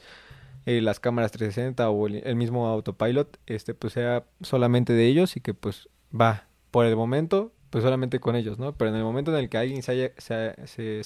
eh, 0.66 0.80
las 0.80 1.00
cámaras 1.00 1.32
360 1.32 1.90
o 1.90 2.06
el, 2.06 2.36
mismo 2.36 2.66
autopilot, 2.68 3.38
este 3.46 3.74
pues 3.74 3.94
sea 3.94 4.24
solamente 4.40 4.92
de 4.92 5.06
ellos 5.06 5.36
y 5.36 5.40
que 5.40 5.54
pues 5.54 5.88
va 6.18 6.46
por 6.70 6.86
el 6.86 6.96
momento 6.96 7.52
pues 7.70 7.84
solamente 7.84 8.20
con 8.20 8.36
ellos, 8.36 8.58
¿no? 8.58 8.74
Pero 8.76 8.90
en 8.90 8.96
el 8.96 9.02
momento 9.02 9.32
en 9.32 9.38
el 9.38 9.48
que 9.48 9.56
alguien 9.56 9.82
se, 9.82 9.92
haya- 9.92 10.12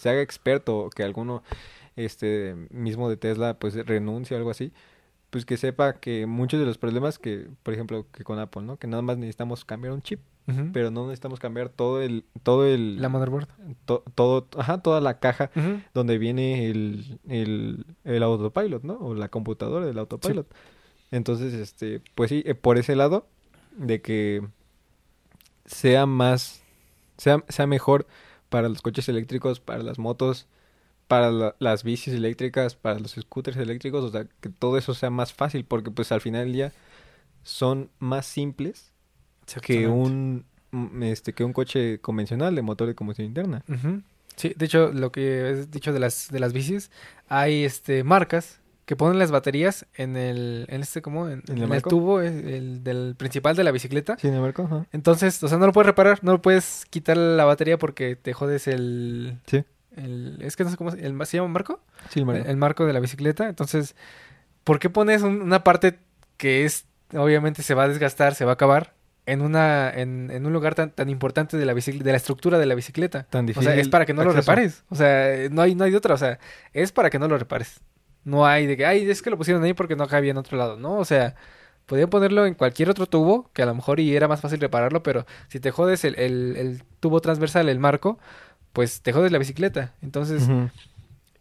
haga 0.05 0.21
experto 0.21 0.79
o 0.79 0.91
que 0.91 1.05
alguno 1.05 1.45
este 1.95 2.57
mismo 2.71 3.09
de 3.09 3.17
Tesla 3.17 3.59
pues 3.59 3.75
renuncie 3.87 4.35
o 4.37 4.39
algo 4.39 4.51
así, 4.51 4.73
pues 5.31 5.45
que 5.45 5.57
sepa 5.57 6.01
que 6.01 6.27
muchos 6.27 6.61
de 6.61 6.67
los 6.67 6.79
problemas 6.79 7.19
que, 7.19 7.49
por 7.63 7.75
ejemplo, 7.75 8.07
que 8.13 8.25
con 8.25 8.39
Apple, 8.39 8.63
¿no? 8.63 8.79
Que 8.79 8.87
nada 8.89 9.03
más 9.03 9.19
necesitamos 9.19 9.65
cambiar 9.65 9.93
un 9.95 10.03
chip, 10.03 10.21
Pero 10.73 10.91
no 10.93 11.07
necesitamos 11.07 11.41
cambiar 11.41 11.71
todo 11.71 12.01
el 12.01 12.25
todo 12.45 12.67
el 12.67 13.03
La 13.03 13.09
motherboard. 13.09 13.49
to- 13.85 14.05
todo 14.15 14.47
ajá, 14.57 14.81
toda 14.81 15.01
la 15.01 15.19
caja 15.19 15.51
donde 15.93 16.19
viene 16.19 16.71
el, 16.71 17.19
el, 17.29 17.85
el 18.05 18.23
autopilot, 18.23 18.85
¿no? 18.85 18.95
O 18.95 19.15
la 19.15 19.29
computadora 19.29 19.87
del 19.87 19.99
autopilot. 19.99 20.47
Entonces, 21.11 21.53
este, 21.53 22.01
pues 22.15 22.31
sí, 22.31 22.43
eh, 22.47 22.55
por 22.55 22.79
ese 22.79 22.95
lado, 22.95 23.27
de 23.77 24.01
que 24.03 24.47
sea 25.65 26.07
más, 26.07 26.63
sea, 27.17 27.45
sea 27.49 27.67
mejor 27.67 28.07
para 28.49 28.69
los 28.69 28.83
coches 28.83 29.09
eléctricos, 29.09 29.61
para 29.61 29.83
las 29.83 29.99
motos, 29.99 30.47
para 31.09 31.31
la- 31.31 31.57
las 31.59 31.83
bicis 31.85 32.15
eléctricas, 32.15 32.75
para 32.77 32.99
los 33.01 33.13
scooters 33.13 33.57
eléctricos, 33.57 34.05
o 34.05 34.11
sea, 34.11 34.27
que 34.41 34.49
todo 34.49 34.79
eso 34.79 34.95
sea 34.95 35.11
más 35.11 35.33
fácil, 35.33 35.65
porque 35.65 35.91
pues 35.91 36.13
al 36.13 36.21
final 36.21 36.45
del 36.45 36.53
día 36.53 36.73
son 37.43 37.91
más 37.99 38.27
simples 38.27 38.93
que 39.63 39.87
un, 39.89 40.45
mm, 40.73 41.03
este, 41.05 41.33
que 41.33 41.45
un 41.45 41.53
coche 41.53 41.99
convencional 42.01 42.55
de 42.55 42.63
motor 42.63 42.87
de 42.89 42.95
combustión 42.95 43.27
interna. 43.27 43.63
Sí, 44.37 44.53
de 44.57 44.67
hecho, 44.67 44.93
lo 44.93 45.11
que 45.13 45.49
has 45.61 45.71
dicho 45.71 45.93
de 45.93 46.01
las, 46.01 46.29
de 46.31 46.41
las 46.41 46.53
bicis, 46.53 46.91
hay 47.29 47.65
este 47.65 48.05
marcas 48.05 48.61
que 48.85 48.95
ponen 48.95 49.19
las 49.19 49.31
baterías 49.31 49.87
en 49.95 50.17
el, 50.17 50.67
en 50.69 50.81
este, 50.83 51.03
como 51.03 51.27
En, 51.27 51.33
¿En 51.33 51.43
el 51.49 51.57
en 51.57 51.63
el 51.63 51.69
marco? 51.69 51.89
tubo 51.91 52.21
eh, 52.21 52.57
el 52.57 52.85
del 52.85 53.15
principal 53.17 53.57
de 53.57 53.65
la 53.65 53.73
bicicleta. 53.73 54.17
Sin 54.19 54.35
embargo, 54.35 54.65
ajá. 54.65 54.87
Entonces, 54.93 55.43
o 55.43 55.49
sea, 55.49 55.59
no 55.59 55.67
lo 55.67 55.73
puedes 55.73 55.87
reparar, 55.87 56.23
no 56.23 56.33
lo 56.33 56.43
puedes 56.43 56.85
quitar 56.91 57.17
la 57.17 57.45
batería 57.45 57.79
porque 57.79 58.15
te 58.15 58.33
jodes 58.33 58.69
el... 58.69 59.39
Sí. 59.47 59.65
el 59.97 60.39
es 60.43 60.55
que 60.55 60.63
no 60.65 60.71
sé 60.71 60.77
cómo 60.77 60.91
se, 60.93 61.05
el, 61.05 61.27
¿se 61.27 61.37
llama 61.39 61.49
marco? 61.49 61.81
Sí, 62.11 62.21
el 62.21 62.27
marco. 62.27 62.45
El, 62.45 62.51
el 62.51 62.57
marco 62.59 62.87
de 62.87 62.93
la 62.93 63.01
bicicleta. 63.01 63.49
Entonces, 63.49 63.97
¿por 64.63 64.79
qué 64.79 64.89
pones 64.91 65.23
un- 65.23 65.41
una 65.43 65.65
parte 65.65 65.99
que 66.37 66.65
es, 66.65 66.85
obviamente 67.15 67.63
se 67.65 67.75
va 67.75 67.85
a 67.85 67.89
desgastar, 67.89 68.35
se 68.37 68.45
va 68.45 68.53
a 68.53 68.55
acabar? 68.55 68.93
En, 69.27 69.43
una, 69.43 69.91
en, 69.91 70.31
en 70.31 70.47
un 70.47 70.53
lugar 70.53 70.75
tan, 70.75 70.91
tan 70.91 71.11
importante 71.11 71.57
de 71.57 71.67
la, 71.67 71.75
de 71.75 72.11
la 72.13 72.17
estructura 72.17 72.59
de 72.59 72.67
la 72.67 72.75
bicicleta. 72.75 73.25
Tan 73.25 73.45
O 73.45 73.53
sea, 73.53 73.61
difícil 73.63 73.81
es 73.81 73.89
para 73.89 74.07
que 74.07 74.15
no 74.15 74.23
lo 74.25 74.33
repares. 74.33 74.85
O 74.89 74.95
sea, 74.95 75.49
no 75.51 75.63
hay, 75.63 75.75
no 75.75 75.85
hay 75.85 75.91
de 75.91 75.97
otra. 75.97 76.15
O 76.15 76.19
sea, 76.19 76.39
es 76.73 76.93
para 76.93 77.11
que 77.11 77.19
no 77.19 77.27
lo 77.27 77.37
repares. 77.37 77.81
No 78.25 78.47
hay 78.47 78.67
de 78.67 78.77
que, 78.77 78.87
ay, 78.87 79.09
es 79.09 79.23
que 79.23 79.31
lo 79.31 79.37
pusieron 79.37 79.63
ahí 79.65 79.73
porque 79.75 79.97
no 79.97 80.07
cabía 80.07 80.31
en 80.31 80.37
otro 80.37 80.57
lado. 80.57 80.77
No, 80.77 80.95
o 80.99 81.05
sea, 81.05 81.35
podían 81.87 82.09
ponerlo 82.09 82.47
en 82.47 82.55
cualquier 82.55 82.91
otro 82.91 83.07
tubo, 83.07 83.51
que 83.53 83.63
a 83.63 83.67
lo 83.67 83.75
mejor 83.75 84.01
y 84.01 84.15
era 84.17 84.29
más 84.29 84.41
fácil 84.41 84.61
repararlo, 84.61 85.03
pero 85.03 85.27
si 85.49 85.61
te 85.61 85.71
jodes 85.71 86.05
el, 86.05 86.17
el, 86.19 86.57
el 86.57 86.83
tubo 87.01 87.21
transversal, 87.21 87.69
el 87.69 87.79
marco, 87.79 88.19
pues 88.73 89.01
te 89.01 89.13
jodes 89.13 89.33
la 89.33 89.39
bicicleta. 89.39 89.93
Entonces. 90.03 90.49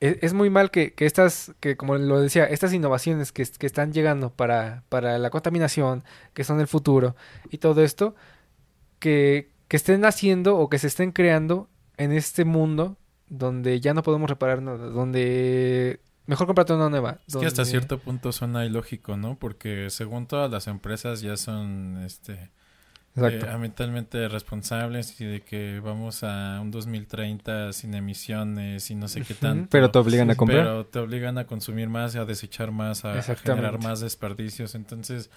Es, 0.06 0.18
es 0.22 0.34
muy 0.34 0.50
mal 0.50 0.72
que, 0.72 0.94
que 0.94 1.06
estas, 1.06 1.54
que 1.60 1.78
como 1.78 1.98
lo 1.98 2.20
decía, 2.20 2.46
estas 2.46 2.74
innovaciones 2.74 3.32
que, 3.32 3.46
que 3.46 3.66
están 3.66 3.94
llegando 3.94 4.32
para, 4.32 4.84
para 4.90 5.18
la 5.18 5.30
contaminación, 5.30 6.04
que 6.34 6.44
son 6.44 6.60
el 6.60 6.68
futuro 6.68 7.16
y 7.50 7.58
todo 7.58 7.84
esto, 7.84 8.16
que, 9.00 9.52
que 9.68 9.78
estén 9.78 10.06
haciendo 10.06 10.58
o 10.58 10.70
que 10.70 10.80
se 10.80 10.88
estén 10.88 11.12
creando 11.12 11.70
en 11.98 12.12
este 12.12 12.46
mundo 12.46 12.98
donde 13.28 13.80
ya 13.80 13.94
no 13.94 14.04
podemos 14.04 14.30
reparar 14.30 14.62
nada, 14.62 14.88
donde 14.88 16.00
mejor 16.26 16.48
comprarte 16.48 16.74
una 16.74 16.90
nueva. 16.90 17.20
Es 17.28 17.36
que 17.36 17.46
hasta 17.46 17.66
cierto 17.66 18.00
punto 18.00 18.32
suena 18.32 18.66
ilógico, 18.66 19.18
¿no? 19.18 19.38
Porque 19.38 19.90
según 19.90 20.28
todas 20.28 20.52
las 20.52 20.68
empresas 20.68 21.22
ya 21.22 21.38
son 21.38 22.04
este 22.04 22.52
Exacto. 23.16 23.46
eh, 23.46 23.50
ambientalmente 23.50 24.28
responsables 24.28 25.20
y 25.22 25.26
de 25.26 25.42
que 25.42 25.80
vamos 25.80 26.24
a 26.24 26.60
un 26.62 26.72
2030 26.72 27.72
sin 27.74 27.94
emisiones 27.94 28.92
y 28.92 28.96
no 28.96 29.08
sé 29.08 29.22
qué 29.22 29.34
tanto. 29.34 29.68
Pero 29.72 29.90
te 29.92 30.00
obligan 30.00 30.30
a 30.32 30.36
comprar. 30.36 30.64
Pero 30.64 30.86
te 30.86 31.00
obligan 31.00 31.38
a 31.38 31.46
consumir 31.48 31.88
más, 31.90 32.16
a 32.16 32.26
desechar 32.26 32.72
más, 32.72 33.06
a, 33.06 33.22
generar 33.22 33.82
más 33.82 34.02
desperdicios. 34.02 34.76
Entonces, 34.76 35.30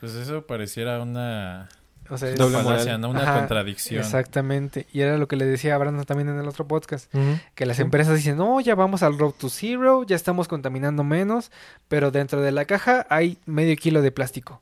pues 0.00 0.14
eso 0.14 0.46
pareciera 0.46 1.00
una 1.00 1.68
o 2.10 2.18
sea, 2.18 2.28
es- 2.28 2.36
Doble 2.38 2.58
falacia. 2.62 2.96
Una 2.98 3.22
Ajá, 3.22 3.38
contradicción. 3.38 4.00
Exactamente. 4.02 4.86
Y 4.92 5.00
era 5.00 5.16
lo 5.16 5.26
que 5.26 5.36
le 5.36 5.46
decía 5.46 5.74
a 5.74 5.78
Brandon 5.78 6.04
también 6.04 6.28
en 6.28 6.38
el 6.38 6.46
otro 6.46 6.66
podcast. 6.68 7.10
Que 7.54 7.64
las 7.64 7.76
Sí. 7.76 7.82
empresas 7.82 8.16
dicen, 8.16 8.36
no, 8.36 8.60
ya 8.60 8.74
vamos 8.74 9.02
al 9.02 9.18
Road 9.18 9.32
to 9.32 9.48
Zero, 9.48 10.04
ya 10.04 10.14
estamos 10.16 10.46
contaminando 10.46 11.02
menos, 11.04 11.50
pero 11.88 12.10
dentro 12.10 12.42
de 12.42 12.52
la 12.52 12.66
caja 12.66 13.06
hay 13.08 13.38
medio 13.46 13.74
kilo 13.76 14.02
de 14.02 14.12
plástico. 14.12 14.60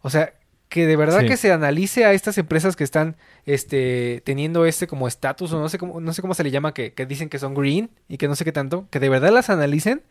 O 0.00 0.08
sea, 0.10 0.32
que 0.68 0.86
de 0.86 0.96
verdad 0.96 1.20
Sí. 1.20 1.26
que 1.26 1.36
se 1.36 1.50
analice 1.52 2.04
a 2.04 2.12
estas 2.12 2.36
empresas 2.38 2.76
que 2.76 2.84
están 2.84 3.16
este, 3.46 4.22
teniendo 4.24 4.66
este 4.66 4.86
como 4.86 5.08
estatus, 5.08 5.52
o 5.52 5.60
no 5.60 5.68
sé 5.68 5.78
cómo, 5.78 6.00
no 6.00 6.12
sé 6.12 6.20
cómo 6.22 6.34
se 6.34 6.44
le 6.44 6.50
llama, 6.50 6.74
que, 6.74 6.92
que 6.92 7.06
dicen 7.06 7.28
que 7.28 7.38
son 7.38 7.54
green 7.54 7.90
y 8.08 8.18
que 8.18 8.28
no 8.28 8.36
sé 8.36 8.44
qué 8.44 8.52
tanto, 8.52 8.86
que 8.90 9.00
de 9.00 9.08
verdad 9.08 9.30
las 9.32 9.48
analicen 9.50 10.02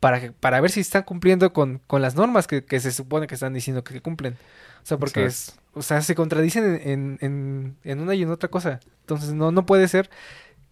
para, 0.00 0.20
que- 0.20 0.32
para 0.32 0.60
ver 0.60 0.70
si 0.70 0.80
están 0.80 1.02
cumpliendo 1.02 1.52
con, 1.52 1.80
con 1.86 2.02
las 2.02 2.14
normas 2.14 2.46
que, 2.46 2.64
que 2.64 2.78
se 2.80 2.92
supone 2.92 3.26
que 3.26 3.34
están 3.34 3.54
diciendo 3.54 3.82
que 3.84 4.00
cumplen. 4.00 4.34
O 4.82 4.86
sea, 4.86 4.98
porque 4.98 5.24
es, 5.24 5.56
o 5.72 5.80
sea, 5.82 6.02
se 6.02 6.14
contradicen 6.14 6.64
en, 6.64 6.80
en, 6.84 7.18
en- 7.22 7.76
en 7.84 8.00
una 8.00 8.14
y 8.14 8.22
en 8.22 8.30
otra 8.30 8.50
cosa. 8.50 8.80
Entonces, 9.00 9.32
no, 9.32 9.50
no 9.50 9.66
puede 9.66 9.88
ser 9.88 10.10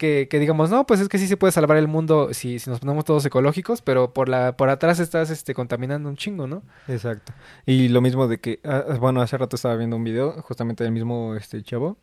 que, 0.03 0.27
que 0.29 0.41
digamos, 0.41 0.69
no, 0.71 0.85
pues 0.85 0.99
es 1.01 1.09
que 1.09 1.17
sí 1.17 1.29
se 1.29 1.37
puede 1.37 1.53
salvar 1.53 1.77
el 1.79 1.87
mundo 1.87 2.35
si, 2.35 2.59
si 2.59 2.69
nos 2.69 2.81
ponemos 2.81 3.05
todos 3.05 3.25
ecológicos, 3.25 3.83
pero 3.83 4.13
por 4.13 4.29
la, 4.29 4.57
por 4.57 4.69
atrás 4.69 4.99
estás 4.99 5.31
este 5.31 5.55
contaminando 5.55 6.09
un 6.09 6.17
chingo, 6.17 6.49
¿no? 6.49 6.65
Exacto. 6.89 7.33
Y 7.67 7.89
lo 7.89 8.01
mismo 8.01 8.27
de 8.27 8.39
que, 8.41 8.59
ah, 8.65 8.85
bueno, 8.99 9.23
hace 9.23 9.39
rato 9.39 9.55
estaba 9.55 9.77
viendo 9.77 9.95
un 9.97 10.03
video 10.03 10.43
justamente 10.43 10.83
del 10.83 10.93
mismo 10.93 11.37
este 11.37 11.63
chavo 11.63 11.97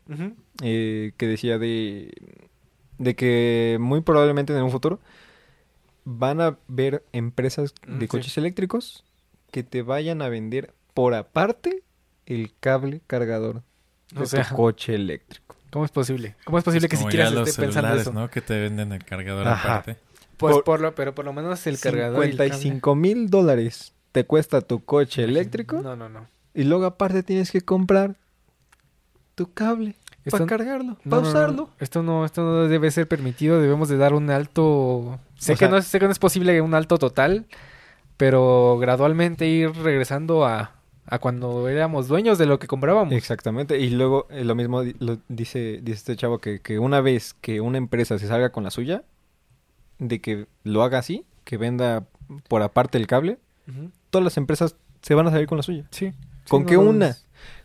eh, 0.63 1.11
que 1.17 1.27
decía 1.27 1.57
de, 1.59 2.11
de 2.97 3.15
que 3.15 3.77
muy 3.81 3.99
probablemente 4.01 4.55
en 4.55 4.63
un 4.63 4.71
futuro 4.71 4.99
van 6.05 6.39
a 6.41 6.57
ver 6.67 7.03
empresas 7.11 7.73
Mm, 7.85 7.99
de 7.99 8.07
sí. 8.07 8.07
coches 8.07 8.37
eléctricos 8.37 9.03
que 9.51 9.63
te 9.63 9.81
vayan 9.81 10.21
a 10.21 10.29
vender 10.29 10.73
por 10.93 11.13
aparte 11.13 11.83
el 12.25 12.51
cable 12.59 13.01
cargador 13.07 13.63
de 14.13 14.23
O 14.23 14.25
sea, 14.25 14.47
tu 14.47 14.55
coche 14.55 14.95
eléctrico. 14.95 15.48
¿Cómo 15.71 15.85
es 15.85 15.91
posible? 15.91 16.35
¿Cómo 16.45 16.57
es 16.57 16.63
posible 16.63 16.87
que 16.89 16.97
siquiera 16.97 17.29
se 17.29 17.35
esté 17.41 17.61
pensando 17.61 17.71
celulares, 17.73 18.01
eso? 18.01 18.13
¿no? 18.13 18.29
Que 18.29 18.41
te 18.41 18.59
venden 18.59 18.91
el 18.91 19.03
cargador 19.03 19.47
Ajá. 19.47 19.71
aparte. 19.77 19.97
Pues 20.37 20.55
Por- 20.55 20.63
por 20.63 20.79
lo, 20.79 20.95
pero 20.95 21.13
por 21.13 21.25
lo 21.25 21.33
menos 21.33 21.65
el 21.67 21.79
cargador 21.79 22.25
y 22.25 22.29
el 22.31 22.37
cable. 22.37 22.53
55 22.53 22.95
mil 22.95 23.29
dólares 23.29 23.93
te 24.11 24.25
cuesta 24.25 24.61
tu 24.61 24.83
coche 24.83 25.23
eléctrico 25.23 25.81
No, 25.81 25.95
no, 25.95 26.07
no. 26.09 26.27
y 26.53 26.63
luego 26.63 26.85
aparte 26.85 27.23
tienes 27.23 27.51
que 27.51 27.61
comprar 27.61 28.15
tu 29.35 29.51
cable 29.53 29.95
para 30.29 30.45
cargarlo, 30.45 30.97
No, 31.03 31.09
para 31.09 31.21
no, 31.21 31.21
no, 31.21 31.29
usarlo. 31.29 31.69
Esto 31.79 32.03
no, 32.03 32.23
esto 32.25 32.43
no 32.43 32.67
debe 32.67 32.91
ser 32.91 33.07
permitido. 33.07 33.59
Debemos 33.61 33.89
de 33.89 33.97
dar 33.97 34.13
un 34.13 34.29
alto. 34.29 35.19
Sé 35.37 35.53
O 35.53 35.55
que 35.55 35.59
sea- 35.59 35.69
no 35.69 35.77
es, 35.77 35.85
sé 35.85 35.99
que 35.99 36.05
no 36.05 36.11
es 36.11 36.19
posible 36.19 36.61
un 36.61 36.73
alto 36.75 36.97
total, 36.99 37.45
pero 38.17 38.77
gradualmente 38.79 39.47
ir 39.47 39.71
regresando 39.71 40.45
a, 40.45 40.71
a 41.11 41.17
cuando 41.19 41.67
éramos 41.67 42.07
dueños 42.07 42.37
de 42.37 42.45
lo 42.45 42.59
que 42.59 42.67
comprábamos. 42.67 43.13
Exactamente, 43.13 43.79
y 43.79 43.89
luego 43.89 44.27
eh, 44.29 44.43
lo 44.43 44.53
mismo 44.55 44.83
lo 44.99 45.17
dice, 45.27 45.79
dice 45.81 45.97
este 45.97 46.15
chavo 46.15 46.37
que, 46.39 46.59
que 46.61 46.77
una 46.79 47.01
vez 47.01 47.33
que 47.41 47.61
una 47.61 47.77
empresa 47.79 48.19
se 48.19 48.27
salga 48.27 48.51
con 48.51 48.63
la 48.63 48.69
suya, 48.71 49.03
de 49.97 50.21
que 50.21 50.45
lo 50.63 50.83
haga 50.83 50.99
así, 50.99 51.25
que 51.43 51.57
venda 51.57 52.05
por 52.47 52.61
aparte 52.61 52.97
el 52.97 53.07
cable, 53.07 53.39
todas 54.11 54.23
las 54.23 54.37
empresas 54.37 54.75
se 55.01 55.15
van 55.15 55.27
a 55.27 55.31
salir 55.31 55.47
con 55.47 55.57
la 55.57 55.63
suya. 55.63 55.85
Sí. 55.91 56.13
¿Con 56.47 56.61
Sí, 56.61 56.67
qué 56.69 56.75
no, 56.75 56.81
una? 56.81 57.15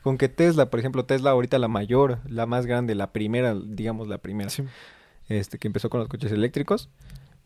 Con 0.03 0.19
que 0.19 0.29
Tesla, 0.29 0.71
por 0.71 0.81
ejemplo, 0.81 1.05
Tesla 1.05 1.31
ahorita 1.31 1.59
la 1.59 1.69
mayor, 1.69 2.19
la 2.29 2.47
más 2.47 2.67
grande, 2.67 2.95
la 2.95 3.13
primera, 3.13 3.55
digamos 3.55 4.09
la 4.09 4.19
primera, 4.19 4.49
Sí. 4.51 4.63
este, 5.29 5.59
que 5.59 5.69
empezó 5.69 5.91
con 5.91 6.01
los 6.01 6.09
coches 6.09 6.33
eléctricos, 6.33 6.89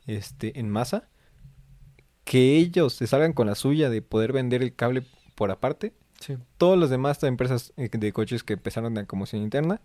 este, 0.06 0.58
en 0.58 0.70
masa, 0.70 1.08
que 2.24 2.56
ellos 2.56 2.92
se 2.94 3.06
salgan 3.06 3.32
con 3.32 3.46
la 3.46 3.54
suya 3.54 3.88
de 3.90 4.02
poder 4.02 4.32
vender 4.32 4.62
el 4.62 4.74
cable 4.74 5.02
por 5.38 5.50
aparte, 5.52 5.92
Sí. 6.18 6.36
todas 6.56 6.76
las 6.78 6.90
demás 6.90 7.22
empresas 7.22 7.72
eh, 7.76 7.88
de 7.92 8.12
coches 8.12 8.42
que 8.42 8.54
empezaron 8.54 8.92
de 8.94 9.06
combustión 9.06 9.40
interna 9.40 9.80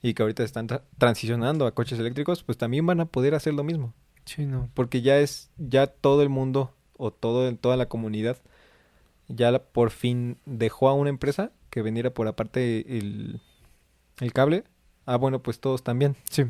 y 0.00 0.14
que 0.14 0.22
ahorita 0.22 0.42
están 0.42 0.66
tra- 0.66 0.80
transicionando 0.96 1.66
a 1.66 1.74
coches 1.74 1.98
eléctricos, 1.98 2.42
pues 2.42 2.56
también 2.56 2.86
van 2.86 3.00
a 3.00 3.04
poder 3.04 3.34
hacer 3.34 3.52
lo 3.52 3.62
mismo, 3.62 3.92
Sí, 4.24 4.46
no. 4.46 4.70
porque 4.72 5.02
ya 5.02 5.18
es 5.18 5.50
ya 5.58 5.86
todo 5.86 6.22
el 6.22 6.30
mundo 6.30 6.72
o 6.96 7.10
todo 7.12 7.54
toda 7.56 7.76
la 7.76 7.86
comunidad 7.90 8.38
ya 9.28 9.50
la- 9.50 9.62
por 9.62 9.90
fin 9.90 10.38
dejó 10.46 10.88
a 10.88 10.94
una 10.94 11.10
empresa 11.10 11.52
que 11.68 11.82
vendiera 11.82 12.10
por 12.14 12.26
aparte 12.26 12.96
el, 12.98 13.40
el 14.20 14.32
cable. 14.32 14.64
Ah, 15.06 15.16
bueno, 15.16 15.40
pues 15.42 15.60
todos 15.60 15.82
también. 15.84 16.16
Sí. 16.30 16.44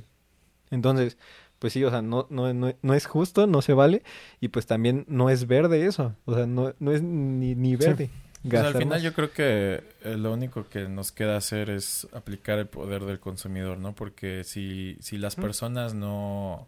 Entonces, 0.70 1.18
pues 1.60 1.74
sí, 1.74 1.84
o 1.84 1.90
sea, 1.90 2.02
no, 2.02 2.26
no, 2.30 2.52
no, 2.52 2.74
no 2.82 2.94
es 2.94 3.06
justo, 3.06 3.46
no 3.46 3.62
se 3.62 3.74
vale 3.74 4.02
y 4.40 4.48
pues 4.48 4.66
también 4.66 5.04
no 5.06 5.30
es 5.30 5.46
verde 5.46 5.86
eso, 5.86 6.16
o 6.24 6.34
sea, 6.34 6.46
no, 6.46 6.74
no 6.80 6.90
es 6.90 7.02
ni, 7.02 7.54
ni 7.54 7.76
verde. 7.76 8.10
Pues 8.42 8.62
al 8.62 8.74
final 8.74 9.02
yo 9.02 9.12
creo 9.12 9.32
que 9.32 9.84
eh, 10.02 10.16
lo 10.16 10.32
único 10.32 10.66
que 10.66 10.88
nos 10.88 11.12
queda 11.12 11.36
hacer 11.36 11.68
es 11.68 12.08
aplicar 12.14 12.58
el 12.58 12.66
poder 12.66 13.04
del 13.04 13.20
consumidor, 13.20 13.76
¿no? 13.76 13.94
Porque 13.94 14.44
si, 14.44 14.96
si 15.00 15.18
las 15.18 15.36
personas 15.36 15.92
no, 15.92 16.66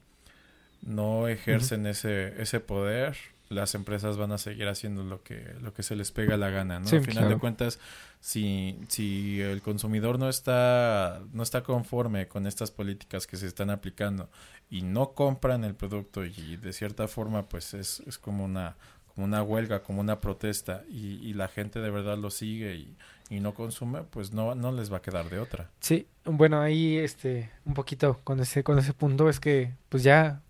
no 0.83 1.29
ejercen 1.29 1.87
ese, 1.87 2.35
ese 2.43 2.61
poder, 2.61 3.17
las 3.53 3.75
empresas 3.75 4.17
van 4.17 4.33
a 4.33 4.39
seguir 4.39 4.69
haciendo 4.69 5.05
lo 5.05 5.23
que, 5.23 5.55
lo 5.61 5.73
que 5.73 5.83
se 5.83 5.97
les 5.97 6.11
pega 6.13 6.37
la 6.37 6.51
gana, 6.51 6.81
¿no? 6.81 6.87
Sí, 6.87 6.97
Al 6.97 7.03
final 7.03 7.25
claro. 7.25 7.35
de 7.35 7.41
cuentas, 7.41 7.79
si, 8.21 8.79
si 8.89 9.41
el 9.41 9.63
consumidor 9.63 10.19
no 10.19 10.29
está, 10.29 11.23
no 11.33 11.43
está 11.43 11.63
conforme 11.63 12.29
con 12.29 12.47
estas 12.47 12.71
políticas 12.71 13.27
que 13.27 13.37
se 13.37 13.47
están 13.47 13.71
aplicando 13.71 14.31
y 14.71 14.83
no 14.83 15.13
compran 15.13 15.65
el 15.65 15.75
producto 15.75 16.25
y 16.25 16.57
de 16.57 16.73
cierta 16.73 17.09
forma 17.09 17.49
pues 17.49 17.75
es, 17.75 18.01
es 18.07 18.19
como 18.19 18.45
una 18.45 18.77
como 19.15 19.27
una 19.27 19.43
huelga, 19.43 19.83
como 19.83 20.01
una 20.01 20.21
protesta 20.21 20.85
y, 20.89 21.17
y 21.17 21.35
la 21.35 21.49
gente 21.49 21.81
de 21.81 21.91
verdad 21.91 22.17
lo 22.17 22.31
sigue 22.31 22.77
y, 22.77 22.97
y 23.29 23.41
no 23.41 23.53
consume, 23.55 24.05
pues 24.05 24.33
no, 24.33 24.55
no 24.55 24.73
les 24.73 24.93
va 24.93 24.99
a 24.99 25.03
quedar 25.03 25.29
de 25.29 25.39
otra. 25.39 25.71
Sí, 25.81 26.07
bueno, 26.25 26.61
ahí 26.61 26.97
este 26.97 27.51
un 27.65 27.75
poquito 27.75 28.21
con 28.25 28.41
ese 28.41 28.65
con 28.65 28.79
ese 28.79 28.95
punto 28.95 29.29
es 29.29 29.39
que 29.39 29.73
pues 29.89 30.03
ya 30.03 30.41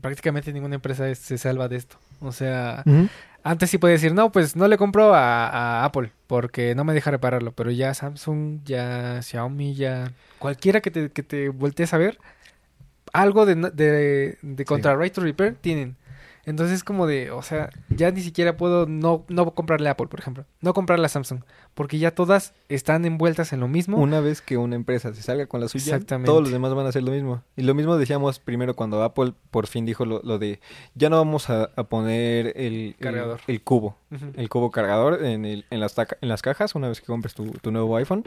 prácticamente 0.00 0.52
ninguna 0.52 0.74
empresa 0.76 1.08
es- 1.08 1.18
se 1.18 1.38
salva 1.38 1.68
de 1.68 1.76
esto. 1.76 1.96
O 2.20 2.32
sea, 2.32 2.82
antes 3.42 3.70
sí 3.70 3.78
puede 3.78 3.94
decir, 3.94 4.12
"No, 4.14 4.32
pues 4.32 4.56
no 4.56 4.66
le 4.68 4.76
compro 4.78 5.14
a, 5.14 5.48
a 5.48 5.84
Apple 5.84 6.10
porque 6.26 6.74
no 6.74 6.84
me 6.84 6.94
deja 6.94 7.10
repararlo", 7.10 7.52
pero 7.52 7.70
ya 7.70 7.94
Samsung, 7.94 8.60
ya 8.64 9.20
Xiaomi, 9.22 9.74
ya 9.74 10.12
cualquiera 10.38 10.80
que 10.80 10.90
te 10.90 11.10
que 11.10 11.22
te 11.22 11.48
voltees 11.50 11.92
a 11.94 11.98
ver 11.98 12.18
algo 13.12 13.46
de 13.46 13.54
de, 13.54 14.38
de 14.42 14.64
contra 14.64 14.96
right 14.96 15.12
to 15.12 15.20
repair 15.20 15.54
tienen. 15.60 15.96
Entonces 16.46 16.76
es 16.76 16.84
como 16.84 17.08
de, 17.08 17.32
o 17.32 17.42
sea, 17.42 17.70
ya 17.90 18.12
ni 18.12 18.20
siquiera 18.20 18.56
puedo 18.56 18.86
no, 18.86 19.24
no 19.28 19.50
comprarle 19.52 19.88
Apple, 19.88 20.06
por 20.06 20.20
ejemplo. 20.20 20.44
No 20.60 20.74
comprarle 20.74 21.04
a 21.04 21.08
Samsung. 21.08 21.40
Porque 21.74 21.98
ya 21.98 22.12
todas 22.14 22.54
están 22.68 23.04
envueltas 23.04 23.52
en 23.52 23.58
lo 23.58 23.66
mismo. 23.66 23.98
Una 23.98 24.20
vez 24.20 24.42
que 24.42 24.56
una 24.56 24.76
empresa 24.76 25.12
se 25.12 25.22
salga 25.22 25.46
con 25.46 25.60
la 25.60 25.66
suya, 25.68 25.98
todos 25.98 26.42
los 26.42 26.52
demás 26.52 26.72
van 26.72 26.86
a 26.86 26.90
hacer 26.90 27.02
lo 27.02 27.10
mismo. 27.10 27.42
Y 27.56 27.62
lo 27.62 27.74
mismo 27.74 27.96
decíamos 27.98 28.38
primero 28.38 28.76
cuando 28.76 29.02
Apple 29.02 29.32
por 29.50 29.66
fin 29.66 29.84
dijo 29.86 30.04
lo, 30.06 30.20
lo 30.22 30.38
de 30.38 30.60
ya 30.94 31.10
no 31.10 31.16
vamos 31.16 31.50
a, 31.50 31.64
a 31.74 31.82
poner 31.82 32.52
el, 32.56 32.94
Cargador. 33.00 33.40
el 33.48 33.60
cubo, 33.62 33.96
el 34.36 34.48
cubo 34.48 34.70
cargador 34.70 35.24
en, 35.24 35.44
el- 35.44 35.64
en, 35.70 35.80
las, 35.80 35.96
taca- 35.96 36.16
en 36.20 36.28
las 36.28 36.42
cajas 36.42 36.76
una 36.76 36.88
vez 36.88 37.00
que 37.00 37.06
compres 37.08 37.34
tu, 37.34 37.46
tu 37.50 37.72
nuevo 37.72 37.96
iPhone. 37.96 38.22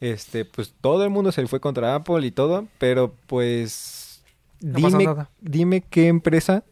Este, 0.00 0.44
pues 0.44 0.74
todo 0.80 1.02
el 1.04 1.10
mundo 1.10 1.32
se 1.32 1.46
fue 1.46 1.58
contra 1.60 1.94
Apple 1.94 2.24
y 2.26 2.30
todo, 2.30 2.68
pero 2.78 3.14
pues 3.26 4.22
No 4.60 4.78
dime, 4.90 5.04
nada. 5.06 5.30
dime 5.40 5.80
qué 5.88 6.06
empresa 6.08 6.62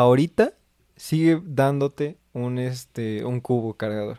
ahorita 0.00 0.52
sigue 0.96 1.40
dándote 1.44 2.16
un 2.32 2.58
este 2.58 3.24
un 3.24 3.40
cubo 3.40 3.74
cargador 3.74 4.18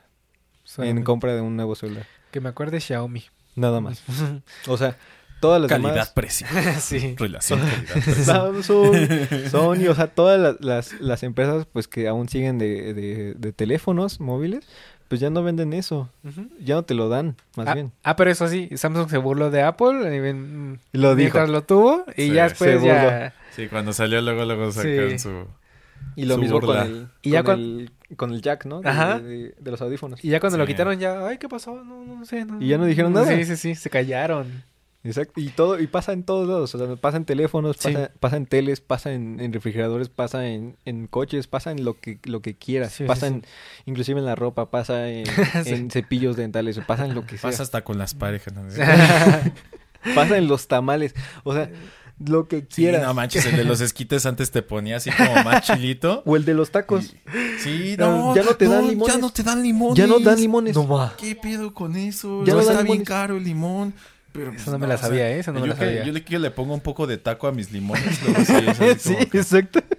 en 0.77 1.03
compra 1.03 1.33
de 1.35 1.41
un 1.41 1.55
nuevo 1.55 1.75
celular. 1.75 2.05
Que 2.31 2.39
me 2.39 2.49
acuerde 2.49 2.79
Xiaomi. 2.79 3.23
Nada 3.55 3.81
más. 3.81 4.03
O 4.67 4.77
sea, 4.77 4.95
todas 5.41 5.59
las 5.61 5.69
demás 5.69 6.09
precio. 6.11 6.47
sí. 6.79 7.15
Relación. 7.17 7.59
Samsung, 8.23 8.95
Sony, 9.51 9.87
o 9.89 9.95
sea, 9.95 10.07
todas 10.07 10.39
las, 10.39 10.61
las, 10.61 11.01
las 11.01 11.23
empresas 11.23 11.65
pues 11.71 11.87
que 11.87 12.07
aún 12.07 12.29
siguen 12.29 12.57
de, 12.57 12.93
de, 12.93 13.33
de 13.33 13.51
teléfonos 13.53 14.19
móviles, 14.19 14.65
pues 15.07 15.19
ya 15.19 15.29
no 15.29 15.43
venden 15.43 15.73
eso. 15.73 16.09
Ya 16.59 16.75
no 16.75 16.83
te 16.83 16.93
lo 16.93 17.09
dan, 17.09 17.35
más 17.57 17.67
ah, 17.67 17.73
bien. 17.73 17.91
ah, 18.03 18.15
pero 18.15 18.31
eso 18.31 18.47
sí, 18.47 18.69
Samsung 18.75 19.09
se 19.09 19.17
burló 19.17 19.49
de 19.49 19.61
Apple 19.63 20.15
y 20.15 20.97
lo 20.97 21.15
dijo. 21.15 21.33
mientras 21.33 21.49
lo 21.49 21.63
tuvo 21.63 22.05
y 22.15 22.27
Sí, 22.27 22.31
ya 22.31 22.43
después 22.47 22.79
se 22.79 22.87
ya... 22.87 23.33
Sí, 23.55 23.67
cuando 23.67 23.91
salió 23.91 24.21
luego, 24.21 24.45
luego 24.45 24.71
sacaron 24.71 25.11
Sí. 25.11 25.19
su... 25.19 25.45
Y 26.15 26.25
lo 26.25 26.35
Su 26.35 26.41
mismo 26.41 26.59
con 26.61 26.77
el, 26.77 27.07
Y 27.21 27.31
ya 27.31 27.43
con, 27.43 27.59
el, 27.59 27.91
con 28.17 28.33
el 28.33 28.41
jack, 28.41 28.65
¿no? 28.65 28.81
De, 28.81 28.89
Ajá. 28.89 29.19
de- 29.19 29.55
de 29.59 29.71
los 29.71 29.81
audífonos. 29.81 30.23
Y 30.23 30.29
ya 30.29 30.39
cuando 30.39 30.57
lo 30.57 30.65
quitaron 30.67 30.99
ya, 30.99 31.25
ay, 31.27 31.37
¿qué 31.37 31.47
pasó? 31.47 31.83
No, 31.83 32.03
no 32.03 32.25
sé. 32.25 32.43
No, 32.45 32.61
Y 32.61 32.67
ya 32.67 32.77
no 32.77 32.85
dijeron 32.85 33.13
nada. 33.13 33.27
Sí, 33.35 33.45
sí, 33.45 33.55
sí, 33.55 33.75
se 33.75 33.89
callaron. 33.89 34.63
Exacto. 35.03 35.39
Y 35.41 35.49
todo, 35.49 35.79
y 35.79 35.87
pasa 35.87 36.11
en 36.13 36.23
todos 36.23 36.47
lados. 36.47 36.75
O 36.75 36.77
sea, 36.77 36.95
pasa 36.97 37.17
en 37.17 37.25
teléfonos, 37.25 37.77
Sí. 37.79 37.91
pasa, 37.91 38.11
pasa 38.19 38.37
en 38.37 38.45
teles, 38.45 38.81
pasa 38.81 39.13
en, 39.13 39.39
en 39.39 39.51
refrigeradores, 39.51 40.09
pasa 40.09 40.45
en, 40.47 40.75
en 40.85 41.07
coches, 41.07 41.47
pasa 41.47 41.71
en 41.71 41.83
lo 41.85 41.99
que, 41.99 42.19
lo 42.25 42.41
que 42.41 42.55
quieras. 42.55 42.91
Sí, 42.93 43.05
pasa 43.05 43.27
sí. 43.27 43.33
en, 43.33 43.45
inclusive 43.85 44.19
en 44.19 44.25
la 44.25 44.35
ropa, 44.35 44.69
pasa 44.69 45.09
en, 45.09 45.25
Sí. 45.63 45.69
en 45.73 45.89
cepillos 45.89 46.35
dentales, 46.35 46.77
pasa 46.85 47.05
en 47.05 47.15
lo 47.15 47.25
que 47.25 47.37
sea. 47.37 47.49
Pasa 47.49 47.63
hasta 47.63 47.83
con 47.83 47.97
las 47.97 48.13
parejas. 48.13 48.53
¿no? 48.53 48.61
Pasa 50.15 50.37
en 50.37 50.47
los 50.47 50.67
tamales. 50.67 51.15
O 51.43 51.53
sea, 51.53 51.69
lo 52.27 52.47
que 52.47 52.61
Sí, 52.69 52.83
quieras. 52.83 53.03
no 53.03 53.13
manches, 53.13 53.45
el 53.45 53.55
de 53.57 53.63
los 53.63 53.81
esquites 53.81 54.25
antes 54.25 54.51
te 54.51 54.61
ponía 54.61 54.97
así 54.97 55.09
como 55.11 55.33
más 55.43 55.61
chilito. 55.65 56.23
o 56.25 56.35
el 56.35 56.45
de 56.45 56.53
los 56.53 56.71
tacos. 56.71 57.15
Sí, 57.59 57.95
No, 57.97 58.29
no, 58.29 58.35
ya 58.35 58.43
no 58.43 58.55
te 58.55 58.67
dan 58.67 58.87
limones. 58.87 59.13
Ya 59.15 59.19
no 59.21 59.29
te 59.31 59.43
dan 59.43 59.61
limones. 59.63 59.97
Ya 59.97 60.07
no 60.07 60.19
dan 60.19 60.39
limones. 60.39 60.75
No 60.75 60.87
va. 60.87 61.13
¿Qué 61.17 61.35
pedo 61.35 61.73
con 61.73 61.95
eso? 61.95 62.43
Ya 62.45 62.53
no 62.53 62.61
está 62.61 62.81
bien 62.83 63.03
caro 63.03 63.37
el 63.37 63.43
limón. 63.43 63.93
Pero, 64.33 64.51
pues, 64.51 64.61
Eso 64.61 64.71
no 64.71 64.79
me 64.79 64.87
la 64.87 64.95
o 64.95 64.97
sea, 64.97 65.07
sabía, 65.07 65.29
¿eh? 65.29 65.39
Eso 65.39 65.51
no 65.51 65.59
me 65.59 65.67
yo 65.67 65.73
la 65.73 65.79
que- 65.79 65.85
sabía. 65.85 66.03
Yo 66.05 66.13
le, 66.13 66.23
yo 66.23 66.39
le 66.39 66.51
pongo 66.51 66.73
un 66.73 66.79
poco 66.81 67.05
de 67.07 67.17
taco 67.17 67.47
a 67.47 67.51
mis 67.51 67.71
limones. 67.71 68.19
luego 68.23 68.95
sí, 68.99 69.15
que- 69.29 69.37
exacto. 69.39 69.81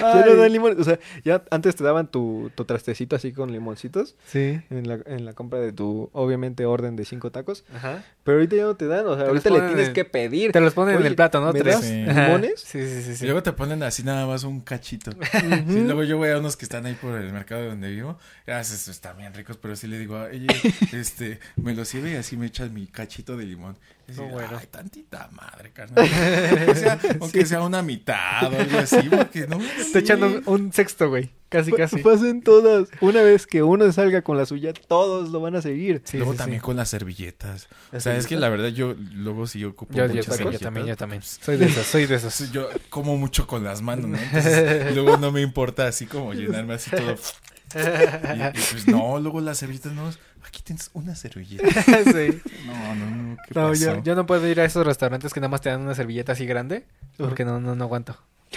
Ya 0.00 0.24
no 0.26 0.34
dan 0.34 0.50
limones. 0.50 0.78
O 0.78 0.84
sea, 0.84 0.98
ya 1.24 1.44
antes 1.50 1.76
te 1.76 1.84
daban 1.84 2.08
tu, 2.10 2.50
tu 2.56 2.64
trastecito 2.64 3.14
así 3.14 3.30
con 3.32 3.52
limoncitos 3.52 4.16
Sí. 4.26 4.60
en 4.70 4.88
la, 4.88 4.98
en 5.06 5.24
la 5.24 5.34
compra 5.34 5.60
de 5.60 5.72
tu, 5.72 6.10
obviamente, 6.12 6.66
orden 6.66 6.96
de 6.96 7.04
cinco 7.04 7.30
tacos. 7.30 7.62
Ajá. 7.72 8.02
Pero 8.24 8.38
ahorita 8.38 8.56
ya 8.56 8.62
no 8.64 8.74
te 8.74 8.86
dan. 8.88 9.06
O 9.06 9.14
sea, 9.14 9.24
Te 9.24 9.28
ahorita 9.28 9.50
los 9.50 9.60
le 9.60 9.66
tienes 9.68 9.88
en- 9.88 9.94
que 9.94 10.04
pedir. 10.04 10.50
Te 10.50 10.60
los 10.60 10.74
ponen 10.74 10.96
en 10.98 11.06
el 11.06 11.14
plato, 11.14 11.40
¿no? 11.40 11.52
¿me 11.52 11.60
Tres. 11.60 11.74
das 11.76 11.84
Sí. 11.84 12.04
Ajá. 12.08 12.24
limones? 12.26 12.60
Sí, 12.60 12.80
sí, 12.84 13.02
sí. 13.02 13.14
sí. 13.16 13.24
Y 13.24 13.28
luego 13.28 13.44
te 13.44 13.52
ponen 13.52 13.82
así 13.84 14.02
nada 14.02 14.26
más 14.26 14.42
un 14.42 14.60
cachito. 14.60 15.12
Sí, 15.68 15.80
luego 15.84 16.02
yo 16.02 16.16
voy 16.16 16.30
a 16.30 16.38
unos 16.38 16.56
que 16.56 16.64
están 16.64 16.84
ahí 16.86 16.94
por 16.94 17.16
el 17.20 17.32
mercado 17.32 17.64
donde 17.66 17.88
vivo. 17.90 18.18
Ya 18.46 18.60
esos 18.60 18.88
están 18.88 19.18
bien 19.18 19.32
ricos, 19.34 19.56
pero 19.56 19.76
sí 19.76 19.86
le 19.86 19.98
digo, 20.00 20.18
oye, 20.20 20.46
este, 20.92 21.38
me 21.56 21.74
lo 21.74 21.84
sirve 21.84 22.12
y 22.12 22.16
así 22.16 22.36
me 22.36 22.46
echas 22.46 22.70
mi 22.72 22.86
cachito 22.86 23.36
de 23.36 23.44
limón. 23.52 23.76
No, 24.16 24.24
bueno. 24.26 24.58
Ay, 24.58 24.66
tantita 24.70 25.28
madre, 25.32 25.70
carnal. 25.72 26.06
aunque 26.06 26.74
sea, 26.74 26.98
aunque 27.20 27.46
sea 27.46 27.62
una 27.62 27.82
mitad 27.82 28.52
o 28.52 28.58
algo 28.58 28.78
así, 28.78 29.08
porque 29.08 29.46
no. 29.46 29.58
Te 29.92 30.00
echando 30.00 30.40
un, 30.46 30.72
sexto, 30.72 31.08
güey. 31.08 31.30
Casi, 31.48 31.70
casi. 31.72 32.02
Pasen 32.02 32.42
todas. 32.42 32.88
Una 33.00 33.22
vez 33.22 33.46
que 33.46 33.62
uno 33.62 33.90
salga 33.92 34.22
con 34.22 34.36
la 34.36 34.46
suya, 34.46 34.72
todos 34.72 35.30
lo 35.30 35.40
van 35.40 35.56
a 35.56 35.62
seguir. 35.62 36.02
Sí, 36.04 36.16
luego 36.16 36.32
sí, 36.32 36.38
también 36.38 36.60
sí. 36.60 36.64
con 36.64 36.76
las 36.76 36.88
servilletas. 36.88 37.68
O 37.90 37.94
¿Las 37.94 38.02
sea, 38.02 38.16
es 38.16 38.26
que 38.26 38.36
la 38.36 38.48
verdad 38.48 38.68
yo 38.68 38.94
luego 39.14 39.46
sí 39.46 39.64
ocupo 39.64 39.94
Yo, 39.94 40.06
yo 40.06 40.14
muchas 40.14 40.26
también, 40.26 40.52
yo 40.52 40.58
servilletas. 40.58 40.62
también, 40.62 40.86
yo 40.86 40.96
también. 40.96 41.22
Soy 41.22 41.56
de 41.56 41.66
esos, 41.66 41.86
soy 41.86 42.06
de 42.06 42.14
esos. 42.16 42.40
Entonces, 42.40 42.52
yo 42.52 42.68
como 42.90 43.16
mucho 43.16 43.46
con 43.46 43.64
las 43.64 43.82
manos, 43.82 44.06
¿no? 44.06 44.18
Entonces, 44.18 44.94
luego 44.94 45.16
no 45.16 45.30
me 45.30 45.42
importa 45.42 45.86
así 45.86 46.06
como 46.06 46.34
llenarme 46.34 46.74
así 46.74 46.90
todo. 46.90 47.16
Y, 47.74 47.78
y 47.78 48.62
pues 48.70 48.86
no, 48.86 49.18
luego 49.18 49.40
las 49.40 49.56
servilletas 49.56 49.94
no. 49.94 50.10
Aquí 50.46 50.60
tienes 50.62 50.90
una 50.92 51.14
servilleta. 51.14 51.68
sí. 52.04 52.40
No, 52.66 52.94
no, 52.94 53.10
no. 53.10 53.36
¿Qué 53.46 53.54
No, 53.54 53.68
pasó? 53.68 53.74
yo, 53.96 54.02
yo 54.02 54.14
no 54.14 54.26
puedo 54.26 54.46
ir 54.48 54.60
a 54.60 54.64
esos 54.64 54.84
restaurantes 54.86 55.32
que 55.32 55.40
nada 55.40 55.48
más 55.50 55.60
te 55.60 55.70
dan 55.70 55.80
una 55.82 55.94
servilleta 55.94 56.32
así 56.32 56.46
grande. 56.46 56.84
Porque 57.16 57.44
no, 57.44 57.60
no, 57.60 57.74
no 57.74 57.84
aguanto. 57.84 58.16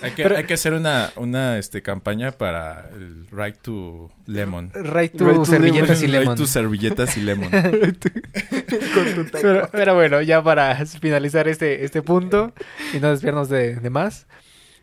Hay 0.00 0.12
que, 0.12 0.22
Pero- 0.22 0.36
hay 0.36 0.44
que 0.44 0.54
hacer 0.54 0.74
una, 0.74 1.10
una 1.16 1.58
este, 1.58 1.82
campaña 1.82 2.30
para 2.30 2.88
el 2.94 3.26
Right 3.32 3.56
to 3.62 4.08
Lemon. 4.26 4.70
Right 4.72 5.10
to 5.12 5.24
Right 5.26 5.34
to 5.38 5.44
servilletas 5.44 6.00
y 6.02 6.06
Right 6.06 6.20
lemon. 6.20 6.36
to 6.36 6.46
servilletas 6.46 7.16
y 7.16 7.20
lemon. 7.22 7.50
Pero, 9.32 9.68
pero 9.72 9.94
bueno, 9.94 10.20
ya 10.22 10.42
para 10.42 10.74
finalizar 10.86 11.48
este, 11.48 11.84
este 11.84 12.02
punto 12.02 12.52
y 12.94 13.00
no 13.00 13.10
desviarnos 13.10 13.48
de, 13.48 13.76
de 13.76 13.90
más. 13.90 14.26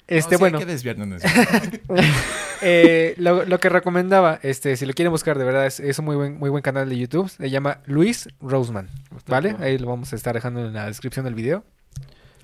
Este, 0.07 0.31
No, 0.31 0.37
sí, 0.37 0.39
bueno, 0.39 0.57
Hay 0.59 0.65
que 0.65 0.71
desviarnos. 0.71 1.21
eh, 2.61 3.15
lo, 3.17 3.45
lo 3.45 3.59
que 3.59 3.69
recomendaba, 3.69 4.39
este, 4.43 4.77
si 4.77 4.85
lo 4.85 4.93
quieren 4.93 5.11
buscar, 5.11 5.37
de 5.37 5.45
verdad, 5.45 5.65
es, 5.65 5.79
es 5.79 5.97
un 5.99 6.05
muy 6.05 6.15
buen, 6.15 6.37
muy 6.37 6.49
buen 6.49 6.61
canal 6.61 6.87
de 6.89 6.97
YouTube. 6.97 7.29
Se 7.29 7.49
llama 7.49 7.79
Luis 7.85 8.29
Roseman. 8.39 8.89
¿Vale? 9.27 9.55
Ahí 9.59 9.77
lo 9.77 9.87
vamos 9.87 10.13
a 10.13 10.15
estar 10.15 10.35
dejando 10.35 10.65
en 10.65 10.73
la 10.73 10.85
descripción 10.85 11.25
del 11.25 11.33
video. 11.33 11.63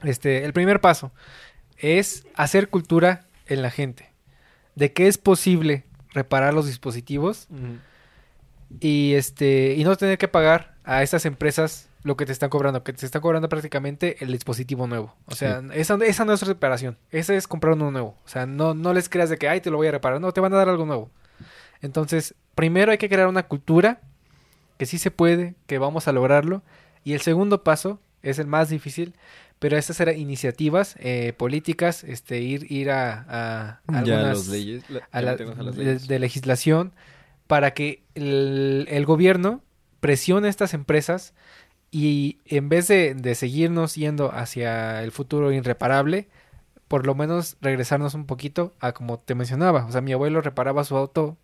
Este, 0.04 0.44
el 0.44 0.54
primer 0.54 0.82
paso 0.82 1.12
es 1.78 2.26
hacer 2.36 2.70
cultura 2.70 3.28
en 3.46 3.62
la 3.62 3.70
gente. 3.70 4.10
De 4.76 4.94
que 4.94 5.08
es 5.08 5.18
posible 5.18 5.84
reparar 6.14 6.54
los 6.54 6.66
dispositivos 6.66 7.48
y 8.80 9.14
este 9.14 9.76
y 9.76 9.84
no 9.84 9.96
tener 9.98 10.18
que 10.18 10.28
pagar 10.28 10.76
a 10.84 11.04
estas 11.04 11.26
empresas 11.26 11.90
lo 12.04 12.18
que 12.18 12.26
te 12.26 12.32
están 12.32 12.50
cobrando, 12.50 12.84
que 12.84 12.94
te 12.94 13.06
están 13.06 13.22
cobrando 13.22 13.48
prácticamente 13.50 14.24
el 14.24 14.32
dispositivo 14.32 14.88
nuevo. 14.88 15.16
O 15.26 15.36
sea, 15.36 15.62
esa, 15.74 15.96
esa 16.04 16.26
no 16.26 16.34
es 16.34 16.42
reparación, 16.42 16.98
esa 17.12 17.34
es 17.36 17.48
comprar 17.48 17.74
uno 17.74 17.92
nuevo. 17.92 18.18
O 18.26 18.28
sea, 18.28 18.46
no, 18.46 18.74
no 18.74 18.94
les 18.94 19.08
creas 19.10 19.30
de 19.30 19.38
que, 19.38 19.48
ay, 19.48 19.62
te 19.62 19.70
lo 19.70 19.78
voy 19.78 19.88
a 19.88 19.92
reparar, 19.92 20.20
no, 20.20 20.32
te 20.32 20.42
van 20.42 20.54
a 20.54 20.58
dar 20.58 20.70
algo 20.70 20.86
nuevo. 20.86 21.12
Entonces, 21.82 22.36
primero 22.56 22.92
hay 22.92 22.98
que 22.98 23.10
crear 23.10 23.28
una 23.28 23.44
cultura 23.44 24.02
que 24.78 24.86
sí 24.86 24.98
se 24.98 25.12
puede, 25.12 25.56
que 25.68 25.78
vamos 25.78 26.08
a 26.08 26.12
lograrlo. 26.12 26.64
Y 27.04 27.14
el 27.14 27.22
segundo 27.22 27.64
paso 27.64 28.00
es 28.24 28.40
el 28.40 28.48
más 28.48 28.70
difícil, 28.70 29.14
pero 29.60 29.78
estas 29.78 30.00
eran 30.00 30.18
iniciativas 30.18 30.96
eh, 31.00 31.34
políticas, 31.38 32.04
este, 32.04 32.40
ir, 32.42 32.72
ir 32.72 32.92
a, 32.92 33.26
a 33.30 33.80
algunas- 33.88 34.38
las 34.38 34.48
leyes. 34.48 34.90
la- 34.90 35.08
a 35.12 35.20
ya 35.20 35.26
la- 35.26 35.32
meternos 35.34 35.60
a 35.60 35.64
las 35.64 35.76
de, 35.76 35.84
leyes. 35.84 36.08
de 36.08 36.20
legislación 36.20 36.94
para 37.48 37.74
que 37.76 38.02
el, 38.16 38.88
el 38.90 39.06
gobierno 39.06 39.62
presione 40.00 40.48
a 40.48 40.50
estas 40.50 40.74
empresas 40.74 41.34
y 41.92 42.40
en 42.46 42.70
vez 42.70 42.88
de, 42.88 43.14
de 43.14 43.36
seguirnos 43.36 43.96
yendo 43.96 44.32
hacia 44.34 45.04
el 45.04 45.12
futuro 45.12 45.52
irreparable, 45.52 46.30
por 46.88 47.06
lo 47.06 47.16
menos 47.16 47.58
regresarnos 47.62 48.14
un 48.14 48.26
poquito 48.26 48.74
a 48.80 48.94
como 48.94 49.20
te 49.20 49.36
mencionaba. 49.36 49.86
O 49.86 49.92
sea, 49.92 50.02
mi 50.02 50.14
abuelo 50.14 50.42
reparaba 50.42 50.84
su 50.84 50.96
auto 50.98 51.38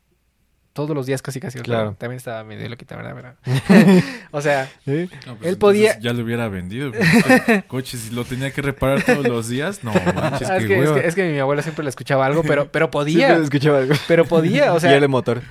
todos 0.74 0.96
los 0.96 1.06
días 1.08 1.22
casi 1.24 1.40
casi. 1.40 1.60
Claro. 1.60 1.96
También 1.98 2.18
estaba 2.18 2.44
medio 2.44 2.70
loquita, 2.70 2.96
¿verdad? 2.96 3.16
¿verdad? 3.16 3.36
o 4.32 4.42
sea, 4.42 4.70
¿Eh? 4.86 5.08
No, 5.26 5.36
pues 5.36 5.48
Él 5.48 5.54
entonces 5.54 5.58
podía- 5.58 6.00
Ya 6.00 6.14
lo 6.14 6.24
hubiera 6.24 6.48
vendido. 6.50 6.92
Coche, 7.68 7.98
si 7.98 8.14
lo 8.14 8.26
tenía 8.26 8.52
que 8.52 8.62
reparar 8.62 9.02
todos 9.04 9.28
los 9.28 9.50
días. 9.50 9.84
No, 9.84 9.92
manches, 10.16 10.50
es, 10.50 10.62
qué 10.62 10.68
que, 10.68 10.84
es, 10.84 10.90
que, 10.92 11.08
es 11.08 11.16
que 11.16 11.32
mi 11.32 11.40
abuelo 11.40 11.62
siempre 11.62 11.84
le 11.84 11.90
escuchaba 11.90 12.26
algo, 12.26 12.44
pero, 12.44 12.72
pero 12.72 12.92
podía. 12.92 13.28
Siempre 13.28 13.44
escuchaba 13.46 13.80
algo. 13.80 13.96
pero 14.08 14.26
podía, 14.26 14.74
o 14.74 14.78
y 14.78 14.82
sea, 14.82 14.94
el 14.94 15.02
de 15.02 15.08
motor. 15.08 15.42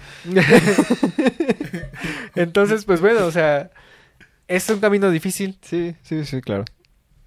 Entonces, 2.35 2.85
pues 2.85 3.01
bueno, 3.01 3.27
o 3.27 3.31
sea, 3.31 3.71
es 4.49 4.69
un 4.71 4.81
camino 4.81 5.11
difícil, 5.11 5.59
Sí, 5.63 5.95
sí, 6.03 6.25
sí, 6.25 6.41
claro. 6.41 6.65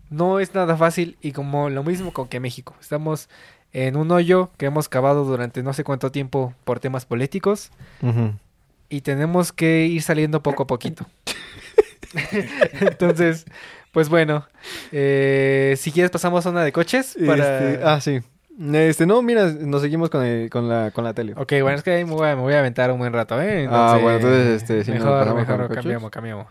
no 0.10 0.40
es 0.40 0.54
nada 0.54 0.76
fácil 0.78 1.18
y 1.22 1.32
como 1.32 1.70
lo 1.70 1.84
mismo 1.84 2.14
con 2.14 2.28
que 2.28 2.40
México. 2.40 2.76
Estamos 2.80 3.30
en 3.74 3.96
un 3.98 4.10
hoyo 4.12 4.52
que 4.58 4.66
hemos 4.66 4.90
cavado 4.90 5.24
durante 5.26 5.62
no 5.62 5.74
sé 5.74 5.84
cuánto 5.84 6.12
tiempo 6.12 6.54
por 6.64 6.80
temas 6.80 7.06
políticos 7.06 7.72
y 8.90 9.02
tenemos 9.02 9.52
que 9.54 9.86
ir 9.86 10.02
saliendo 10.02 10.42
poco 10.42 10.64
a 10.64 10.68
poquito. 10.68 11.06
Entonces, 12.82 13.46
pues 13.92 14.10
bueno, 14.10 14.48
eh, 14.92 15.76
si 15.78 15.92
quieres 15.92 16.10
pasamos 16.12 16.46
a 16.46 16.50
una 16.50 16.64
de 16.64 16.72
coches 16.72 17.16
para... 17.26 17.72
Este, 17.74 17.84
ah, 17.86 18.02
sí. 18.02 18.22
Este, 18.60 19.06
no, 19.06 19.22
mira, 19.22 19.50
nos 19.52 19.82
seguimos 19.82 20.10
con, 20.10 20.26
el, 20.26 20.50
con, 20.50 20.68
la, 20.68 20.92
con 20.92 21.06
la 21.06 21.14
tele. 21.14 21.34
Ok, 21.38 21.54
bueno, 21.62 21.78
es 21.78 21.84
que 21.84 21.92
ahí 21.92 22.04
me 22.04 22.12
voy, 22.12 22.28
a, 22.28 22.36
me 22.36 22.42
voy 22.42 22.54
a 22.54 22.60
aventar 22.60 22.92
un 22.92 22.98
buen 23.00 23.14
rato, 23.14 23.42
¿eh? 23.42 23.68
Ah, 23.72 23.98
bueno, 24.02 24.18
entonces, 24.18 24.62
este, 24.62 24.84
si 24.84 24.92
mejor, 24.92 25.34
mejor 25.34 25.74
cambiamos, 25.74 26.12
cambiamos. 26.12 26.48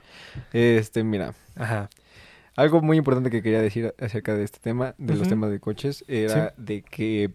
Este, 0.55 1.05
mira, 1.05 1.35
Ajá. 1.55 1.91
algo 2.57 2.81
muy 2.81 2.97
importante 2.97 3.31
que 3.31 3.43
quería 3.43 3.61
decir 3.61 3.95
acerca 4.01 4.35
de 4.35 4.45
este 4.45 4.59
tema, 4.59 4.95
de 4.97 5.17
los 5.17 5.29
temas 5.29 5.51
de 5.51 5.61
coches, 5.61 6.03
era 6.09 6.55
de 6.57 6.81
que, 6.81 7.31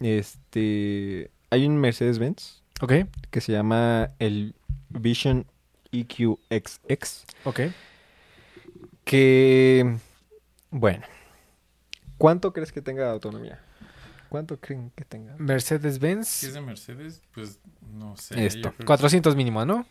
este, 0.00 1.30
hay 1.50 1.66
un 1.66 1.76
Mercedes-Benz 1.76 2.62
Ok, 2.80 2.92
que 3.30 3.40
se 3.42 3.52
llama 3.52 4.12
el 4.18 4.54
Vision 4.88 5.46
EQXX, 5.92 7.24
ok. 7.44 7.60
que, 9.04 9.96
bueno, 10.70 11.02
¿cuánto 12.16 12.54
crees 12.54 12.72
que 12.72 12.80
tenga 12.80 13.04
de 13.04 13.10
autonomía? 13.10 13.60
¿Cuánto 14.28 14.58
creen 14.60 14.90
que 14.94 15.04
tenga? 15.04 15.32
Si 15.36 15.42
es 15.42 15.46
Mercedes-Benz, 15.46 16.52
de 16.54 16.60
Mercedes, 16.60 17.22
pues 17.34 17.58
no 17.92 18.16
sé. 18.16 18.46
Esto. 18.46 18.58
yo 18.58 18.62
creo 18.70 18.78
que 18.78 18.84
400 18.84 19.36
mínimo, 19.36 19.64
¿no? 19.64 19.86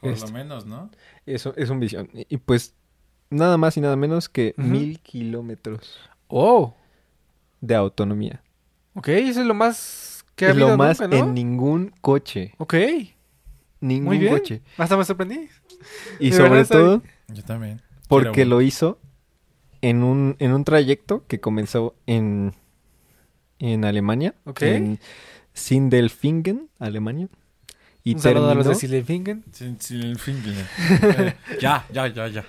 Por 0.00 0.12
Esto. 0.12 0.26
lo 0.26 0.32
menos, 0.32 0.66
¿no? 0.66 0.90
Eso 1.26 1.52
es 1.56 1.68
un 1.70 1.80
Vision. 1.80 2.08
Y, 2.14 2.26
y 2.28 2.36
pues, 2.38 2.74
nada 3.30 3.56
más 3.56 3.76
y 3.76 3.80
nada 3.80 3.96
menos 3.96 4.28
que 4.28 4.54
mil 4.56 5.00
kilómetros 5.00 5.98
Oh, 6.28 6.74
de 7.60 7.74
autonomía. 7.74 8.42
ok, 8.94 9.08
eso 9.08 9.40
es 9.40 9.46
lo 9.46 9.54
más 9.54 10.24
que 10.36 10.46
ha 10.46 10.50
Es 10.50 10.56
lo 10.56 10.76
más 10.76 11.00
nunca, 11.00 11.16
¿no? 11.16 11.24
en 11.24 11.34
ningún 11.34 11.92
coche. 12.00 12.54
Ok, 12.58 12.74
Ningún 13.80 14.06
muy 14.08 14.18
bien. 14.18 14.32
coche. 14.32 14.62
Hasta 14.78 14.96
me 14.96 15.04
sorprendí. 15.04 15.48
Y 16.18 16.30
De 16.30 16.36
sobre 16.36 16.50
verdad, 16.50 16.66
soy- 16.66 16.76
todo 16.82 17.02
Yo 17.28 17.42
también. 17.44 17.80
porque 18.08 18.30
Quiero 18.32 18.50
lo 18.50 18.62
hizo 18.62 18.98
en 19.82 20.02
un, 20.02 20.36
en 20.38 20.52
un 20.52 20.64
trayecto 20.64 21.24
que 21.26 21.40
comenzó 21.40 21.94
en, 22.06 22.54
en 23.60 23.84
Alemania. 23.84 24.34
Ok. 24.44 24.62
En 24.62 24.98
Sindelfingen, 25.52 26.68
Alemania. 26.78 27.28
y 28.02 28.14
Un 28.14 28.20
saludo 28.20 28.50
a 28.50 28.54
los 28.54 28.64
de 28.66 28.72
terminó- 28.72 28.80
Silefingen. 28.80 29.44
Sin- 29.52 29.80
sin 29.80 30.02
el 30.02 30.18
fin, 30.18 30.42
eh, 30.46 31.34
ya, 31.60 31.86
ya, 31.92 32.06
ya, 32.08 32.26
ya. 32.28 32.44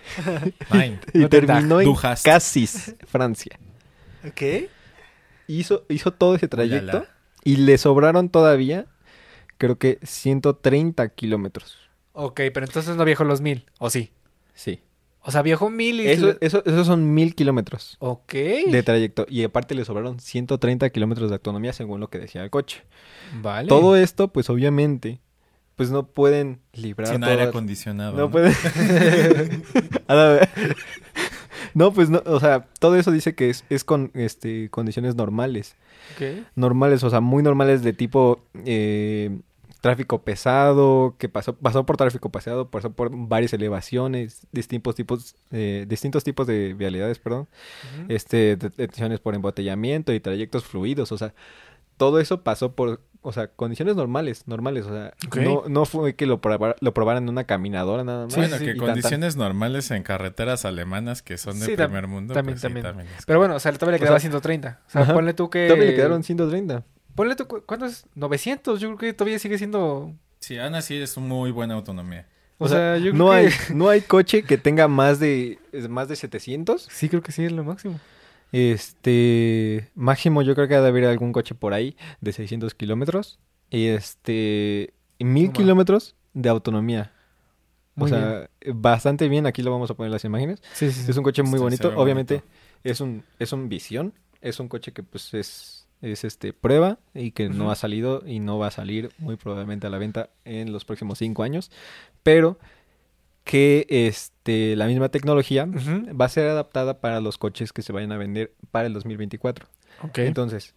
Nein. 0.72 1.00
y 1.14 1.20
No 1.20 1.30
te 1.30 1.42
terminó 1.42 1.80
en. 1.82 1.94
Cassis, 2.24 2.96
Francia. 3.06 3.60
Ok. 4.28 4.70
Hizo, 5.48 5.86
hizo 5.90 6.12
todo 6.12 6.36
ese 6.36 6.48
trayecto 6.48 7.06
y 7.44 7.58
le 7.58 7.78
sobraron 7.78 8.30
todavía, 8.30 8.86
creo 9.58 9.78
que 9.78 10.00
130 10.04 11.10
kilómetros. 11.10 11.78
Ok, 12.14 12.42
pero 12.54 12.66
entonces 12.66 12.96
no 12.96 13.04
viajó 13.06 13.24
los 13.26 13.42
mil, 13.42 13.66
¿o 13.80 13.90
sí? 13.90 14.12
Sí. 14.54 14.80
O 15.24 15.30
sea, 15.32 15.42
viajó 15.44 15.70
mil 15.70 16.02
y... 16.02 16.08
Eso, 16.08 16.36
eso- 16.42 16.64
esos 16.66 16.88
son 16.88 17.14
mil 17.14 17.36
kilómetros 17.36 17.96
Ok. 18.00 18.34
de 18.34 18.84
trayecto. 18.84 19.26
Y 19.30 19.44
aparte 19.44 19.76
le 19.76 19.86
sobraron 19.86 20.20
130 20.20 20.90
kilómetros 20.90 21.30
de 21.30 21.36
autonomía 21.36 21.74
según 21.74 22.00
lo 22.00 22.10
que 22.10 22.18
decía 22.20 22.44
el 22.44 22.50
coche. 22.50 22.82
Vale. 23.42 23.68
Todo 23.68 23.96
esto, 23.96 24.30
pues 24.30 24.50
obviamente, 24.50 25.20
pues 25.76 25.92
no 25.92 26.08
pueden 26.08 26.60
librar 26.74 27.14
Sin 27.14 27.24
aire 27.24 27.36
todas- 27.38 27.50
acondicionado. 27.50 28.14
No 28.14 28.18
¿no? 28.24 28.32
pueden. 28.32 28.54
A 30.08 30.16
la 30.16 30.28
vez. 30.30 30.50
no, 31.74 31.94
pues 31.94 32.10
no, 32.10 32.22
o 32.26 32.40
sea, 32.40 32.68
todo 32.80 32.96
eso 32.98 33.12
dice 33.12 33.36
que 33.36 33.50
es, 33.50 33.64
es 33.70 33.84
con 33.84 34.12
este 34.16 34.70
condiciones 34.70 35.16
normales. 35.16 35.76
Ok. 36.16 36.46
Normales, 36.56 37.04
o 37.04 37.10
sea, 37.10 37.22
muy 37.22 37.44
normales 37.44 37.84
de 37.84 37.94
tipo 37.94 38.44
eh, 38.66 39.40
tráfico 39.82 40.22
pesado, 40.24 41.16
que 41.18 41.28
pasó, 41.28 41.56
pasó 41.56 41.86
por 41.86 41.98
tráfico 41.98 42.30
pesado, 42.32 42.70
pasó 42.70 42.92
por 42.94 43.10
varias 43.12 43.52
elevaciones, 43.54 44.46
distintos 44.52 44.96
tipos, 44.96 45.36
eh, 45.52 45.86
distintos 45.90 46.24
tipos 46.24 46.46
de 46.48 46.74
vialidades, 46.76 47.18
perdón, 47.20 47.48
este, 48.08 48.56
de- 48.56 48.70
detenciones 48.70 49.20
por 49.20 49.34
embotellamiento 49.36 50.14
y 50.14 50.20
trayectos 50.20 50.64
fluidos, 50.66 51.12
o 51.12 51.18
sea, 51.18 51.34
todo 51.98 52.20
eso 52.20 52.42
pasó 52.44 52.74
por, 52.76 53.02
o 53.22 53.32
sea, 53.32 53.48
condiciones 53.48 53.96
normales, 53.96 54.48
normales, 54.48 54.86
o 54.86 54.90
sea, 54.90 55.14
no, 55.44 55.64
no 55.68 55.86
fue 55.86 56.16
que 56.16 56.26
lo, 56.26 56.42
proba- 56.42 56.76
lo 56.80 56.94
probaran 56.94 57.24
en 57.24 57.30
una 57.30 57.44
caminadora 57.44 58.04
nada 58.04 58.26
más. 58.26 58.36
Bueno, 58.36 58.58
sí, 58.58 58.66
que 58.66 58.72
y 58.72 58.74
tan, 58.74 58.78
tan. 58.80 58.88
condiciones 58.88 59.36
normales 59.36 59.90
en 59.92 60.02
carreteras 60.04 60.66
alemanas 60.66 61.22
que 61.22 61.38
son 61.38 61.60
de 61.60 61.66
Sí, 61.68 61.76
primer 61.76 62.08
mundo. 62.08 62.34
también, 62.34 62.58
pues 62.60 62.72
sí, 62.74 62.82
también. 62.82 63.08
Pero 63.28 63.40
bueno, 63.40 63.56
o 63.56 63.60
sea, 63.60 63.72
todavía 63.74 63.98
le 63.98 64.04
O 64.04 64.06
quedaba 64.06 64.20
sea, 64.20 64.30
130. 64.30 64.80
O 64.88 64.90
sea, 64.90 65.02
ajá. 65.02 65.14
ponle 65.14 65.34
tú 65.36 65.50
que... 65.52 65.68
Todavía 65.68 65.90
le 65.90 65.96
quedaron 65.96 66.24
130. 66.24 66.84
Ponle 67.16 67.36
tú, 67.36 67.48
cu- 67.48 67.64
¿cuánto 67.66 67.86
es? 67.86 68.06
900. 68.16 68.80
Yo 68.80 68.88
creo 68.90 68.98
que 68.98 69.14
todavía 69.14 69.40
sigue 69.40 69.58
siendo... 69.58 70.14
Sí, 70.40 70.58
aún 70.58 70.76
así 70.76 70.96
es 70.98 71.18
muy 71.18 71.52
buena 71.52 71.76
autonomía. 71.76 72.28
O, 72.58 72.68
sea, 72.68 72.98
yo 72.98 73.12
creo 73.12 73.14
no 73.16 73.30
que... 73.32 73.36
hay 73.38 73.50
no 73.74 73.90
hay 73.90 74.02
coche 74.02 74.44
que 74.44 74.58
tenga 74.58 74.88
más 74.88 75.20
de 75.20 75.60
más 75.90 76.08
de 76.08 76.16
700. 76.16 76.88
Sí, 76.92 77.10
creo 77.10 77.22
que 77.24 77.32
sí 77.32 77.44
es 77.44 77.52
lo 77.52 77.64
máximo. 77.64 78.00
Este 78.52 79.90
máximo 79.96 80.42
yo 80.42 80.56
creo 80.56 80.68
que 80.68 80.76
ha 80.76 80.82
de 80.82 80.88
haber 80.88 81.06
algún 81.06 81.32
coche 81.32 81.56
por 81.56 81.74
ahí 81.74 81.96
de 82.22 82.32
600 82.34 82.74
kilómetros 82.76 83.40
y 83.70 83.88
este 83.88 84.94
y 85.18 85.24
mil 85.26 85.46
No 85.46 85.50
ma. 85.52 85.54
kilómetros 85.54 86.16
de 86.34 86.50
autonomía. 86.50 87.14
Muy 87.96 88.12
o 88.12 88.16
sea, 88.16 88.50
bastante 88.74 89.28
bien. 89.28 89.46
Aquí 89.48 89.62
lo 89.64 89.72
vamos 89.72 89.90
a 89.92 89.94
poner 89.96 90.08
en 90.08 90.14
las 90.14 90.24
imágenes. 90.26 90.62
Sí, 90.74 90.92
sí, 90.92 91.04
sí. 91.04 91.12
Es 91.12 91.18
un 91.18 91.24
coche 91.24 91.44
muy 91.44 91.52
Sí, 91.54 91.58
se 91.58 91.64
bonito. 91.64 91.94
Obviamente 91.96 92.36
bonito. 92.36 92.52
es 92.84 93.02
un 93.02 93.24
es 93.40 93.52
un 93.54 93.70
visión. 93.70 94.14
Es 94.42 94.60
un 94.60 94.68
coche 94.68 94.92
que 94.92 95.04
pues 95.04 95.34
es 95.34 95.81
es 96.02 96.24
este 96.24 96.54
prueba 96.54 97.00
y 97.14 97.32
que 97.32 97.50
no 97.50 97.72
ha 97.72 97.76
salido 97.76 98.24
y 98.26 98.40
no 98.40 98.58
va 98.58 98.68
a 98.68 98.72
salir 98.72 99.12
muy 99.18 99.36
probablemente 99.36 99.88
a 99.88 99.90
la 99.90 99.98
venta 99.98 100.30
en 100.46 100.72
los 100.72 100.86
próximos 100.86 101.20
cinco 101.20 101.44
años. 101.44 101.72
Pero 102.24 102.58
que 103.44 103.86
este 103.90 104.76
la 104.76 104.88
misma 104.88 105.10
tecnología 105.10 105.66
va 105.68 106.26
a 106.26 106.30
ser 106.30 106.48
adaptada 106.48 107.00
para 107.00 107.22
los 107.22 107.38
coches 107.38 107.74
que 107.74 107.82
se 107.82 107.94
vayan 107.94 108.12
a 108.12 108.18
vender 108.18 108.54
para 108.72 108.88
el 108.88 108.94
2024. 108.94 109.68
Ok. 110.04 110.20
Entonces, 110.20 110.74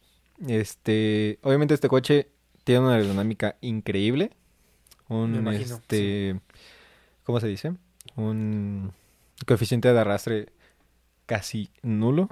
este, 0.46 1.38
obviamente 1.42 1.74
este 1.74 1.88
coche 1.88 2.28
tiene 2.64 2.80
una 2.80 2.94
aerodinámica 2.94 3.56
increíble, 3.60 4.30
un 5.08 5.34
imagino, 5.34 5.76
este, 5.76 6.40
¿cómo 7.24 7.40
se 7.40 7.46
dice? 7.46 7.74
Un 8.16 8.92
coeficiente 9.46 9.92
de 9.92 9.98
arrastre 9.98 10.48
casi 11.26 11.70
nulo, 11.82 12.28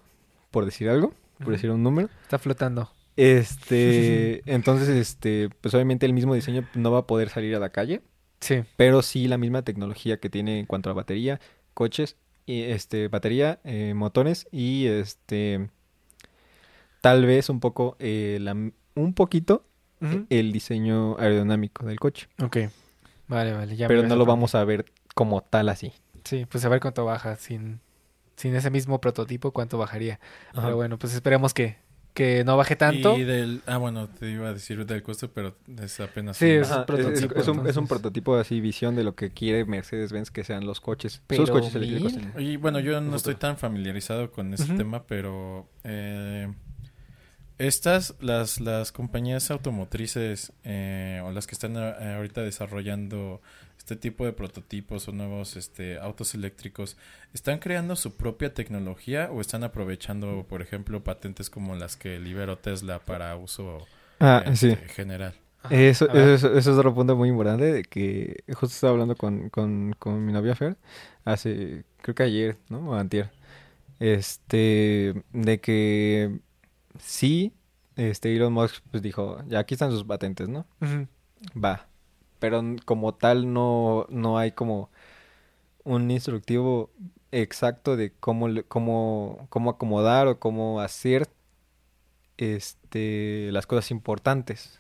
por 0.51 0.65
decir 0.65 0.89
algo, 0.89 1.15
por 1.43 1.53
decir 1.53 1.71
un 1.71 1.83
número. 1.83 2.09
Está 2.23 2.39
flotando. 2.39 2.91
Este, 3.17 4.43
entonces, 4.47 4.89
este, 4.89 5.51
pues 5.61 5.75
obviamente 5.75 6.07
el 6.07 6.13
mismo 6.13 6.35
diseño 6.35 6.67
no 6.75 6.91
va 6.91 7.01
a 7.01 7.07
poder 7.07 7.29
salir 7.29 7.55
a 7.55 7.59
la 7.59 7.71
calle, 7.71 8.01
Sí. 8.41 8.63
pero 8.77 9.03
sí 9.03 9.29
la 9.29 9.39
misma 9.39 9.63
tecnología 9.63 10.19
que 10.19 10.31
tiene 10.31 10.59
en 10.59 10.67
cuanto 10.67 10.91
a 10.91 10.95
batería, 10.95 11.41
coches 11.75 12.17
y 12.47 12.63
este 12.63 13.09
batería, 13.09 13.61
eh, 13.65 13.95
motores 13.95 14.49
y 14.51 14.87
este 14.87 15.69
tal 17.01 17.27
vez 17.27 17.49
un 17.49 17.61
poco 17.61 17.97
eh, 17.99 18.39
la- 18.41 18.53
un 18.95 19.15
poquito 19.15 19.65
el 20.31 20.51
diseño 20.51 21.17
aerodinámico 21.21 21.87
del 21.87 22.01
coche, 22.01 22.27
Ok. 22.43 22.57
Vale, 23.29 23.53
vale. 23.53 23.77
Ya 23.77 23.87
pero 23.87 24.03
no 24.03 24.17
lo 24.17 24.27
vamos 24.27 24.57
a 24.57 24.65
ver 24.65 24.85
como 25.15 25.43
tal 25.43 25.69
así. 25.69 25.93
Sí, 26.25 26.45
pues 26.51 26.65
a 26.65 26.69
ver 26.69 26.81
cuánto 26.81 27.05
baja 27.05 27.37
sin, 27.37 27.79
sin 28.43 28.55
ese 28.57 28.71
mismo 28.71 29.01
prototipo, 29.01 29.53
cuánto 29.53 29.79
bajaría. 29.79 30.19
Ajá. 30.51 30.63
Pero 30.65 30.77
bueno, 30.77 30.99
pues 30.99 31.15
esperemos 31.15 31.55
que, 31.55 31.77
que 32.13 32.43
no 32.45 32.57
baje 32.57 32.75
tanto. 32.77 33.17
Y 33.17 33.23
del... 33.25 33.63
Ah, 33.67 33.77
bueno, 33.79 34.09
te 34.09 34.31
iba 34.31 34.49
a 34.49 34.53
decir 34.53 34.85
del 34.85 35.03
costo, 35.03 35.31
pero 35.33 35.57
es 35.81 36.01
apenas... 36.01 36.37
Sí, 36.37 36.47
un- 36.47 36.51
es- 36.63 36.71
Ajá, 36.71 36.81
es, 36.81 36.87
prototipo, 36.87 37.35
es- 37.37 37.41
es 37.43 37.49
un, 37.49 37.67
es 37.69 37.77
un 37.77 37.87
prototipo 37.87 38.37
así, 38.37 38.61
visión 38.61 38.97
de 38.97 39.05
lo 39.05 39.15
que 39.15 39.31
quiere 39.31 39.65
Mercedes-Benz 39.65 40.31
que 40.33 40.43
sean 40.45 40.67
los 40.67 40.81
coches, 40.81 41.23
Pero 41.29 41.47
sus 41.47 41.51
coches 41.51 41.75
eléctricos. 41.77 42.15
Y 42.39 42.57
bueno, 42.57 42.81
yo 42.81 43.01
no 43.01 43.15
estoy 43.17 43.37
tan 43.37 43.57
familiarizado 43.57 44.31
con 44.33 44.53
ese 44.53 44.65
Ujú. 44.65 44.77
tema, 44.77 45.05
pero 45.05 45.69
eh, 45.85 46.53
estas, 47.59 48.15
las, 48.21 48.61
las 48.61 48.91
compañías 48.93 49.51
automotrices 49.51 50.53
eh, 50.65 51.23
o 51.25 51.31
las 51.31 51.47
que 51.47 51.55
están 51.55 51.77
eh, 51.77 52.15
ahorita 52.17 52.43
desarrollando 52.43 53.41
este 53.83 53.97
tipo 53.97 54.25
de 54.25 54.33
prototipos 54.33 55.09
o 55.09 55.13
nuevos 55.13 55.57
este, 55.57 55.99
autos 55.99 56.35
eléctricos, 56.35 56.97
¿están 57.35 57.59
creando 57.59 57.97
su 57.97 58.17
propia 58.17 58.55
tecnología 58.55 59.29
o 59.33 59.41
están 59.41 59.65
aprovechando, 59.65 60.47
por 60.49 60.63
ejemplo, 60.63 61.03
patentes 61.03 61.51
como 61.51 61.75
las 61.75 61.97
que 61.97 62.19
liberó 62.21 62.57
Tesla 62.59 63.01
para 63.01 63.37
uso 63.37 63.87
Ah, 64.21 64.43
este, 64.47 64.57
sí. 64.57 64.77
general? 64.95 65.35
Eso, 65.69 66.07
es- 66.13 66.45
eso 66.45 66.51
es 66.59 66.67
otro 66.69 66.95
punto 66.95 67.17
muy 67.17 67.29
importante 67.29 67.65
de 67.73 67.83
que 67.85 68.45
justo 68.49 68.67
estaba 68.75 68.93
hablando 68.93 69.17
con, 69.17 69.49
con, 69.51 69.95
con 69.99 70.25
mi 70.25 70.33
novia 70.33 70.55
Fer 70.55 70.77
hace, 71.25 71.85
creo 72.03 72.15
que 72.15 72.23
ayer, 72.25 72.59
¿no? 72.69 72.91
O 72.91 72.95
antier. 72.95 73.31
Este, 74.01 75.15
de 75.33 75.61
que 75.61 76.41
sí, 76.99 77.55
este 77.97 78.35
Elon 78.37 78.53
Musk 78.53 78.83
pues 78.91 79.03
dijo, 79.03 79.39
ya 79.49 79.61
aquí 79.61 79.75
están 79.75 79.91
sus 79.93 80.05
patentes, 80.05 80.49
¿no? 80.49 80.67
Ujú. 80.81 81.07
Va. 81.55 81.89
Pero 82.43 82.63
como 82.85 83.15
tal 83.15 83.53
no, 83.55 84.05
no 84.11 84.37
hay 84.37 84.53
como 84.53 84.91
un 85.85 86.11
instructivo 86.11 86.91
exacto 87.31 87.97
de 87.97 88.13
cómo, 88.21 88.49
le- 88.49 88.65
cómo, 88.65 89.47
cómo 89.49 89.71
acomodar 89.71 90.27
o 90.29 90.39
cómo 90.39 90.81
hacer 90.81 91.29
este, 92.39 93.51
las 93.53 93.67
cosas 93.67 93.91
importantes, 93.91 94.79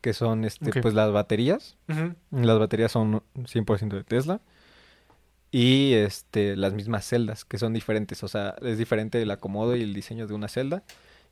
que 0.00 0.12
son 0.12 0.44
este, 0.44 0.70
pues 0.82 0.94
las 0.94 1.12
baterías. 1.12 1.76
Las 2.30 2.58
baterías 2.58 2.92
son 2.92 3.22
100% 3.34 3.96
de 3.96 4.04
Tesla. 4.04 4.40
Y 5.50 5.92
este, 5.92 6.56
las 6.56 6.74
mismas 6.74 7.04
celdas, 7.06 7.44
que 7.44 7.58
son 7.58 7.72
diferentes. 7.72 8.24
O 8.24 8.28
sea, 8.28 8.56
es 8.60 8.76
diferente 8.76 9.22
el 9.22 9.30
acomodo 9.30 9.76
y 9.76 9.82
el 9.82 9.94
diseño 9.94 10.26
de 10.26 10.34
una 10.34 10.48
celda 10.48 10.82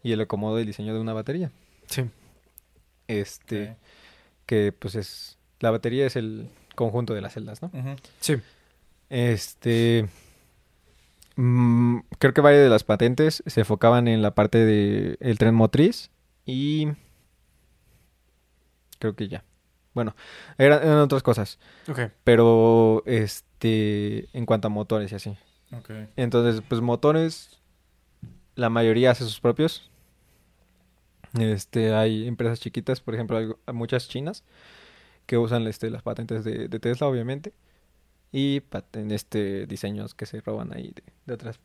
y 0.05 0.13
el 0.13 0.21
acomodo 0.21 0.59
y 0.59 0.61
el 0.63 0.67
diseño 0.69 0.95
de 0.95 1.01
una 1.01 1.13
batería. 1.13 1.51
Sí. 1.87 2.05
Este. 3.09 3.77
Que 4.53 4.71
pues 4.71 4.97
es 4.97 5.39
la 5.61 5.71
batería 5.71 6.05
es 6.07 6.15
el 6.17 6.51
conjunto 6.75 7.15
de 7.15 7.23
las 7.23 7.33
celdas, 7.33 7.63
¿no? 7.63 7.71
Sí. 8.21 8.37
Este 9.09 10.07
mm, 11.37 12.01
creo 12.19 12.35
que 12.35 12.43
varias 12.43 12.63
de 12.63 12.69
las 12.69 12.85
patentes 12.85 13.43
se 13.47 13.61
enfocaban 13.61 14.09
en 14.09 14.21
la 14.21 14.35
parte 14.35 14.59
de 14.59 15.17
el 15.21 15.39
tren 15.39 15.55
motriz 15.55 16.11
y 16.45 16.89
creo 18.99 19.15
que 19.17 19.29
ya. 19.29 19.43
Bueno, 19.95 20.15
eran, 20.59 20.83
eran 20.83 20.99
otras 20.99 21.23
cosas, 21.23 21.59
Ok. 21.89 22.01
pero 22.25 23.03
este 23.07 24.29
en 24.35 24.45
cuanto 24.45 24.69
a 24.69 24.71
motores 24.71 25.13
y 25.13 25.15
así. 25.15 25.31
Ok. 25.73 25.91
Entonces, 26.17 26.63
pues 26.69 26.83
motores 26.83 27.59
la 28.55 28.69
mayoría 28.69 29.13
hace 29.13 29.25
sus 29.25 29.41
propios. 29.41 29.91
Este, 31.39 31.95
hay 31.95 32.27
empresas 32.29 32.61
chiquitas, 32.61 33.01
por 33.01 33.15
ejemplo, 33.15 33.37
hay 33.39 33.49
muchas 33.73 34.09
chinas 34.09 34.45
que 35.27 35.39
usan 35.39 35.67
este, 35.67 35.89
las 35.89 36.03
patentes 36.03 36.45
de, 36.45 36.69
de 36.69 36.81
Tesla, 36.81 37.07
obviamente, 37.07 37.53
y 38.33 38.61
paten- 38.61 39.11
este, 39.13 39.67
diseños 39.67 40.15
que 40.15 40.27
se 40.27 40.41
roban 40.41 40.75
ahí 40.75 40.93
de, 40.95 41.03
de 41.27 41.35
otras 41.35 41.59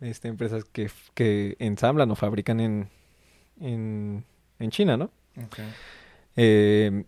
este, 0.00 0.28
empresas 0.28 0.64
que, 0.64 0.90
que 1.14 1.56
ensamblan 1.58 2.10
o 2.10 2.16
fabrican 2.16 2.58
en, 2.60 2.88
en, 3.60 4.24
en 4.58 4.70
China, 4.70 4.96
¿no? 4.96 5.10
Eh, 6.36 7.04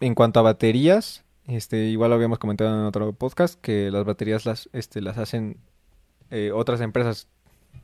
en 0.00 0.14
cuanto 0.14 0.40
a 0.40 0.42
baterías, 0.42 1.24
este, 1.46 1.84
igual 1.84 2.10
lo 2.10 2.16
habíamos 2.16 2.38
comentado 2.38 2.74
en 2.74 2.86
otro 2.86 3.12
podcast, 3.12 3.60
que 3.60 3.90
las 3.90 4.04
baterías 4.04 4.44
las, 4.46 4.68
este, 4.72 5.00
las 5.00 5.18
hacen 5.18 5.58
eh, 6.30 6.50
otras 6.52 6.80
empresas. 6.80 7.28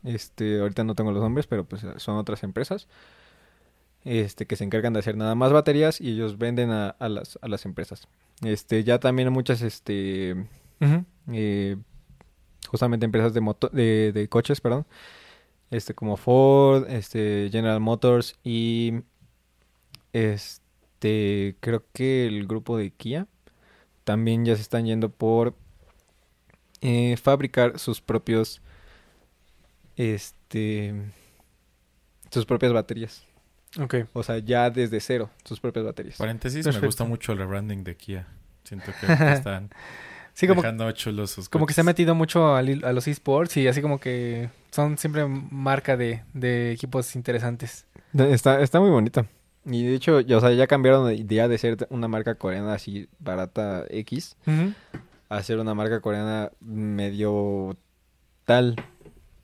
Este, 0.05 0.61
ahorita 0.61 0.85
no 0.85 0.95
tengo 0.95 1.13
los 1.13 1.23
nombres, 1.23 1.47
pero 1.47 1.65
pues 1.65 1.83
son 1.99 2.17
otras 2.17 2.43
empresas. 2.43 2.89
este, 4.05 4.47
que 4.47 4.57
se 4.57 4.65
encargan 4.65 4.93
de 4.93 4.99
hacer 5.01 5.17
nada 5.17 5.35
más 5.35 5.53
baterías 5.53 6.01
y 6.01 6.11
ellos 6.13 6.39
venden 6.39 6.71
a, 6.71 6.89
a 6.91 7.09
las, 7.09 7.39
a 7.43 7.49
las 7.49 7.65
empresas. 7.65 8.09
Este, 8.43 8.83
ya 8.85 8.99
también 8.99 9.29
hay 9.29 9.35
muchas, 9.35 9.63
este, 9.63 10.35
eh, 11.33 11.77
justamente 12.69 13.05
empresas 13.07 13.33
de, 13.35 13.41
moto 13.41 13.69
de, 13.73 14.13
de 14.13 14.29
coches, 14.29 14.61
perdón, 14.61 14.87
este, 15.71 15.95
como 15.95 16.17
Ford, 16.17 16.89
este, 16.91 17.49
General 17.53 17.81
Motors 17.81 18.37
y, 18.45 18.95
este, 20.13 21.57
creo 21.61 21.85
que 21.93 22.27
el 22.27 22.47
grupo 22.47 22.77
de 22.77 22.91
Kia 22.91 23.27
también 24.05 24.45
ya 24.45 24.57
se 24.57 24.63
están 24.63 24.85
yendo 24.87 25.11
por 25.11 25.55
eh, 26.81 27.17
fabricar 27.17 27.79
sus 27.79 28.01
propios, 28.01 28.61
este, 29.97 30.95
sus 32.31 32.47
propias 32.47 32.73
baterías. 32.73 33.25
Ok. 33.81 33.97
O 34.13 34.23
sea, 34.23 34.39
ya 34.39 34.71
desde 34.71 35.01
cero, 35.01 35.31
sus 35.45 35.61
propias 35.61 35.85
baterías. 35.85 36.17
Paréntesis, 36.17 36.65
Perfecto. 36.65 36.83
me 36.83 36.87
gusta 36.87 37.05
mucho 37.05 37.33
el 37.33 37.39
rebranding 37.39 37.85
de 37.85 37.97
Kia. 37.97 38.29
Siento 38.65 38.93
que 39.01 39.13
están 39.33 39.71
Sí, 40.35 40.47
como, 40.47 40.63
dejando 40.63 40.91
chulos 40.93 41.31
sus 41.31 41.49
como 41.49 41.67
que 41.67 41.75
se 41.75 41.83
ha 41.83 41.85
metido 41.85 42.15
mucho 42.15 42.57
a, 42.57 42.63
los 42.63 43.07
esports 43.07 43.57
y 43.59 43.69
así 43.69 43.83
como 43.83 44.01
que 44.01 44.49
son 44.71 44.97
siempre 44.97 45.27
marca 45.27 45.97
de, 45.97 46.23
de 46.33 46.73
equipos 46.73 47.15
interesantes. 47.17 47.87
Está, 48.15 48.61
está 48.63 48.81
muy 48.81 48.91
bonita. 48.91 49.27
Y 49.65 49.85
de 49.85 49.95
hecho, 49.95 50.21
ya, 50.21 50.39
o 50.39 50.41
sea, 50.41 50.53
ya 50.53 50.67
cambiaron 50.67 51.07
de 51.07 51.15
idea 51.15 51.49
de 51.49 51.59
ser 51.59 51.87
una 51.91 52.09
marca 52.09 52.35
coreana 52.35 52.75
así 52.75 53.09
barata 53.19 53.85
X 53.91 54.37
a 55.29 55.43
ser 55.43 55.59
una 55.59 55.75
marca 55.75 56.01
coreana 56.01 56.51
medio 56.61 57.77
tal. 58.45 58.77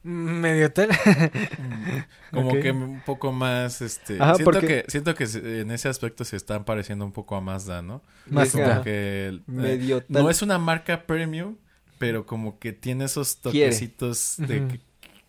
Medio 0.02 0.72
tal. 0.72 0.88
Como 2.32 2.52
que 2.60 2.70
un 2.70 3.00
poco 3.04 3.32
más, 3.32 3.80
este... 3.82 4.14
Ajá, 4.20 4.34
siento, 4.36 4.44
porque- 4.52 4.66
que, 4.66 4.84
siento 4.90 5.14
que 5.14 5.24
en 5.60 5.70
ese 5.70 5.88
aspecto 5.88 6.24
se 6.24 6.36
están 6.36 6.64
pareciendo 6.64 7.04
un 7.04 7.12
poco 7.12 7.36
a 7.36 7.40
Mazda, 7.40 7.82
¿no? 7.82 8.02
Más 8.26 8.52
Como 8.52 8.64
Ajá. 8.64 8.82
que... 8.82 9.40
eh, 9.62 10.02
no 10.08 10.30
es 10.30 10.42
una 10.42 10.58
marca 10.58 11.06
premium, 11.06 11.56
pero 11.98 12.26
como 12.26 12.58
que 12.58 12.72
tiene 12.72 13.04
esos 13.06 13.36
Quiere. 13.36 13.66
toquecitos 13.70 14.34
de 14.38 14.66
que 14.68 14.80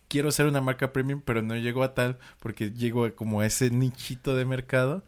quiero 0.08 0.30
ser 0.32 0.46
una 0.46 0.60
marca 0.60 0.92
premium, 0.92 1.20
pero 1.24 1.42
no 1.42 1.56
llego 1.56 1.82
a 1.82 1.94
tal 1.94 2.18
porque 2.40 2.70
llego 2.70 3.12
como 3.14 3.40
a 3.40 3.46
ese 3.46 3.70
nichito 3.70 4.34
de 4.36 4.44
mercado 4.44 5.04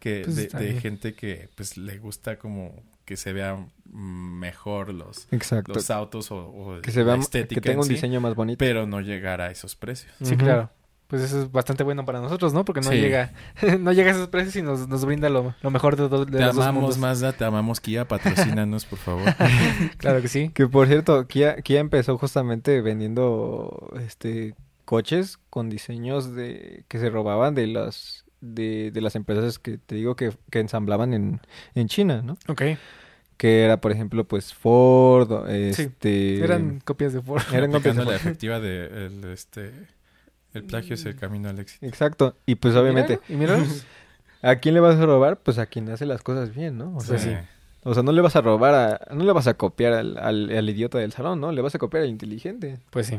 que 0.00 0.22
Pues 0.24 0.36
de, 0.36 0.46
de 0.48 0.80
gente 0.80 1.14
que 1.14 1.48
pues 1.56 1.76
le 1.76 1.98
gusta 1.98 2.38
como 2.38 2.82
que 3.04 3.16
se 3.16 3.32
vean 3.32 3.70
mejor 3.92 4.92
los, 4.92 5.28
Exacto. 5.30 5.72
los 5.74 5.90
autos 5.90 6.30
o, 6.30 6.36
o 6.48 6.80
que 6.80 6.90
se 6.90 7.00
la 7.04 7.12
vea, 7.14 7.22
estética 7.22 7.60
que 7.60 7.68
tenga 7.68 7.74
en 7.74 7.78
un 7.80 7.84
sí, 7.86 7.92
diseño 7.94 8.20
más 8.20 8.34
bonito. 8.34 8.58
pero 8.58 8.86
no 8.86 9.00
llegar 9.00 9.40
a 9.40 9.50
esos 9.50 9.76
precios. 9.76 10.12
Sí, 10.22 10.36
claro. 10.36 10.70
Pues 11.06 11.20
eso 11.22 11.42
es 11.42 11.52
bastante 11.52 11.84
bueno 11.84 12.04
para 12.06 12.18
nosotros, 12.20 12.54
¿no? 12.54 12.64
Porque 12.64 12.80
no 12.80 12.90
Sí. 12.90 12.96
llega 12.96 13.32
no 13.78 13.92
llega 13.92 14.10
a 14.10 14.14
esos 14.14 14.28
precios 14.28 14.56
y 14.56 14.62
nos, 14.62 14.88
nos 14.88 15.04
brinda 15.04 15.28
lo, 15.28 15.54
lo 15.60 15.70
mejor 15.70 15.96
de, 15.96 16.08
do- 16.08 16.24
de 16.24 16.38
Te 16.38 16.44
los 16.44 16.56
dos 16.56 16.64
amamos 16.64 16.80
mundos. 16.82 16.98
Mazda, 16.98 17.32
te 17.34 17.44
amamos 17.44 17.80
Kia, 17.80 18.08
patrocínanos 18.08 18.84
por 18.86 18.98
favor. 18.98 19.22
Claro 19.98 20.22
que 20.22 20.28
sí. 20.28 20.48
Que 20.48 20.66
por 20.66 20.88
cierto, 20.88 21.26
Kia, 21.28 21.56
Kia 21.56 21.80
empezó 21.80 22.16
justamente 22.18 22.80
vendiendo 22.80 23.92
este 24.00 24.54
coches 24.86 25.38
con 25.50 25.70
diseños 25.70 26.34
de 26.34 26.84
que 26.88 26.98
se 26.98 27.10
robaban 27.10 27.54
de 27.54 27.66
las 27.68 28.23
de, 28.44 28.90
de 28.92 29.00
las 29.00 29.16
empresas 29.16 29.58
que 29.58 29.78
te 29.78 29.94
digo 29.94 30.16
que, 30.16 30.32
que 30.50 30.60
ensamblaban 30.60 31.14
en, 31.14 31.40
en 31.74 31.88
China, 31.88 32.22
¿no? 32.22 32.36
Ok. 32.48 32.62
Que 33.36 33.64
era, 33.64 33.80
por 33.80 33.90
ejemplo, 33.90 34.24
pues 34.24 34.54
Ford, 34.54 35.48
este... 35.50 36.38
Eran 36.44 36.80
copias 36.84 37.12
de 37.12 37.20
Ford. 37.22 37.42
eran 37.52 37.72
copias 37.72 37.96
de 37.96 38.04
la 38.04 38.14
efectiva 38.16 38.60
de 38.60 39.06
el, 39.06 39.24
este 39.32 39.72
el 40.52 40.62
plagio 40.64 40.94
es 40.94 41.04
el 41.04 41.16
camino 41.16 41.48
al 41.48 41.58
éxito. 41.58 41.84
Exacto. 41.84 42.36
Y 42.46 42.54
pues 42.54 42.76
obviamente, 42.76 43.18
¿Y 43.28 43.34
míralos? 43.34 43.84
¿a 44.42 44.54
quién 44.56 44.74
le 44.74 44.80
vas 44.80 44.96
a 45.00 45.04
robar? 45.04 45.38
Pues 45.38 45.58
a 45.58 45.66
quien 45.66 45.88
hace 45.90 46.06
las 46.06 46.22
cosas 46.22 46.54
bien, 46.54 46.78
¿no? 46.78 46.94
O 46.96 47.00
sea, 47.00 47.16
Pues 47.16 47.22
sí. 47.22 47.34
o 47.82 47.92
sea 47.94 48.02
no 48.04 48.12
le 48.12 48.20
vas 48.20 48.36
a 48.36 48.40
robar 48.40 48.74
a... 48.74 49.14
No 49.14 49.24
le 49.24 49.32
vas 49.32 49.48
a 49.48 49.54
copiar 49.54 49.94
al, 49.94 50.16
al, 50.18 50.56
al 50.56 50.70
idiota 50.70 50.98
del 50.98 51.10
salón, 51.10 51.40
¿no? 51.40 51.50
Le 51.50 51.60
vas 51.60 51.74
a 51.74 51.78
copiar 51.78 52.04
al 52.04 52.08
inteligente. 52.10 52.78
Pues 52.90 53.08
sí. 53.08 53.18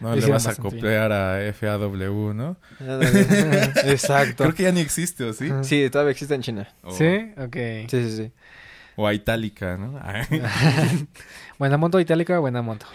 No 0.00 0.16
le 0.16 0.26
vas 0.26 0.46
a 0.46 0.54
copiar 0.54 1.12
a 1.12 1.52
FAW, 1.52 2.32
¿no? 2.34 2.56
Exacto. 3.84 4.44
Creo 4.44 4.54
que 4.54 4.62
ya 4.64 4.72
ni 4.72 4.80
existe, 4.80 5.24
¿o 5.24 5.32
sí? 5.32 5.50
Sí, 5.62 5.88
todavía 5.90 6.12
existe 6.12 6.34
en 6.34 6.42
China. 6.42 6.68
O, 6.82 6.92
¿Sí? 6.92 7.32
Ok. 7.36 7.56
Sí, 7.88 8.08
sí, 8.08 8.16
sí. 8.16 8.32
o 8.96 9.06
a 9.06 9.14
Itálica, 9.14 9.76
¿no? 9.76 10.00
buena 11.58 11.76
moto 11.76 12.00
itálica, 12.00 12.38
buena 12.38 12.62
moto. 12.62 12.86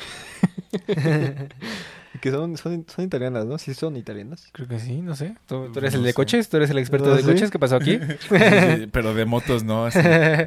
Que 2.22 2.32
son, 2.32 2.58
son, 2.58 2.86
son 2.88 3.06
italianas, 3.06 3.46
¿no? 3.46 3.58
Sí, 3.58 3.74
son 3.74 3.98
italianas. 3.98 4.50
Creo 4.52 4.68
que 4.68 4.80
sí, 4.80 5.02
no 5.02 5.16
sé. 5.16 5.36
¿Tú, 5.46 5.70
tú 5.72 5.80
eres 5.80 5.94
no 5.94 6.00
el 6.00 6.04
de 6.06 6.10
sé. 6.10 6.14
coches? 6.14 6.50
¿Tú 6.50 6.58
eres 6.58 6.70
el 6.70 6.78
experto 6.78 7.14
de 7.14 7.22
¿sí? 7.22 7.28
coches? 7.28 7.52
¿Qué 7.52 7.60
pasó 7.60 7.76
aquí? 7.76 8.00
Sí, 8.00 8.88
pero 8.92 9.14
de 9.14 9.26
motos 9.26 9.64
no, 9.64 9.86
así, 9.86 10.00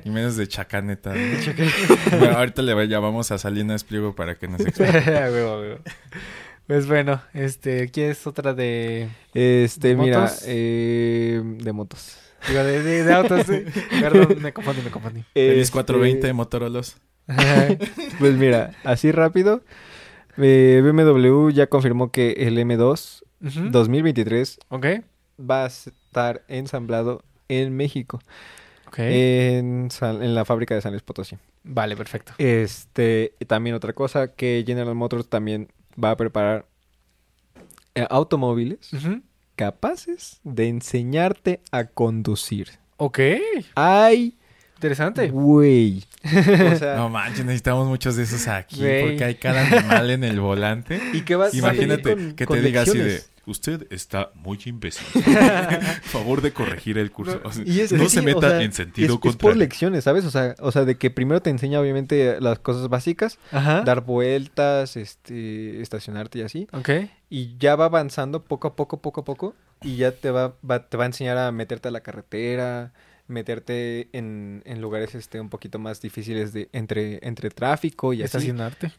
y 0.04 0.10
menos 0.10 0.36
de 0.36 0.48
chacaneta. 0.48 1.14
¿no? 1.14 2.18
Bueno, 2.18 2.38
ahorita 2.38 2.62
le 2.62 2.88
llamamos 2.88 3.30
a 3.32 3.38
Salinas 3.38 3.84
Pliego 3.84 4.14
para 4.14 4.36
que 4.36 4.48
nos 4.48 4.60
explique. 4.60 4.90
Pues 6.68 6.86
bueno, 6.86 7.20
este, 7.34 7.82
aquí 7.82 8.02
es 8.02 8.24
otra 8.26 8.54
de, 8.54 9.08
Este, 9.34 9.96
mira, 9.96 10.20
¿Motos? 10.20 10.44
eh, 10.46 11.42
de 11.42 11.72
motos. 11.72 12.18
digo, 12.46 12.62
de, 12.62 12.82
de- 12.82 13.04
de 13.04 13.12
autos. 13.14 13.46
sí. 13.46 13.64
Perdón, 14.00 14.40
me 14.40 14.52
confundí, 14.52 14.82
me 14.82 14.90
confundí. 14.90 15.24
Feliz 15.34 15.62
Este, 15.62 15.72
420 15.72 16.32
Motorolos. 16.34 16.96
Pues 18.20 18.34
mira, 18.34 18.72
así 18.84 19.10
rápido. 19.12 19.62
eh, 20.36 20.80
BMW 20.84 21.50
ya 21.50 21.66
confirmó 21.68 22.12
que 22.12 22.32
el 22.38 22.58
M2 22.58 23.22
Ujú. 23.44 23.70
2023 23.70 24.58
Ok, 24.68 24.86
va 25.40 25.64
a 25.64 25.66
estar 25.68 26.42
ensamblado 26.48 27.22
en 27.48 27.74
México, 27.76 28.20
en, 28.96 29.90
San- 29.90 30.22
en 30.22 30.34
la 30.34 30.44
fábrica 30.44 30.74
de 30.74 30.80
San 30.82 30.92
Luis 30.92 31.02
Potosí. 31.02 31.36
vale, 31.64 31.96
perfecto. 31.96 32.32
Este, 32.38 33.34
también 33.46 33.74
otra 33.76 33.92
cosa, 33.94 34.34
que 34.34 34.64
General 34.66 34.94
Motors 34.94 35.28
también 35.28 35.68
va 36.02 36.10
a 36.12 36.16
preparar 36.16 36.66
eh, 37.94 38.06
automóviles 38.10 38.90
capaces 39.56 40.40
de 40.44 40.68
enseñarte 40.68 41.60
a 41.72 41.84
conducir. 41.86 42.70
Ok, 42.96 43.18
¡Ay, 43.74 44.36
interesante. 44.76 45.28
güey! 45.30 46.04
O 46.24 46.76
sea, 46.78 46.96
No 46.96 47.08
manches, 47.08 47.44
necesitamos 47.44 47.88
muchos 47.88 48.16
de 48.16 48.22
esos 48.24 48.46
aquí 48.48 48.76
porque 49.00 49.24
hay 49.24 49.34
cada 49.36 49.66
animal 49.66 50.10
en 50.10 50.24
el 50.24 50.40
volante. 50.40 51.00
¿y 51.12 51.22
qué 51.22 51.36
vas 51.36 51.54
Imagínate 51.54 52.14
con- 52.14 52.32
que 52.36 52.46
con 52.46 52.56
te 52.58 52.62
diga 52.64 52.82
así 52.82 52.98
de? 52.98 53.22
Usted 53.48 53.86
está 53.90 54.30
muy 54.34 54.58
imbécil. 54.66 55.06
Favor 56.02 56.40
de 56.42 56.52
corregir 56.52 56.98
el 56.98 57.10
curso. 57.10 57.40
O 57.44 57.52
sea, 57.52 57.64
Y 57.66 57.80
es- 57.80 57.92
no 57.92 58.04
sí, 58.04 58.10
se 58.16 58.20
o 58.20 58.22
meta 58.22 58.48
sea, 58.50 58.62
en 58.62 58.72
sentido 58.72 59.06
es, 59.06 59.12
es 59.14 59.18
por 59.18 59.30
contrario. 59.32 59.58
lecciones, 59.58 60.04
¿sabes? 60.04 60.24
O 60.24 60.30
sea, 60.30 60.54
o 60.60 60.70
sea, 60.72 60.84
de 60.84 60.96
que 60.96 61.10
primero 61.10 61.40
te 61.42 61.50
enseña 61.50 61.80
obviamente 61.80 62.40
las 62.40 62.58
cosas 62.58 62.88
básicas, 62.88 63.38
Ajá. 63.52 63.82
dar 63.82 64.02
vueltas, 64.02 64.96
este, 64.96 65.80
estacionarte 65.80 66.38
y 66.38 66.42
así, 66.42 66.68
Ok, 66.72 66.90
y 67.30 67.56
ya 67.58 67.76
va 67.76 67.86
avanzando 67.86 68.44
poco 68.44 68.68
a 68.68 68.76
poco, 68.76 69.00
poco 69.00 69.20
a 69.20 69.24
poco, 69.24 69.54
y 69.82 69.96
ya 69.96 70.12
te 70.12 70.30
va, 70.30 70.54
va- 70.68 70.88
te 70.88 70.96
va 70.96 71.04
a 71.04 71.06
enseñar 71.06 71.38
a 71.38 71.52
meterte 71.52 71.88
a 71.88 71.90
la 71.90 72.00
carretera, 72.00 72.92
meterte 73.26 74.08
en, 74.12 74.62
en 74.64 74.80
lugares 74.80 75.14
este 75.14 75.40
un 75.40 75.50
poquito 75.50 75.78
más 75.78 76.00
difíciles 76.00 76.52
de 76.52 76.68
entre 76.72 77.18
entre 77.26 77.50
tráfico 77.50 78.12
y 78.12 78.18
así, 78.22 78.24
estacionarte. 78.38 78.92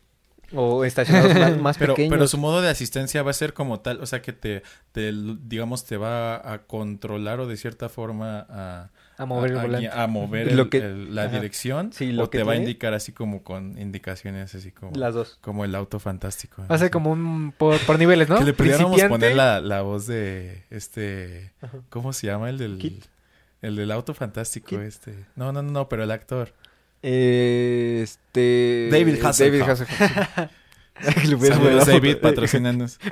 O 0.54 0.84
estacionados 0.86 1.36
más, 1.36 1.58
más 1.60 1.78
Pero, 1.80 1.93
pequeños. 1.93 2.12
pero 2.14 2.28
su 2.28 2.38
modo 2.38 2.62
de 2.62 2.70
asistencia 2.70 3.22
va 3.24 3.32
a 3.32 3.34
ser 3.34 3.54
como 3.54 3.80
tal, 3.82 4.02
o 4.02 4.06
sea 4.06 4.22
que 4.22 4.34
te, 4.34 4.64
te, 4.91 5.12
digamos, 5.45 5.86
te 5.86 5.97
va 5.97 6.36
a 6.54 6.64
controlar 6.64 7.39
o 7.39 7.47
de 7.47 7.56
cierta 7.58 7.89
forma 7.89 8.45
a, 8.50 8.89
A 9.18 9.26
mover 9.26 9.52
el 9.52 9.58
a- 9.58 9.62
volante. 9.62 9.89
a 9.91 10.08
mover 10.08 10.54
Lo 10.54 10.64
el- 10.64 10.70
que- 10.70 10.78
el- 10.78 11.14
la 11.16 11.24
ajá. 11.24 11.32
dirección 11.36 11.91
Sí, 11.93 12.12
lo 12.12 12.24
o 12.26 12.30
que 12.30 12.39
te 12.39 12.43
va 12.43 12.54
a 12.54 12.56
indicar 12.56 12.93
así 12.93 13.12
como 13.12 13.43
con 13.43 13.78
indicaciones 13.80 14.56
así 14.56 14.72
como, 14.72 14.91
Las 14.95 15.14
dos. 15.14 15.38
como 15.41 15.66
el 15.66 15.76
auto 15.76 16.00
fantástico. 16.00 16.64
Va 16.70 16.76
a 16.76 16.80
ser 16.80 16.89
como 16.91 17.12
un 17.12 17.54
por, 17.58 17.80
por 17.86 18.00
niveles, 18.00 18.30
¿no? 18.30 18.38
Que 18.39 18.45
le 18.45 18.54
pudiéramos 18.54 19.02
poner 19.04 19.36
la, 19.36 19.62
la 19.62 19.82
voz 19.82 20.08
de 20.08 20.64
este... 20.70 21.52
Ajá. 21.62 21.78
¿Cómo 21.89 22.14
se 22.14 22.28
llama? 22.28 22.50
El 22.50 22.58
del... 22.58 22.78
Kit. 22.78 23.06
El 23.62 23.76
del 23.76 23.91
auto 23.91 24.14
fantástico 24.14 24.70
Kit. 24.70 24.80
este. 24.80 25.26
No, 25.36 25.52
no, 25.52 25.62
no, 25.62 25.72
no, 25.72 25.89
pero 25.89 26.04
el 26.06 26.12
actor. 26.12 26.54
Este 27.02 28.89
David 28.91 29.24
Hasselhoff. 29.24 29.68
David 29.68 29.70
Hasselhoff. 29.70 30.52
Saludos, 31.02 31.88
David, 31.88 32.14
foto. 32.16 32.22
patrocínanos. 32.24 33.00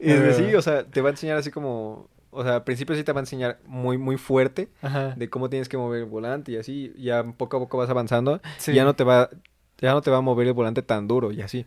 Y 0.00 0.10
es 0.10 0.20
de- 0.20 0.34
sí, 0.34 0.54
o 0.54 0.62
sea, 0.62 0.84
te 0.84 1.00
va 1.00 1.10
a 1.10 1.12
enseñar 1.12 1.36
así 1.36 1.50
como, 1.50 2.08
o 2.30 2.42
sea, 2.42 2.56
al 2.56 2.64
principio 2.64 2.96
sí 2.96 3.04
te 3.04 3.12
va 3.12 3.20
a 3.20 3.22
enseñar 3.22 3.60
muy 3.66 3.98
muy 3.98 4.16
fuerte 4.16 4.68
Ajá. 4.80 5.14
de 5.16 5.28
cómo 5.30 5.48
tienes 5.50 5.68
que 5.68 5.76
mover 5.76 6.00
el 6.00 6.06
volante 6.08 6.50
y 6.52 6.56
así, 6.56 6.92
ya 6.98 7.22
poco 7.24 7.58
a 7.58 7.60
poco 7.60 7.76
vas 7.78 7.90
avanzando, 7.90 8.40
Sí. 8.58 8.72
y 8.72 8.74
ya 8.74 8.84
no 8.84 8.94
te 8.96 9.04
va 9.04 9.28
ya 9.78 9.92
no 9.92 10.00
te 10.00 10.10
va 10.10 10.16
a 10.16 10.20
mover 10.22 10.46
el 10.46 10.52
volante 10.54 10.82
tan 10.82 11.06
duro 11.08 11.30
y 11.30 11.42
así. 11.42 11.66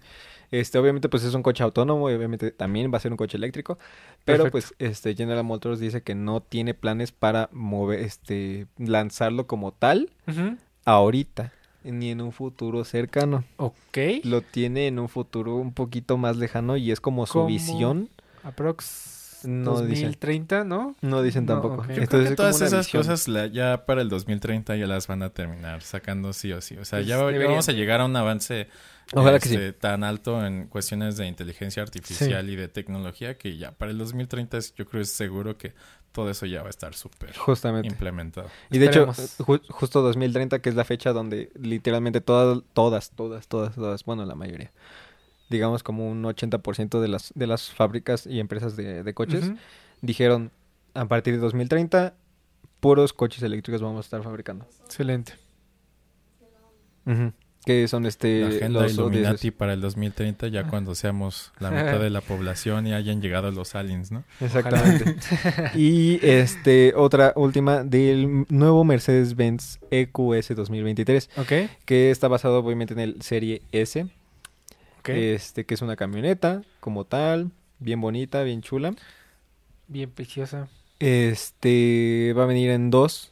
Este, 0.51 0.77
obviamente 0.77 1.07
pues 1.09 1.23
es 1.23 1.33
un 1.33 1.43
coche 1.43 1.63
autónomo 1.63 2.09
y 2.09 2.13
obviamente 2.13 2.51
también 2.51 2.91
va 2.93 2.97
a 2.97 2.99
ser 3.01 3.11
un 3.11 3.17
coche 3.17 3.37
eléctrico, 3.37 3.77
pero 4.25 4.43
Perfecto. 4.45 4.51
pues 4.51 4.73
este 4.79 5.15
General 5.15 5.43
Motors 5.43 5.79
dice 5.79 6.01
que 6.03 6.13
no 6.15 6.41
tiene 6.41 6.73
planes 6.73 7.11
para 7.11 7.49
mover 7.51 7.99
este 7.99 8.67
lanzarlo 8.77 9.47
como 9.47 9.71
tal 9.73 10.11
Ujú. 10.27 10.57
Ahorita 10.85 11.51
ni 11.83 12.09
en 12.09 12.21
un 12.21 12.31
futuro 12.31 12.83
cercano. 12.83 13.43
Ok. 13.57 13.97
Lo 14.23 14.41
tiene 14.41 14.87
en 14.87 14.97
un 14.99 15.09
futuro 15.09 15.55
un 15.55 15.71
poquito 15.71 16.17
más 16.17 16.37
lejano 16.37 16.77
y 16.77 16.91
es 16.91 16.99
como 16.99 17.25
su 17.27 17.33
¿Cómo? 17.33 17.47
visión 17.47 18.09
Aprox. 18.43 19.14
No 19.47 19.81
dicen. 19.81 20.05
2030, 20.07 20.63
¿no? 20.63 20.95
No 21.01 21.21
dicen 21.21 21.45
tampoco. 21.45 21.85
Entonces, 21.89 22.31
es 22.31 22.35
todas 22.35 22.61
esas 22.61 22.85
visión. 22.87 23.03
cosas 23.03 23.27
la- 23.27 23.47
ya 23.47 23.85
para 23.85 24.01
el 24.01 24.09
2030 24.09 24.75
ya 24.75 24.87
las 24.87 25.07
van 25.07 25.23
a 25.23 25.29
terminar 25.29 25.81
sacando 25.81 26.33
sí 26.33 26.51
o 26.51 26.61
sí. 26.61 26.77
O 26.77 26.85
sea, 26.85 26.99
Pues 26.99 27.07
ya, 27.07 27.17
deberían. 27.17 27.51
vamos 27.51 27.69
a 27.69 27.71
llegar 27.71 28.01
a 28.01 28.05
un 28.05 28.15
avance 28.15 28.67
Ojalá 29.13 29.39
que 29.39 29.49
este, 29.49 29.73
tan 29.73 30.03
alto 30.03 30.43
en 30.45 30.67
cuestiones 30.67 31.15
de 31.17 31.27
inteligencia 31.27 31.83
artificial 31.83 32.49
y 32.49 32.55
de 32.55 32.67
tecnología 32.67 33.37
que 33.37 33.55
ya 33.57 33.71
para 33.71 33.91
el 33.91 33.97
2030 33.99 34.57
es- 34.57 34.73
yo 34.75 34.85
creo 34.87 35.01
es 35.03 35.11
seguro 35.11 35.57
que 35.57 35.73
todo 36.11 36.29
eso 36.29 36.45
ya 36.45 36.61
va 36.61 36.67
a 36.67 36.69
estar 36.69 36.93
súper 36.95 37.33
implementado. 37.85 38.47
Y 38.71 38.77
de 38.77 38.85
hecho, 38.87 39.07
ju- 39.07 39.61
justo 39.69 40.01
2030, 40.01 40.59
que 40.59 40.69
es 40.69 40.75
la 40.75 40.85
fecha 40.85 41.11
donde 41.11 41.51
literalmente 41.59 42.21
todas, 42.21 42.63
todas, 42.73 43.11
todas, 43.11 43.47
todas, 43.47 43.75
todas, 43.75 44.05
bueno, 44.05 44.25
la 44.25 44.33
mayoría, 44.35 44.71
digamos 45.49 45.83
como 45.83 46.09
un 46.09 46.23
80% 46.23 46.99
de 46.99 47.07
las, 47.07 47.31
de 47.35 47.47
las 47.47 47.71
fábricas 47.71 48.25
y 48.25 48.39
empresas 48.39 48.75
de, 48.75 49.03
de 49.03 49.13
coches, 49.13 49.51
dijeron, 50.01 50.51
a 50.93 51.05
partir 51.05 51.33
de 51.33 51.39
2030, 51.39 52.13
puros 52.79 53.13
coches 53.13 53.43
eléctricos 53.43 53.81
vamos 53.81 53.97
a 53.97 54.01
estar 54.01 54.23
fabricando. 54.23 54.65
Excelente. 54.85 55.33
Ujú. 57.05 57.33
Que 57.65 57.87
son 57.87 58.05
este... 58.05 58.41
la 58.41 58.47
agenda 58.49 58.81
los 58.83 58.93
Illuminati 58.93 59.49
para 59.49 59.73
el 59.73 59.81
2030 59.81 60.49
ya 60.49 60.67
cuando 60.67 60.93
seamos 60.93 61.51
la 61.59 61.71
mitad 61.71 61.99
de 61.99 62.11
la 62.11 62.21
población 62.21 62.85
y 62.85 62.93
hayan 62.93 63.21
llegado 63.21 63.49
los 63.49 63.73
aliens, 63.73 64.11
¿no? 64.11 64.23
Exactamente. 64.39 65.15
y 65.73 66.19
este, 66.23 66.93
otra 66.95 67.33
última 67.35 67.83
del 67.83 68.45
nuevo 68.49 68.83
Mercedes-Benz 68.83 69.79
EQS 69.89 70.55
2023, 70.55 71.29
Ok. 71.37 71.53
que 71.85 72.11
está 72.11 72.27
basado 72.27 72.59
obviamente 72.59 72.93
en 72.93 72.99
el 72.99 73.21
Serie 73.23 73.63
S. 73.71 74.07
Este, 75.13 75.65
que 75.65 75.73
es 75.73 75.81
una 75.81 75.95
camioneta 75.95 76.61
como 76.79 77.05
tal, 77.05 77.51
bien 77.79 78.01
bonita, 78.01 78.43
bien 78.43 78.61
chula. 78.61 78.93
Bien 79.87 80.09
preciosa. 80.09 80.67
Este, 80.99 82.33
va 82.37 82.43
a 82.43 82.47
venir 82.47 82.69
en 82.71 82.89
dos, 82.89 83.31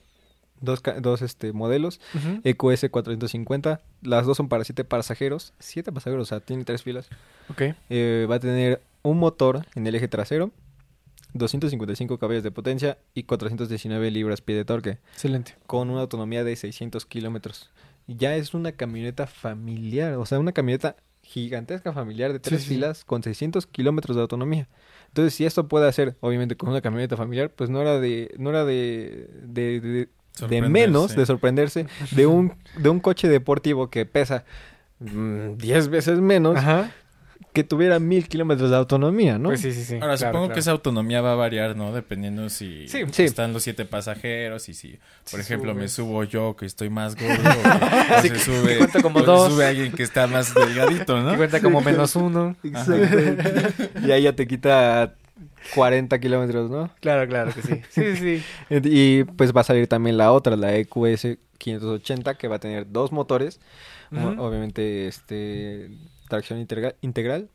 dos, 0.61 0.81
dos 1.01 1.21
este, 1.21 1.53
modelos, 1.53 1.99
Ujú. 2.13 2.41
EQS 2.43 2.89
450. 2.89 3.81
Las 4.01 4.25
dos 4.25 4.37
son 4.37 4.49
para 4.49 4.63
siete 4.63 4.83
pasajeros, 4.83 5.53
siete 5.59 5.91
pasajeros, 5.91 6.23
o 6.23 6.25
sea, 6.29 6.39
tiene 6.39 6.65
tres 6.65 6.83
filas. 6.83 7.09
Ok. 7.49 7.61
Eh, 7.89 8.27
va 8.29 8.35
a 8.35 8.39
tener 8.39 8.81
un 9.01 9.17
motor 9.19 9.65
en 9.75 9.87
el 9.87 9.95
eje 9.95 10.07
trasero, 10.07 10.51
255 11.33 12.19
caballos 12.19 12.43
de 12.43 12.51
potencia 12.51 12.97
y 13.13 13.23
419 13.23 14.11
libras 14.11 14.41
pie 14.41 14.55
de 14.55 14.65
torque, 14.65 14.99
Excelente. 15.13 15.55
con 15.65 15.89
una 15.89 16.01
autonomía 16.01 16.43
de 16.43 16.55
600 16.55 17.05
kilómetros. 17.05 17.69
Ya 18.07 18.35
es 18.35 18.53
una 18.53 18.73
camioneta 18.73 19.25
familiar, 19.27 20.13
o 20.15 20.25
sea, 20.25 20.39
una 20.39 20.51
camioneta 20.51 20.95
gigantesca 21.41 21.93
familiar 21.93 22.31
de 22.31 22.39
tres 22.39 22.61
sí, 22.61 22.67
sí. 22.67 22.73
filas 22.75 23.03
con 23.05 23.23
600 23.23 23.65
kilómetros 23.67 24.15
de 24.15 24.21
autonomía. 24.21 24.67
Entonces, 25.07 25.33
si 25.33 25.45
esto 25.45 25.67
puede 25.67 25.87
hacer, 25.87 26.15
obviamente, 26.21 26.55
con 26.55 26.69
una 26.69 26.81
camioneta 26.81 27.17
familiar, 27.17 27.49
pues 27.51 27.69
no 27.69 27.81
era 27.81 27.99
de, 27.99 28.33
no 28.37 28.49
era 28.51 28.65
de, 28.65 29.29
de, 29.43 29.79
de- 29.81 30.09
de 30.47 30.61
menos 30.63 31.15
de 31.15 31.25
sorprenderse 31.27 31.85
de 32.11 32.25
un, 32.25 32.53
de 32.77 32.89
un 32.89 32.99
coche 32.99 33.27
deportivo 33.27 33.89
que 33.91 34.05
pesa 34.07 34.45
mm, 34.99 35.57
10 35.57 35.89
veces 35.89 36.19
menos 36.19 36.57
Ajá. 36.57 36.91
Que 37.51 37.63
tuviera 37.63 37.99
mil 37.99 38.27
kilómetros 38.27 38.69
de 38.69 38.75
autonomía, 38.77 39.37
¿no? 39.37 39.49
Pues 39.49 39.61
sí, 39.61 39.71
sí, 39.73 39.83
sí. 39.83 39.93
Ahora, 39.95 40.15
Claro, 40.15 40.17
supongo 40.17 40.45
claro. 40.45 40.53
que 40.53 40.59
esa 40.59 40.71
autonomía 40.71 41.21
va 41.21 41.33
a 41.33 41.35
variar, 41.35 41.75
¿no? 41.75 41.91
Dependiendo 41.93 42.49
si 42.49 42.87
Sí. 42.87 43.01
Sí. 43.11 43.23
están 43.23 43.53
los 43.53 43.63
siete 43.63 43.85
pasajeros 43.85 44.69
y 44.69 44.73
si, 44.73 44.99
por 45.29 45.39
Sí, 45.39 45.41
ejemplo, 45.41 45.73
me 45.75 45.87
subo 45.87 46.23
yo 46.23 46.55
que 46.55 46.65
estoy 46.65 46.89
más 46.89 47.15
gordo 47.15 47.33
o, 48.17 48.21
se 48.21 48.31
que 48.31 48.39
sube, 48.39 48.77
cuenta 48.77 49.01
como 49.01 49.19
o 49.19 49.23
dos. 49.23 49.51
sube 49.53 49.65
alguien 49.65 49.91
que 49.91 50.03
está 50.03 50.27
más 50.27 50.53
delgadito, 50.53 51.15
Que 51.15 51.21
¿no? 51.21 51.35
cuenta 51.37 51.61
como 51.61 51.81
menos 51.81 52.15
uno. 52.15 52.55
Exacto. 52.63 53.83
y 54.05 54.11
ahí 54.11 54.23
ya 54.23 54.33
te 54.33 54.47
quita 54.47 55.13
40 55.75 56.19
kilómetros, 56.19 56.69
¿no? 56.69 56.89
Claro, 56.99 57.27
claro 57.27 57.53
que 57.53 57.61
sí. 57.61 57.81
Sí, 57.89 58.15
sí, 58.15 58.39
sí. 58.39 58.43
Y 58.83 59.23
pues 59.23 59.55
va 59.55 59.61
a 59.61 59.63
salir 59.63 59.87
también 59.87 60.17
la 60.17 60.31
otra, 60.31 60.55
la 60.55 60.75
EQS 60.75 61.37
580, 61.57 62.35
que 62.35 62.47
va 62.47 62.57
a 62.57 62.59
tener 62.59 62.91
dos 62.91 63.11
motores, 63.13 63.59
obviamente 64.11 65.07
este 65.07 65.89
tracción 66.27 66.59
integra- 66.65 66.95
integral, 67.01 67.49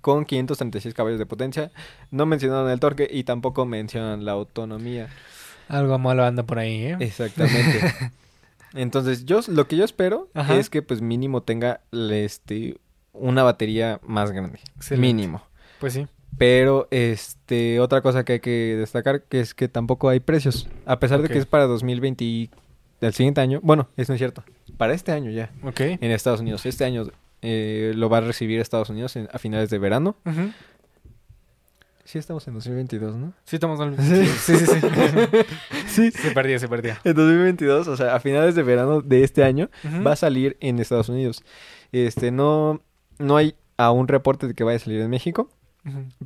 con 0.00 0.24
536 0.24 0.94
caballos 0.94 1.18
de 1.18 1.26
potencia. 1.26 1.70
No 2.10 2.26
mencionaron 2.26 2.70
el 2.70 2.80
torque 2.80 3.08
y 3.10 3.24
tampoco 3.24 3.66
mencionan 3.66 4.24
la 4.24 4.32
autonomía. 4.32 5.08
Algo 5.68 5.98
malo 5.98 6.24
anda 6.24 6.42
por 6.44 6.58
ahí, 6.58 6.84
¿eh? 6.84 6.96
Exactamente. 7.00 7.80
Entonces, 8.74 9.24
yo 9.24 9.40
lo 9.48 9.66
que 9.66 9.76
yo 9.76 9.84
espero 9.84 10.28
Ajá. 10.34 10.56
es 10.56 10.70
que 10.70 10.82
pues 10.82 11.00
mínimo 11.00 11.42
tenga 11.42 11.80
este 11.92 12.78
una 13.12 13.42
batería 13.42 14.00
más 14.04 14.30
grande, 14.30 14.60
Excelente. 14.76 15.06
mínimo. 15.06 15.42
Pues 15.80 15.94
sí. 15.94 16.06
Pero 16.38 16.86
este 16.92 17.80
otra 17.80 18.00
cosa 18.00 18.24
que 18.24 18.34
hay 18.34 18.40
que 18.40 18.76
destacar 18.78 19.22
que 19.22 19.40
es 19.40 19.54
que 19.54 19.68
tampoco 19.68 20.08
hay 20.08 20.20
precios, 20.20 20.68
a 20.86 21.00
pesar 21.00 21.20
de 21.20 21.28
que 21.28 21.38
es 21.38 21.46
para 21.46 21.66
2020 21.66 22.24
y 22.24 22.50
el 23.00 23.12
siguiente 23.12 23.40
año. 23.40 23.58
Bueno, 23.62 23.88
eso 23.96 24.12
no 24.12 24.14
es 24.14 24.20
cierto. 24.20 24.44
Para 24.76 24.94
este 24.94 25.10
año 25.12 25.30
ya 25.30 25.50
Ok. 25.64 25.80
en 25.80 26.10
Estados 26.12 26.40
Unidos. 26.40 26.64
Este 26.64 26.84
año 26.84 27.08
eh, 27.42 27.92
lo 27.96 28.08
va 28.08 28.18
a 28.18 28.20
recibir 28.22 28.60
Estados 28.60 28.90
Unidos 28.90 29.16
en- 29.16 29.28
a 29.32 29.38
finales 29.38 29.70
de 29.70 29.78
verano. 29.78 30.16
Ujú. 30.26 30.52
Sí, 32.04 32.18
estamos 32.18 32.46
en 32.48 32.54
2022, 32.54 33.14
¿no? 33.16 33.32
Sí, 33.44 33.56
estamos 33.56 33.78
al 33.78 33.96
Sí, 34.00 34.26
sí, 34.26 34.56
sí. 34.66 34.80
Sí. 35.86 36.10
Se 36.10 36.30
perdió, 36.32 36.58
se 36.58 36.68
perdió. 36.68 36.94
En 37.04 37.14
2022, 37.14 37.86
o 37.88 37.96
sea, 37.96 38.16
a 38.16 38.20
finales 38.20 38.54
de 38.56 38.62
verano 38.64 39.00
de 39.00 39.22
este 39.22 39.44
año 39.44 39.70
va 40.04 40.12
a 40.12 40.16
salir 40.16 40.56
en 40.60 40.78
Estados 40.80 41.08
Unidos. 41.08 41.42
Este, 41.92 42.30
no, 42.32 42.80
no 43.18 43.36
hay 43.36 43.54
aún 43.76 44.08
reporte 44.08 44.48
de 44.48 44.54
que 44.54 44.64
vaya 44.64 44.76
a 44.76 44.80
salir 44.80 45.00
en 45.00 45.10
México, 45.10 45.50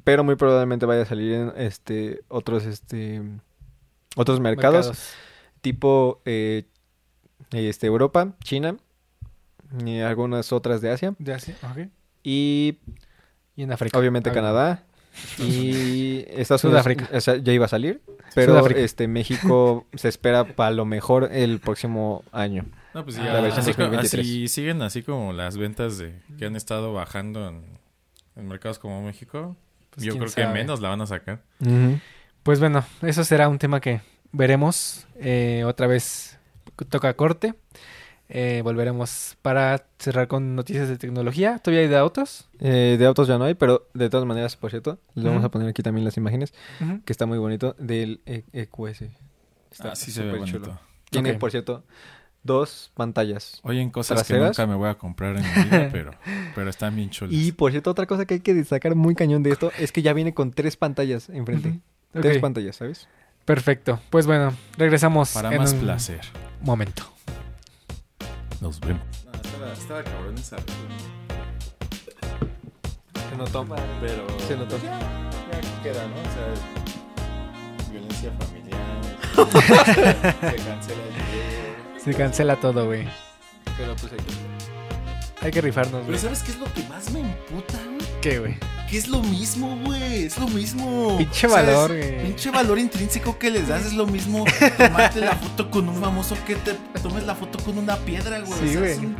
pero 0.05 0.25
muy 0.25 0.37
probablemente 0.37 0.87
vaya 0.87 1.03
a 1.03 1.07
salir 1.07 1.33
en 1.35 1.53
este 1.57 2.23
otros 2.29 2.65
este 2.67 3.23
otros 4.17 4.41
mercados, 4.41 5.12
tipo 5.61 6.21
eh, 6.25 6.65
este 7.53 7.87
Europa, 7.87 8.35
China 8.43 8.77
y 9.85 10.01
algunas 10.01 10.53
otras 10.53 10.81
de 10.81 10.91
Asia 10.91 11.14
De 11.18 11.33
Asia, 11.35 11.57
ok. 11.70 11.89
y 12.22 12.79
Y 13.57 13.62
en 13.62 13.72
África. 13.72 13.99
obviamente 13.99 14.31
Algo. 14.31 14.43
Canadá 14.43 14.83
y 15.39 16.25
Estados 16.29 16.64
Unidos 16.64 16.83
Sudáfrica. 16.85 17.09
o 17.12 17.20
sea, 17.20 17.37
ya 17.37 17.53
iba 17.53 17.66
a 17.66 17.68
salir, 17.68 18.03
pero 18.35 18.53
Sudáfrica. 18.53 18.81
este 18.81 19.07
México 19.09 19.87
se 19.95 20.09
espera 20.09 20.45
para 20.45 20.70
lo 20.72 20.85
mejor 20.85 21.29
el 21.33 21.61
próximo 21.61 22.25
año. 22.33 22.64
No, 22.95 23.05
pues 23.05 23.16
ya, 23.16 23.25
la 23.33 23.41
versión 23.41 23.61
así, 23.62 23.72
co- 23.75 23.83
2023. 23.83 24.27
así 24.27 24.49
siguen 24.49 24.83
así 24.83 25.03
como 25.03 25.33
las 25.33 25.57
ventas 25.57 25.99
de 25.99 26.14
que 26.39 26.47
han 26.47 26.55
estado 26.57 26.93
bajando 26.93 27.49
en, 27.49 27.62
en 28.37 28.47
mercados 28.49 28.79
como 28.79 29.03
México. 29.03 29.57
Pues 29.91 30.05
yo 30.07 30.16
creo 30.18 30.33
que 30.33 30.47
menos 30.47 30.81
la 30.81 30.89
van 30.89 31.01
a 31.01 31.07
sacar. 31.07 31.43
Pues 32.43 32.59
bueno, 32.61 32.85
eso 33.03 33.22
será 33.25 33.49
un 33.49 33.59
tema 33.59 33.81
que 33.81 34.01
veremos. 34.33 35.07
Eh, 35.16 35.62
otra 35.66 35.87
vez 35.87 36.39
toca 36.89 37.14
corte. 37.14 37.55
Eh, 38.29 38.62
volveremos 38.64 39.37
para 39.43 39.87
cerrar 39.99 40.29
con 40.29 40.57
noticias 40.57 40.89
de 40.89 40.97
tecnología. 40.97 41.59
¿Todavía 41.59 41.83
hay 41.83 41.89
de 41.89 41.97
autos? 41.99 42.49
Eh, 42.59 42.97
de 42.99 43.07
autos 43.07 43.29
ya 43.29 43.37
no 43.39 43.45
hay, 43.45 43.55
pero 43.55 43.89
de 43.95 44.09
todas 44.09 44.27
maneras, 44.27 44.57
por 44.57 44.70
cierto, 44.70 44.99
les 45.14 45.25
vamos 45.25 45.45
a 45.45 45.51
poner 45.51 45.68
aquí 45.68 45.83
también 45.83 46.05
las 46.05 46.16
imágenes, 46.16 46.55
que 47.05 47.12
está 47.12 47.27
muy 47.27 47.39
bonito, 47.39 47.77
del 47.79 48.20
E- 48.27 48.45
EQS. 48.53 49.03
Está 49.70 49.93
Así 49.93 50.11
se 50.11 50.22
ve 50.22 50.39
bonito. 50.39 50.59
chulo. 50.59 50.81
Tiene, 51.11 51.35
por 51.35 51.51
cierto, 51.51 51.85
dos 52.43 52.91
pantallas. 52.95 53.61
Oyen 53.62 53.91
cosas 53.91 54.16
¿Traseras? 54.18 54.57
que 54.57 54.62
nunca 54.62 54.72
me 54.72 54.79
voy 54.79 54.89
a 54.89 54.95
comprar 54.95 55.37
en 55.37 55.43
mi 55.43 55.64
vida, 55.64 55.89
pero, 55.93 56.12
pero 56.55 56.70
están 56.70 56.97
bien 56.97 57.11
chulas. 57.11 57.35
Y 57.35 57.53
por 57.53 57.70
cierto, 57.72 57.91
otra 57.91 58.07
cosa 58.07 58.25
que 58.25 58.35
hay 58.35 58.41
que 58.41 58.55
destacar 58.55 58.95
muy 58.95 59.14
cañón 59.14 59.43
de 59.43 59.51
esto 59.51 59.70
es 59.79 59.93
que 59.93 60.03
ya 60.03 60.12
viene 60.14 60.33
con 60.35 60.51
tres 60.53 60.77
pantallas 60.77 61.29
enfrente. 61.29 61.79
Tres 62.12 62.39
pantallas, 62.39 62.77
¿sabes? 62.77 63.07
Perfecto. 63.45 64.01
Pues 64.11 64.27
bueno, 64.27 64.55
regresamos 64.79 65.33
Para 65.33 65.53
en 65.53 65.59
más 65.59 65.72
un 65.75 65.81
placer. 65.81 66.20
momento. 66.62 67.05
Nos 68.61 68.81
vemos. 68.81 69.03
estaba, 69.45 69.73
estaba 69.73 70.03
cabrón 70.05 70.35
esa. 70.39 70.57
Se 73.31 73.37
notó. 73.37 73.67
Pero. 74.01 74.27
Se 74.47 74.57
notó. 74.57 74.79
Ya, 74.83 74.99
ya 75.01 75.83
queda, 75.83 76.07
¿no? 76.07 76.15
O 76.15 76.25
sea, 76.35 77.91
violencia 77.91 78.33
familiar. 78.39 78.81
se 79.35 80.57
cancela 80.65 81.03
el 81.03 81.13
video. 81.13 81.99
Se 82.05 82.15
cancela 82.15 82.57
todo, 82.61 82.87
güey. 82.87 83.07
Pero 83.77 83.95
pues 83.97 84.13
aquí. 84.13 84.25
Hay 85.43 85.51
que 85.51 85.61
rifarnos, 85.61 85.93
Pero 85.93 86.07
güey. 86.07 86.19
¿sabes 86.19 86.43
qué 86.43 86.53
es 86.53 86.59
lo 86.59 86.73
que 86.73 86.83
más 86.85 87.11
me 87.11 87.21
emputa, 87.21 87.79
güey? 87.85 88.21
¿Qué, 88.23 88.39
güey? 88.39 88.57
Que 88.95 88.99
es 88.99 89.09
lo 89.09 89.22
mismo, 89.24 89.76
güey. 89.84 90.26
Es 90.26 90.38
lo 90.38 90.47
mismo. 90.47 91.18
Pinche 91.18 91.49
valor, 91.49 91.88
güey. 91.88 92.22
Pinche 92.22 92.49
valor 92.53 92.78
intrínseco 92.78 93.36
que 93.36 93.51
les 93.51 93.66
das 93.66 93.86
es 93.86 93.92
lo 93.92 94.07
mismo 94.07 94.45
tomarte 94.78 95.20
la 95.20 95.34
foto 95.34 95.68
con 95.68 95.88
un 95.88 96.01
famoso 96.01 96.36
que 96.47 96.55
te 96.55 96.74
tomes 97.03 97.24
la 97.26 97.34
foto 97.34 97.59
con 97.64 97.76
una 97.76 97.97
piedra, 97.97 98.38
güey. 98.38 98.53
Sí, 98.53 98.76
O 98.76 98.80
sea, 98.80 98.88
es 98.88 98.99
güey. 99.01 99.16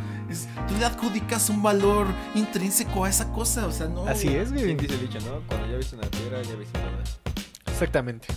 tú 0.69 0.77
le 0.79 0.85
adjudicas 0.85 1.49
un 1.49 1.61
valor 1.61 2.07
intrínseco 2.35 3.03
a 3.03 3.09
esa 3.09 3.29
cosa, 3.33 3.67
o 3.67 3.71
sea, 3.73 3.87
no. 3.89 4.07
Así 4.07 4.29
es, 4.29 4.53
güey. 4.53 4.63
¿Quién 4.63 4.77
dice 4.77 4.93
el 4.93 5.01
dicho, 5.01 5.19
no? 5.25 5.41
Cuando 5.45 5.69
ya 5.69 5.75
viste 5.75 5.97
una 5.97 6.07
piedra, 6.07 6.41
ya 6.41 6.55
viste 6.55 6.79
nada. 6.79 7.03
Exactamente. 7.65 8.27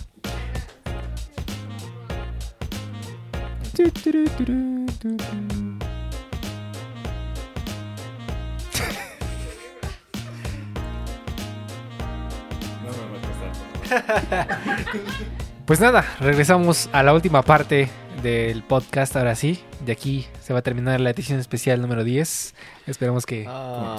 Pues 15.69 15.79
nada, 15.79 16.03
regresamos 16.19 16.89
a 16.93 17.03
la 17.03 17.13
última 17.13 17.43
parte 17.43 17.89
del 18.23 18.63
podcast. 18.63 19.15
Ahora 19.15 19.35
sí, 19.35 19.63
de 19.85 19.91
aquí 19.91 20.25
se 20.41 20.51
va 20.51 20.59
a 20.59 20.61
terminar 20.63 20.99
la 20.99 21.11
edición 21.11 21.39
especial 21.39 21.79
número 21.79 22.03
10. 22.03 22.55
Esperamos 22.87 23.27
que, 23.27 23.45
Ah. 23.47 23.95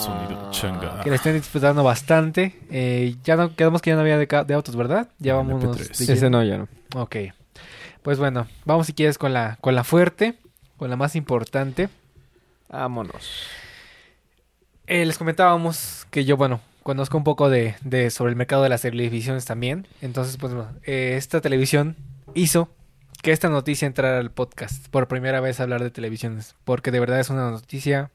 Que 1.05 1.11
la 1.11 1.15
estén 1.15 1.35
disfrutando 1.35 1.85
bastante. 1.85 2.59
Eh, 2.73 3.15
ya 3.23 3.37
no 3.37 3.55
quedamos 3.55 3.83
que 3.83 3.91
ya 3.91 3.95
no 3.95 4.01
había 4.01 4.19
de, 4.19 4.53
autos, 4.53 4.75
¿verdad? 4.75 5.11
Ya 5.21 5.39
En 5.39 5.47
vamos. 5.47 5.63
MP3. 5.63 6.07
de 6.07 6.13
Ese 6.13 6.29
no, 6.29 6.43
ya 6.43 6.59
no. 6.59 6.67
Ok. 6.97 7.17
Pues 8.03 8.19
bueno, 8.19 8.49
vamos 8.65 8.89
si 8.89 8.93
quieres 8.93 9.17
con 9.17 9.33
la, 9.33 9.57
con 9.61 9.77
la 9.77 9.85
fuerte, 9.85 10.35
con 10.77 10.91
la 10.91 10.97
más 10.97 11.15
importante. 11.15 11.89
Vámonos. 12.69 13.45
Eh, 14.89 15.07
les 15.07 15.19
comentábamos 15.19 16.05
que 16.11 16.25
yo, 16.25 16.37
bueno, 16.37 16.61
conozco 16.91 17.17
un 17.17 17.23
poco 17.23 17.49
de, 17.49 17.77
de 17.83 18.11
sobre 18.11 18.31
el 18.31 18.37
mercado 18.37 18.65
de 18.65 18.69
las 18.69 18.83
televisiones 18.83 19.45
también. 19.45 19.87
Entonces, 20.03 20.37
pues 20.39 20.53
eh, 20.83 21.15
esta 21.17 21.41
televisión 21.41 21.95
hizo 22.35 22.69
que 23.23 23.31
esta 23.31 23.49
noticia 23.49 23.87
entrara 23.87 24.19
al 24.19 24.33
podcast 24.33 24.89
por 24.89 25.07
primera 25.07 25.41
vez 25.41 25.61
a 25.61 25.63
hablar 25.63 25.85
de 25.85 25.93
televisiones. 25.93 26.57
Porque 26.65 26.91
de 26.91 26.99
verdad 26.99 27.21
es 27.21 27.31
una 27.31 27.49
noticia 27.49 28.11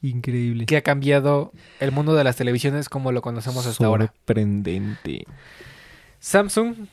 Increíble. 0.00 0.66
que 0.66 0.76
ha 0.76 0.82
cambiado 0.82 1.50
el 1.80 1.90
mundo 1.90 2.14
de 2.14 2.22
las 2.22 2.36
televisiones 2.36 2.88
como 2.88 3.10
lo 3.10 3.20
conocemos 3.20 3.66
hasta 3.66 3.84
ahora. 3.84 4.06
Sorprendente. 4.06 5.24
Samsung 6.20 6.86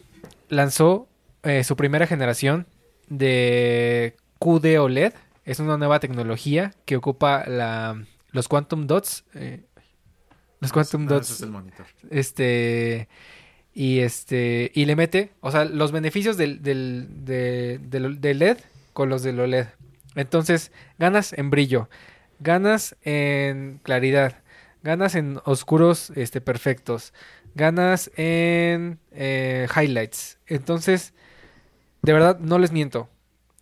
lanzó 0.49 1.07
eh, 1.43 1.63
su 1.63 1.75
primera 1.75 2.07
generación 2.07 2.65
de 3.09 4.15
QD 4.39 4.79
OLED. 4.79 5.13
Es 5.45 5.59
una 5.59 5.77
nueva 5.77 5.99
tecnología 5.99 6.73
que 6.85 6.95
ocupa 6.95 7.45
la, 7.47 8.03
los 8.31 8.47
Quantum 8.47 8.87
Dots. 8.87 9.23
eh, 9.35 9.66
los 10.59 10.71
Quantum 10.71 11.03
Ah, 11.05 11.09
Dots. 11.09 11.25
ese 11.27 11.33
es 11.35 11.41
el 11.41 11.49
monitor. 11.51 11.85
este 12.09 13.07
y 13.73 13.99
este 13.99 14.71
y 14.73 14.85
le 14.85 14.95
mete 14.95 15.31
o 15.41 15.51
sea 15.51 15.65
los 15.65 15.91
beneficios 15.91 16.35
del, 16.37 16.61
del, 16.63 17.07
de- 17.25 17.79
del- 17.81 18.19
del 18.19 18.39
LED 18.39 18.57
con 18.93 19.09
los 19.09 19.21
del 19.21 19.39
OLED 19.39 19.67
entonces 20.15 20.71
ganas 20.97 21.33
en 21.33 21.49
brillo 21.51 21.89
ganas 22.39 22.95
en 23.03 23.79
claridad 23.83 24.41
ganas 24.81 25.13
en 25.15 25.39
oscuros 25.45 26.11
este 26.15 26.41
perfectos 26.41 27.13
ganas 27.55 28.11
en 28.17 28.99
eh, 29.11 29.67
highlights. 29.75 30.37
Entonces 30.45 31.13
de 32.03 32.13
verdad 32.13 32.37
no 32.39 32.59
les 32.59 32.71
miento. 32.71 33.09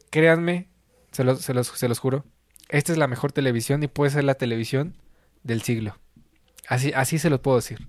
Créanme 0.10 0.68
se 1.12 1.24
los, 1.24 1.42
se 1.42 1.54
los, 1.54 1.68
se 1.68 1.88
los 1.88 2.00
juro 2.00 2.26
esta 2.70 2.92
es 2.92 2.98
la 2.98 3.08
mejor 3.08 3.32
televisión 3.32 3.84
y 3.84 3.88
puede 3.88 4.12
ser 4.12 4.24
la 4.26 4.36
televisión 4.36 4.96
del 5.44 5.62
siglo 5.62 5.98
así 6.68 6.92
así 6.96 7.20
se 7.20 7.30
los 7.30 7.40
puedo 7.40 7.58
decir 7.58 7.88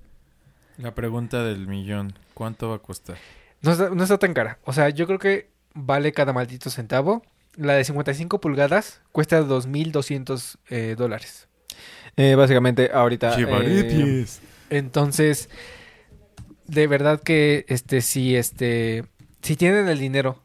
La 0.78 0.94
pregunta 0.94 1.42
del 1.42 1.66
millón. 1.66 2.18
¿Cuánto 2.34 2.68
va 2.68 2.76
a 2.76 2.78
costar? 2.78 3.16
No 3.62 3.72
está, 3.72 3.90
no 3.90 4.02
está 4.02 4.18
tan 4.18 4.34
cara. 4.34 4.58
O 4.64 4.72
sea, 4.72 4.90
yo 4.90 5.06
creo 5.06 5.18
que 5.18 5.48
vale 5.74 6.12
cada 6.12 6.32
maldito 6.32 6.68
centavo. 6.70 7.22
La 7.56 7.72
de 7.72 7.84
55 7.84 8.40
pulgadas 8.40 9.00
cuesta 9.12 9.40
2.200 9.42 10.56
eh, 10.68 10.94
dólares. 10.98 11.48
Eh, 12.16 12.34
básicamente, 12.34 12.90
ahorita. 12.92 13.34
eh, 13.40 14.26
Entonces, 14.68 15.48
de 16.66 16.86
verdad 16.86 17.22
que 17.22 17.64
este 17.68 18.00
si 18.02 18.36
este 18.36 19.04
si 19.42 19.56
tienen 19.56 19.88
el 19.88 19.98
dinero 19.98 20.42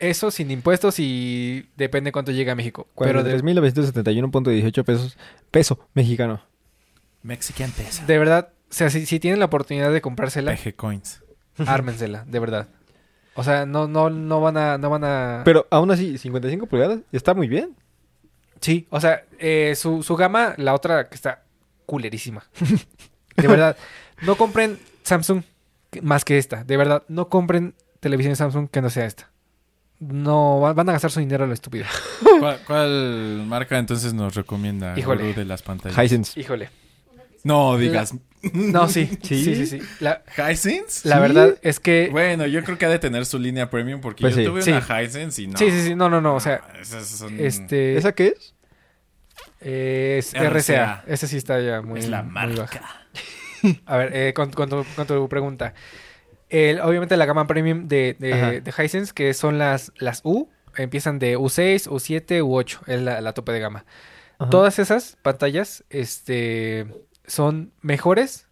eso 0.00 0.30
sin 0.30 0.50
impuestos 0.50 0.98
y 0.98 1.68
depende 1.76 2.10
cuánto 2.10 2.32
llega 2.32 2.52
a 2.52 2.56
México. 2.56 2.88
Pero 2.98 3.22
de, 3.22 3.38
43.971.18 3.38 4.84
pesos. 4.84 5.18
Peso 5.50 5.78
mexicano. 5.94 6.42
Mexican 7.22 7.70
peso. 7.70 8.02
de 8.06 8.18
verdad, 8.18 8.48
o 8.70 8.72
sea, 8.72 8.88
si, 8.88 9.04
si 9.04 9.20
tienen 9.20 9.38
la 9.38 9.46
oportunidad 9.46 9.92
de 9.92 10.00
comprársela, 10.00 10.54
PG 10.54 10.74
Coins. 10.74 11.22
ármensela, 11.66 12.24
de 12.26 12.38
verdad. 12.38 12.68
O 13.34 13.44
sea, 13.44 13.66
no 13.66 13.86
no 13.86 14.10
no 14.10 14.40
van 14.40 14.56
a 14.56 14.78
no 14.78 14.90
van 14.90 15.04
a 15.04 15.42
Pero 15.44 15.66
aún 15.70 15.90
así, 15.90 16.18
55 16.18 16.66
pulgadas 16.66 17.00
está 17.12 17.34
muy 17.34 17.48
bien. 17.48 17.76
Sí, 18.60 18.86
o 18.90 19.00
sea, 19.00 19.24
eh, 19.38 19.74
su, 19.76 20.02
su 20.02 20.16
gama, 20.16 20.54
la 20.56 20.74
otra 20.74 21.08
que 21.08 21.14
está 21.14 21.44
culerísima. 21.86 22.44
De 23.36 23.48
verdad, 23.48 23.76
no 24.22 24.36
compren 24.36 24.78
Samsung 25.02 25.42
más 26.02 26.24
que 26.24 26.38
esta. 26.38 26.64
De 26.64 26.76
verdad, 26.76 27.04
no 27.08 27.28
compren 27.28 27.74
televisión 28.00 28.36
Samsung 28.36 28.68
que 28.68 28.82
no 28.82 28.90
sea 28.90 29.06
esta. 29.06 29.30
No, 30.00 30.60
va- 30.60 30.72
van 30.72 30.88
a 30.88 30.92
gastar 30.92 31.10
su 31.10 31.20
dinero 31.20 31.44
a 31.44 31.46
lo 31.46 31.52
estúpido. 31.54 31.84
¿Cuál, 32.40 32.58
cuál 32.66 33.44
marca 33.46 33.78
entonces 33.78 34.12
nos 34.14 34.34
recomienda 34.34 34.98
Híjole. 34.98 35.34
De 35.34 35.44
las 35.44 35.62
pantallas? 35.62 36.02
Hisense. 36.04 36.40
Híjole. 36.40 36.70
No 37.44 37.76
digas. 37.78 38.14
No, 38.52 38.88
sí, 38.88 39.06
sí, 39.22 39.44
¿Sí? 39.44 39.54
sí, 39.54 39.66
sí. 39.66 39.78
La, 40.00 40.22
¿Hisense? 40.50 41.06
la 41.08 41.16
¿Sí? 41.16 41.20
verdad 41.22 41.58
es 41.62 41.80
que... 41.80 42.08
Bueno, 42.10 42.46
yo 42.46 42.64
creo 42.64 42.78
que 42.78 42.86
ha 42.86 42.88
de 42.88 42.98
tener 42.98 43.26
su 43.26 43.38
línea 43.38 43.68
premium 43.70 44.00
porque 44.00 44.22
Pues 44.22 44.34
yo 44.36 44.40
sí. 44.42 44.46
tuve 44.46 44.62
Sí. 44.62 44.72
una 44.72 45.02
Hisense 45.02 45.42
y 45.42 45.46
no. 45.48 45.58
Sí, 45.58 45.70
sí, 45.70 45.82
sí, 45.88 45.94
no, 45.94 46.08
no, 46.08 46.20
no, 46.22 46.34
o 46.34 46.40
sea, 46.40 46.62
Esas 46.80 47.06
son- 47.06 47.38
este... 47.38 47.96
¿Esa 47.98 48.12
qué 48.12 48.28
es? 48.36 48.54
eh, 49.60 50.16
es 50.18 50.32
RCA. 50.34 50.48
RCA. 50.50 51.04
Ese 51.06 51.28
sí 51.28 51.36
está 51.36 51.60
ya 51.60 51.82
muy, 51.82 52.00
es 52.00 52.08
la 52.08 52.22
muy 52.22 52.32
marca. 52.32 52.62
baja. 52.62 52.80
A 53.86 53.96
ver, 53.98 54.16
eh, 54.16 54.32
con, 54.32 54.50
con 54.52 54.68
tu, 54.70 54.84
con 54.96 55.06
tu 55.06 55.28
pregunta. 55.28 55.74
El- 56.50 56.80
obviamente 56.80 57.16
la 57.16 57.26
gama 57.26 57.46
premium 57.46 57.88
de, 57.88 58.16
de, 58.18 58.60
de 58.60 58.70
Hisense, 58.84 59.12
que 59.14 59.32
son 59.34 59.58
las, 59.58 59.92
las 59.96 60.20
U, 60.24 60.48
empiezan 60.76 61.18
de 61.18 61.38
U6, 61.38 61.88
U7, 61.88 62.42
U8, 62.42 62.80
es 62.86 63.00
la, 63.00 63.20
la 63.20 63.32
tope 63.32 63.52
de 63.52 63.60
gama. 63.60 63.84
Ajá. 64.38 64.50
Todas 64.50 64.78
esas 64.78 65.16
pantallas 65.22 65.84
este, 65.90 66.86
son 67.26 67.72
mejores 67.80 68.46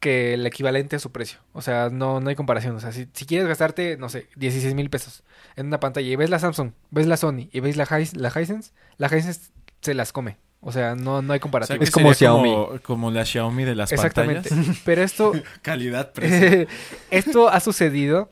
que 0.00 0.34
el 0.34 0.46
equivalente 0.46 0.96
a 0.96 0.98
su 0.98 1.12
precio. 1.12 1.38
O 1.52 1.62
sea, 1.62 1.88
no, 1.90 2.20
no 2.20 2.28
hay 2.28 2.34
comparación. 2.36 2.76
O 2.76 2.80
sea, 2.80 2.92
si, 2.92 3.08
si 3.12 3.24
quieres 3.24 3.46
gastarte, 3.48 3.96
no 3.96 4.08
sé, 4.10 4.28
16 4.36 4.74
mil 4.74 4.90
pesos 4.90 5.22
en 5.56 5.66
una 5.66 5.80
pantalla 5.80 6.06
y 6.08 6.16
ves 6.16 6.28
la 6.30 6.38
Samsung, 6.38 6.72
ves 6.90 7.06
la 7.06 7.16
Sony 7.16 7.48
y 7.52 7.60
ves 7.60 7.76
la, 7.76 7.84
His- 7.84 8.14
la 8.16 8.28
Hisense, 8.28 8.72
la 8.98 9.06
Hisense 9.06 9.50
se 9.80 9.94
las 9.94 10.12
come. 10.12 10.36
O 10.66 10.72
sea, 10.72 10.94
no, 10.94 11.20
no 11.20 11.32
hay 11.32 11.36
O 11.36 11.38
sea, 11.38 11.40
comparación. 11.40 11.82
Es 11.82 11.90
como 11.90 12.14
Xiaomi. 12.14 12.50
Como, 12.50 12.80
como 12.82 13.10
la 13.10 13.24
Xiaomi 13.26 13.64
de 13.64 13.74
las 13.74 13.92
Exactamente. 13.92 14.48
pantallas. 14.48 14.78
Pero 14.84 15.02
esto, 15.02 15.32
Calidad, 15.62 16.12
precio. 16.14 16.66
esto 17.10 17.48
ha 17.50 17.60
sucedido 17.60 18.30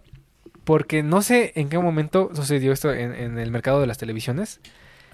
porque 0.64 1.03
no 1.03 1.20
sé 1.22 1.53
en 1.57 1.68
qué 1.68 1.78
momento 1.78 2.30
sucedió 2.35 2.72
esto 2.72 2.93
en, 2.93 3.14
en 3.14 3.39
el 3.39 3.51
mercado 3.51 3.80
de 3.80 3.87
las 3.87 3.99
televisiones. 3.99 4.61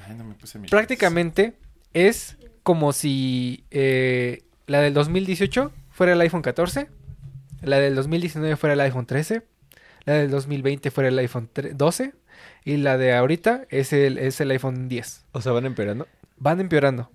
Ay, 0.07 0.15
no 0.17 0.25
me 0.25 0.35
puse 0.35 0.59
mi- 0.59 0.69
Prácticamente 0.69 1.55
es 1.93 2.37
como 2.63 2.93
si 2.93 3.65
eh, 3.71 4.43
la 4.67 4.81
del 4.81 4.95
2018 4.95 5.73
fuera 5.91 6.13
el 6.13 6.21
iPhone 6.21 6.43
14, 6.43 6.89
la 7.63 7.79
del 7.81 7.95
2019 7.97 8.57
fuera 8.57 8.75
el 8.75 8.81
iPhone 8.81 9.07
13, 9.07 9.43
la 10.05 10.13
del 10.15 10.31
2020 10.31 10.91
fuera 10.93 11.09
el 11.09 11.19
iPhone 11.19 11.49
tre- 11.53 11.73
12 11.73 12.13
y 12.65 12.77
la 12.77 12.97
de 12.99 13.15
ahorita 13.15 13.63
es 13.71 13.93
el, 13.93 14.19
es 14.19 14.41
el 14.41 14.51
iPhone 14.53 14.89
10. 14.89 15.25
O 15.33 15.41
sea, 15.41 15.53
van 15.53 15.67
empeorando. 15.67 16.07
Van 16.41 16.61
empeorando. 16.61 17.11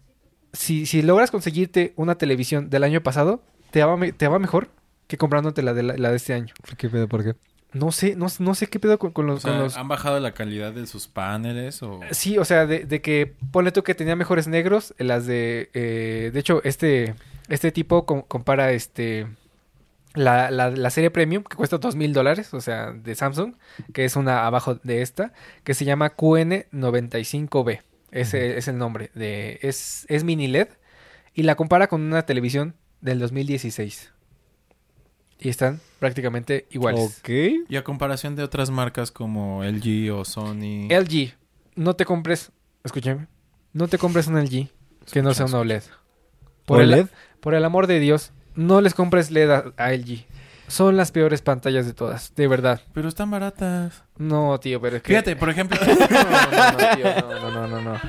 Si, 0.53 0.85
si 0.85 1.01
logras 1.01 1.31
conseguirte 1.31 1.93
una 1.95 2.15
televisión 2.15 2.69
del 2.69 2.83
año 2.83 3.01
pasado, 3.01 3.41
te 3.71 3.83
va, 3.83 3.97
me- 3.97 4.11
te 4.13 4.27
va 4.27 4.37
mejor 4.39 4.69
que 5.07 5.17
comprándote 5.17 5.61
la 5.63 5.73
de, 5.73 5.83
la, 5.83 5.97
la 5.97 6.09
de 6.11 6.15
este 6.17 6.33
año. 6.33 6.53
¿Por 6.65 6.77
qué 6.77 6.89
pedo? 6.89 7.07
¿Por 7.07 7.23
qué? 7.23 7.35
No 7.73 7.91
sé, 7.91 8.15
no, 8.15 8.27
no 8.37 8.53
sé 8.53 8.67
qué 8.67 8.79
pedo 8.79 8.99
con, 8.99 9.11
con 9.11 9.25
O 9.29 9.33
los... 9.33 9.41
sea, 9.41 9.51
con 9.53 9.61
los- 9.61 9.77
¿Han 9.77 9.87
bajado 9.87 10.19
la 10.19 10.33
calidad 10.33 10.73
de 10.73 10.85
sus 10.85 11.07
paneles 11.07 11.81
o...? 11.81 12.01
Sí, 12.11 12.37
o 12.37 12.45
sea, 12.45 12.67
de, 12.67 12.85
de 12.85 13.01
que 13.01 13.33
ponle 13.51 13.71
tú 13.71 13.81
que 13.83 13.95
tenía 13.95 14.15
mejores 14.15 14.47
negros, 14.47 14.93
eh, 14.99 15.03
las 15.03 15.25
de... 15.25 15.71
eh, 15.73 16.29
de 16.31 16.39
hecho, 16.39 16.61
este, 16.63 17.15
este 17.49 17.71
tipo 17.71 18.05
com- 18.05 18.21
compara 18.27 18.71
este... 18.73 19.27
La, 20.13 20.51
la, 20.51 20.69
la 20.69 20.91
serie 20.91 21.09
premium, 21.09 21.41
que 21.43 21.55
cuesta 21.55 21.79
dos 21.79 21.95
mil 21.95 22.13
dólares, 22.13 22.53
o 22.53 22.61
sea, 22.61 22.91
de 22.91 23.15
Samsung, 23.15 23.55
que 23.93 24.05
es 24.05 24.15
una 24.15 24.45
abajo 24.45 24.75
de 24.75 25.01
esta, 25.01 25.33
que 25.63 25.73
se 25.73 25.85
llama 25.85 26.15
QN95B. 26.15 27.81
Ese 28.13 28.57
es 28.57 28.67
el 28.67 28.77
nombre. 28.77 29.09
de 29.15 29.59
Es, 29.61 30.05
es 30.07 30.23
mini 30.23 30.47
LED. 30.47 30.69
Y 31.33 31.43
la 31.43 31.55
compara 31.55 31.87
con 31.87 32.01
una 32.01 32.25
televisión 32.25 32.75
del 33.01 33.19
2016. 33.19 34.13
Y 35.39 35.49
están 35.49 35.81
prácticamente 35.99 36.67
iguales. 36.69 37.19
Ok. 37.19 37.29
Y 37.67 37.75
a 37.75 37.83
comparación 37.83 38.35
de 38.35 38.43
otras 38.43 38.69
marcas 38.69 39.11
como 39.11 39.63
LG 39.63 40.11
o 40.13 40.23
Sony... 40.23 40.87
LG, 40.89 41.33
no 41.75 41.95
te 41.95 42.05
compres, 42.05 42.51
escúchame, 42.83 43.27
no 43.73 43.87
te 43.87 43.97
compres 43.97 44.27
un 44.27 44.39
LG 44.39 44.69
que 45.11 45.21
no 45.21 45.33
sea 45.33 45.47
un 45.47 45.55
OLED. 45.55 45.83
Por 46.65 46.79
¿OLED? 46.79 46.99
El, 46.99 47.09
por 47.41 47.55
el 47.55 47.65
amor 47.65 47.87
de 47.87 47.99
Dios, 47.99 48.31
no 48.55 48.79
les 48.79 48.93
compres 48.93 49.31
LED 49.31 49.49
a, 49.49 49.73
a 49.75 49.91
LG. 49.91 50.25
Son 50.67 50.95
las 50.97 51.11
peores 51.11 51.41
pantallas 51.41 51.85
de 51.85 51.93
todas, 51.93 52.33
de 52.35 52.47
verdad. 52.47 52.81
Pero 52.93 53.07
están 53.07 53.29
baratas. 53.29 54.03
No, 54.17 54.59
tío, 54.59 54.79
pero 54.79 54.97
es 54.97 55.03
que... 55.03 55.09
Fíjate, 55.09 55.35
por 55.35 55.49
ejemplo... 55.49 55.77
No, 55.85 55.95
no, 55.97 56.71
no, 56.71 56.95
tío, 56.95 57.05
no, 57.21 57.39
no, 57.39 57.51
no, 57.51 57.67
no, 57.67 57.81
no. 57.81 57.99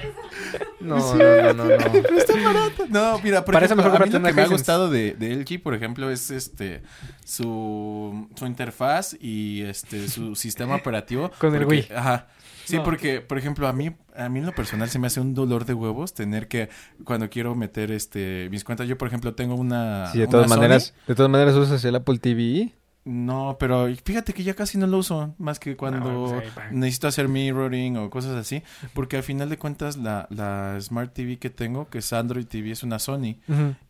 No, 0.80 1.14
no, 1.14 1.52
no, 1.52 1.54
no, 1.54 1.64
no. 1.64 1.76
No, 2.88 3.18
mira, 3.20 3.44
por 3.44 3.54
Para 3.54 3.66
ejemplo, 3.66 3.84
mejor 3.84 4.02
a 4.02 4.06
mí 4.06 4.12
lo 4.12 4.22
que 4.22 4.32
me 4.32 4.42
ha 4.42 4.46
gustado 4.46 4.90
de, 4.90 5.14
de 5.14 5.34
LG, 5.36 5.62
por 5.62 5.74
ejemplo, 5.74 6.10
es 6.10 6.30
este 6.30 6.82
su, 7.24 8.28
su 8.34 8.46
interfaz 8.46 9.16
y 9.18 9.62
este 9.62 10.08
su 10.08 10.34
sistema 10.34 10.76
operativo. 10.76 11.30
Con 11.38 11.54
el 11.54 11.64
Wii. 11.64 11.88
Ajá. 11.94 12.26
Sí, 12.64 12.76
No. 12.76 12.84
porque, 12.84 13.20
por 13.20 13.38
ejemplo, 13.38 13.68
a 13.68 13.72
mí, 13.72 13.94
a 14.16 14.28
mí 14.28 14.38
en 14.40 14.46
lo 14.46 14.52
personal 14.54 14.88
se 14.88 14.98
me 14.98 15.06
hace 15.06 15.20
un 15.20 15.34
dolor 15.34 15.64
de 15.64 15.74
huevos 15.74 16.14
tener 16.14 16.48
que, 16.48 16.68
cuando 17.04 17.28
quiero 17.30 17.54
meter 17.54 17.90
este 17.90 18.48
mis 18.50 18.64
cuentas, 18.64 18.88
yo 18.88 18.96
por 18.98 19.08
ejemplo 19.08 19.34
tengo 19.34 19.54
una. 19.54 20.06
Sí, 20.12 20.18
de 20.18 20.24
una 20.24 20.30
todas 20.30 20.48
Sony. 20.50 20.56
maneras, 20.56 20.94
de 21.06 21.14
todas 21.14 21.30
maneras 21.30 21.54
usas 21.54 21.84
el 21.84 21.94
Apple 21.96 22.18
TV. 22.18 22.72
No, 23.06 23.58
pero 23.60 23.86
fíjate 24.02 24.32
que 24.32 24.42
ya 24.44 24.54
casi 24.54 24.78
no 24.78 24.86
lo 24.86 24.96
uso, 24.96 25.34
más 25.36 25.58
que 25.60 25.76
cuando 25.76 26.08
No, 26.10 26.40
pues 26.54 26.72
necesito 26.72 27.06
hacer 27.06 27.28
mirroring 27.28 27.98
o 27.98 28.08
cosas 28.08 28.34
así, 28.34 28.62
porque 28.94 29.18
al 29.18 29.22
final 29.22 29.50
de 29.50 29.58
cuentas 29.58 29.98
la, 29.98 30.26
la 30.30 30.78
Smart 30.80 31.12
TV 31.12 31.36
que 31.38 31.50
tengo, 31.50 31.90
que 31.90 31.98
es 31.98 32.10
Android 32.14 32.46
TV, 32.46 32.70
es 32.70 32.82
una 32.82 32.98
Sony, 32.98 33.36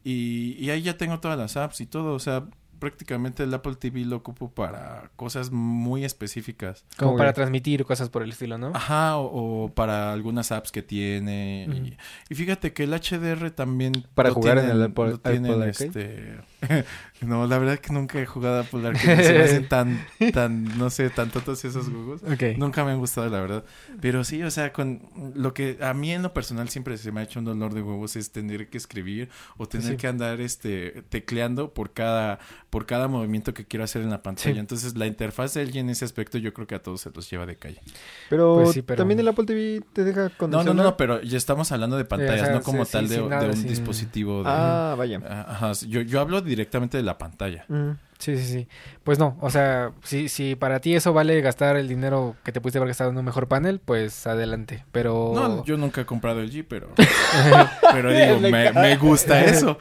y, 0.03 0.57
y 0.59 0.71
ahí 0.71 0.83
ya 0.83 0.97
tengo 0.97 1.21
todas 1.21 1.39
las 1.39 1.57
apps 1.57 1.81
y 1.81 1.87
todo, 1.87 2.13
o 2.15 2.19
sea, 2.19 2.43
prácticamente 2.85 3.43
el 3.43 3.55
Apple 3.55 3.75
TV 3.77 4.05
lo 4.05 4.17
ocupo 4.17 4.51
para 4.51 5.11
cosas 5.17 5.51
muy 5.51 6.05
específicas. 6.05 6.85
Como 6.97 7.11
¿Cómo 7.13 7.19
para 7.19 7.33
transmitir 7.33 7.85
cosas 7.85 8.09
por 8.11 8.23
el 8.23 8.31
estilo, 8.31 8.59
¿no? 8.59 8.73
Ajá, 8.75 9.17
o, 9.19 9.65
o 9.65 9.69
para 9.75 10.13
algunas 10.13 10.53
apps 10.53 10.71
que 10.71 10.83
tiene. 10.83 11.67
Y, 11.73 11.97
y 12.33 12.35
fíjate 12.35 12.73
que 12.73 12.85
el 12.85 12.91
HDR 12.93 13.51
también. 13.51 14.07
Para 14.15 14.31
jugar 14.31 14.59
en 14.59 14.65
tienen- 14.67 14.77
el 14.83 14.91
Apple- 14.91 15.11
lo 15.11 15.19
tienen, 15.19 15.53
Apple 15.53 15.65
Arcade. 15.69 15.87
este... 15.87 16.39
no, 17.23 17.47
la 17.47 17.59
verdad 17.59 17.79
que 17.79 17.93
nunca 17.93 18.21
he 18.21 18.27
jugado 18.27 18.59
a 18.59 18.61
Apple 18.61 18.87
Arcade. 18.87 19.25
Se 19.25 19.33
me 19.33 19.39
hacen 19.45 19.69
tan, 19.69 20.07
tan, 20.33 20.79
no 20.79 20.91
sé, 20.91 21.11
tan 21.11 21.31
tontos 21.31 21.65
esos 21.65 21.87
juegos. 21.89 22.23
Nunca 22.59 22.85
me 22.85 22.93
han 22.93 22.99
gustado, 22.99 23.29
la 23.29 23.41
verdad. 23.41 23.65
Pero 24.01 24.25
sí, 24.25 24.43
o 24.43 24.51
sea, 24.51 24.73
con 24.73 25.03
lo 25.35 25.55
que 25.55 25.79
a 25.81 25.95
mí 25.95 26.13
en 26.13 26.23
lo 26.23 26.33
personal 26.35 26.69
siempre 26.69 26.97
se 26.99 27.13
me 27.13 27.21
ha 27.21 27.25
hecho 27.25 27.39
un 27.39 27.45
dolor 27.47 27.75
de 27.75 27.83
huevos 27.83 28.17
es 28.17 28.31
tener 28.33 28.69
que 28.69 28.79
escribir 28.79 29.29
o 29.57 29.67
tener 29.69 29.85
Sí. 29.93 29.97
que 29.97 30.07
andar 30.07 30.41
este 30.41 31.03
tecleando 31.09 31.73
por 31.75 31.93
cada 31.93 32.39
por 32.71 32.87
cada 32.87 33.07
movimiento 33.07 33.55
que 33.55 33.65
quiero 33.67 33.85
hacer 33.85 34.03
en 34.03 34.11
la 34.11 34.23
pantalla. 34.23 34.55
Sí. 34.55 34.59
Entonces, 34.59 34.97
la 34.97 35.07
interfaz 35.07 35.55
de 35.55 35.63
LG 35.65 35.77
en 35.79 35.91
ese 35.91 36.05
aspecto 36.05 36.39
yo 36.39 36.53
creo 36.53 36.67
que 36.67 36.75
a 36.75 36.83
todos 36.83 37.01
se 37.03 37.11
los 37.11 37.31
lleva 37.31 37.47
de 37.47 37.55
calle. 37.57 37.81
Pero, 38.29 38.57
Pues 38.57 38.73
sí, 38.73 38.83
pero- 38.83 38.99
también 38.99 39.21
el 39.21 39.29
Apple 39.29 39.45
TV 39.45 39.81
te 39.93 40.03
deja 40.03 40.29
con 40.31 40.51
No, 40.51 40.65
no, 40.65 40.75
no, 40.75 40.97
pero 40.97 41.23
ya 41.23 41.37
estamos 41.39 41.71
hablando 41.71 41.97
de 41.97 42.05
pantallas, 42.05 42.43
o 42.43 42.45
sea, 42.47 42.55
no 42.55 42.63
como 42.63 42.85
sí, 42.85 42.93
tal 42.93 43.09
sí, 43.09 43.15
de, 43.15 43.29
de 43.29 43.47
un 43.47 43.57
sin- 43.57 43.69
dispositivo. 43.69 44.43
De, 44.43 44.49
Ah, 44.51 44.95
vaya. 44.99 45.21
Ajá, 45.25 45.73
yo, 45.87 46.01
yo 46.01 46.21
hablo 46.21 46.41
directamente 46.55 46.97
de 46.97 47.03
la 47.03 47.19
pantalla. 47.19 47.65
Mm. 47.69 47.91
Sí, 48.19 48.39
sí, 48.39 48.45
sí. 48.47 48.69
Pues 49.03 49.19
no, 49.19 49.37
o 49.41 49.51
sea, 49.51 49.91
si, 50.05 50.29
si 50.29 50.55
para 50.55 50.81
ti 50.81 50.95
eso 50.95 51.13
vale 51.13 51.41
gastar 51.43 51.77
el 51.77 51.89
dinero 51.89 52.37
que 52.45 52.53
te 52.53 52.61
pudiste 52.61 52.79
haber 52.79 52.89
gastado 52.89 53.11
en 53.11 53.19
un 53.19 53.25
mejor 53.25 53.49
panel, 53.49 53.81
pues 53.85 54.27
adelante. 54.27 54.85
Pero... 54.93 55.33
No, 55.35 55.65
yo 55.65 55.77
nunca 55.77 56.01
he 56.03 56.07
comprado 56.07 56.41
el 56.41 56.51
G, 56.51 56.65
pero, 56.67 56.91
pero 57.93 58.13
digo, 58.13 58.39
me, 58.41 58.97
gusta 58.97 59.45
eso. 59.45 59.79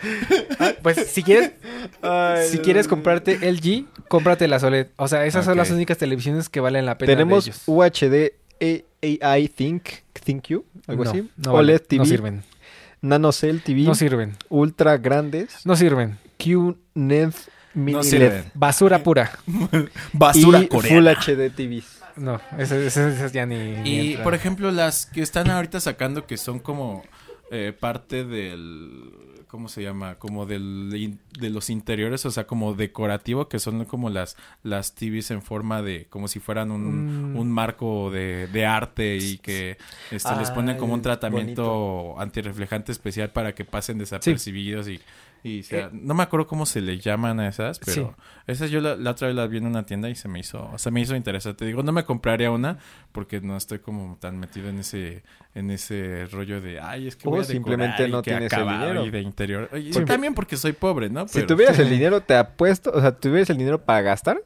Pues 0.81 0.97
si 1.11 1.23
quieres, 1.23 1.53
Ay, 2.01 2.47
si 2.49 2.57
no. 2.57 2.63
quieres 2.63 2.87
comprarte 2.87 3.37
LG, 3.49 3.85
cómprate 4.09 4.47
la 4.47 4.57
OLED. 4.57 4.87
O 4.97 5.07
sea, 5.07 5.25
esas 5.25 5.45
son 5.45 5.55
las 5.55 5.69
únicas 5.71 5.97
televisiones 5.97 6.49
que 6.49 6.59
valen 6.59 6.85
la 6.85 6.97
pena 6.97 7.11
Tenemos 7.13 7.45
de 7.45 7.51
ellos. 7.51 7.63
UHD 7.67 8.33
A- 8.61 9.27
AI 9.33 9.47
Think, 9.47 9.83
ThinkU, 10.13 10.65
algo 10.87 11.03
no, 11.05 11.09
así. 11.11 11.29
no 11.37 11.53
OLED 11.53 11.75
vale, 11.75 11.79
TV, 11.87 11.97
No 11.99 12.05
sirven. 12.05 12.43
NanoCell 13.01 13.61
TV, 13.61 13.81
No 13.83 13.95
sirven. 13.95 14.35
ultra 14.49 14.97
grandes, 14.97 15.65
No 15.65 15.75
sirven. 15.75 16.17
QNED 16.37 17.33
Mini 17.75 17.93
No 17.93 18.01
LED. 18.03 18.43
Basura 18.53 19.01
pura. 19.03 19.31
Basura 20.13 20.61
y 20.61 20.67
coreana. 20.67 21.15
Full 21.15 21.31
HD 21.33 21.49
TVs. 21.49 21.99
No, 22.15 22.39
esas, 22.59 22.77
esas- 22.79 23.15
esas 23.15 23.33
ya 23.33 23.45
ni... 23.47 23.55
Y, 23.83 24.17
por 24.17 24.35
ejemplo, 24.35 24.69
las 24.69 25.07
que 25.07 25.21
están 25.23 25.49
ahorita 25.49 25.79
sacando 25.79 26.27
que 26.27 26.37
son 26.37 26.59
como 26.59 27.03
eh, 27.51 27.73
parte 27.77 28.23
del... 28.25 29.11
¿Cómo 29.47 29.67
se 29.69 29.83
llama? 29.83 30.15
Como 30.15 30.47
del, 30.47 31.19
de 31.39 31.49
los 31.51 31.69
interiores, 31.69 32.25
o 32.25 32.31
sea, 32.31 32.47
como 32.47 32.73
decorativo, 32.73 33.49
que 33.49 33.59
son 33.59 33.85
como 33.85 34.09
las, 34.09 34.35
las 34.63 34.95
TVs 34.95 35.29
en 35.29 35.43
forma 35.43 35.83
de, 35.83 36.07
como 36.09 36.27
si 36.27 36.39
fueran 36.39 36.71
un, 36.71 37.33
Mm. 37.33 37.37
un 37.37 37.51
marco 37.51 38.09
de, 38.09 38.47
de 38.47 38.65
arte 38.65 39.15
y 39.17 39.37
que 39.37 39.77
este, 40.09 40.35
les 40.37 40.49
ponen 40.49 40.77
como 40.77 40.95
un 40.95 41.03
tratamiento 41.03 42.15
antirreflejante 42.19 42.91
especial 42.91 43.29
para 43.29 43.53
que 43.53 43.63
pasen 43.63 43.99
desapercibidos 43.99 44.87
y, 44.87 44.99
y 45.43 45.63
sea- 45.63 45.87
Eh. 45.87 45.89
no 45.91 46.13
me 46.13 46.23
acuerdo 46.23 46.47
cómo 46.47 46.65
se 46.65 46.79
le 46.81 46.97
llaman 46.99 47.39
a 47.41 47.47
esas, 47.49 47.79
pero 47.79 48.15
Sí. 48.17 48.23
esas 48.47 48.71
yo 48.71 48.79
la, 48.79 48.95
la 48.95 49.11
otra 49.11 49.27
vez 49.27 49.35
las 49.35 49.49
vi 49.49 49.57
en 49.57 49.65
una 49.67 49.85
tienda 49.85 50.09
y 50.09 50.15
se 50.15 50.27
me 50.29 50.39
hizo, 50.39 50.71
se 50.77 50.89
me 50.89 51.01
hizo 51.01 51.15
interesante. 51.15 51.65
Digo, 51.65 51.83
no 51.83 51.91
me 51.91 52.05
compraría 52.05 52.49
una 52.49 52.77
porque 53.11 53.41
no 53.41 53.57
estoy 53.57 53.79
como 53.79 54.17
tan 54.21 54.39
metido 54.39 54.69
en 54.69 54.79
ese, 54.79 55.23
en 55.53 55.69
ese 55.69 56.27
rollo 56.31 56.61
de, 56.61 56.79
ay, 56.79 57.07
es 57.07 57.15
que 57.17 57.27
O 57.27 57.31
voy 57.31 57.41
a 57.41 57.43
simplemente 57.43 58.07
y 58.07 58.11
no 58.11 58.21
que 58.21 58.31
tienes 58.31 58.53
el 58.53 58.63
dinero. 58.67 59.05
y 59.05 59.09
de 59.11 59.21
interior. 59.21 59.69
Y 59.73 59.91
Porque- 59.91 60.05
también 60.07 60.33
porque 60.33 60.55
soy 60.57 60.71
pobre, 60.73 61.09
¿no? 61.09 61.27
Si 61.27 61.43
tuvieras 61.43 61.77
el 61.79 61.89
dinero, 61.89 62.21
te 62.21 62.35
apuesto, 62.35 62.91
o 62.93 63.01
sea, 63.01 63.11
tuvieras 63.17 63.49
el 63.49 63.57
dinero 63.57 63.83
para 63.83 64.01
gastar, 64.01 64.41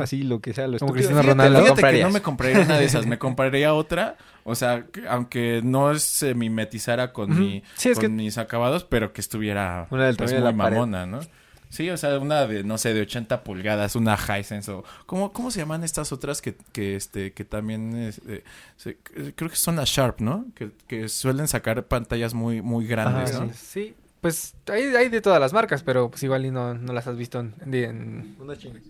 Así 0.00 0.22
lo 0.22 0.40
que 0.40 0.52
sea, 0.54 0.66
lo 0.68 0.78
Como 0.78 0.92
Cristiano 0.92 1.22
Ronaldo. 1.22 1.62
Fíjate 1.62 1.82
que 1.98 2.02
no 2.02 2.10
me 2.10 2.22
compraría 2.22 2.60
una 2.60 2.78
de 2.78 2.84
esas, 2.84 3.06
me 3.06 3.18
compraría 3.20 3.74
otra, 3.74 4.16
o 4.44 4.54
sea, 4.54 4.84
que- 4.92 5.06
aunque 5.08 5.60
no 5.64 5.94
se 5.98 6.34
mimetizara 6.34 7.12
con, 7.12 7.38
mi, 7.38 7.62
Sí, 7.76 7.92
con 7.92 8.00
que- 8.00 8.08
mis 8.08 8.38
acabados, 8.38 8.84
pero 8.84 9.12
que 9.12 9.20
estuviera 9.20 9.86
Una 9.90 10.06
del 10.06 10.16
pues, 10.16 10.30
tamaño 10.30 10.46
de 10.46 10.52
muy 10.52 10.58
la 10.58 10.64
pared. 10.64 10.76
mamona, 10.78 11.06
¿no? 11.06 11.20
Sí, 11.68 11.88
o 11.88 11.96
sea, 11.96 12.18
una 12.18 12.46
de, 12.46 12.64
no 12.64 12.76
sé, 12.76 12.92
de 12.92 13.00
80 13.00 13.42
pulgadas, 13.44 13.96
una 13.96 14.14
Hisense 14.14 14.70
o... 14.70 14.84
¿Cómo, 15.06 15.32
cómo 15.32 15.50
se 15.50 15.60
llaman 15.60 15.82
estas 15.84 16.12
otras 16.12 16.42
que, 16.42 16.54
que, 16.72 16.96
este, 16.96 17.32
que 17.32 17.46
también... 17.46 17.96
es, 17.96 18.20
eh, 18.28 18.44
se- 18.76 18.98
creo 19.34 19.48
que 19.48 19.56
son 19.56 19.76
las 19.76 19.88
Sharp, 19.88 20.20
¿no? 20.20 20.44
Que, 20.54 20.70
que 20.86 21.08
suelen 21.08 21.48
sacar 21.48 21.82
pantallas 21.86 22.34
muy, 22.34 22.60
muy 22.60 22.86
grandes, 22.86 23.34
Ajá, 23.36 23.46
¿no? 23.46 23.52
Sí, 23.54 23.94
pues 24.22 24.54
hay, 24.68 24.84
hay 24.96 25.08
de 25.10 25.20
todas 25.20 25.38
las 25.40 25.52
marcas, 25.52 25.82
pero 25.82 26.08
pues 26.10 26.22
igual 26.22 26.46
y 26.46 26.50
no, 26.50 26.72
no 26.72 26.92
las 26.94 27.06
has 27.06 27.16
visto 27.18 27.38
en, 27.40 27.54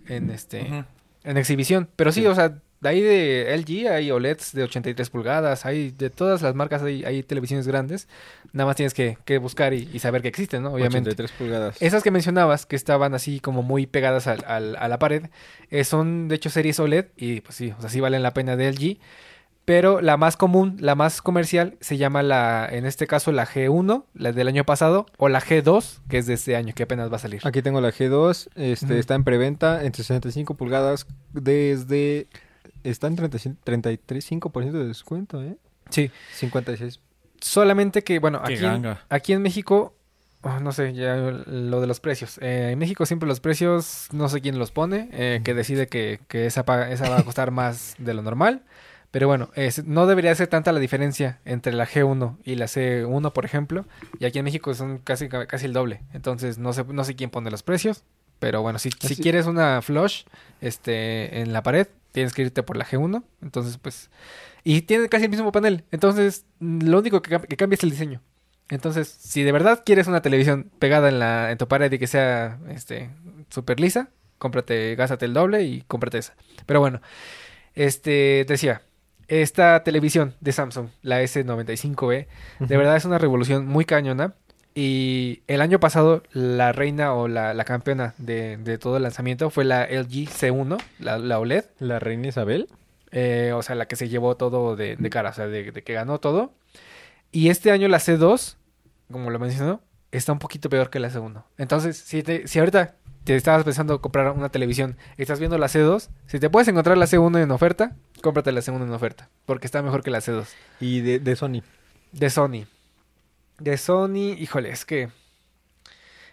en, 0.08 0.30
este 0.30 0.84
en 1.24 1.36
exhibición. 1.36 1.88
Pero 1.96 2.12
sí, 2.12 2.20
Sí. 2.20 2.26
o 2.26 2.34
sea, 2.34 2.58
de 2.80 2.88
ahí 2.88 3.00
de 3.00 3.54
LG 3.56 3.88
hay 3.92 4.10
OLEDs 4.10 4.52
de 4.54 4.64
83 4.64 5.08
pulgadas, 5.08 5.64
hay 5.66 5.90
de 5.92 6.10
todas 6.10 6.42
las 6.42 6.54
marcas 6.56 6.82
hay, 6.82 7.04
hay 7.04 7.22
televisiones 7.22 7.66
grandes. 7.68 8.08
Nada 8.52 8.66
más 8.66 8.76
tienes 8.76 8.92
que, 8.92 9.16
que 9.24 9.38
buscar 9.38 9.72
y, 9.72 9.88
y 9.92 10.00
saber 10.00 10.20
que 10.20 10.28
existen, 10.28 10.62
¿no? 10.64 10.72
Obviamente. 10.72 11.10
83 11.10 11.32
pulgadas. 11.32 11.76
Esas 11.80 12.02
que 12.02 12.10
mencionabas, 12.10 12.66
que 12.66 12.74
estaban 12.76 13.14
así 13.14 13.38
como 13.40 13.62
muy 13.62 13.86
pegadas 13.86 14.26
al- 14.26 14.44
al- 14.46 14.76
a 14.76 14.88
la 14.88 14.98
pared, 14.98 15.26
eh, 15.70 15.84
son 15.84 16.26
de 16.28 16.34
hecho 16.34 16.50
series 16.50 16.78
OLED 16.80 17.06
y 17.16 17.40
pues 17.40 17.54
sí, 17.54 17.72
o 17.76 17.80
sea, 17.80 17.88
sí 17.88 18.00
valen 18.00 18.22
la 18.22 18.34
pena 18.34 18.56
de 18.56 18.66
LG. 18.68 18.98
Pero 19.64 20.00
la 20.00 20.16
más 20.16 20.36
común, 20.36 20.76
la 20.80 20.96
más 20.96 21.22
comercial, 21.22 21.76
se 21.80 21.96
llama 21.96 22.22
la, 22.22 22.68
en 22.70 22.84
este 22.84 23.06
caso, 23.06 23.30
la 23.30 23.46
G1, 23.46 24.04
la 24.14 24.32
del 24.32 24.48
año 24.48 24.64
pasado, 24.64 25.06
o 25.18 25.28
la 25.28 25.40
G2, 25.40 26.00
que 26.08 26.18
es 26.18 26.26
de 26.26 26.34
este 26.34 26.56
año, 26.56 26.74
que 26.74 26.82
apenas 26.82 27.12
va 27.12 27.16
a 27.16 27.20
salir. 27.20 27.40
Aquí 27.44 27.62
tengo 27.62 27.80
la 27.80 27.92
G2, 27.92 28.48
este, 28.56 28.98
está 28.98 29.14
en 29.14 29.22
preventa 29.22 29.84
en 29.84 29.94
65 29.94 30.54
pulgadas 30.54 31.06
desde... 31.32 32.26
Está 32.82 33.06
en 33.06 33.14
35 33.14 33.60
33.5% 33.64 34.72
de 34.72 34.86
descuento, 34.88 35.40
¿eh? 35.40 35.56
Sí. 35.90 36.10
56. 36.34 36.98
Solamente 37.40 38.02
que, 38.02 38.18
bueno, 38.18 38.42
Qué 38.44 38.54
aquí 38.54 38.64
en, 38.64 38.96
aquí 39.08 39.32
en 39.32 39.42
México, 39.42 39.94
oh, 40.42 40.58
no 40.58 40.72
sé, 40.72 40.92
ya 40.94 41.16
lo 41.16 41.80
de 41.80 41.86
los 41.86 42.00
precios. 42.00 42.38
Eh, 42.38 42.70
en 42.72 42.78
México 42.78 43.06
siempre 43.06 43.28
los 43.28 43.38
precios, 43.38 44.08
no 44.12 44.28
sé 44.28 44.40
quién 44.40 44.58
los 44.58 44.72
pone, 44.72 45.08
eh, 45.12 45.40
que 45.44 45.54
decide 45.54 45.86
que, 45.86 46.20
que 46.26 46.46
esa, 46.46 46.64
esa 46.90 47.08
va 47.08 47.18
a 47.18 47.22
costar 47.22 47.52
más 47.52 47.94
de 47.98 48.14
lo 48.14 48.22
normal. 48.22 48.62
Pero 49.12 49.28
bueno, 49.28 49.50
es- 49.54 49.84
no 49.84 50.06
debería 50.08 50.34
ser 50.34 50.48
tanta 50.48 50.72
la 50.72 50.80
diferencia 50.80 51.38
entre 51.44 51.72
la 51.72 51.86
G1 51.86 52.38
y 52.44 52.56
la 52.56 52.66
C1, 52.66 53.32
por 53.32 53.44
ejemplo. 53.44 53.84
Y 54.18 54.24
aquí 54.24 54.38
en 54.40 54.44
México 54.44 54.74
son 54.74 54.98
casi, 54.98 55.28
casi 55.28 55.66
el 55.66 55.72
doble. 55.74 56.00
Entonces, 56.12 56.58
no 56.58 56.72
sé, 56.72 56.82
no 56.88 57.04
sé 57.04 57.14
quién 57.14 57.30
pone 57.30 57.50
los 57.50 57.62
precios. 57.62 58.02
Pero 58.40 58.60
bueno, 58.62 58.80
si, 58.80 58.90
si 58.90 59.14
quieres 59.22 59.46
una 59.46 59.80
flush 59.82 60.24
este, 60.60 61.40
en 61.40 61.52
la 61.52 61.62
pared, 61.62 61.86
tienes 62.10 62.32
que 62.34 62.42
irte 62.42 62.62
por 62.64 62.76
la 62.76 62.84
G1. 62.84 63.22
Entonces, 63.40 63.78
pues... 63.78 64.10
Y 64.64 64.82
tiene 64.82 65.08
casi 65.08 65.24
el 65.26 65.30
mismo 65.30 65.52
panel. 65.52 65.84
Entonces, 65.92 66.44
lo 66.58 66.98
único 66.98 67.20
que, 67.22 67.38
que 67.38 67.56
cambia 67.56 67.74
es 67.74 67.84
el 67.84 67.90
diseño. 67.90 68.20
Entonces, 68.70 69.08
si 69.08 69.42
de 69.42 69.52
verdad 69.52 69.82
quieres 69.84 70.06
una 70.06 70.22
televisión 70.22 70.70
pegada 70.78 71.08
en, 71.10 71.18
la, 71.18 71.50
en 71.50 71.58
tu 71.58 71.68
pared 71.68 71.92
y 71.92 71.98
que 71.98 72.06
sea 72.06 72.58
este, 72.70 73.10
súper 73.50 73.78
lisa, 73.78 74.08
cómprate, 74.38 74.94
gástate 74.96 75.26
el 75.26 75.34
doble 75.34 75.62
y 75.64 75.82
cómprate 75.82 76.18
esa. 76.18 76.34
Pero 76.64 76.80
bueno, 76.80 77.02
este, 77.74 78.44
te 78.46 78.54
decía, 78.54 78.82
esta 79.28 79.82
televisión 79.82 80.34
de 80.40 80.52
Samsung, 80.52 80.88
la 81.02 81.22
S95B, 81.22 82.26
de 82.60 82.76
verdad 82.76 82.96
es 82.96 83.04
una 83.04 83.18
revolución 83.18 83.66
muy 83.66 83.84
cañona. 83.84 84.34
Y 84.74 85.42
el 85.48 85.60
año 85.60 85.80
pasado, 85.80 86.22
la 86.32 86.72
reina 86.72 87.12
o 87.12 87.28
la, 87.28 87.52
la 87.52 87.64
campeona 87.64 88.14
de, 88.16 88.56
de 88.56 88.78
todo 88.78 88.96
el 88.96 89.02
lanzamiento 89.02 89.50
fue 89.50 89.64
la 89.64 89.84
LG 89.84 90.30
C1, 90.30 90.82
la, 90.98 91.18
la 91.18 91.38
OLED. 91.38 91.66
La 91.78 91.98
reina 91.98 92.28
Isabel. 92.28 92.68
Eh, 93.10 93.52
o 93.54 93.62
sea, 93.62 93.74
la 93.74 93.86
que 93.86 93.96
se 93.96 94.08
llevó 94.08 94.36
todo 94.36 94.74
de, 94.74 94.96
de 94.96 95.10
cara, 95.10 95.30
o 95.30 95.32
sea, 95.34 95.46
de, 95.46 95.70
de 95.70 95.82
que 95.82 95.92
ganó 95.92 96.18
todo. 96.18 96.54
Y 97.30 97.50
este 97.50 97.70
año 97.70 97.86
la 97.88 97.98
C2, 97.98 98.56
como 99.10 99.30
lo 99.30 99.38
mencionó, 99.38 99.82
está 100.10 100.32
un 100.32 100.38
poquito 100.38 100.70
peor 100.70 100.88
que 100.88 101.00
la 101.00 101.10
C1. 101.10 101.44
Entonces, 101.58 101.98
si, 101.98 102.22
te, 102.22 102.48
si 102.48 102.58
ahorita 102.58 102.96
te 103.24 103.36
estabas 103.36 103.64
pensando 103.64 104.00
comprar 104.00 104.30
una 104.32 104.48
televisión, 104.48 104.96
estás 105.16 105.38
viendo 105.38 105.58
la 105.58 105.68
C2, 105.68 106.08
si 106.26 106.40
te 106.40 106.50
puedes 106.50 106.68
encontrar 106.68 106.98
la 106.98 107.06
C1 107.06 107.42
en 107.42 107.50
oferta, 107.50 107.96
cómprate 108.20 108.52
la 108.52 108.60
C1 108.60 108.82
en 108.82 108.92
oferta, 108.92 109.28
porque 109.46 109.66
está 109.66 109.82
mejor 109.82 110.02
que 110.02 110.10
la 110.10 110.18
C2. 110.20 110.46
Y 110.80 111.00
de, 111.00 111.18
de 111.18 111.36
Sony. 111.36 111.62
De 112.12 112.30
Sony. 112.30 112.66
De 113.58 113.76
Sony, 113.78 114.34
híjole, 114.38 114.70
es 114.70 114.84
que 114.84 115.10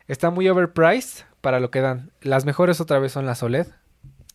está 0.08 0.30
muy 0.32 0.50
overpriced 0.50 1.26
para 1.42 1.60
lo 1.60 1.70
que 1.72 1.82
dan. 1.82 2.12
Las 2.22 2.46
mejores 2.46 2.82
otra 2.82 3.00
vez 3.00 3.12
son 3.12 3.26
las 3.26 3.44
OLED. 3.44 3.68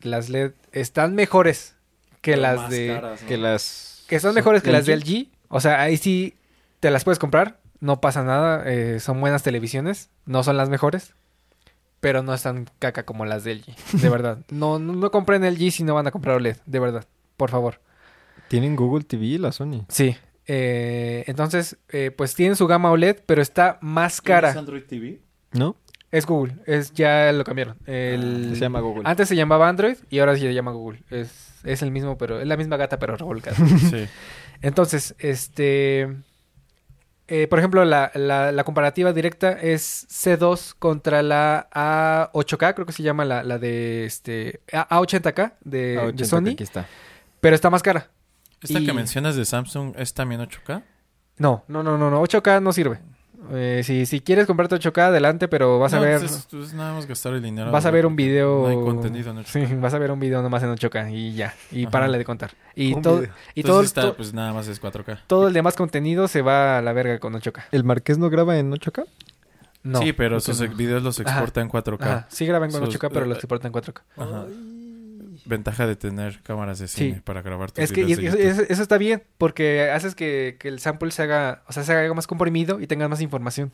Las 0.02 0.28
LED 0.28 0.52
están 0.72 1.14
mejores 1.14 1.74
que 2.20 2.32
Pero 2.32 2.43
las 2.43 2.70
de... 2.70 2.89
caras, 2.94 3.22
¿no? 3.22 3.28
Que 3.28 3.36
las... 3.36 4.05
que 4.09 4.20
son 4.20 4.35
mejores 4.35 4.62
que 4.62 4.70
las 4.72 4.86
de 4.86 4.97
LG. 4.97 5.09
LG. 5.09 5.28
O 5.48 5.60
sea, 5.60 5.81
ahí 5.81 5.97
sí 5.97 6.36
te 6.81 6.90
las 6.90 7.05
puedes 7.05 7.18
comprar. 7.18 7.59
No 7.81 8.01
pasa 8.01 8.22
nada. 8.22 8.62
eh, 8.66 9.01
son 9.01 9.20
buenas 9.20 9.43
televisiones. 9.43 10.10
No 10.24 10.43
son 10.43 10.56
las 10.56 10.68
mejores. 10.68 11.14
Pero 12.05 12.22
no 12.22 12.35
están 12.35 12.68
caca 12.78 13.05
como 13.06 13.24
las 13.24 13.44
de 13.44 13.55
LG. 13.56 14.01
De 14.02 14.09
verdad. 14.10 14.39
No, 14.51 14.78
no, 14.78 14.93
no 14.93 15.10
compren 15.10 15.43
LG 15.43 15.70
si 15.72 15.85
no 15.85 15.94
van 15.94 16.06
a 16.06 16.10
comprar 16.10 16.36
OLED. 16.36 16.56
De 16.66 16.78
verdad. 16.78 17.06
Por 17.39 17.51
favor. 17.51 17.81
Tienen 18.48 18.76
Google 18.76 19.05
TV 19.05 19.39
la 19.39 19.52
Sony. 19.52 19.86
Sí. 19.89 20.14
eh, 20.47 21.24
entonces, 21.26 21.78
eh, 21.89 22.10
pues 22.10 22.35
tienen 22.35 22.56
su 22.56 22.66
gama 22.66 22.90
OLED, 22.90 23.20
pero 23.24 23.40
está 23.40 23.78
más 23.81 24.20
cara. 24.20 24.52
Android 24.52 24.82
TV? 24.85 25.20
¿No? 25.52 25.76
Es 26.10 26.26
Google. 26.26 26.56
Es, 26.66 26.93
ya 26.93 27.32
lo 27.32 27.43
cambiaron. 27.43 27.76
El- 27.86 28.51
Se 28.55 28.60
llama 28.60 28.81
Google. 28.81 29.02
Antes 29.06 29.28
se 29.28 29.35
llamaba 29.36 29.68
Android 29.68 29.97
y 30.10 30.18
ahora 30.18 30.36
se 30.36 30.52
llama 30.52 30.72
Google. 30.72 31.02
Es, 31.10 31.31
es 31.64 31.81
el 31.82 31.90
mismo, 31.90 32.18
pero 32.18 32.39
es 32.40 32.47
la 32.47 32.56
misma 32.59 32.76
gata, 32.76 32.98
pero 32.98 33.16
revolcada. 33.16 33.56
Sí. 33.90 34.05
Entonces, 34.60 35.14
este. 35.18 36.14
Eh, 37.28 37.46
por 37.48 37.59
ejemplo, 37.59 37.84
la, 37.84 38.10
la- 38.14 38.52
la 38.52 38.64
comparativa 38.64 39.12
directa 39.12 39.52
es 39.52 40.06
C2 40.10 40.74
contra 40.78 41.22
la 41.22 41.68
A8K, 41.72 42.74
creo 42.74 42.86
que 42.86 42.92
se 42.92 43.02
llama 43.02 43.24
la, 43.24 43.42
la 43.42 43.59
de 43.59 44.05
este 44.05 44.60
A- 44.72 44.98
A80K 45.01 45.52
de, 45.64 45.96
Ah, 45.98 46.02
de 46.02 46.09
80, 46.09 46.24
Sony, 46.26 46.48
Aquí 46.52 46.62
está. 46.64 46.86
pero 47.40 47.55
está 47.55 47.70
más 47.70 47.82
cara. 47.82 48.09
¿Esta 48.62 48.78
Y- 48.80 48.86
que 48.86 48.92
mencionas 48.92 49.36
de 49.36 49.44
Samsung 49.44 49.94
es 49.96 50.12
también 50.14 50.40
8K? 50.40 50.82
No, 51.38 51.64
no, 51.68 51.82
no, 51.82 51.98
no, 51.98 52.10
no 52.10 52.22
8K 52.22 52.60
no 52.62 52.72
sirve. 52.72 52.98
Eh, 53.52 53.82
si, 53.84 54.06
si 54.06 54.20
quieres 54.20 54.46
comprarte 54.46 54.76
8K, 54.76 54.98
adelante, 55.02 55.48
pero 55.48 55.78
vas 55.78 55.92
a 55.92 55.98
ver. 56.00 56.18
pues 56.20 56.32
es, 56.32 56.46
pues 56.50 56.72
nada 56.74 56.94
más 56.94 57.06
gastar 57.06 57.34
el 57.34 57.42
dinero. 57.42 57.70
Vas 57.70 57.84
a 57.86 57.90
ver 57.90 58.06
un 58.06 58.16
video. 58.16 58.62
No 58.62 58.68
hay 58.68 58.76
contenido 58.76 59.30
en 59.30 59.38
8K. 59.38 59.44
Sí, 59.68 59.74
vas 59.76 59.92
a 59.94 59.98
ver 59.98 60.10
un 60.10 60.20
video 60.20 60.40
nomás 60.42 60.62
en 60.62 60.70
8K 60.74 61.12
y 61.12 61.34
ya. 61.34 61.54
Y 61.70 61.82
Ajá. 61.82 61.90
párale 61.90 62.18
de 62.18 62.24
contar. 62.24 62.52
Y 62.74 62.94
todo, 63.00 63.22
y 63.54 63.62
todo, 63.62 63.82
está, 63.82 64.02
to- 64.02 64.16
pues 64.16 64.32
nada 64.32 64.52
más 64.52 64.66
es 64.68 64.80
4K. 64.80 65.20
todo 65.26 65.48
el 65.48 65.54
demás 65.54 65.76
contenido 65.76 66.26
se 66.28 66.42
va 66.42 66.78
a 66.78 66.82
la 66.82 66.92
verga 66.92 67.18
con 67.18 67.34
8K. 67.34 67.64
¿El 67.72 67.84
Marqués 67.84 68.18
no 68.18 68.30
graba 68.30 68.56
en 68.58 68.72
8K? 68.72 69.04
No. 69.82 69.98
sí, 70.00 70.14
pero 70.14 70.40
sus 70.40 70.58
no. 70.62 70.74
videos 70.74 71.02
los 71.02 71.20
Ajá. 71.20 71.28
exporta 71.30 71.60
en 71.60 71.68
4K. 71.68 72.00
Ajá, 72.02 72.26
sí 72.30 72.46
graban 72.46 72.70
con 72.70 72.84
Sus- 72.86 72.94
8K, 72.98 73.10
pero 73.12 73.26
los 73.26 73.36
eh, 73.36 73.40
exportan 73.40 73.66
en 73.68 73.72
4K. 73.74 74.00
Ajá. 74.16 74.46
Ventaja 75.46 75.86
de 75.86 75.94
tener 75.96 76.40
cámaras 76.42 76.78
de 76.78 76.88
cine 76.88 77.16
Sí. 77.16 77.20
para 77.20 77.42
grabar 77.42 77.70
tus 77.70 77.84
Es 77.84 77.92
que 77.92 78.00
y 78.00 78.04
videos 78.16 78.34
es- 78.34 78.56
de 78.56 78.66
eso, 78.70 78.82
está 78.82 78.96
bien, 78.98 79.22
porque 79.36 79.90
haces 79.90 80.14
que, 80.14 80.56
que 80.58 80.68
el 80.68 80.80
sample 80.80 81.10
se 81.10 81.22
haga, 81.22 81.62
o 81.68 81.72
sea, 81.72 81.82
se 81.82 81.92
haga 81.92 82.14
más 82.14 82.26
comprimido 82.26 82.80
y 82.80 82.86
tengas 82.86 83.10
más 83.10 83.20
información. 83.20 83.70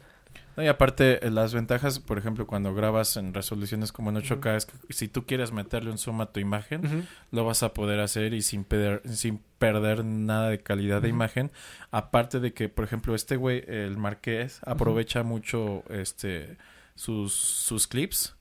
No, 0.57 0.65
y 0.65 0.67
aparte, 0.67 1.25
eh, 1.25 1.31
las 1.31 1.55
ventajas, 1.55 2.01
por 2.01 2.19
ejemplo, 2.19 2.47
cuando 2.47 2.75
grabas 2.75 3.17
en 3.17 3.33
resoluciones 3.35 3.93
como 3.93 4.11
en 4.11 4.17
8K, 4.17 4.57
es 4.57 4.67
que 4.67 4.73
si 4.91 5.07
tú 5.07 5.25
quieres 5.27 5.53
meterle 5.53 5.93
un 5.93 5.99
zoom 5.99 6.21
a 6.23 6.33
tu 6.33 6.41
imagen, 6.41 7.07
lo 7.31 7.45
vas 7.45 7.63
a 7.63 7.73
poder 7.73 8.01
hacer 8.01 8.35
y 8.35 8.43
sin 8.43 8.65
perder, 8.65 9.03
sin 9.09 9.41
perder 9.59 10.05
nada 10.05 10.49
de 10.49 10.59
calidad 10.61 11.03
de 11.03 11.09
imagen. 11.09 11.53
Aparte 11.93 12.41
de 12.41 12.53
que, 12.53 12.69
por 12.69 12.85
ejemplo, 12.85 13.15
este 13.15 13.37
güey, 13.37 13.65
el 13.69 13.97
Marqués, 13.97 14.61
aprovecha 14.65 15.23
mucho 15.23 15.85
este 15.89 16.57
sus, 16.97 17.33
sus 17.33 17.87
clips 17.87 18.35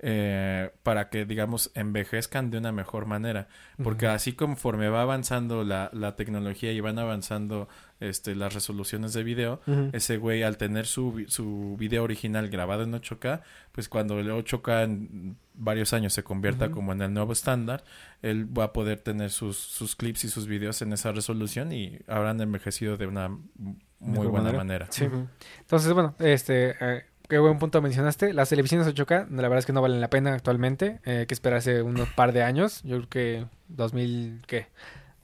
eh, 0.00 0.70
para 0.82 1.08
que, 1.08 1.24
digamos, 1.24 1.72
envejezcan 1.74 2.50
de 2.50 2.58
una 2.58 2.72
mejor 2.72 3.06
manera. 3.06 3.48
Porque 3.82 4.06
así 4.06 4.32
conforme 4.32 4.88
va 4.88 5.02
avanzando 5.02 5.64
la, 5.64 5.90
la 5.92 6.14
tecnología 6.14 6.72
y 6.72 6.80
van 6.80 6.98
avanzando 6.98 7.68
este, 8.00 8.36
las 8.36 8.54
resoluciones 8.54 9.12
de 9.12 9.24
video, 9.24 9.60
ese 9.92 10.18
güey 10.18 10.44
al 10.44 10.56
tener 10.56 10.86
su, 10.86 11.24
su 11.26 11.76
video 11.78 12.04
original 12.04 12.48
grabado 12.48 12.84
en 12.84 12.92
8K, 12.92 13.42
pues 13.72 13.88
cuando 13.88 14.20
el 14.20 14.30
8K 14.30 14.84
en 14.84 15.36
varios 15.54 15.92
años 15.92 16.12
se 16.12 16.22
convierta 16.22 16.70
como 16.70 16.92
en 16.92 17.02
el 17.02 17.12
nuevo 17.12 17.32
estándar, 17.32 17.82
él 18.22 18.46
va 18.56 18.64
a 18.64 18.72
poder 18.72 19.00
tener 19.00 19.30
sus, 19.30 19.58
sus 19.58 19.96
clips 19.96 20.24
y 20.24 20.28
sus 20.28 20.46
videos 20.46 20.80
en 20.82 20.92
esa 20.92 21.10
resolución 21.10 21.72
y 21.72 21.98
habrán 22.06 22.40
envejecido 22.40 22.96
de 22.96 23.08
una 23.08 23.36
muy 23.98 24.28
buena 24.28 24.52
manera. 24.52 24.58
manera. 24.58 24.86
Sí. 24.90 25.08
Entonces, 25.60 25.92
bueno, 25.92 26.14
este, 26.20 26.76
eh, 26.80 27.04
qué 27.28 27.38
buen 27.38 27.58
punto 27.58 27.80
mencionaste. 27.82 28.32
Las 28.32 28.48
televisiones 28.48 28.86
8K, 28.86 29.28
la 29.30 29.42
verdad 29.42 29.58
es 29.58 29.66
que 29.66 29.72
no 29.72 29.82
valen 29.82 30.00
la 30.00 30.10
pena 30.10 30.34
actualmente. 30.34 31.00
Eh, 31.04 31.18
hay 31.18 31.26
que 31.26 31.34
esperarse 31.34 31.82
unos 31.82 32.08
par 32.16 32.32
de 32.32 32.42
años. 32.42 32.82
Yo 32.82 32.96
creo 32.96 33.08
que 33.08 33.46
2000, 33.68 34.42
¿qué? 34.46 34.66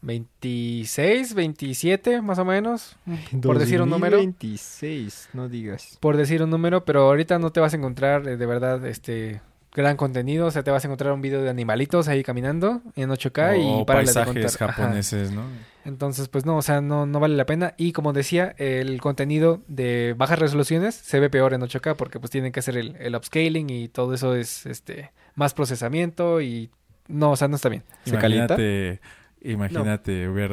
26, 0.02 1.34
27, 1.34 2.20
más 2.20 2.38
o 2.38 2.44
menos. 2.44 2.96
Por 3.42 3.58
decir 3.58 3.80
un 3.80 3.88
número. 3.88 4.18
2026, 4.18 5.30
no 5.32 5.48
digas. 5.48 5.96
Por 6.00 6.16
decir 6.18 6.42
un 6.42 6.50
número, 6.50 6.84
pero 6.84 7.02
ahorita 7.04 7.38
no 7.38 7.50
te 7.52 7.60
vas 7.60 7.72
a 7.72 7.78
encontrar 7.78 8.28
eh, 8.28 8.36
de 8.36 8.46
verdad 8.46 8.84
este 8.86 9.40
gran 9.74 9.96
contenido. 9.96 10.46
O 10.46 10.50
sea, 10.50 10.62
te 10.62 10.70
vas 10.70 10.84
a 10.84 10.88
encontrar 10.88 11.12
un 11.12 11.20
video 11.20 11.42
de 11.42 11.50
animalitos 11.50 12.08
ahí 12.08 12.22
caminando 12.22 12.80
en 12.96 13.10
8K 13.10 13.50
o 13.50 13.54
y 13.54 13.78
de 13.80 13.84
paisajes. 13.84 14.62
Ajá. 14.62 14.72
japoneses, 14.72 15.32
¿no? 15.32 15.42
Entonces, 15.84 16.28
pues 16.28 16.46
no, 16.46 16.56
o 16.56 16.62
sea, 16.62 16.80
no, 16.80 17.04
no 17.04 17.20
vale 17.20 17.36
la 17.36 17.44
pena. 17.44 17.74
Y 17.76 17.92
como 17.92 18.12
decía, 18.12 18.54
el 18.56 19.00
contenido 19.00 19.60
de 19.68 20.14
bajas 20.16 20.38
resoluciones 20.38 20.94
se 20.94 21.20
ve 21.20 21.28
peor 21.28 21.52
en 21.52 21.60
8K 21.60 21.96
porque 21.96 22.18
pues 22.18 22.30
tienen 22.30 22.52
que 22.52 22.60
hacer 22.60 22.76
el, 22.78 22.96
el 22.96 23.14
upscaling 23.14 23.68
y 23.68 23.88
todo 23.88 24.14
eso 24.14 24.34
es 24.34 24.64
este 24.64 25.12
más 25.34 25.52
procesamiento 25.52 26.40
y 26.40 26.70
no, 27.08 27.32
o 27.32 27.36
sea, 27.36 27.48
no 27.48 27.56
está 27.56 27.68
bien. 27.68 27.82
¿Se 28.04 28.16
calienta? 28.16 28.56
Imagínate, 29.44 30.24
imagínate 30.24 30.26
ver 30.28 30.52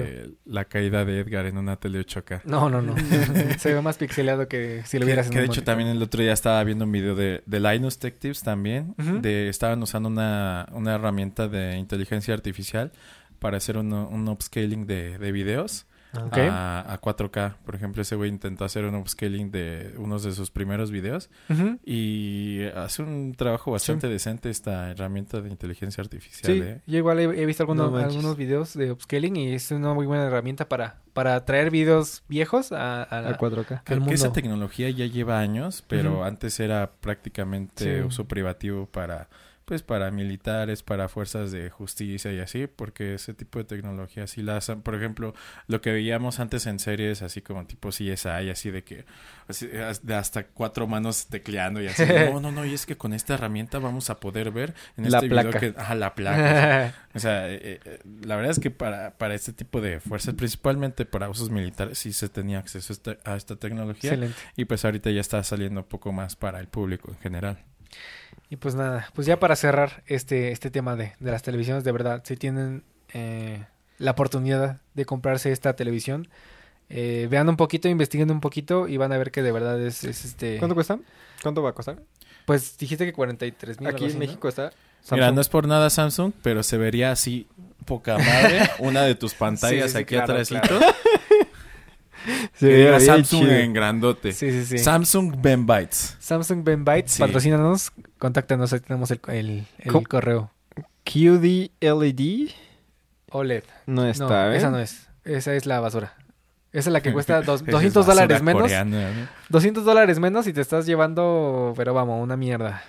el- 0.00 0.38
la 0.46 0.64
caída 0.64 1.04
de 1.04 1.20
Edgar 1.20 1.46
en 1.46 1.58
una 1.58 1.76
tele 1.76 2.00
8K. 2.00 2.42
No, 2.44 2.68
no, 2.70 2.80
no. 2.82 2.94
se 3.58 3.74
ve 3.74 3.80
más 3.82 3.98
pixeleado 3.98 4.48
que 4.48 4.82
si 4.86 4.98
lo 4.98 5.02
Que, 5.02 5.06
vieras 5.06 5.26
en 5.26 5.32
que 5.32 5.38
de 5.38 5.44
hecho 5.44 5.50
monitor. 5.52 5.64
también 5.64 5.88
el 5.90 6.02
otro 6.02 6.22
día 6.22 6.32
estaba 6.32 6.62
viendo 6.64 6.84
un 6.86 6.92
video 6.92 7.14
de, 7.14 7.42
de 7.46 7.60
Linus 7.60 7.98
Tech 7.98 8.18
Tips 8.18 8.42
también. 8.42 8.94
De, 9.20 9.48
estaban 9.48 9.82
usando 9.82 10.08
una, 10.08 10.66
una 10.72 10.94
herramienta 10.94 11.48
de 11.48 11.76
inteligencia 11.76 12.32
artificial 12.34 12.92
para 13.38 13.56
hacer 13.58 13.76
un, 13.76 13.92
un 13.92 14.28
upscaling 14.28 14.86
de, 14.86 15.18
de 15.18 15.32
videos 15.32 15.86
Ok. 16.12 16.38
a, 16.38 16.92
a 16.92 17.00
4K. 17.00 17.54
Por 17.64 17.74
ejemplo, 17.74 18.02
ese 18.02 18.16
güey 18.16 18.30
intentó 18.30 18.64
hacer 18.64 18.84
un 18.84 18.94
upscaling 18.96 19.50
de 19.50 19.94
unos 19.96 20.22
de 20.24 20.32
sus 20.32 20.50
primeros 20.50 20.90
videos 20.90 21.30
y 21.84 22.62
hace 22.74 23.02
un 23.02 23.34
trabajo 23.34 23.70
bastante 23.72 24.08
decente 24.08 24.50
esta 24.50 24.90
herramienta 24.90 25.40
de 25.40 25.48
inteligencia 25.50 26.02
artificial. 26.02 26.52
Sí, 26.52 26.60
¿eh? 26.62 26.80
yo 26.86 26.98
igual 26.98 27.18
he, 27.20 27.24
he 27.42 27.46
visto 27.46 27.62
algunos, 27.62 27.90
No 27.92 27.98
algunos 27.98 28.36
videos 28.36 28.74
de 28.74 28.92
upscaling 28.92 29.36
y 29.36 29.52
es 29.54 29.70
una 29.70 29.94
muy 29.94 30.06
buena 30.06 30.24
herramienta 30.26 30.68
para, 30.68 31.00
para 31.12 31.44
traer 31.44 31.70
videos 31.70 32.22
viejos 32.28 32.72
a, 32.72 33.02
a 33.02 33.20
la- 33.22 33.30
A 33.30 33.38
4K. 33.38 33.82
Que, 33.84 33.94
al 33.94 34.04
que 34.06 34.14
esa 34.14 34.32
tecnología 34.32 34.90
ya 34.90 35.06
lleva 35.06 35.38
años, 35.40 35.84
pero 35.86 36.24
antes 36.24 36.58
era 36.60 36.90
prácticamente 37.00 38.00
Sí. 38.00 38.04
uso 38.06 38.26
privativo 38.26 38.86
para 38.86 39.28
pues 39.70 39.82
para 39.84 40.10
militares, 40.10 40.82
para 40.82 41.08
fuerzas 41.08 41.52
de 41.52 41.70
justicia 41.70 42.32
y 42.32 42.40
así, 42.40 42.66
porque 42.66 43.14
ese 43.14 43.34
tipo 43.34 43.60
de 43.60 43.64
tecnología 43.64 44.26
sí 44.26 44.42
la 44.42 44.56
hacen, 44.56 44.82
por 44.82 44.96
ejemplo, 44.96 45.32
lo 45.68 45.80
que 45.80 45.92
veíamos 45.92 46.40
antes 46.40 46.66
en 46.66 46.80
series 46.80 47.22
así 47.22 47.40
como 47.40 47.64
tipo 47.66 47.90
CSI, 47.90 48.50
así 48.50 48.72
de 48.72 48.82
que 48.82 49.04
así, 49.46 49.68
de 49.68 50.14
hasta 50.16 50.48
cuatro 50.48 50.88
manos 50.88 51.28
tecleando 51.28 51.80
y 51.80 51.86
así, 51.86 52.02
no, 52.04 52.40
no, 52.40 52.50
no, 52.50 52.66
y 52.66 52.74
es 52.74 52.84
que 52.84 52.96
con 52.96 53.12
esta 53.12 53.34
herramienta 53.34 53.78
vamos 53.78 54.10
a 54.10 54.18
poder 54.18 54.50
ver 54.50 54.74
en 54.96 55.08
La 55.08 55.18
este 55.18 55.28
video 55.28 55.52
placa. 55.52 55.60
que 55.60 55.74
ajá, 55.80 55.94
la 55.94 56.16
placa. 56.16 56.92
O 57.14 57.20
sea, 57.20 57.48
eh, 57.52 57.78
eh, 57.84 58.00
la 58.24 58.34
verdad 58.34 58.50
es 58.50 58.58
que 58.58 58.72
para, 58.72 59.16
para 59.18 59.36
este 59.36 59.52
tipo 59.52 59.80
de 59.80 60.00
fuerzas, 60.00 60.34
principalmente 60.34 61.06
para 61.06 61.30
usos 61.30 61.50
militares, 61.50 61.96
sí 61.96 62.12
se 62.12 62.28
tenía 62.28 62.58
acceso 62.58 62.92
a 62.92 62.94
esta, 62.94 63.18
a 63.24 63.36
esta 63.36 63.54
tecnología. 63.54 64.10
Excelente. 64.14 64.36
Y 64.56 64.64
pues 64.64 64.84
ahorita 64.84 65.12
ya 65.12 65.20
está 65.20 65.40
saliendo 65.44 65.82
un 65.82 65.86
poco 65.86 66.10
más 66.10 66.34
para 66.34 66.58
el 66.58 66.66
público 66.66 67.12
en 67.12 67.18
general. 67.18 67.64
Y 68.48 68.56
pues 68.56 68.74
nada, 68.74 69.08
pues 69.14 69.26
ya 69.26 69.38
para 69.38 69.54
cerrar 69.56 70.02
este, 70.06 70.50
este 70.50 70.70
tema 70.70 70.96
de, 70.96 71.12
de 71.20 71.30
las 71.30 71.42
televisiones, 71.42 71.84
de 71.84 71.92
verdad, 71.92 72.22
si 72.24 72.36
tienen 72.36 72.82
eh, 73.12 73.64
la 73.98 74.10
oportunidad 74.12 74.80
de 74.94 75.04
comprarse 75.04 75.52
esta 75.52 75.74
televisión, 75.76 76.28
eh, 76.88 77.28
vean 77.30 77.48
un 77.48 77.56
poquito, 77.56 77.88
investiguen 77.88 78.30
un 78.30 78.40
poquito 78.40 78.88
y 78.88 78.96
van 78.96 79.12
a 79.12 79.18
ver 79.18 79.30
que 79.30 79.42
de 79.42 79.52
verdad 79.52 79.80
es, 79.80 80.02
es 80.02 80.24
este... 80.24 80.58
¿Cuánto 80.58 80.74
cuesta? 80.74 80.98
¿Cuánto 81.42 81.62
va 81.62 81.70
a 81.70 81.72
costar? 81.74 82.02
Pues 82.44 82.76
dijiste 82.76 83.06
que 83.06 83.12
43 83.12 83.80
mil. 83.80 83.88
Aquí 83.88 84.06
en 84.06 84.18
México 84.18 84.48
está. 84.48 84.72
Mira, 85.12 85.26
Samsung. 85.26 85.34
no 85.36 85.40
es 85.40 85.48
por 85.48 85.68
nada 85.68 85.88
Samsung, 85.88 86.32
pero 86.42 86.62
se 86.64 86.76
vería 86.76 87.12
así 87.12 87.46
poca 87.86 88.18
madre 88.18 88.68
una 88.80 89.02
de 89.02 89.14
tus 89.14 89.34
pantallas 89.34 89.84
Sí, 89.84 89.88
sí, 89.88 89.92
sí, 89.92 89.98
aquí 89.98 90.14
claro, 90.16 90.32
atrásito. 90.32 90.60
claro. 90.62 90.86
Se 92.54 93.00
Samsung 93.00 93.42
chido. 93.42 93.52
en 93.52 93.72
grandote. 93.72 94.32
Sí, 94.32 94.50
sí, 94.50 94.64
sí. 94.64 94.78
Samsung 94.78 95.36
Ben 95.40 95.66
Bytes. 95.66 96.16
Samsung 96.20 96.62
Ben 96.64 96.84
Bytes, 96.84 97.12
Sí. 97.12 97.20
patrocínanos, 97.20 97.92
contáctanos, 98.18 98.72
ahí 98.72 98.80
tenemos 98.80 99.10
el, 99.10 99.20
el, 99.28 99.66
el 99.78 100.08
correo. 100.08 100.50
QD 101.04 101.70
LED 101.80 102.50
OLED. 103.32 103.64
no 103.86 104.02
No, 104.02 104.08
está, 104.08 104.52
¿eh? 104.52 104.56
esa 104.56 104.70
no 104.70 104.78
es. 104.78 105.08
Esa 105.24 105.54
es 105.54 105.66
la 105.66 105.80
basura. 105.80 106.14
Esa 106.72 106.88
es 106.90 106.92
la 106.92 107.00
que 107.00 107.12
cuesta 107.12 107.42
dos- 107.42 107.62
Esa 107.62 107.70
200 107.72 108.02
es 108.02 108.06
basura 108.06 108.22
dólares 108.26 108.42
menos. 108.42 108.62
coreana, 108.62 109.10
¿no? 109.12 109.28
200 109.48 109.84
dólares 109.84 110.18
menos 110.18 110.46
y 110.46 110.52
te 110.52 110.60
estás 110.60 110.86
llevando, 110.86 111.72
pero 111.76 111.94
vamos, 111.94 112.22
una 112.22 112.36
mierda. 112.36 112.82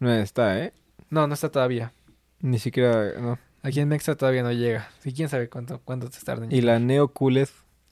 No 0.00 0.12
está, 0.12 0.58
¿eh? 0.60 0.72
No, 1.10 1.26
no 1.26 1.34
está 1.34 1.48
todavía. 1.50 1.92
Ni 2.40 2.58
siquiera, 2.58 3.12
no. 3.20 3.38
Aquí 3.62 3.80
en 3.80 3.88
Mexa 3.88 4.14
todavía 4.14 4.42
no 4.44 4.52
llega. 4.52 4.88
Y 5.04 5.12
quién 5.12 5.28
sabe 5.28 5.48
cuánto, 5.48 5.80
cuánto 5.84 6.08
te 6.08 6.18
tarden. 6.20 6.52
Y 6.52 6.60
la 6.60 6.78
Neo 6.78 7.08
QLED, 7.08 7.48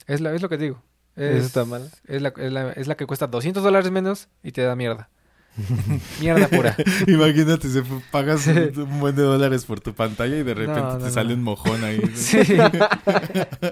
Es, 0.07 0.21
la, 0.21 0.33
es 0.33 0.41
lo 0.41 0.47
que 0.49 0.57
te 0.57 0.63
digo. 0.65 0.81
¿Esa 1.17 1.37
Es, 1.37 1.45
está 1.45 1.65
mala? 1.65 1.85
Es 2.07 2.21
la, 2.21 2.29
es, 2.37 2.51
la, 2.53 2.71
es 2.71 2.87
la 2.87 2.95
que 2.95 3.05
cuesta 3.05 3.27
200 3.27 3.61
dólares 3.63 3.91
menos 3.91 4.29
y 4.43 4.51
te 4.53 4.61
da 4.61 4.75
mierda. 4.75 5.09
Mierda 6.21 6.47
pura. 6.49 6.75
Imagínate, 7.07 7.67
f- 7.67 7.83
pagas 8.11 8.45
un, 8.45 8.71
un 8.77 8.99
buen 8.99 9.15
de 9.15 9.23
dólares 9.23 9.65
por 9.65 9.79
tu 9.79 9.93
pantalla 9.95 10.35
y 10.37 10.43
de 10.43 10.53
repente 10.53 10.79
No, 10.81 10.93
no, 10.93 10.97
te 10.99 11.05
no. 11.05 11.09
sale 11.09 11.33
un 11.33 11.41
mojón 11.43 11.83
ahí. 11.83 11.99
Sí. 12.15 12.37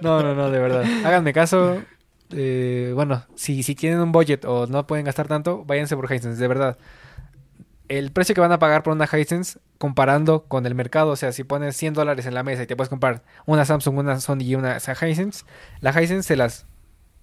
No, 0.01 0.23
no, 0.23 0.33
no, 0.33 0.49
de 0.49 0.59
verdad. 0.59 0.83
Háganme 1.05 1.31
caso. 1.33 1.81
Eh, 2.31 2.91
bueno, 2.95 3.23
si, 3.35 3.61
si 3.61 3.75
tienen 3.75 3.99
un 3.99 4.11
budget 4.11 4.45
o 4.45 4.65
no 4.65 4.87
pueden 4.87 5.05
gastar 5.05 5.27
tanto, 5.27 5.63
váyanse 5.65 5.95
por 5.95 6.11
Hisense, 6.11 6.41
de 6.41 6.47
verdad. 6.47 6.77
El 7.87 8.11
precio 8.11 8.33
que 8.33 8.41
van 8.41 8.51
a 8.51 8.57
pagar 8.57 8.81
por 8.81 8.93
una 8.93 9.05
Hisense, 9.05 9.59
comparando 9.77 10.45
con 10.45 10.65
el 10.65 10.73
mercado, 10.73 11.11
o 11.11 11.15
sea, 11.15 11.31
si 11.31 11.43
pones 11.43 11.77
100 11.77 11.93
dólares 11.93 12.25
en 12.25 12.33
la 12.33 12.41
mesa 12.41 12.63
y 12.63 12.65
te 12.67 12.75
puedes 12.75 12.89
comprar 12.89 13.21
una 13.45 13.63
Samsung, 13.63 13.99
una 13.99 14.19
Sony 14.19 14.39
y 14.41 14.55
una 14.55 14.77
Hisense, 14.77 15.45
la 15.81 15.91
Hisense 15.91 16.23
se 16.29 16.35
las, 16.35 16.65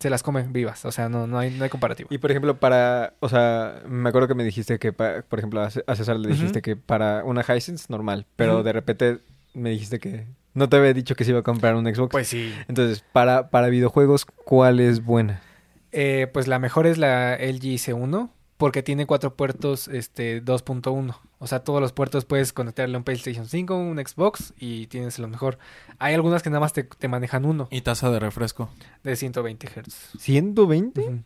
se 0.02 0.10
las 0.10 0.22
comen 0.22 0.52
vivas, 0.52 0.84
o 0.84 0.92
sea, 0.92 1.08
no, 1.08 1.26
no, 1.26 1.38
hay, 1.38 1.50
no 1.50 1.64
hay 1.64 1.70
comparativo. 1.70 2.08
Y 2.12 2.18
por 2.18 2.30
ejemplo, 2.30 2.58
para, 2.58 3.14
o 3.20 3.28
sea, 3.28 3.82
me 3.88 4.08
acuerdo 4.10 4.28
que 4.28 4.34
me 4.34 4.44
dijiste 4.44 4.78
que, 4.78 4.92
pa- 4.92 5.22
por 5.28 5.38
ejemplo, 5.38 5.62
a 5.62 5.70
César 5.70 6.18
le 6.18 6.28
dijiste 6.28 6.60
que 6.60 6.76
para 6.76 7.24
una 7.24 7.42
Hisense 7.42 7.86
normal, 7.88 8.26
pero 8.36 8.62
de 8.62 8.72
repente 8.72 9.18
me 9.54 9.70
dijiste 9.70 9.98
que 9.98 10.26
no 10.54 10.68
te 10.68 10.76
había 10.76 10.92
dicho 10.92 11.14
que 11.14 11.24
se 11.24 11.30
iba 11.30 11.40
a 11.40 11.42
comprar 11.42 11.74
un 11.76 11.86
Xbox. 11.86 12.10
Pues 12.12 12.28
sí. 12.28 12.52
Entonces, 12.68 13.02
para, 13.12 13.48
para 13.50 13.68
videojuegos, 13.68 14.24
¿cuál 14.24 14.80
es 14.80 15.02
buena? 15.04 15.40
Eh, 15.92 16.26
pues 16.32 16.46
la 16.48 16.58
mejor 16.58 16.86
es 16.86 16.98
la 16.98 17.34
LG 17.34 17.78
C1 17.78 18.30
porque 18.56 18.82
tiene 18.82 19.06
cuatro 19.06 19.34
puertos 19.34 19.88
este 19.88 20.42
2.1. 20.44 21.16
O 21.42 21.48
sea, 21.48 21.64
todos 21.64 21.80
los 21.80 21.92
puertos 21.92 22.24
puedes 22.24 22.52
conectarle 22.52 22.94
a 22.94 22.98
un 22.98 23.02
PlayStation 23.04 23.46
5, 23.48 23.74
un 23.76 23.98
Xbox 23.98 24.54
y 24.60 24.86
tienes 24.86 25.18
lo 25.18 25.26
mejor. 25.26 25.58
Hay 25.98 26.14
algunas 26.14 26.40
que 26.40 26.50
nada 26.50 26.60
más 26.60 26.72
te, 26.72 26.84
te 26.84 27.08
manejan 27.08 27.44
uno 27.44 27.66
Y 27.72 27.80
tasa 27.80 28.10
de 28.12 28.20
refresco. 28.20 28.70
de 29.02 29.16
120 29.16 29.66
Hz. 29.66 30.14
¿120? 30.18 30.98
Ujú. 31.00 31.18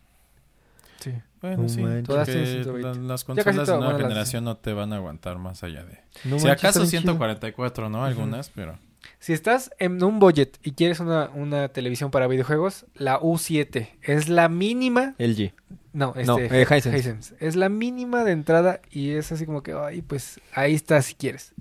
Sí. 0.99 1.11
Bueno, 1.41 1.61
No 1.63 1.69
sí. 1.69 1.81
Todas 2.03 2.27
porque 2.27 2.31
tienen 2.31 2.63
120. 2.63 2.99
la- 3.01 3.07
las 3.07 3.23
consolas 3.23 3.55
de 3.55 3.61
nueva 3.73 3.77
bueno, 3.77 3.91
las- 3.99 4.07
generación 4.07 4.43
no 4.43 4.57
te 4.57 4.73
van 4.73 4.91
a 4.91 4.95
aguantar 4.95 5.37
más 5.37 5.61
allá 5.63 5.83
de... 5.85 5.99
No 6.23 6.39
si 6.39 6.45
manches, 6.47 6.51
acaso 6.51 6.67
está 6.67 6.79
bien 6.79 6.89
chido. 7.03 7.13
144, 7.13 7.89
¿no? 7.89 8.03
Algunas, 8.03 8.49
pero... 8.49 8.79
Si 9.19 9.33
estás 9.33 9.71
en 9.79 10.03
un 10.03 10.19
budget 10.19 10.57
y 10.63 10.71
quieres 10.73 10.99
una, 10.99 11.29
una 11.33 11.69
televisión 11.69 12.11
para 12.11 12.27
videojuegos, 12.27 12.85
la 12.95 13.19
U7 13.19 13.89
es 14.01 14.29
la 14.29 14.49
mínima. 14.49 15.15
LG. 15.17 15.53
No, 15.93 16.09
este, 16.15 16.25
No, 16.25 16.37
eh, 16.39 16.63
Hisense. 16.63 16.97
Hisense. 16.97 17.35
Es 17.39 17.55
la 17.55 17.69
mínima 17.69 18.23
de 18.23 18.31
entrada 18.31 18.81
y 18.91 19.11
es 19.11 19.31
así 19.31 19.45
como 19.45 19.63
que, 19.63 19.73
ay, 19.73 20.01
pues 20.03 20.39
ahí 20.53 20.75
está 20.75 21.01
si 21.01 21.15
quieres. 21.15 21.53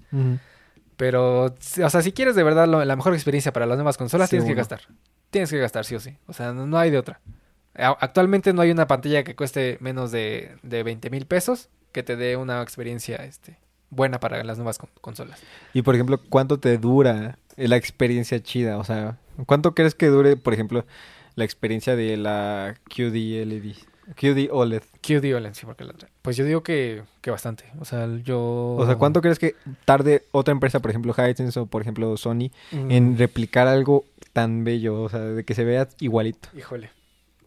Pero, 0.96 1.44
o 1.46 1.54
sea, 1.60 2.02
si 2.02 2.12
quieres 2.12 2.34
de 2.36 2.42
verdad 2.42 2.66
lo- 2.66 2.84
la 2.84 2.96
mejor 2.96 3.12
experiencia 3.14 3.52
para 3.52 3.66
las 3.66 3.76
nuevas 3.76 3.96
consolas, 3.98 4.28
Sí, 4.30 4.36
tienes 4.36 4.48
que 4.48 4.54
gastar. 4.54 4.80
Tienes 5.30 5.50
que 5.50 5.58
gastar, 5.58 5.84
sí 5.84 5.94
o 5.94 6.00
sí. 6.00 6.16
O 6.26 6.32
sea, 6.32 6.52
no, 6.52 6.66
no 6.66 6.78
hay 6.78 6.90
de 6.90 6.98
otra. 6.98 7.20
Actualmente 7.74 8.54
no 8.54 8.62
hay 8.62 8.70
una 8.70 8.86
pantalla 8.86 9.22
que 9.22 9.36
cueste 9.36 9.76
menos 9.80 10.10
de, 10.10 10.56
de 10.62 10.82
20 10.82 11.10
mil 11.10 11.26
pesos 11.26 11.68
que 11.92 12.02
te 12.02 12.16
dé 12.16 12.36
una 12.38 12.62
experiencia 12.62 13.16
este, 13.16 13.58
buena 13.90 14.20
para 14.20 14.42
las 14.44 14.58
nuevas 14.58 14.78
con- 14.78 14.90
consolas. 15.00 15.40
Y 15.74 15.82
por 15.82 15.94
ejemplo, 15.94 16.20
¿cuánto 16.28 16.58
te 16.58 16.76
dura 16.78 17.38
la 17.56 17.76
experiencia 17.76 18.42
chida? 18.42 18.78
O 18.78 18.84
sea, 18.84 19.18
¿cuánto 19.46 19.74
crees 19.74 19.94
que 19.94 20.06
dure, 20.08 20.36
por 20.36 20.52
ejemplo, 20.54 20.84
la 21.34 21.44
experiencia 21.44 21.96
de 21.96 22.16
la 22.16 22.76
QD 22.94 23.44
LED? 23.46 23.74
QD 24.14 24.50
OLED. 24.52 24.82
QD 25.02 25.34
OLED, 25.34 25.54
sí, 25.54 25.66
porque 25.66 25.82
la 25.82 25.90
otra- 25.90 26.08
Pues 26.22 26.36
yo 26.36 26.44
digo 26.44 26.62
que, 26.62 27.02
que 27.22 27.32
bastante. 27.32 27.64
O 27.80 27.84
sea, 27.84 28.06
yo... 28.22 28.76
O 28.78 28.86
sea, 28.86 28.94
¿cuánto 28.94 29.20
crees 29.20 29.40
que 29.40 29.56
tarde 29.84 30.22
otra 30.30 30.52
empresa, 30.52 30.78
por 30.78 30.90
ejemplo 30.90 31.12
Hisense 31.12 31.58
o 31.58 31.66
por 31.66 31.82
ejemplo 31.82 32.16
Sony, 32.16 32.50
Mm, 32.70 32.90
en 32.92 33.18
replicar 33.18 33.66
algo 33.66 34.04
tan 34.32 34.62
bello? 34.62 35.02
O 35.02 35.08
sea, 35.08 35.18
de 35.20 35.44
que 35.44 35.54
se 35.54 35.64
vea 35.64 35.88
igualito. 35.98 36.48
Híjole. 36.56 36.90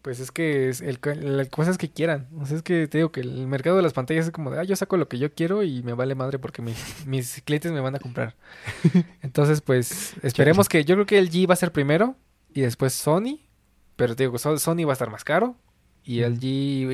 Pues 0.02 0.18
es 0.20 0.30
que 0.30 0.68
es 0.68 0.80
el, 0.80 0.98
las 1.20 1.48
cosas 1.48 1.76
que 1.76 1.90
quieran. 1.90 2.28
O 2.38 2.46
sea, 2.46 2.56
es 2.56 2.62
que 2.62 2.86
te 2.88 2.98
digo 2.98 3.12
que 3.12 3.20
el 3.20 3.46
mercado 3.46 3.76
de 3.76 3.82
las 3.82 3.92
pantallas 3.92 4.26
es 4.26 4.30
como 4.30 4.50
de, 4.50 4.60
ah, 4.60 4.64
yo 4.64 4.74
saco 4.76 4.96
lo 4.96 5.08
que 5.08 5.18
yo 5.18 5.32
quiero 5.34 5.62
y 5.62 5.82
me 5.82 5.92
vale 5.92 6.14
madre 6.14 6.38
porque 6.38 6.62
mis, 6.62 6.76
mis 7.06 7.42
clientes 7.42 7.72
me 7.72 7.80
van 7.80 7.96
a 7.96 7.98
comprar. 7.98 8.36
Entonces, 9.22 9.60
pues, 9.60 10.14
esperemos 10.22 10.68
que, 10.68 10.84
yo 10.84 10.94
creo 10.94 11.06
que 11.06 11.18
el 11.18 11.30
G 11.30 11.48
va 11.48 11.54
a 11.54 11.56
ser 11.56 11.72
primero 11.72 12.16
y 12.54 12.62
después 12.62 12.94
Sony. 12.94 13.40
Pero 13.96 14.16
te 14.16 14.22
digo 14.22 14.38
Sony 14.38 14.86
va 14.86 14.92
a 14.92 14.94
estar 14.94 15.10
más 15.10 15.24
caro. 15.24 15.56
Y 16.02 16.20
el 16.20 16.40
G, 16.40 16.46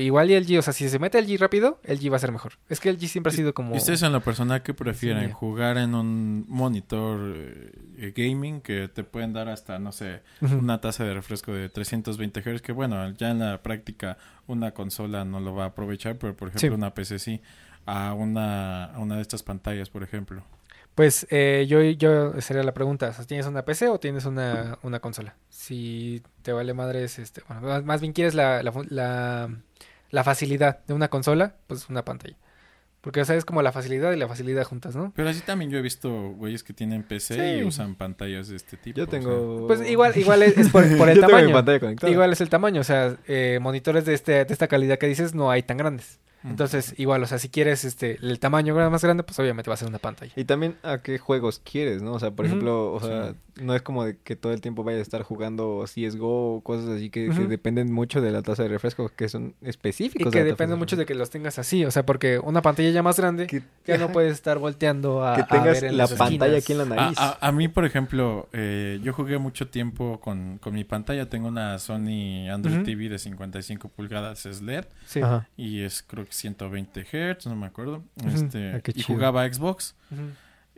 igual 0.03 0.29
y 0.29 0.33
el 0.33 0.45
G, 0.45 0.59
o 0.59 0.61
sea, 0.61 0.73
si 0.73 0.87
se 0.89 0.99
mete 0.99 1.17
el 1.17 1.25
G 1.27 1.37
rápido, 1.39 1.79
el 1.83 1.99
G 1.99 2.11
va 2.11 2.17
a 2.17 2.19
ser 2.19 2.31
mejor. 2.31 2.53
Es 2.69 2.79
que 2.81 2.89
el 2.89 2.99
G 2.99 3.07
siempre 3.07 3.31
ha 3.31 3.35
sido 3.35 3.53
como... 3.53 3.73
¿Y 3.73 3.77
ustedes 3.77 4.03
en 4.03 4.11
lo 4.11 4.21
personal 4.21 4.61
qué 4.63 4.73
prefieren? 4.73 5.31
¿Jugar 5.31 5.77
en 5.77 5.95
un 5.95 6.45
monitor 6.47 7.33
eh, 7.35 8.13
gaming 8.15 8.59
que 8.61 8.89
te 8.89 9.03
pueden 9.05 9.31
dar 9.33 9.47
hasta, 9.49 9.79
no 9.79 9.91
sé, 9.91 10.21
una 10.41 10.81
tasa 10.81 11.05
de 11.05 11.13
refresco 11.13 11.53
de 11.53 11.69
320 11.69 12.41
Hz? 12.41 12.61
Que 12.61 12.73
bueno, 12.73 13.09
ya 13.11 13.31
en 13.31 13.39
la 13.39 13.63
práctica 13.63 14.17
una 14.45 14.71
consola 14.71 15.23
no 15.25 15.39
lo 15.39 15.55
va 15.55 15.63
a 15.63 15.67
aprovechar, 15.67 16.17
pero 16.17 16.35
por 16.35 16.49
ejemplo 16.49 16.69
Sí. 16.69 16.73
una 16.75 16.93
PC 16.93 17.17
sí. 17.19 17.41
A 17.85 18.13
una, 18.13 18.85
a 18.93 18.99
una 18.99 19.15
de 19.15 19.21
estas 19.21 19.41
pantallas, 19.43 19.89
por 19.89 20.03
ejemplo. 20.03 20.43
Pues 20.97 21.27
eh, 21.29 21.67
yo, 21.69 21.79
yo 21.83 22.41
sería 22.41 22.63
la 22.63 22.73
pregunta, 22.73 23.13
¿tienes 23.27 23.45
una 23.45 23.63
PC 23.63 23.87
o 23.87 23.99
tienes 23.99 24.25
una, 24.25 24.79
una 24.81 24.99
consola? 24.99 25.35
Si 25.47 26.23
te 26.41 26.51
vale 26.51 26.73
madres, 26.73 27.19
este, 27.19 27.43
bueno, 27.47 27.83
más, 27.83 28.01
bien 28.01 28.13
quieres 28.13 28.33
la, 28.33 28.63
la, 28.63 28.73
la, 28.89 29.47
la 30.09 30.23
facilidad 30.23 30.83
de 30.87 30.95
una 30.95 31.09
consola, 31.09 31.53
pues 31.67 31.87
una 31.89 32.03
pantalla. 32.03 32.35
Porque, 33.01 33.21
o 33.21 33.25
sea, 33.25 33.35
es 33.35 33.45
como 33.45 33.61
la 33.61 33.71
facilidad 33.71 34.11
y 34.11 34.17
la 34.17 34.27
facilidad 34.27 34.63
juntas, 34.63 34.95
¿no? 34.95 35.13
Pero 35.15 35.29
así 35.29 35.41
también 35.41 35.69
yo 35.69 35.77
he 35.77 35.83
visto 35.83 36.31
güeyes 36.31 36.63
que 36.63 36.73
tienen 36.73 37.03
PC 37.03 37.59
y 37.59 37.63
usan 37.63 37.93
pantallas 37.93 38.47
de 38.47 38.55
este 38.55 38.75
tipo. 38.75 38.97
Yo 38.97 39.03
o 39.03 39.07
sea. 39.07 39.19
tengo... 39.19 39.67
Pues 39.67 39.87
igual, 39.87 40.17
igual 40.17 40.41
es, 40.41 40.57
es 40.57 40.69
por, 40.69 40.81
por 40.97 41.09
el 41.09 41.17
Yo 41.17 41.21
tengo 41.21 41.35
mi 41.35 41.41
tamaño. 41.43 41.53
pantalla 41.53 41.79
conectada. 41.79 42.11
Igual 42.11 42.33
es 42.33 42.41
el 42.41 42.49
tamaño, 42.49 42.81
o 42.81 42.83
sea, 42.83 43.15
eh, 43.27 43.59
monitores 43.61 44.03
de, 44.05 44.15
este, 44.15 44.45
de 44.45 44.51
esta 44.51 44.67
calidad 44.67 44.97
que 44.97 45.05
dices 45.05 45.35
no 45.35 45.51
hay 45.51 45.61
tan 45.61 45.77
grandes. 45.77 46.19
Entonces, 46.43 46.93
igual, 46.97 47.23
o 47.23 47.27
sea, 47.27 47.39
si 47.39 47.49
quieres 47.49 47.83
este 47.83 48.17
el 48.21 48.39
tamaño 48.39 48.73
más 48.89 49.03
grande, 49.03 49.23
pues 49.23 49.37
obviamente 49.39 49.69
va 49.69 49.73
a 49.73 49.77
ser 49.77 49.87
una 49.89 49.99
pantalla. 49.99 50.31
Y 50.35 50.45
también 50.45 50.75
a 50.83 50.99
qué 50.99 51.17
juegos 51.17 51.59
quieres, 51.63 52.01
¿no? 52.01 52.13
O 52.13 52.19
sea, 52.19 52.31
por 52.31 52.45
ejemplo, 52.45 52.93
o 52.93 52.99
sea, 53.01 53.33
no 53.55 53.73
es 53.75 53.81
como 53.81 54.05
de 54.05 54.17
que 54.17 54.35
todo 54.35 54.53
el 54.53 54.61
tiempo 54.61 54.83
vaya 54.83 54.99
a 54.99 55.01
estar 55.01 55.23
jugando 55.23 55.83
CSGO 55.85 56.55
o 56.57 56.61
cosas 56.61 56.87
así 56.89 57.09
que, 57.09 57.27
dependen 57.29 57.91
mucho 57.91 58.21
de 58.21 58.31
la 58.31 58.43
tasa 58.43 58.63
de 58.63 58.69
refresco, 58.69 59.09
que 59.15 59.29
son 59.29 59.55
Y 59.61 59.69
específicos. 59.69 60.31
que 60.31 60.39
de 60.39 60.45
la 60.45 60.49
tasa 60.51 60.53
depende 60.53 60.75
de 60.75 60.79
mucho 60.79 60.95
de 60.95 61.05
que 61.05 61.15
los 61.15 61.29
tengas 61.31 61.57
así, 61.59 61.83
o 61.85 61.91
sea, 61.91 62.05
porque 62.05 62.37
una 62.39 62.61
pantalla 62.61 62.89
ya 62.91 63.01
más 63.03 63.17
grande 63.17 63.47
Que, 63.47 63.63
ya 63.85 63.97
no 63.97 64.09
puedes 64.11 64.33
estar 64.33 64.59
volteando 64.59 65.25
a, 65.25 65.35
que 65.35 65.41
a 65.41 65.47
tengas 65.47 65.81
ver 65.81 65.85
en 65.91 65.97
la 65.97 66.03
las 66.03 66.13
pantalla 66.13 66.57
esquinas. 66.57 66.63
aquí 66.63 66.71
en 66.73 66.77
la 66.77 66.83
A, 66.83 67.05
nariz. 67.05 67.17
a- 67.19 67.37
a 67.47 67.51
mí, 67.51 67.67
por 67.67 67.83
ejemplo, 67.85 68.47
eh, 68.53 68.99
yo 69.03 69.11
jugué 69.13 69.37
mucho 69.39 69.67
tiempo 69.67 70.19
con, 70.19 70.59
con 70.59 70.73
mi 70.75 70.83
pantalla. 70.83 71.27
Tengo 71.27 71.47
una 71.47 71.79
Sony 71.79 72.47
Android 72.51 72.75
Ujú. 72.77 72.83
TV 72.85 73.09
de 73.09 73.17
55 73.17 73.89
pulgadas 73.89 74.39
SLED 74.39 74.85
Sí. 75.05 75.21
Ajá. 75.21 75.47
y 75.57 75.81
es 75.81 76.03
creo 76.03 76.26
que 76.27 76.33
120 76.33 77.03
Hz, 77.05 77.47
no 77.47 77.55
me 77.55 77.65
acuerdo. 77.67 78.03
Este, 78.25 78.73
Ah, 78.75 78.81
y 78.93 79.01
jugaba 79.03 79.51
Xbox. 79.51 79.95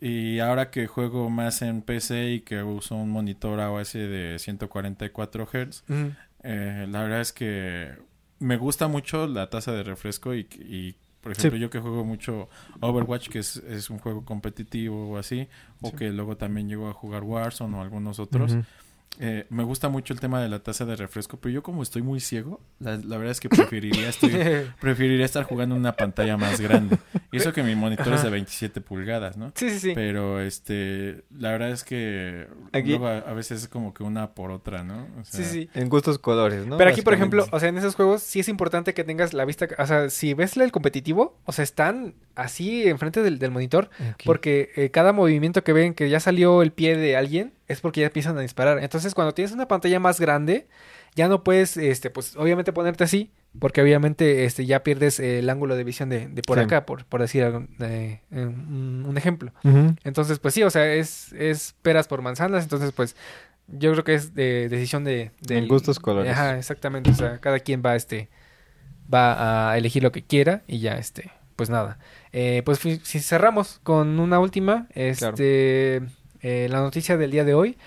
Y 0.01 0.39
ahora 0.39 0.71
que 0.71 0.87
juego 0.87 1.29
más 1.29 1.61
en 1.61 1.81
PC 1.81 2.31
y 2.31 2.39
que 2.41 2.63
uso 2.63 2.95
un 2.95 3.09
monitor 3.09 3.59
AOS 3.59 3.93
de 3.93 4.37
144 4.39 5.45
Hz, 5.45 5.83
Ujú. 5.89 6.13
eh, 6.43 6.87
la 6.89 7.03
verdad 7.03 7.19
es 7.21 7.33
que 7.33 7.91
me 8.39 8.55
gusta 8.55 8.87
mucho 8.87 9.27
la 9.27 9.49
tasa 9.49 9.73
de 9.73 9.83
refresco 9.83 10.33
y, 10.33 10.47
y, 10.59 10.95
por 11.19 11.33
ejemplo, 11.33 11.59
yo 11.59 11.69
que 11.69 11.79
juego 11.79 12.05
mucho 12.05 12.47
Overwatch, 12.79 13.27
que 13.27 13.39
es, 13.39 13.57
es 13.57 13.89
un 13.89 13.99
juego 13.99 14.23
competitivo 14.23 15.09
o 15.09 15.17
así, 15.17 15.49
o 15.81 15.89
Sí. 15.89 15.95
que 15.97 16.09
luego 16.11 16.37
también 16.37 16.69
llego 16.69 16.87
a 16.87 16.93
jugar 16.93 17.23
Warzone 17.23 17.75
o 17.75 17.81
algunos 17.81 18.19
otros. 18.19 18.55
Eh, 19.21 19.45
me 19.49 19.63
gusta 19.63 19.89
mucho 19.89 20.13
el 20.13 20.19
tema 20.21 20.41
de 20.41 20.47
la 20.47 20.59
tasa 20.59 20.85
de 20.85 20.95
refresco, 20.95 21.37
pero 21.41 21.51
yo 21.53 21.61
como 21.63 21.83
estoy 21.83 22.01
muy 22.01 22.19
ciego, 22.21 22.61
la, 22.79 22.95
la 22.97 23.17
verdad 23.17 23.31
es 23.31 23.39
que 23.41 23.49
preferiría, 23.49 24.07
estoy, 24.07 24.31
preferiría 24.79 25.25
estar 25.25 25.43
jugando 25.43 25.75
en 25.75 25.81
una 25.81 25.93
pantalla 25.93 26.37
más 26.37 26.61
grande. 26.61 26.97
Y 27.31 27.37
eso 27.37 27.51
que 27.51 27.61
mi 27.63 27.75
monitor 27.75 28.07
es 28.07 28.13
de 28.21 28.27
Ajá. 28.27 28.29
27 28.29 28.79
pulgadas, 28.81 29.35
¿no? 29.35 29.51
sí, 29.55 29.69
sí, 29.71 29.79
sí. 29.79 29.91
Pero 29.93 30.39
este, 30.39 31.25
la 31.37 31.51
verdad 31.51 31.71
es 31.71 31.83
que 31.83 32.47
Aquí- 32.71 32.89
luego 32.91 33.07
a, 33.07 33.17
a 33.17 33.33
veces 33.33 33.63
es 33.63 33.67
como 33.67 33.93
que 33.93 34.03
una 34.03 34.33
por 34.35 34.51
otra, 34.51 34.83
¿no? 34.83 35.03
O 35.19 35.25
Sí, 35.25 35.37
sea, 35.43 35.45
sí. 35.45 35.69
En 35.73 35.89
gustos 35.89 36.17
colores, 36.17 36.65
¿no? 36.65 36.77
Pero 36.77 36.89
aquí, 36.89 37.01
por 37.01 37.13
ejemplo, 37.13 37.45
o 37.51 37.59
sea, 37.59 37.67
en 37.69 37.77
esos 37.77 37.95
juegos 37.95 38.23
sí 38.23 38.39
es 38.39 38.47
importante 38.47 38.93
que 38.93 39.03
tengas 39.03 39.33
la 39.33 39.43
vista, 39.43 39.67
o 39.77 39.85
sea, 39.85 40.09
si 40.09 40.33
ves 40.33 40.55
el 40.55 40.71
competitivo, 40.71 41.37
o 41.43 41.51
sea, 41.51 41.63
están 41.63 42.15
así 42.35 42.87
enfrente 42.87 43.21
del, 43.21 43.37
del 43.37 43.51
monitor, 43.51 43.89
porque 44.23 44.69
eh, 44.77 44.91
cada 44.91 45.11
movimiento 45.11 45.63
que 45.63 45.73
ven 45.73 45.93
que 45.93 46.09
ya 46.09 46.19
salió 46.21 46.61
el 46.61 46.71
pie 46.71 46.95
de 46.95 47.17
alguien 47.17 47.53
es 47.69 47.79
porque 47.79 48.01
ya 48.01 48.07
empiezan 48.07 48.37
a 48.37 48.41
disparar. 48.41 48.83
Entonces, 48.83 49.13
cuando 49.15 49.33
tienes 49.33 49.53
una 49.53 49.67
pantalla 49.67 49.99
más 50.01 50.19
grande, 50.19 50.67
ya 51.15 51.27
no 51.29 51.43
puedes, 51.45 51.77
este, 51.77 52.09
pues, 52.09 52.35
obviamente 52.35 52.73
ponerte 52.73 53.05
así, 53.05 53.31
porque 53.57 53.81
obviamente, 53.81 54.43
este, 54.45 54.65
ya 54.65 54.83
pierdes 54.83 55.19
eh, 55.19 55.39
el 55.39 55.49
ángulo 55.49 55.75
de 55.75 55.83
visión 55.85 56.09
de, 56.09 56.27
de 56.27 56.41
por 56.41 56.57
Sí. 56.57 56.65
acá, 56.65 56.85
por, 56.85 57.05
por 57.05 57.21
decir 57.21 57.43
algo, 57.43 57.65
eh, 57.79 58.21
eh, 58.31 58.45
un 58.45 59.05
un 59.07 59.17
ejemplo. 59.17 59.53
Entonces, 60.03 60.39
pues 60.39 60.53
sí, 60.53 60.63
o 60.63 60.69
sea, 60.69 60.93
es, 60.93 61.31
es 61.33 61.75
peras 61.81 62.07
por 62.09 62.21
manzanas. 62.21 62.63
Entonces, 62.63 62.91
pues, 62.91 63.15
yo 63.67 63.91
creo 63.93 64.03
que 64.03 64.15
es 64.15 64.33
de 64.35 64.67
decisión 64.67 65.03
de... 65.03 65.31
En 65.47 65.67
gustos 65.67 65.99
colores. 65.99 66.31
Ajá, 66.33 66.57
exactamente. 66.57 67.11
O 67.11 67.13
sea, 67.15 67.37
cada 67.39 67.59
quien 67.59 67.81
va, 67.85 67.95
este, 67.95 68.29
va 69.11 69.71
a 69.71 69.77
elegir 69.77 70.03
lo 70.03 70.11
que 70.11 70.23
quiera 70.23 70.63
y 70.67 70.79
ya, 70.79 70.97
este, 70.97 71.31
pues 71.55 71.69
nada. 71.69 71.99
Eh, 72.31 72.61
pues 72.65 72.79
si 72.79 73.19
cerramos 73.19 73.79
con 73.83 74.19
una 74.19 74.39
última, 74.39 74.87
este, 74.93 76.01
eh, 76.41 76.67
la 76.69 76.79
noticia 76.79 77.17
del 77.17 77.31
día 77.31 77.43
de 77.43 77.53
hoy. 77.53 77.77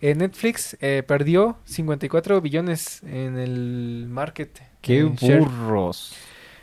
Eh, 0.00 0.14
Netflix 0.14 0.76
eh, 0.80 1.02
perdió 1.06 1.58
54 1.64 2.40
billones 2.40 3.02
en 3.02 3.38
el 3.38 4.06
market. 4.08 4.62
¡Qué 4.80 5.00
eh, 5.00 5.12
share. 5.16 5.40
burros! 5.40 6.14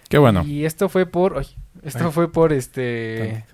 Qué 0.09 0.17
bueno. 0.17 0.43
Y 0.43 0.65
esto 0.65 0.89
fue 0.89 1.05
por... 1.05 1.37
ay, 1.37 1.47
esto 1.83 2.05
Ay. 2.05 2.11
fue 2.11 2.31
por 2.31 2.51
este... 2.51 3.45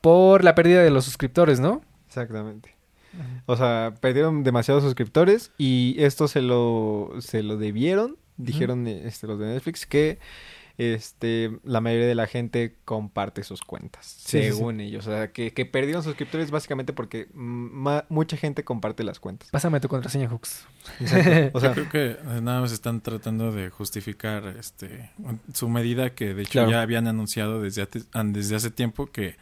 Por 0.00 0.44
la 0.44 0.54
pérdida 0.54 0.82
de 0.82 0.90
los 0.90 1.04
suscriptores, 1.04 1.60
¿no? 1.60 1.82
Exactamente. 2.06 2.74
O 3.46 3.56
sea, 3.56 3.94
perdieron 4.00 4.42
demasiados 4.42 4.82
suscriptores 4.82 5.50
y 5.56 5.96
esto 5.98 6.28
se 6.28 6.42
lo, 6.42 7.12
se 7.20 7.42
lo 7.42 7.56
debieron, 7.56 8.16
dijeron 8.36 8.86
este, 8.86 9.26
los 9.26 9.38
de 9.38 9.46
Netflix, 9.46 9.86
que 9.86 10.18
este, 10.76 11.58
la 11.62 11.80
mayoría 11.80 12.06
de 12.06 12.14
la 12.16 12.26
gente 12.26 12.74
comparte 12.84 13.44
sus 13.44 13.62
cuentas, 13.62 14.06
Sí, 14.06 14.38
sí, 14.38 14.38
sí. 14.38 14.44
según 14.54 14.80
ellos. 14.80 15.06
O 15.06 15.10
sea, 15.10 15.30
que, 15.32 15.52
que 15.52 15.64
perdieron 15.66 16.02
suscriptores 16.02 16.50
básicamente 16.50 16.92
porque 16.92 17.28
mucha 17.34 18.36
gente 18.36 18.64
comparte 18.64 19.04
las 19.04 19.20
cuentas. 19.20 19.50
Pásame 19.50 19.78
tu 19.80 19.88
contraseña, 19.88 20.28
Hooks. 20.28 20.66
Exacto. 21.00 21.50
O 21.56 21.60
sea, 21.60 21.74
Yo 21.74 21.86
creo 21.86 21.90
que 21.90 22.20
eh, 22.20 22.40
nada 22.42 22.60
más 22.60 22.72
están 22.72 23.00
tratando 23.00 23.52
de 23.52 23.70
justificar 23.70 24.46
este 24.58 25.10
su 25.52 25.68
medida 25.68 26.14
que 26.14 26.34
de 26.34 26.42
hecho 26.42 26.52
Claro. 26.52 26.70
ya 26.70 26.82
habían 26.82 27.06
anunciado 27.06 27.62
desde, 27.62 27.86
desde 28.24 28.56
hace 28.56 28.70
tiempo 28.70 29.06
que, 29.06 29.36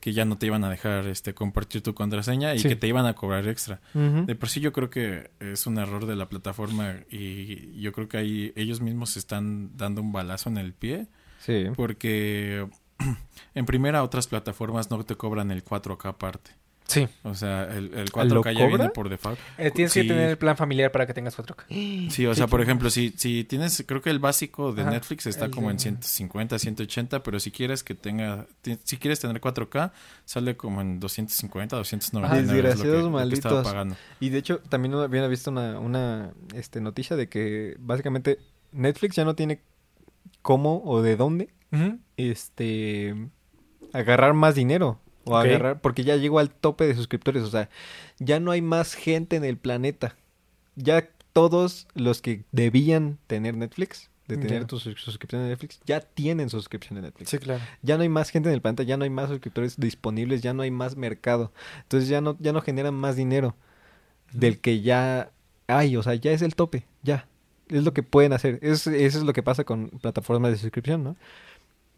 que 0.00 0.12
ya 0.12 0.24
no 0.24 0.38
te 0.38 0.46
iban 0.46 0.62
a 0.64 0.70
dejar 0.70 1.06
este 1.06 1.34
compartir 1.34 1.82
tu 1.82 1.92
contraseña 1.94 2.54
y 2.54 2.60
Sí. 2.60 2.68
que 2.68 2.76
te 2.76 2.86
iban 2.86 3.04
a 3.06 3.14
cobrar 3.14 3.48
extra. 3.48 3.80
De 3.94 4.34
por 4.36 4.48
sí 4.48 4.60
yo 4.60 4.72
creo 4.72 4.90
que 4.90 5.30
es 5.40 5.66
un 5.66 5.78
error 5.78 6.06
de 6.06 6.14
la 6.16 6.28
plataforma 6.28 6.96
y 7.10 7.80
yo 7.80 7.92
creo 7.92 8.08
que 8.08 8.16
ahí 8.18 8.52
ellos 8.56 8.80
mismos 8.80 9.10
se 9.10 9.18
están 9.18 9.76
dando 9.76 10.00
un 10.00 10.12
balazo 10.12 10.50
en 10.50 10.58
el 10.58 10.72
pie 10.72 11.08
sí. 11.40 11.66
porque 11.74 12.68
en 13.54 13.66
primera 13.66 14.02
otras 14.04 14.26
plataformas 14.28 14.90
no 14.90 15.02
te 15.04 15.16
cobran 15.16 15.50
el 15.50 15.64
4K 15.64 16.08
aparte. 16.10 16.50
Sí. 16.88 17.06
O 17.22 17.34
sea, 17.34 17.64
el, 17.64 17.92
el 17.92 18.06
¿Lo 18.06 18.42
4K 18.42 18.52
ya 18.54 18.60
cobra? 18.64 18.66
viene 18.68 18.88
por 18.88 19.10
default. 19.10 19.38
Eh, 19.58 19.70
tienes 19.70 19.92
que 19.92 20.04
tener 20.04 20.30
el 20.30 20.38
plan 20.38 20.56
familiar 20.56 20.90
para 20.90 21.06
que 21.06 21.12
tengas 21.12 21.36
4K. 21.36 22.08
Sí, 22.10 22.24
o 22.26 22.34
sea, 22.34 22.46
por 22.46 22.62
ejemplo, 22.62 22.88
si, 22.88 23.10
si 23.16 23.44
tienes, 23.44 23.84
creo 23.86 24.00
que 24.00 24.08
el 24.08 24.18
básico 24.18 24.72
de 24.72 24.80
Ajá, 24.82 24.92
Netflix 24.92 25.26
está 25.26 25.44
el 25.44 25.50
como 25.50 25.70
en 25.70 25.76
de- 25.76 25.82
150, 25.82 26.58
180, 26.58 27.22
pero 27.22 27.38
si 27.40 27.50
quieres 27.50 27.84
que 27.84 27.94
tenga, 27.94 28.46
si 28.84 28.96
quieres 28.96 29.20
tener 29.20 29.38
4K, 29.38 29.92
sale 30.24 30.56
como 30.56 30.80
en 30.80 30.98
250, 30.98 31.76
299. 31.76 32.40
es 32.40 32.46
lo 32.46 32.52
que- 32.54 32.62
Desgraciados 32.62 33.02
lo 33.02 33.08
que 33.10 33.12
malditos. 33.14 33.64
pagando. 33.64 33.96
Y 34.18 34.30
de 34.30 34.38
hecho, 34.38 34.60
también 34.70 34.92
no 34.92 35.02
había 35.02 35.26
visto 35.28 35.50
una, 35.50 35.78
una 35.78 36.30
este, 36.54 36.80
noticia 36.80 37.16
de 37.16 37.28
que 37.28 37.76
básicamente 37.80 38.38
Netflix 38.72 39.14
ya 39.16 39.26
no 39.26 39.34
tiene 39.34 39.60
cómo 40.40 40.82
o 40.86 41.02
de 41.02 41.16
dónde 41.16 41.50
este 42.16 43.14
agarrar 43.92 44.34
más 44.34 44.54
dinero 44.54 45.00
o 45.28 45.36
agarrar 45.36 45.80
porque 45.80 46.04
ya 46.04 46.16
llegó 46.16 46.38
al 46.38 46.50
tope 46.50 46.86
de 46.86 46.94
suscriptores, 46.94 47.42
o 47.42 47.50
sea, 47.50 47.68
ya 48.18 48.40
no 48.40 48.50
hay 48.50 48.62
más 48.62 48.94
gente 48.94 49.36
en 49.36 49.44
el 49.44 49.56
planeta. 49.56 50.16
Ya 50.76 51.08
todos 51.32 51.86
los 51.94 52.20
que 52.22 52.44
debían 52.52 53.18
tener 53.26 53.56
Netflix, 53.56 54.10
de 54.28 54.36
tener 54.36 54.60
Ya. 54.62 54.66
tu 54.66 54.78
sus- 54.78 55.00
suscripción 55.00 55.42
de 55.42 55.48
Netflix, 55.48 55.80
ya 55.86 56.00
tienen 56.00 56.50
suscripción 56.50 56.96
de 56.96 57.02
Netflix. 57.02 57.30
Sí, 57.30 57.38
claro. 57.38 57.62
Ya 57.82 57.96
no 57.96 58.02
hay 58.02 58.08
más 58.08 58.30
gente 58.30 58.48
en 58.48 58.54
el 58.54 58.60
planeta, 58.60 58.82
ya 58.82 58.96
no 58.96 59.04
hay 59.04 59.10
más 59.10 59.28
suscriptores 59.30 59.78
disponibles, 59.78 60.42
ya 60.42 60.52
no 60.52 60.62
hay 60.62 60.70
más 60.70 60.96
mercado. 60.96 61.52
Entonces 61.82 62.08
ya 62.08 62.20
no 62.20 62.36
ya 62.38 62.52
no 62.52 62.60
generan 62.60 62.94
más 62.94 63.16
dinero 63.16 63.56
del 64.32 64.58
que 64.60 64.82
ya 64.82 65.30
hay, 65.66 65.96
o 65.96 66.02
sea, 66.02 66.14
ya 66.14 66.32
es 66.32 66.42
el 66.42 66.54
tope, 66.54 66.84
ya. 67.02 67.26
Es 67.68 67.84
lo 67.84 67.92
que 67.92 68.02
pueden 68.02 68.32
hacer. 68.32 68.58
Es, 68.62 68.86
eso 68.86 69.18
es 69.18 69.24
lo 69.24 69.32
que 69.34 69.42
pasa 69.42 69.64
con 69.64 69.88
plataformas 69.88 70.50
de 70.52 70.56
suscripción, 70.58 71.04
¿no? 71.04 71.16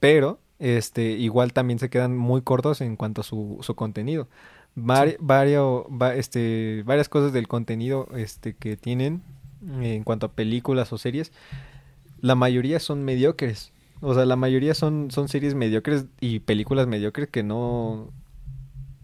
Pero, 0.01 0.41
este, 0.61 1.03
igual 1.11 1.53
también 1.53 1.79
se 1.81 1.91
quedan 1.91 2.17
muy 2.17 2.43
cortos 2.43 2.81
en 2.81 2.95
cuanto 2.95 3.23
a 3.23 3.25
su, 3.25 3.59
su 3.63 3.75
contenido. 3.75 4.29
Vari- 4.77 5.17
vario- 5.19 5.87
va- 5.91 6.15
este, 6.15 6.85
varias 6.87 7.09
cosas 7.09 7.33
del 7.33 7.49
contenido 7.49 8.07
este, 8.15 8.55
que 8.55 8.77
tienen 8.77 9.23
eh, 9.83 9.95
en 9.97 10.05
cuanto 10.05 10.27
a 10.27 10.33
películas 10.33 10.93
o 10.93 10.99
series, 10.99 11.33
la 12.21 12.35
mayoría 12.37 12.79
son 12.79 13.03
mediocres. 13.05 13.73
O 14.01 14.15
sea, 14.15 14.25
la 14.25 14.37
mayoría 14.37 14.75
son, 14.75 15.11
son 15.11 15.29
series 15.29 15.55
mediocres 15.55 16.07
y 16.21 16.39
películas 16.41 16.87
mediocres 16.87 17.29
que 17.29 17.43
no 17.43 18.09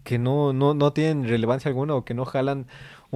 que 0.03 0.17
no, 0.17 0.53
no, 0.53 0.73
no 0.73 0.93
tienen 0.93 1.27
relevancia 1.27 1.67
alguna 1.67 1.93
o 1.93 2.05
que 2.05 2.13
no 2.13 2.23
jalan 2.23 2.65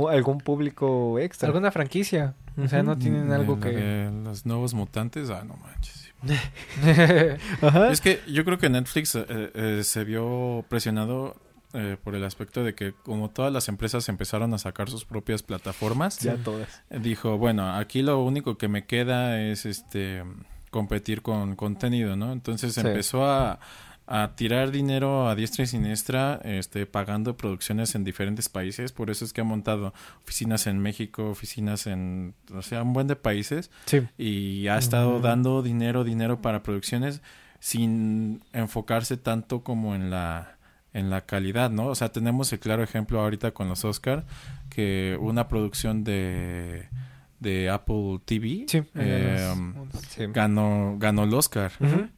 algún 0.10 0.40
público 0.40 1.20
extra. 1.20 1.48
Alguna 1.48 1.72
franquicia. 1.72 2.34
O 2.58 2.68
sea, 2.68 2.84
no 2.84 2.98
tienen 2.98 3.32
algo 3.32 3.62
que... 3.62 4.12
los 4.26 4.46
nuevos 4.46 4.74
mutantes, 4.74 5.30
ah, 5.30 5.46
no 5.48 5.56
manches. 5.56 6.01
Ajá. 7.61 7.91
Es 7.91 8.02
que 8.02 8.22
yo 8.27 8.43
creo 8.45 8.57
que 8.57 8.69
Netflix 8.69 9.15
eh, 9.15 9.26
eh, 9.27 9.81
se 9.84 10.03
vio 10.03 10.65
presionado 10.69 11.35
eh, 11.73 11.98
por 12.03 12.15
el 12.15 12.23
aspecto 12.23 12.64
de 12.64 12.76
que 12.76 12.93
como 12.93 13.30
todas 13.30 13.52
las 13.52 13.68
empresas 13.69 14.07
empezaron 14.10 14.53
a 14.53 14.57
sacar 14.57 14.89
sus 14.89 15.06
propias 15.06 15.41
plataformas, 15.43 16.19
Ya 16.19 16.35
todas. 16.38 16.81
dijo, 16.89 17.38
bueno, 17.38 17.76
aquí 17.76 18.02
lo 18.02 18.23
único 18.23 18.57
que 18.57 18.68
me 18.68 18.85
queda 18.85 19.41
es 19.41 19.65
este 19.65 20.23
competir 20.69 21.22
con 21.22 21.56
contenido, 21.56 22.15
¿no? 22.15 22.31
Entonces 22.31 22.73
Sí. 22.73 22.81
empezó 22.81 23.26
a, 23.26 23.60
a 24.14 24.36
tirar 24.36 24.72
dinero 24.72 25.30
a 25.30 25.36
diestra 25.36 25.64
y 25.64 25.68
siniestra, 25.68 26.42
este, 26.44 26.86
pagando 26.86 27.38
producciones 27.38 27.96
en 27.96 28.04
diferentes 28.04 28.50
países, 28.50 28.92
por 28.92 29.10
eso 29.10 29.24
es 29.24 29.32
que 29.32 29.40
ha 29.40 29.46
montado 29.46 29.94
oficinas 30.24 30.68
en 30.68 30.80
México, 30.80 31.30
oficinas 31.30 31.88
en, 31.88 32.34
o 32.54 32.62
sea, 32.62 32.84
un 32.84 32.92
buen 32.92 33.08
de 33.08 33.16
países, 33.16 33.72
Sí. 33.86 34.02
y 34.18 34.68
ha 34.68 34.78
estado 34.78 35.20
dando 35.22 35.62
dinero, 35.62 36.04
dinero 36.04 36.42
para 36.42 36.62
producciones 36.62 37.22
sin 37.60 38.42
enfocarse 38.54 39.16
tanto 39.18 39.64
como 39.64 39.96
en 39.96 40.10
la 40.10 40.58
en 40.94 41.10
la 41.10 41.22
calidad, 41.22 41.70
¿no? 41.70 41.86
O 41.88 41.96
sea, 41.96 42.10
tenemos 42.12 42.52
el 42.52 42.60
claro 42.60 42.84
ejemplo 42.84 43.22
ahorita 43.22 43.52
con 43.52 43.70
los 43.70 43.86
Oscar 43.86 44.26
que 44.70 45.18
una 45.22 45.48
producción 45.48 46.04
de 46.04 46.90
de 47.42 47.70
Apple 47.70 48.20
TV 48.24 48.66
Sí. 48.68 48.82
eh, 48.96 49.54
Sí. 50.10 50.24
ganó 50.30 50.96
ganó 51.00 51.24
el 51.26 51.34
Oscar 51.34 51.72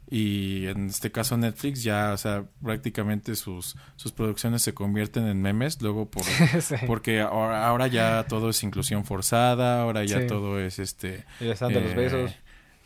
y 0.10 0.68
en 0.68 0.88
este 0.88 1.12
caso 1.12 1.38
Netflix 1.38 1.82
ya, 1.82 2.12
o 2.14 2.18
sea, 2.18 2.44
prácticamente 2.62 3.36
sus 3.36 3.76
sus 3.96 4.12
producciones 4.12 4.62
se 4.62 4.74
convierten 4.74 5.26
en 5.28 5.42
memes 5.42 5.82
luego 5.82 6.12
por 6.12 6.24
Sí. 6.62 6.76
porque 6.86 7.22
ahora, 7.22 7.66
ahora 7.68 7.88
ya 7.88 8.26
todo 8.28 8.50
es 8.50 8.62
inclusión 8.64 9.06
forzada, 9.06 9.82
ahora 9.82 10.04
ya 10.04 10.20
Sí. 10.22 10.28
todo 10.28 10.60
es 10.60 10.78
este 10.78 11.24
Y 11.40 11.46
les 11.46 11.60
dan 11.60 11.74
de 11.74 11.82
los 11.82 11.92
eh, 11.94 11.96
besos. 11.96 12.32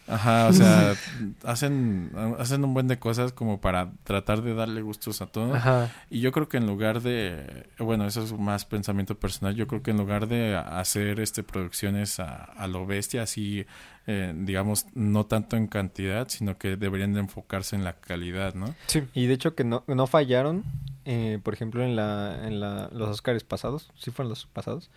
Ajá, 0.07 0.47
o 0.47 0.53
sea, 0.53 0.95
hacen, 1.43 2.11
hacen 2.39 2.63
un 2.63 2.73
buen 2.73 2.87
de 2.87 2.97
cosas 2.97 3.33
como 3.33 3.59
para 3.59 3.91
tratar 4.03 4.41
de 4.41 4.53
darle 4.53 4.81
gustos 4.81 5.21
a 5.21 5.27
todos. 5.27 5.55
Ajá. 5.55 5.91
Y 6.09 6.21
yo 6.21 6.31
creo 6.31 6.47
que 6.47 6.57
en 6.57 6.65
lugar 6.65 7.01
de, 7.01 7.67
bueno, 7.77 8.05
eso 8.05 8.23
es 8.23 8.31
más 8.33 8.65
pensamiento 8.65 9.19
personal, 9.19 9.55
yo 9.55 9.67
creo 9.67 9.83
que 9.83 9.91
en 9.91 9.97
lugar 9.97 10.27
de 10.27 10.55
hacer 10.55 11.19
este 11.19 11.43
producciones 11.43 12.19
a, 12.19 12.43
a 12.43 12.67
lo 12.67 12.85
bestia, 12.85 13.23
así, 13.23 13.65
eh, 14.07 14.33
digamos, 14.35 14.85
no 14.93 15.25
tanto 15.25 15.57
en 15.57 15.67
cantidad, 15.67 16.29
sino 16.29 16.57
que 16.57 16.77
deberían 16.77 17.13
de 17.13 17.19
enfocarse 17.19 17.75
en 17.75 17.83
la 17.83 17.93
calidad, 17.93 18.53
¿no? 18.53 18.73
Sí. 18.87 19.03
Y 19.13 19.25
de 19.25 19.33
hecho 19.33 19.55
que 19.55 19.65
no, 19.65 19.83
no 19.87 20.07
fallaron, 20.07 20.63
eh, 21.03 21.39
por 21.43 21.53
ejemplo, 21.53 21.83
en 21.83 21.97
la 21.97 22.47
en 22.47 22.61
la, 22.61 22.89
los 22.93 23.09
Oscars 23.09 23.43
pasados, 23.43 23.91
sí 23.97 24.11
fueron 24.11 24.29
los 24.29 24.45
pasados, 24.45 24.89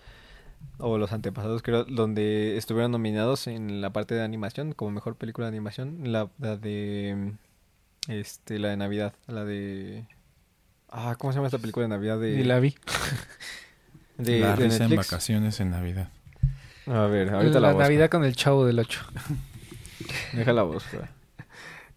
o 0.78 0.98
los 0.98 1.12
antepasados 1.12 1.62
creo, 1.62 1.84
donde 1.84 2.56
estuvieron 2.56 2.90
nominados 2.90 3.46
en 3.46 3.80
la 3.80 3.90
parte 3.90 4.14
de 4.14 4.22
animación, 4.22 4.72
como 4.72 4.90
mejor 4.90 5.16
película 5.16 5.46
de 5.46 5.50
animación, 5.50 6.12
la, 6.12 6.28
la 6.38 6.56
de 6.56 7.34
este 8.08 8.58
la 8.58 8.68
de 8.68 8.76
Navidad, 8.76 9.14
la 9.26 9.44
de 9.44 10.06
ah, 10.90 11.16
¿cómo 11.18 11.32
se 11.32 11.36
llama 11.36 11.48
esta 11.48 11.58
película 11.58 11.84
de 11.84 11.88
Navidad 11.88 12.18
de, 12.18 12.30
Y 12.32 12.44
la 12.44 12.60
vi. 12.60 12.74
de, 14.18 14.40
la 14.40 14.56
de 14.56 14.64
risa 14.68 14.84
en 14.84 14.96
vacaciones 14.96 15.60
en 15.60 15.70
Navidad. 15.70 16.10
A 16.86 17.06
ver, 17.06 17.32
ahorita 17.34 17.60
la, 17.60 17.68
la 17.68 17.72
busco. 17.74 17.82
Navidad 17.82 18.10
con 18.10 18.24
el 18.24 18.34
chavo 18.34 18.66
del 18.66 18.78
8. 18.78 19.00
Deja 20.32 20.52
la 20.52 20.62
voz. 20.62 20.84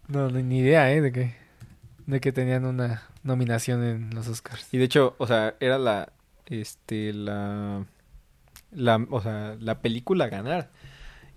No, 0.06 0.28
ni 0.28 0.42
ni 0.42 0.58
idea, 0.58 0.92
¿eh? 0.92 1.00
De 1.00 1.12
que, 1.12 1.34
de 2.04 2.20
que 2.20 2.30
tenían 2.30 2.66
una 2.66 3.04
nominación 3.22 3.82
en 3.82 4.14
los 4.14 4.28
Oscars. 4.28 4.68
Y 4.70 4.76
de 4.76 4.84
hecho, 4.84 5.14
o 5.16 5.26
sea, 5.26 5.54
era 5.60 5.78
la 5.78 6.12
este 6.44 7.14
la 7.14 7.86
la 8.74 8.96
o 9.10 9.20
sea, 9.20 9.56
la 9.60 9.80
película 9.80 10.28
ganar. 10.28 10.70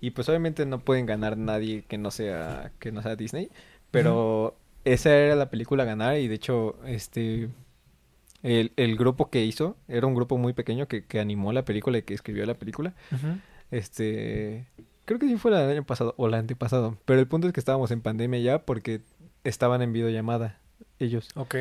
Y 0.00 0.10
pues 0.10 0.28
obviamente 0.28 0.64
no 0.66 0.80
pueden 0.80 1.06
ganar 1.06 1.36
nadie 1.36 1.82
que 1.82 1.98
no 1.98 2.10
sea 2.10 2.72
que 2.78 2.92
no 2.92 3.02
sea 3.02 3.16
Disney, 3.16 3.50
pero 3.90 4.56
esa 4.84 5.14
era 5.14 5.34
la 5.34 5.50
película 5.50 5.84
ganar 5.84 6.18
y 6.18 6.28
de 6.28 6.34
hecho 6.34 6.78
este 6.86 7.48
el, 8.42 8.72
el 8.76 8.96
grupo 8.96 9.30
que 9.30 9.44
hizo 9.44 9.76
era 9.88 10.06
un 10.06 10.14
grupo 10.14 10.38
muy 10.38 10.52
pequeño 10.52 10.86
que, 10.86 11.04
que 11.04 11.20
animó 11.20 11.52
la 11.52 11.64
película 11.64 11.98
y 11.98 12.02
que 12.02 12.14
escribió 12.14 12.46
la 12.46 12.54
película. 12.54 12.94
Este, 13.70 14.66
creo 15.04 15.18
que 15.18 15.26
sí 15.26 15.36
fue 15.36 15.50
del 15.50 15.70
año 15.70 15.84
pasado 15.84 16.14
o 16.16 16.28
la 16.28 16.38
antepasado, 16.38 16.96
pero 17.04 17.20
el 17.20 17.26
punto 17.26 17.46
es 17.46 17.52
que 17.52 17.60
estábamos 17.60 17.90
en 17.90 18.00
pandemia 18.00 18.40
ya 18.40 18.62
porque 18.62 19.00
estaban 19.44 19.82
en 19.82 19.92
videollamada 19.92 20.58
ellos. 20.98 21.28
Ok. 21.34 21.56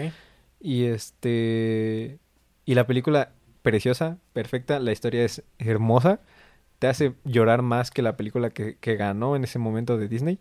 Y 0.59 0.85
este. 0.85 2.19
Y 2.65 2.75
la 2.75 2.85
película, 2.85 3.31
preciosa, 3.61 4.17
perfecta. 4.33 4.79
La 4.79 4.91
historia 4.91 5.23
es 5.25 5.43
hermosa. 5.59 6.19
Te 6.79 6.87
hace 6.87 7.13
llorar 7.25 7.61
más 7.63 7.89
que 7.91 8.01
la 8.01 8.15
película 8.17 8.49
que, 8.51 8.75
que 8.79 8.95
ganó 8.95 9.35
en 9.35 9.43
ese 9.43 9.57
momento 9.59 9.97
de 9.97 10.07
Disney. 10.07 10.39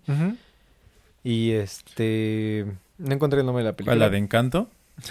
Y 1.25 1.53
este. 1.53 2.67
No 2.99 3.15
encontré 3.15 3.41
el 3.41 3.47
nombre 3.47 3.65
de 3.65 3.71
la 3.71 3.77
película. 3.77 3.93
¿Cuál, 3.95 4.01
la 4.01 4.11
de 4.11 4.19
Encanto? 4.19 4.71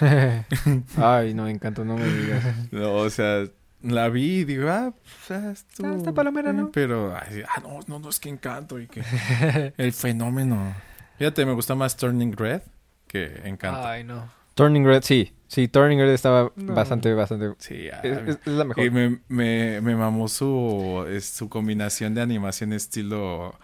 Ay, 0.96 1.34
no, 1.34 1.44
me 1.44 1.50
encantó, 1.50 1.84
no 1.84 1.96
me 1.96 2.06
digas. 2.06 2.44
No, 2.72 2.94
o 2.94 3.10
sea, 3.10 3.44
la 3.82 4.08
vi 4.08 4.40
y 4.40 4.44
digo, 4.44 4.68
ah, 4.68 4.92
pues, 5.26 5.38
ah, 5.40 5.50
estuvo- 5.52 5.88
Ah, 5.88 5.94
está 5.96 6.12
palomera, 6.12 6.52
¿no? 6.52 6.70
Pero, 6.72 7.14
ay, 7.16 7.42
ah, 7.48 7.60
no, 7.62 7.78
no, 7.86 7.98
no, 8.00 8.08
es 8.08 8.18
que 8.18 8.28
encanto 8.28 8.80
y 8.80 8.86
que 8.88 9.02
el 9.76 9.92
fenómeno. 9.92 10.74
Fíjate, 11.18 11.46
me 11.46 11.52
gusta 11.52 11.74
más 11.76 11.96
Turning 11.96 12.32
Red 12.36 12.62
que 13.06 13.42
Encanto. 13.44 13.86
Ay, 13.86 14.02
no. 14.02 14.28
Turning 14.54 14.84
Red, 14.84 15.02
sí. 15.02 15.32
Sí, 15.48 15.68
Turning 15.68 15.98
Red 15.98 16.10
estaba 16.12 16.50
No. 16.56 16.74
bastante, 16.74 17.14
bastante... 17.14 17.52
Sí, 17.58 17.88
ah, 17.92 18.00
Es, 18.02 18.18
es- 18.28 18.38
es 18.44 18.52
la 18.52 18.64
mejor. 18.64 18.84
Y 18.84 18.90
me, 18.90 19.20
me, 19.28 19.80
me 19.80 19.94
mamó 19.94 20.28
su, 20.28 21.06
es- 21.08 21.26
su 21.30 21.48
combinación 21.48 22.14
de 22.14 22.20
animación 22.22 22.72
estilo 22.72 23.54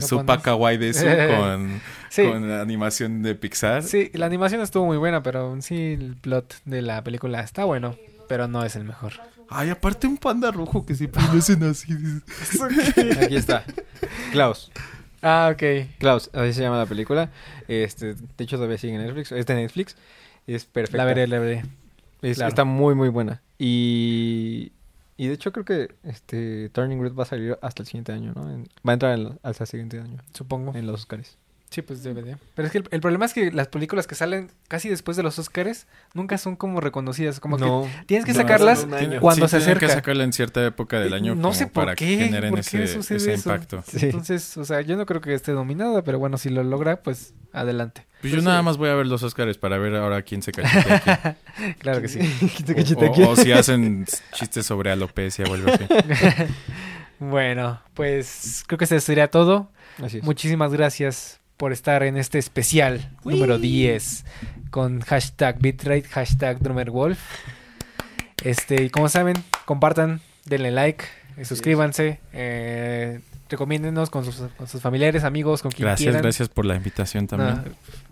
Supa 0.00 0.34
Japonés. 0.38 0.42
Kawaii 0.42 0.78
de 0.78 0.88
eso 0.88 1.04
con, 1.38 1.80
Sí. 2.08 2.24
con 2.26 2.48
la 2.48 2.60
animación 2.62 3.22
de 3.22 3.34
Pixar. 3.34 3.82
Sí, 3.82 4.10
la 4.14 4.26
animación 4.26 4.60
estuvo 4.62 4.86
muy 4.86 4.96
buena, 4.96 5.22
pero 5.22 5.56
sí, 5.60 5.92
el 6.00 6.16
plot 6.16 6.54
de 6.64 6.82
la 6.82 7.04
película 7.04 7.40
está 7.40 7.64
bueno, 7.64 7.96
pero 8.28 8.48
no 8.48 8.64
es 8.64 8.74
el 8.76 8.84
mejor. 8.84 9.12
Ay, 9.48 9.70
aparte 9.70 10.06
un 10.08 10.16
panda 10.16 10.50
rojo 10.50 10.84
que 10.84 10.94
siempre 10.96 11.22
lo 11.32 11.38
hacen 11.38 11.62
así. 11.62 11.92
Aquí 13.22 13.36
está. 13.36 13.62
Klaus. 14.32 14.72
Ah, 15.22 15.50
ok. 15.52 15.62
Klaus, 15.98 16.30
así 16.32 16.52
se 16.52 16.62
llama 16.62 16.78
la 16.78 16.86
película. 16.86 17.30
Este, 17.68 18.14
de 18.14 18.24
hecho, 18.44 18.56
todavía 18.56 18.78
sigue 18.78 18.94
en 18.94 19.02
Netflix. 19.06 19.30
Es 19.32 19.46
de 19.46 19.54
Netflix. 19.54 19.96
Es 20.46 20.64
perfecta. 20.64 20.98
La 20.98 21.04
veré, 21.04 21.26
la 21.26 21.38
veré. 21.38 21.64
Es- 22.22 22.36
claro. 22.36 22.48
Está 22.48 22.64
muy, 22.64 22.94
muy 22.94 23.08
buena. 23.08 23.42
Y, 23.58 24.72
y 25.16 25.26
de 25.28 25.34
hecho 25.34 25.52
creo 25.52 25.64
que 25.64 25.94
este 26.04 26.68
Turning 26.70 27.00
Red 27.02 27.14
va 27.14 27.22
a 27.24 27.26
salir 27.26 27.58
hasta 27.62 27.82
el 27.82 27.86
siguiente 27.86 28.12
año, 28.12 28.32
¿no? 28.34 28.50
En- 28.50 28.68
va 28.86 28.90
a 28.90 28.94
entrar 28.94 29.18
en- 29.18 29.38
hasta 29.42 29.64
el 29.64 29.68
siguiente 29.68 29.98
año 30.00 30.18
Supongo. 30.34 30.74
en 30.74 30.86
los 30.86 31.00
Oscars. 31.00 31.36
Sí, 31.76 31.82
pues 31.82 32.02
DVD. 32.02 32.38
Pero 32.54 32.66
es 32.66 32.72
que 32.72 32.78
el, 32.78 32.88
el 32.90 33.00
problema 33.02 33.26
es 33.26 33.34
que 33.34 33.52
las 33.52 33.68
películas 33.68 34.06
que 34.06 34.14
salen 34.14 34.50
casi 34.66 34.88
después 34.88 35.14
de 35.18 35.22
los 35.22 35.38
Oscars 35.38 35.86
nunca 36.14 36.38
son 36.38 36.56
como 36.56 36.80
reconocidas. 36.80 37.38
Como 37.38 37.58
que 37.58 37.90
tienes 38.06 38.24
que 38.24 38.32
No, 38.32 38.38
sacarlas 38.40 38.86
cuando 39.20 39.46
Sí, 39.46 39.50
se 39.50 39.58
tienen 39.58 39.78
que 39.78 39.84
acerca. 39.84 39.88
sacarla 39.88 40.24
en 40.24 40.32
cierta 40.32 40.64
época 40.64 40.98
del 41.00 41.12
año 41.12 41.34
no 41.34 41.52
sé 41.52 41.66
por 41.66 41.84
para 41.84 41.94
qué. 41.96 42.06
que 42.16 42.24
generen 42.24 42.50
¿por 42.54 42.64
qué 42.64 42.84
ese, 42.84 43.16
ese 43.16 43.34
impacto. 43.34 43.84
Sí. 43.86 44.06
Entonces, 44.06 44.56
o 44.56 44.64
sea, 44.64 44.80
yo 44.80 44.96
no 44.96 45.04
creo 45.04 45.20
que 45.20 45.34
esté 45.34 45.52
nominada, 45.52 46.02
pero 46.02 46.18
bueno, 46.18 46.38
si 46.38 46.48
lo 46.48 46.64
logra, 46.64 47.02
pues 47.02 47.34
adelante. 47.52 48.06
Pues 48.22 48.32
yo 48.32 48.40
nada 48.40 48.62
más 48.62 48.78
voy 48.78 48.88
a 48.88 48.94
ver 48.94 49.06
los 49.06 49.22
Oscars 49.22 49.58
para 49.58 49.76
ver 49.76 49.94
ahora 49.96 50.22
quién 50.22 50.40
se 50.40 50.52
cachetea 50.52 50.96
a 50.96 51.36
quién. 51.58 51.74
Claro 51.78 52.00
que 52.00 52.08
sí. 52.08 52.20
O, 52.96 53.00
o- 53.04 53.28
o 53.32 53.36
si 53.36 53.52
hacen 53.52 54.06
chistes 54.32 54.64
sobre 54.64 54.90
alopecia 54.90 55.44
o 55.46 55.52
algo 55.52 55.70
así. 55.70 55.84
Bueno, 57.18 57.80
pues 57.94 58.62
creo 58.66 58.78
que 58.78 58.84
eso 58.84 58.98
sería 59.00 59.30
todo. 59.30 59.70
Así 60.02 60.18
es. 60.18 60.24
Muchísimas 60.24 60.72
gracias 60.72 61.40
por 61.56 61.72
estar 61.72 62.02
en 62.02 62.16
este 62.16 62.38
especial 62.38 63.10
número 63.24 63.58
10 63.58 64.24
con 64.70 65.00
hashtag 65.00 65.58
bitrate, 65.58 66.04
hashtag 66.04 66.58
drummerwolf. 66.60 67.18
Este, 68.44 68.82
y 68.82 68.90
como 68.90 69.08
saben, 69.08 69.36
compartan, 69.64 70.20
denle 70.44 70.70
like, 70.70 71.04
suscríbanse, 71.42 72.20
eh, 72.32 73.20
recomiéndenos 73.48 74.10
con 74.10 74.24
sus, 74.24 74.36
con 74.56 74.66
sus 74.66 74.80
familiares, 74.80 75.24
amigos, 75.24 75.62
con 75.62 75.70
quien 75.70 75.86
Gracias, 75.86 76.04
quieran. 76.06 76.22
gracias 76.22 76.48
por 76.48 76.64
la 76.64 76.76
invitación 76.76 77.26
también. 77.26 77.62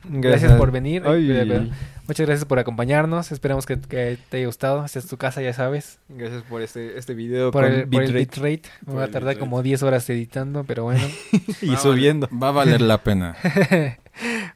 Gracias 0.08 0.52
por 0.52 0.70
venir. 0.70 1.02
Ay, 1.06 1.28
Eh, 1.30 1.70
Muchas 2.06 2.26
gracias 2.26 2.44
por 2.44 2.58
acompañarnos. 2.58 3.32
Esperamos 3.32 3.64
que, 3.64 3.80
que 3.80 4.18
te 4.28 4.36
haya 4.36 4.46
gustado. 4.46 4.84
Esta 4.84 4.98
es 4.98 5.06
tu 5.06 5.16
casa, 5.16 5.40
ya 5.40 5.52
sabes. 5.54 5.98
gracias 6.08 6.42
por 6.42 6.60
este, 6.62 6.98
este 6.98 7.14
video 7.14 7.50
Por 7.50 7.64
con 7.64 7.72
el, 7.72 7.88
por 7.88 8.02
el 8.02 8.12
bitrate. 8.12 8.62
Me 8.82 8.86
Por 8.86 8.94
voy 8.96 9.02
a 9.04 9.06
tardar 9.10 9.34
bitrate. 9.34 9.38
como 9.40 9.62
10 9.62 9.82
horas 9.84 10.08
editando, 10.10 10.64
pero 10.64 10.84
bueno. 10.84 11.00
y 11.62 11.70
Va 11.70 11.76
subiendo. 11.78 12.28
Va 12.30 12.48
a 12.48 12.52
valer 12.52 12.80
la 12.80 13.02
pena. 13.02 13.36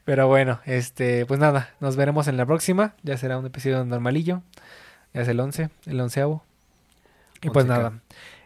Pero 0.04 0.28
bueno, 0.28 0.60
este, 0.66 1.26
pues 1.26 1.40
nada, 1.40 1.70
nos 1.80 1.96
veremos 1.96 2.28
en 2.28 2.36
la 2.36 2.46
próxima. 2.46 2.94
Ya 3.02 3.16
será 3.16 3.38
un 3.38 3.46
episodio 3.46 3.84
normalillo. 3.84 4.42
Ya 5.12 5.22
es 5.22 5.28
el 5.28 5.40
11, 5.40 5.68
el 5.86 6.00
onceavo. 6.00 6.44
Y 7.42 7.50
pues 7.50 7.64
Onceca. 7.64 7.78
nada, 7.90 7.98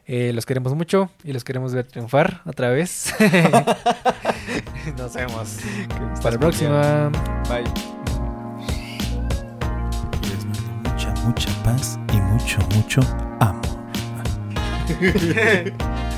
eh, 0.06 0.32
los 0.32 0.46
queremos 0.46 0.74
mucho 0.74 1.10
y 1.24 1.32
los 1.32 1.44
queremos 1.44 1.72
ver 1.74 1.86
triunfar 1.86 2.42
otra 2.44 2.70
vez. 2.70 3.14
nos 4.98 5.14
vemos. 5.14 5.58
Para 6.22 6.32
la 6.32 6.40
próxima. 6.40 7.10
Bye. 7.48 7.64
Les 10.28 10.44
mando 10.44 10.90
mucha, 10.90 11.14
mucha 11.24 11.62
paz 11.62 11.98
y 12.12 12.16
mucho, 12.16 12.58
mucho 12.74 13.00
amor. 13.40 13.62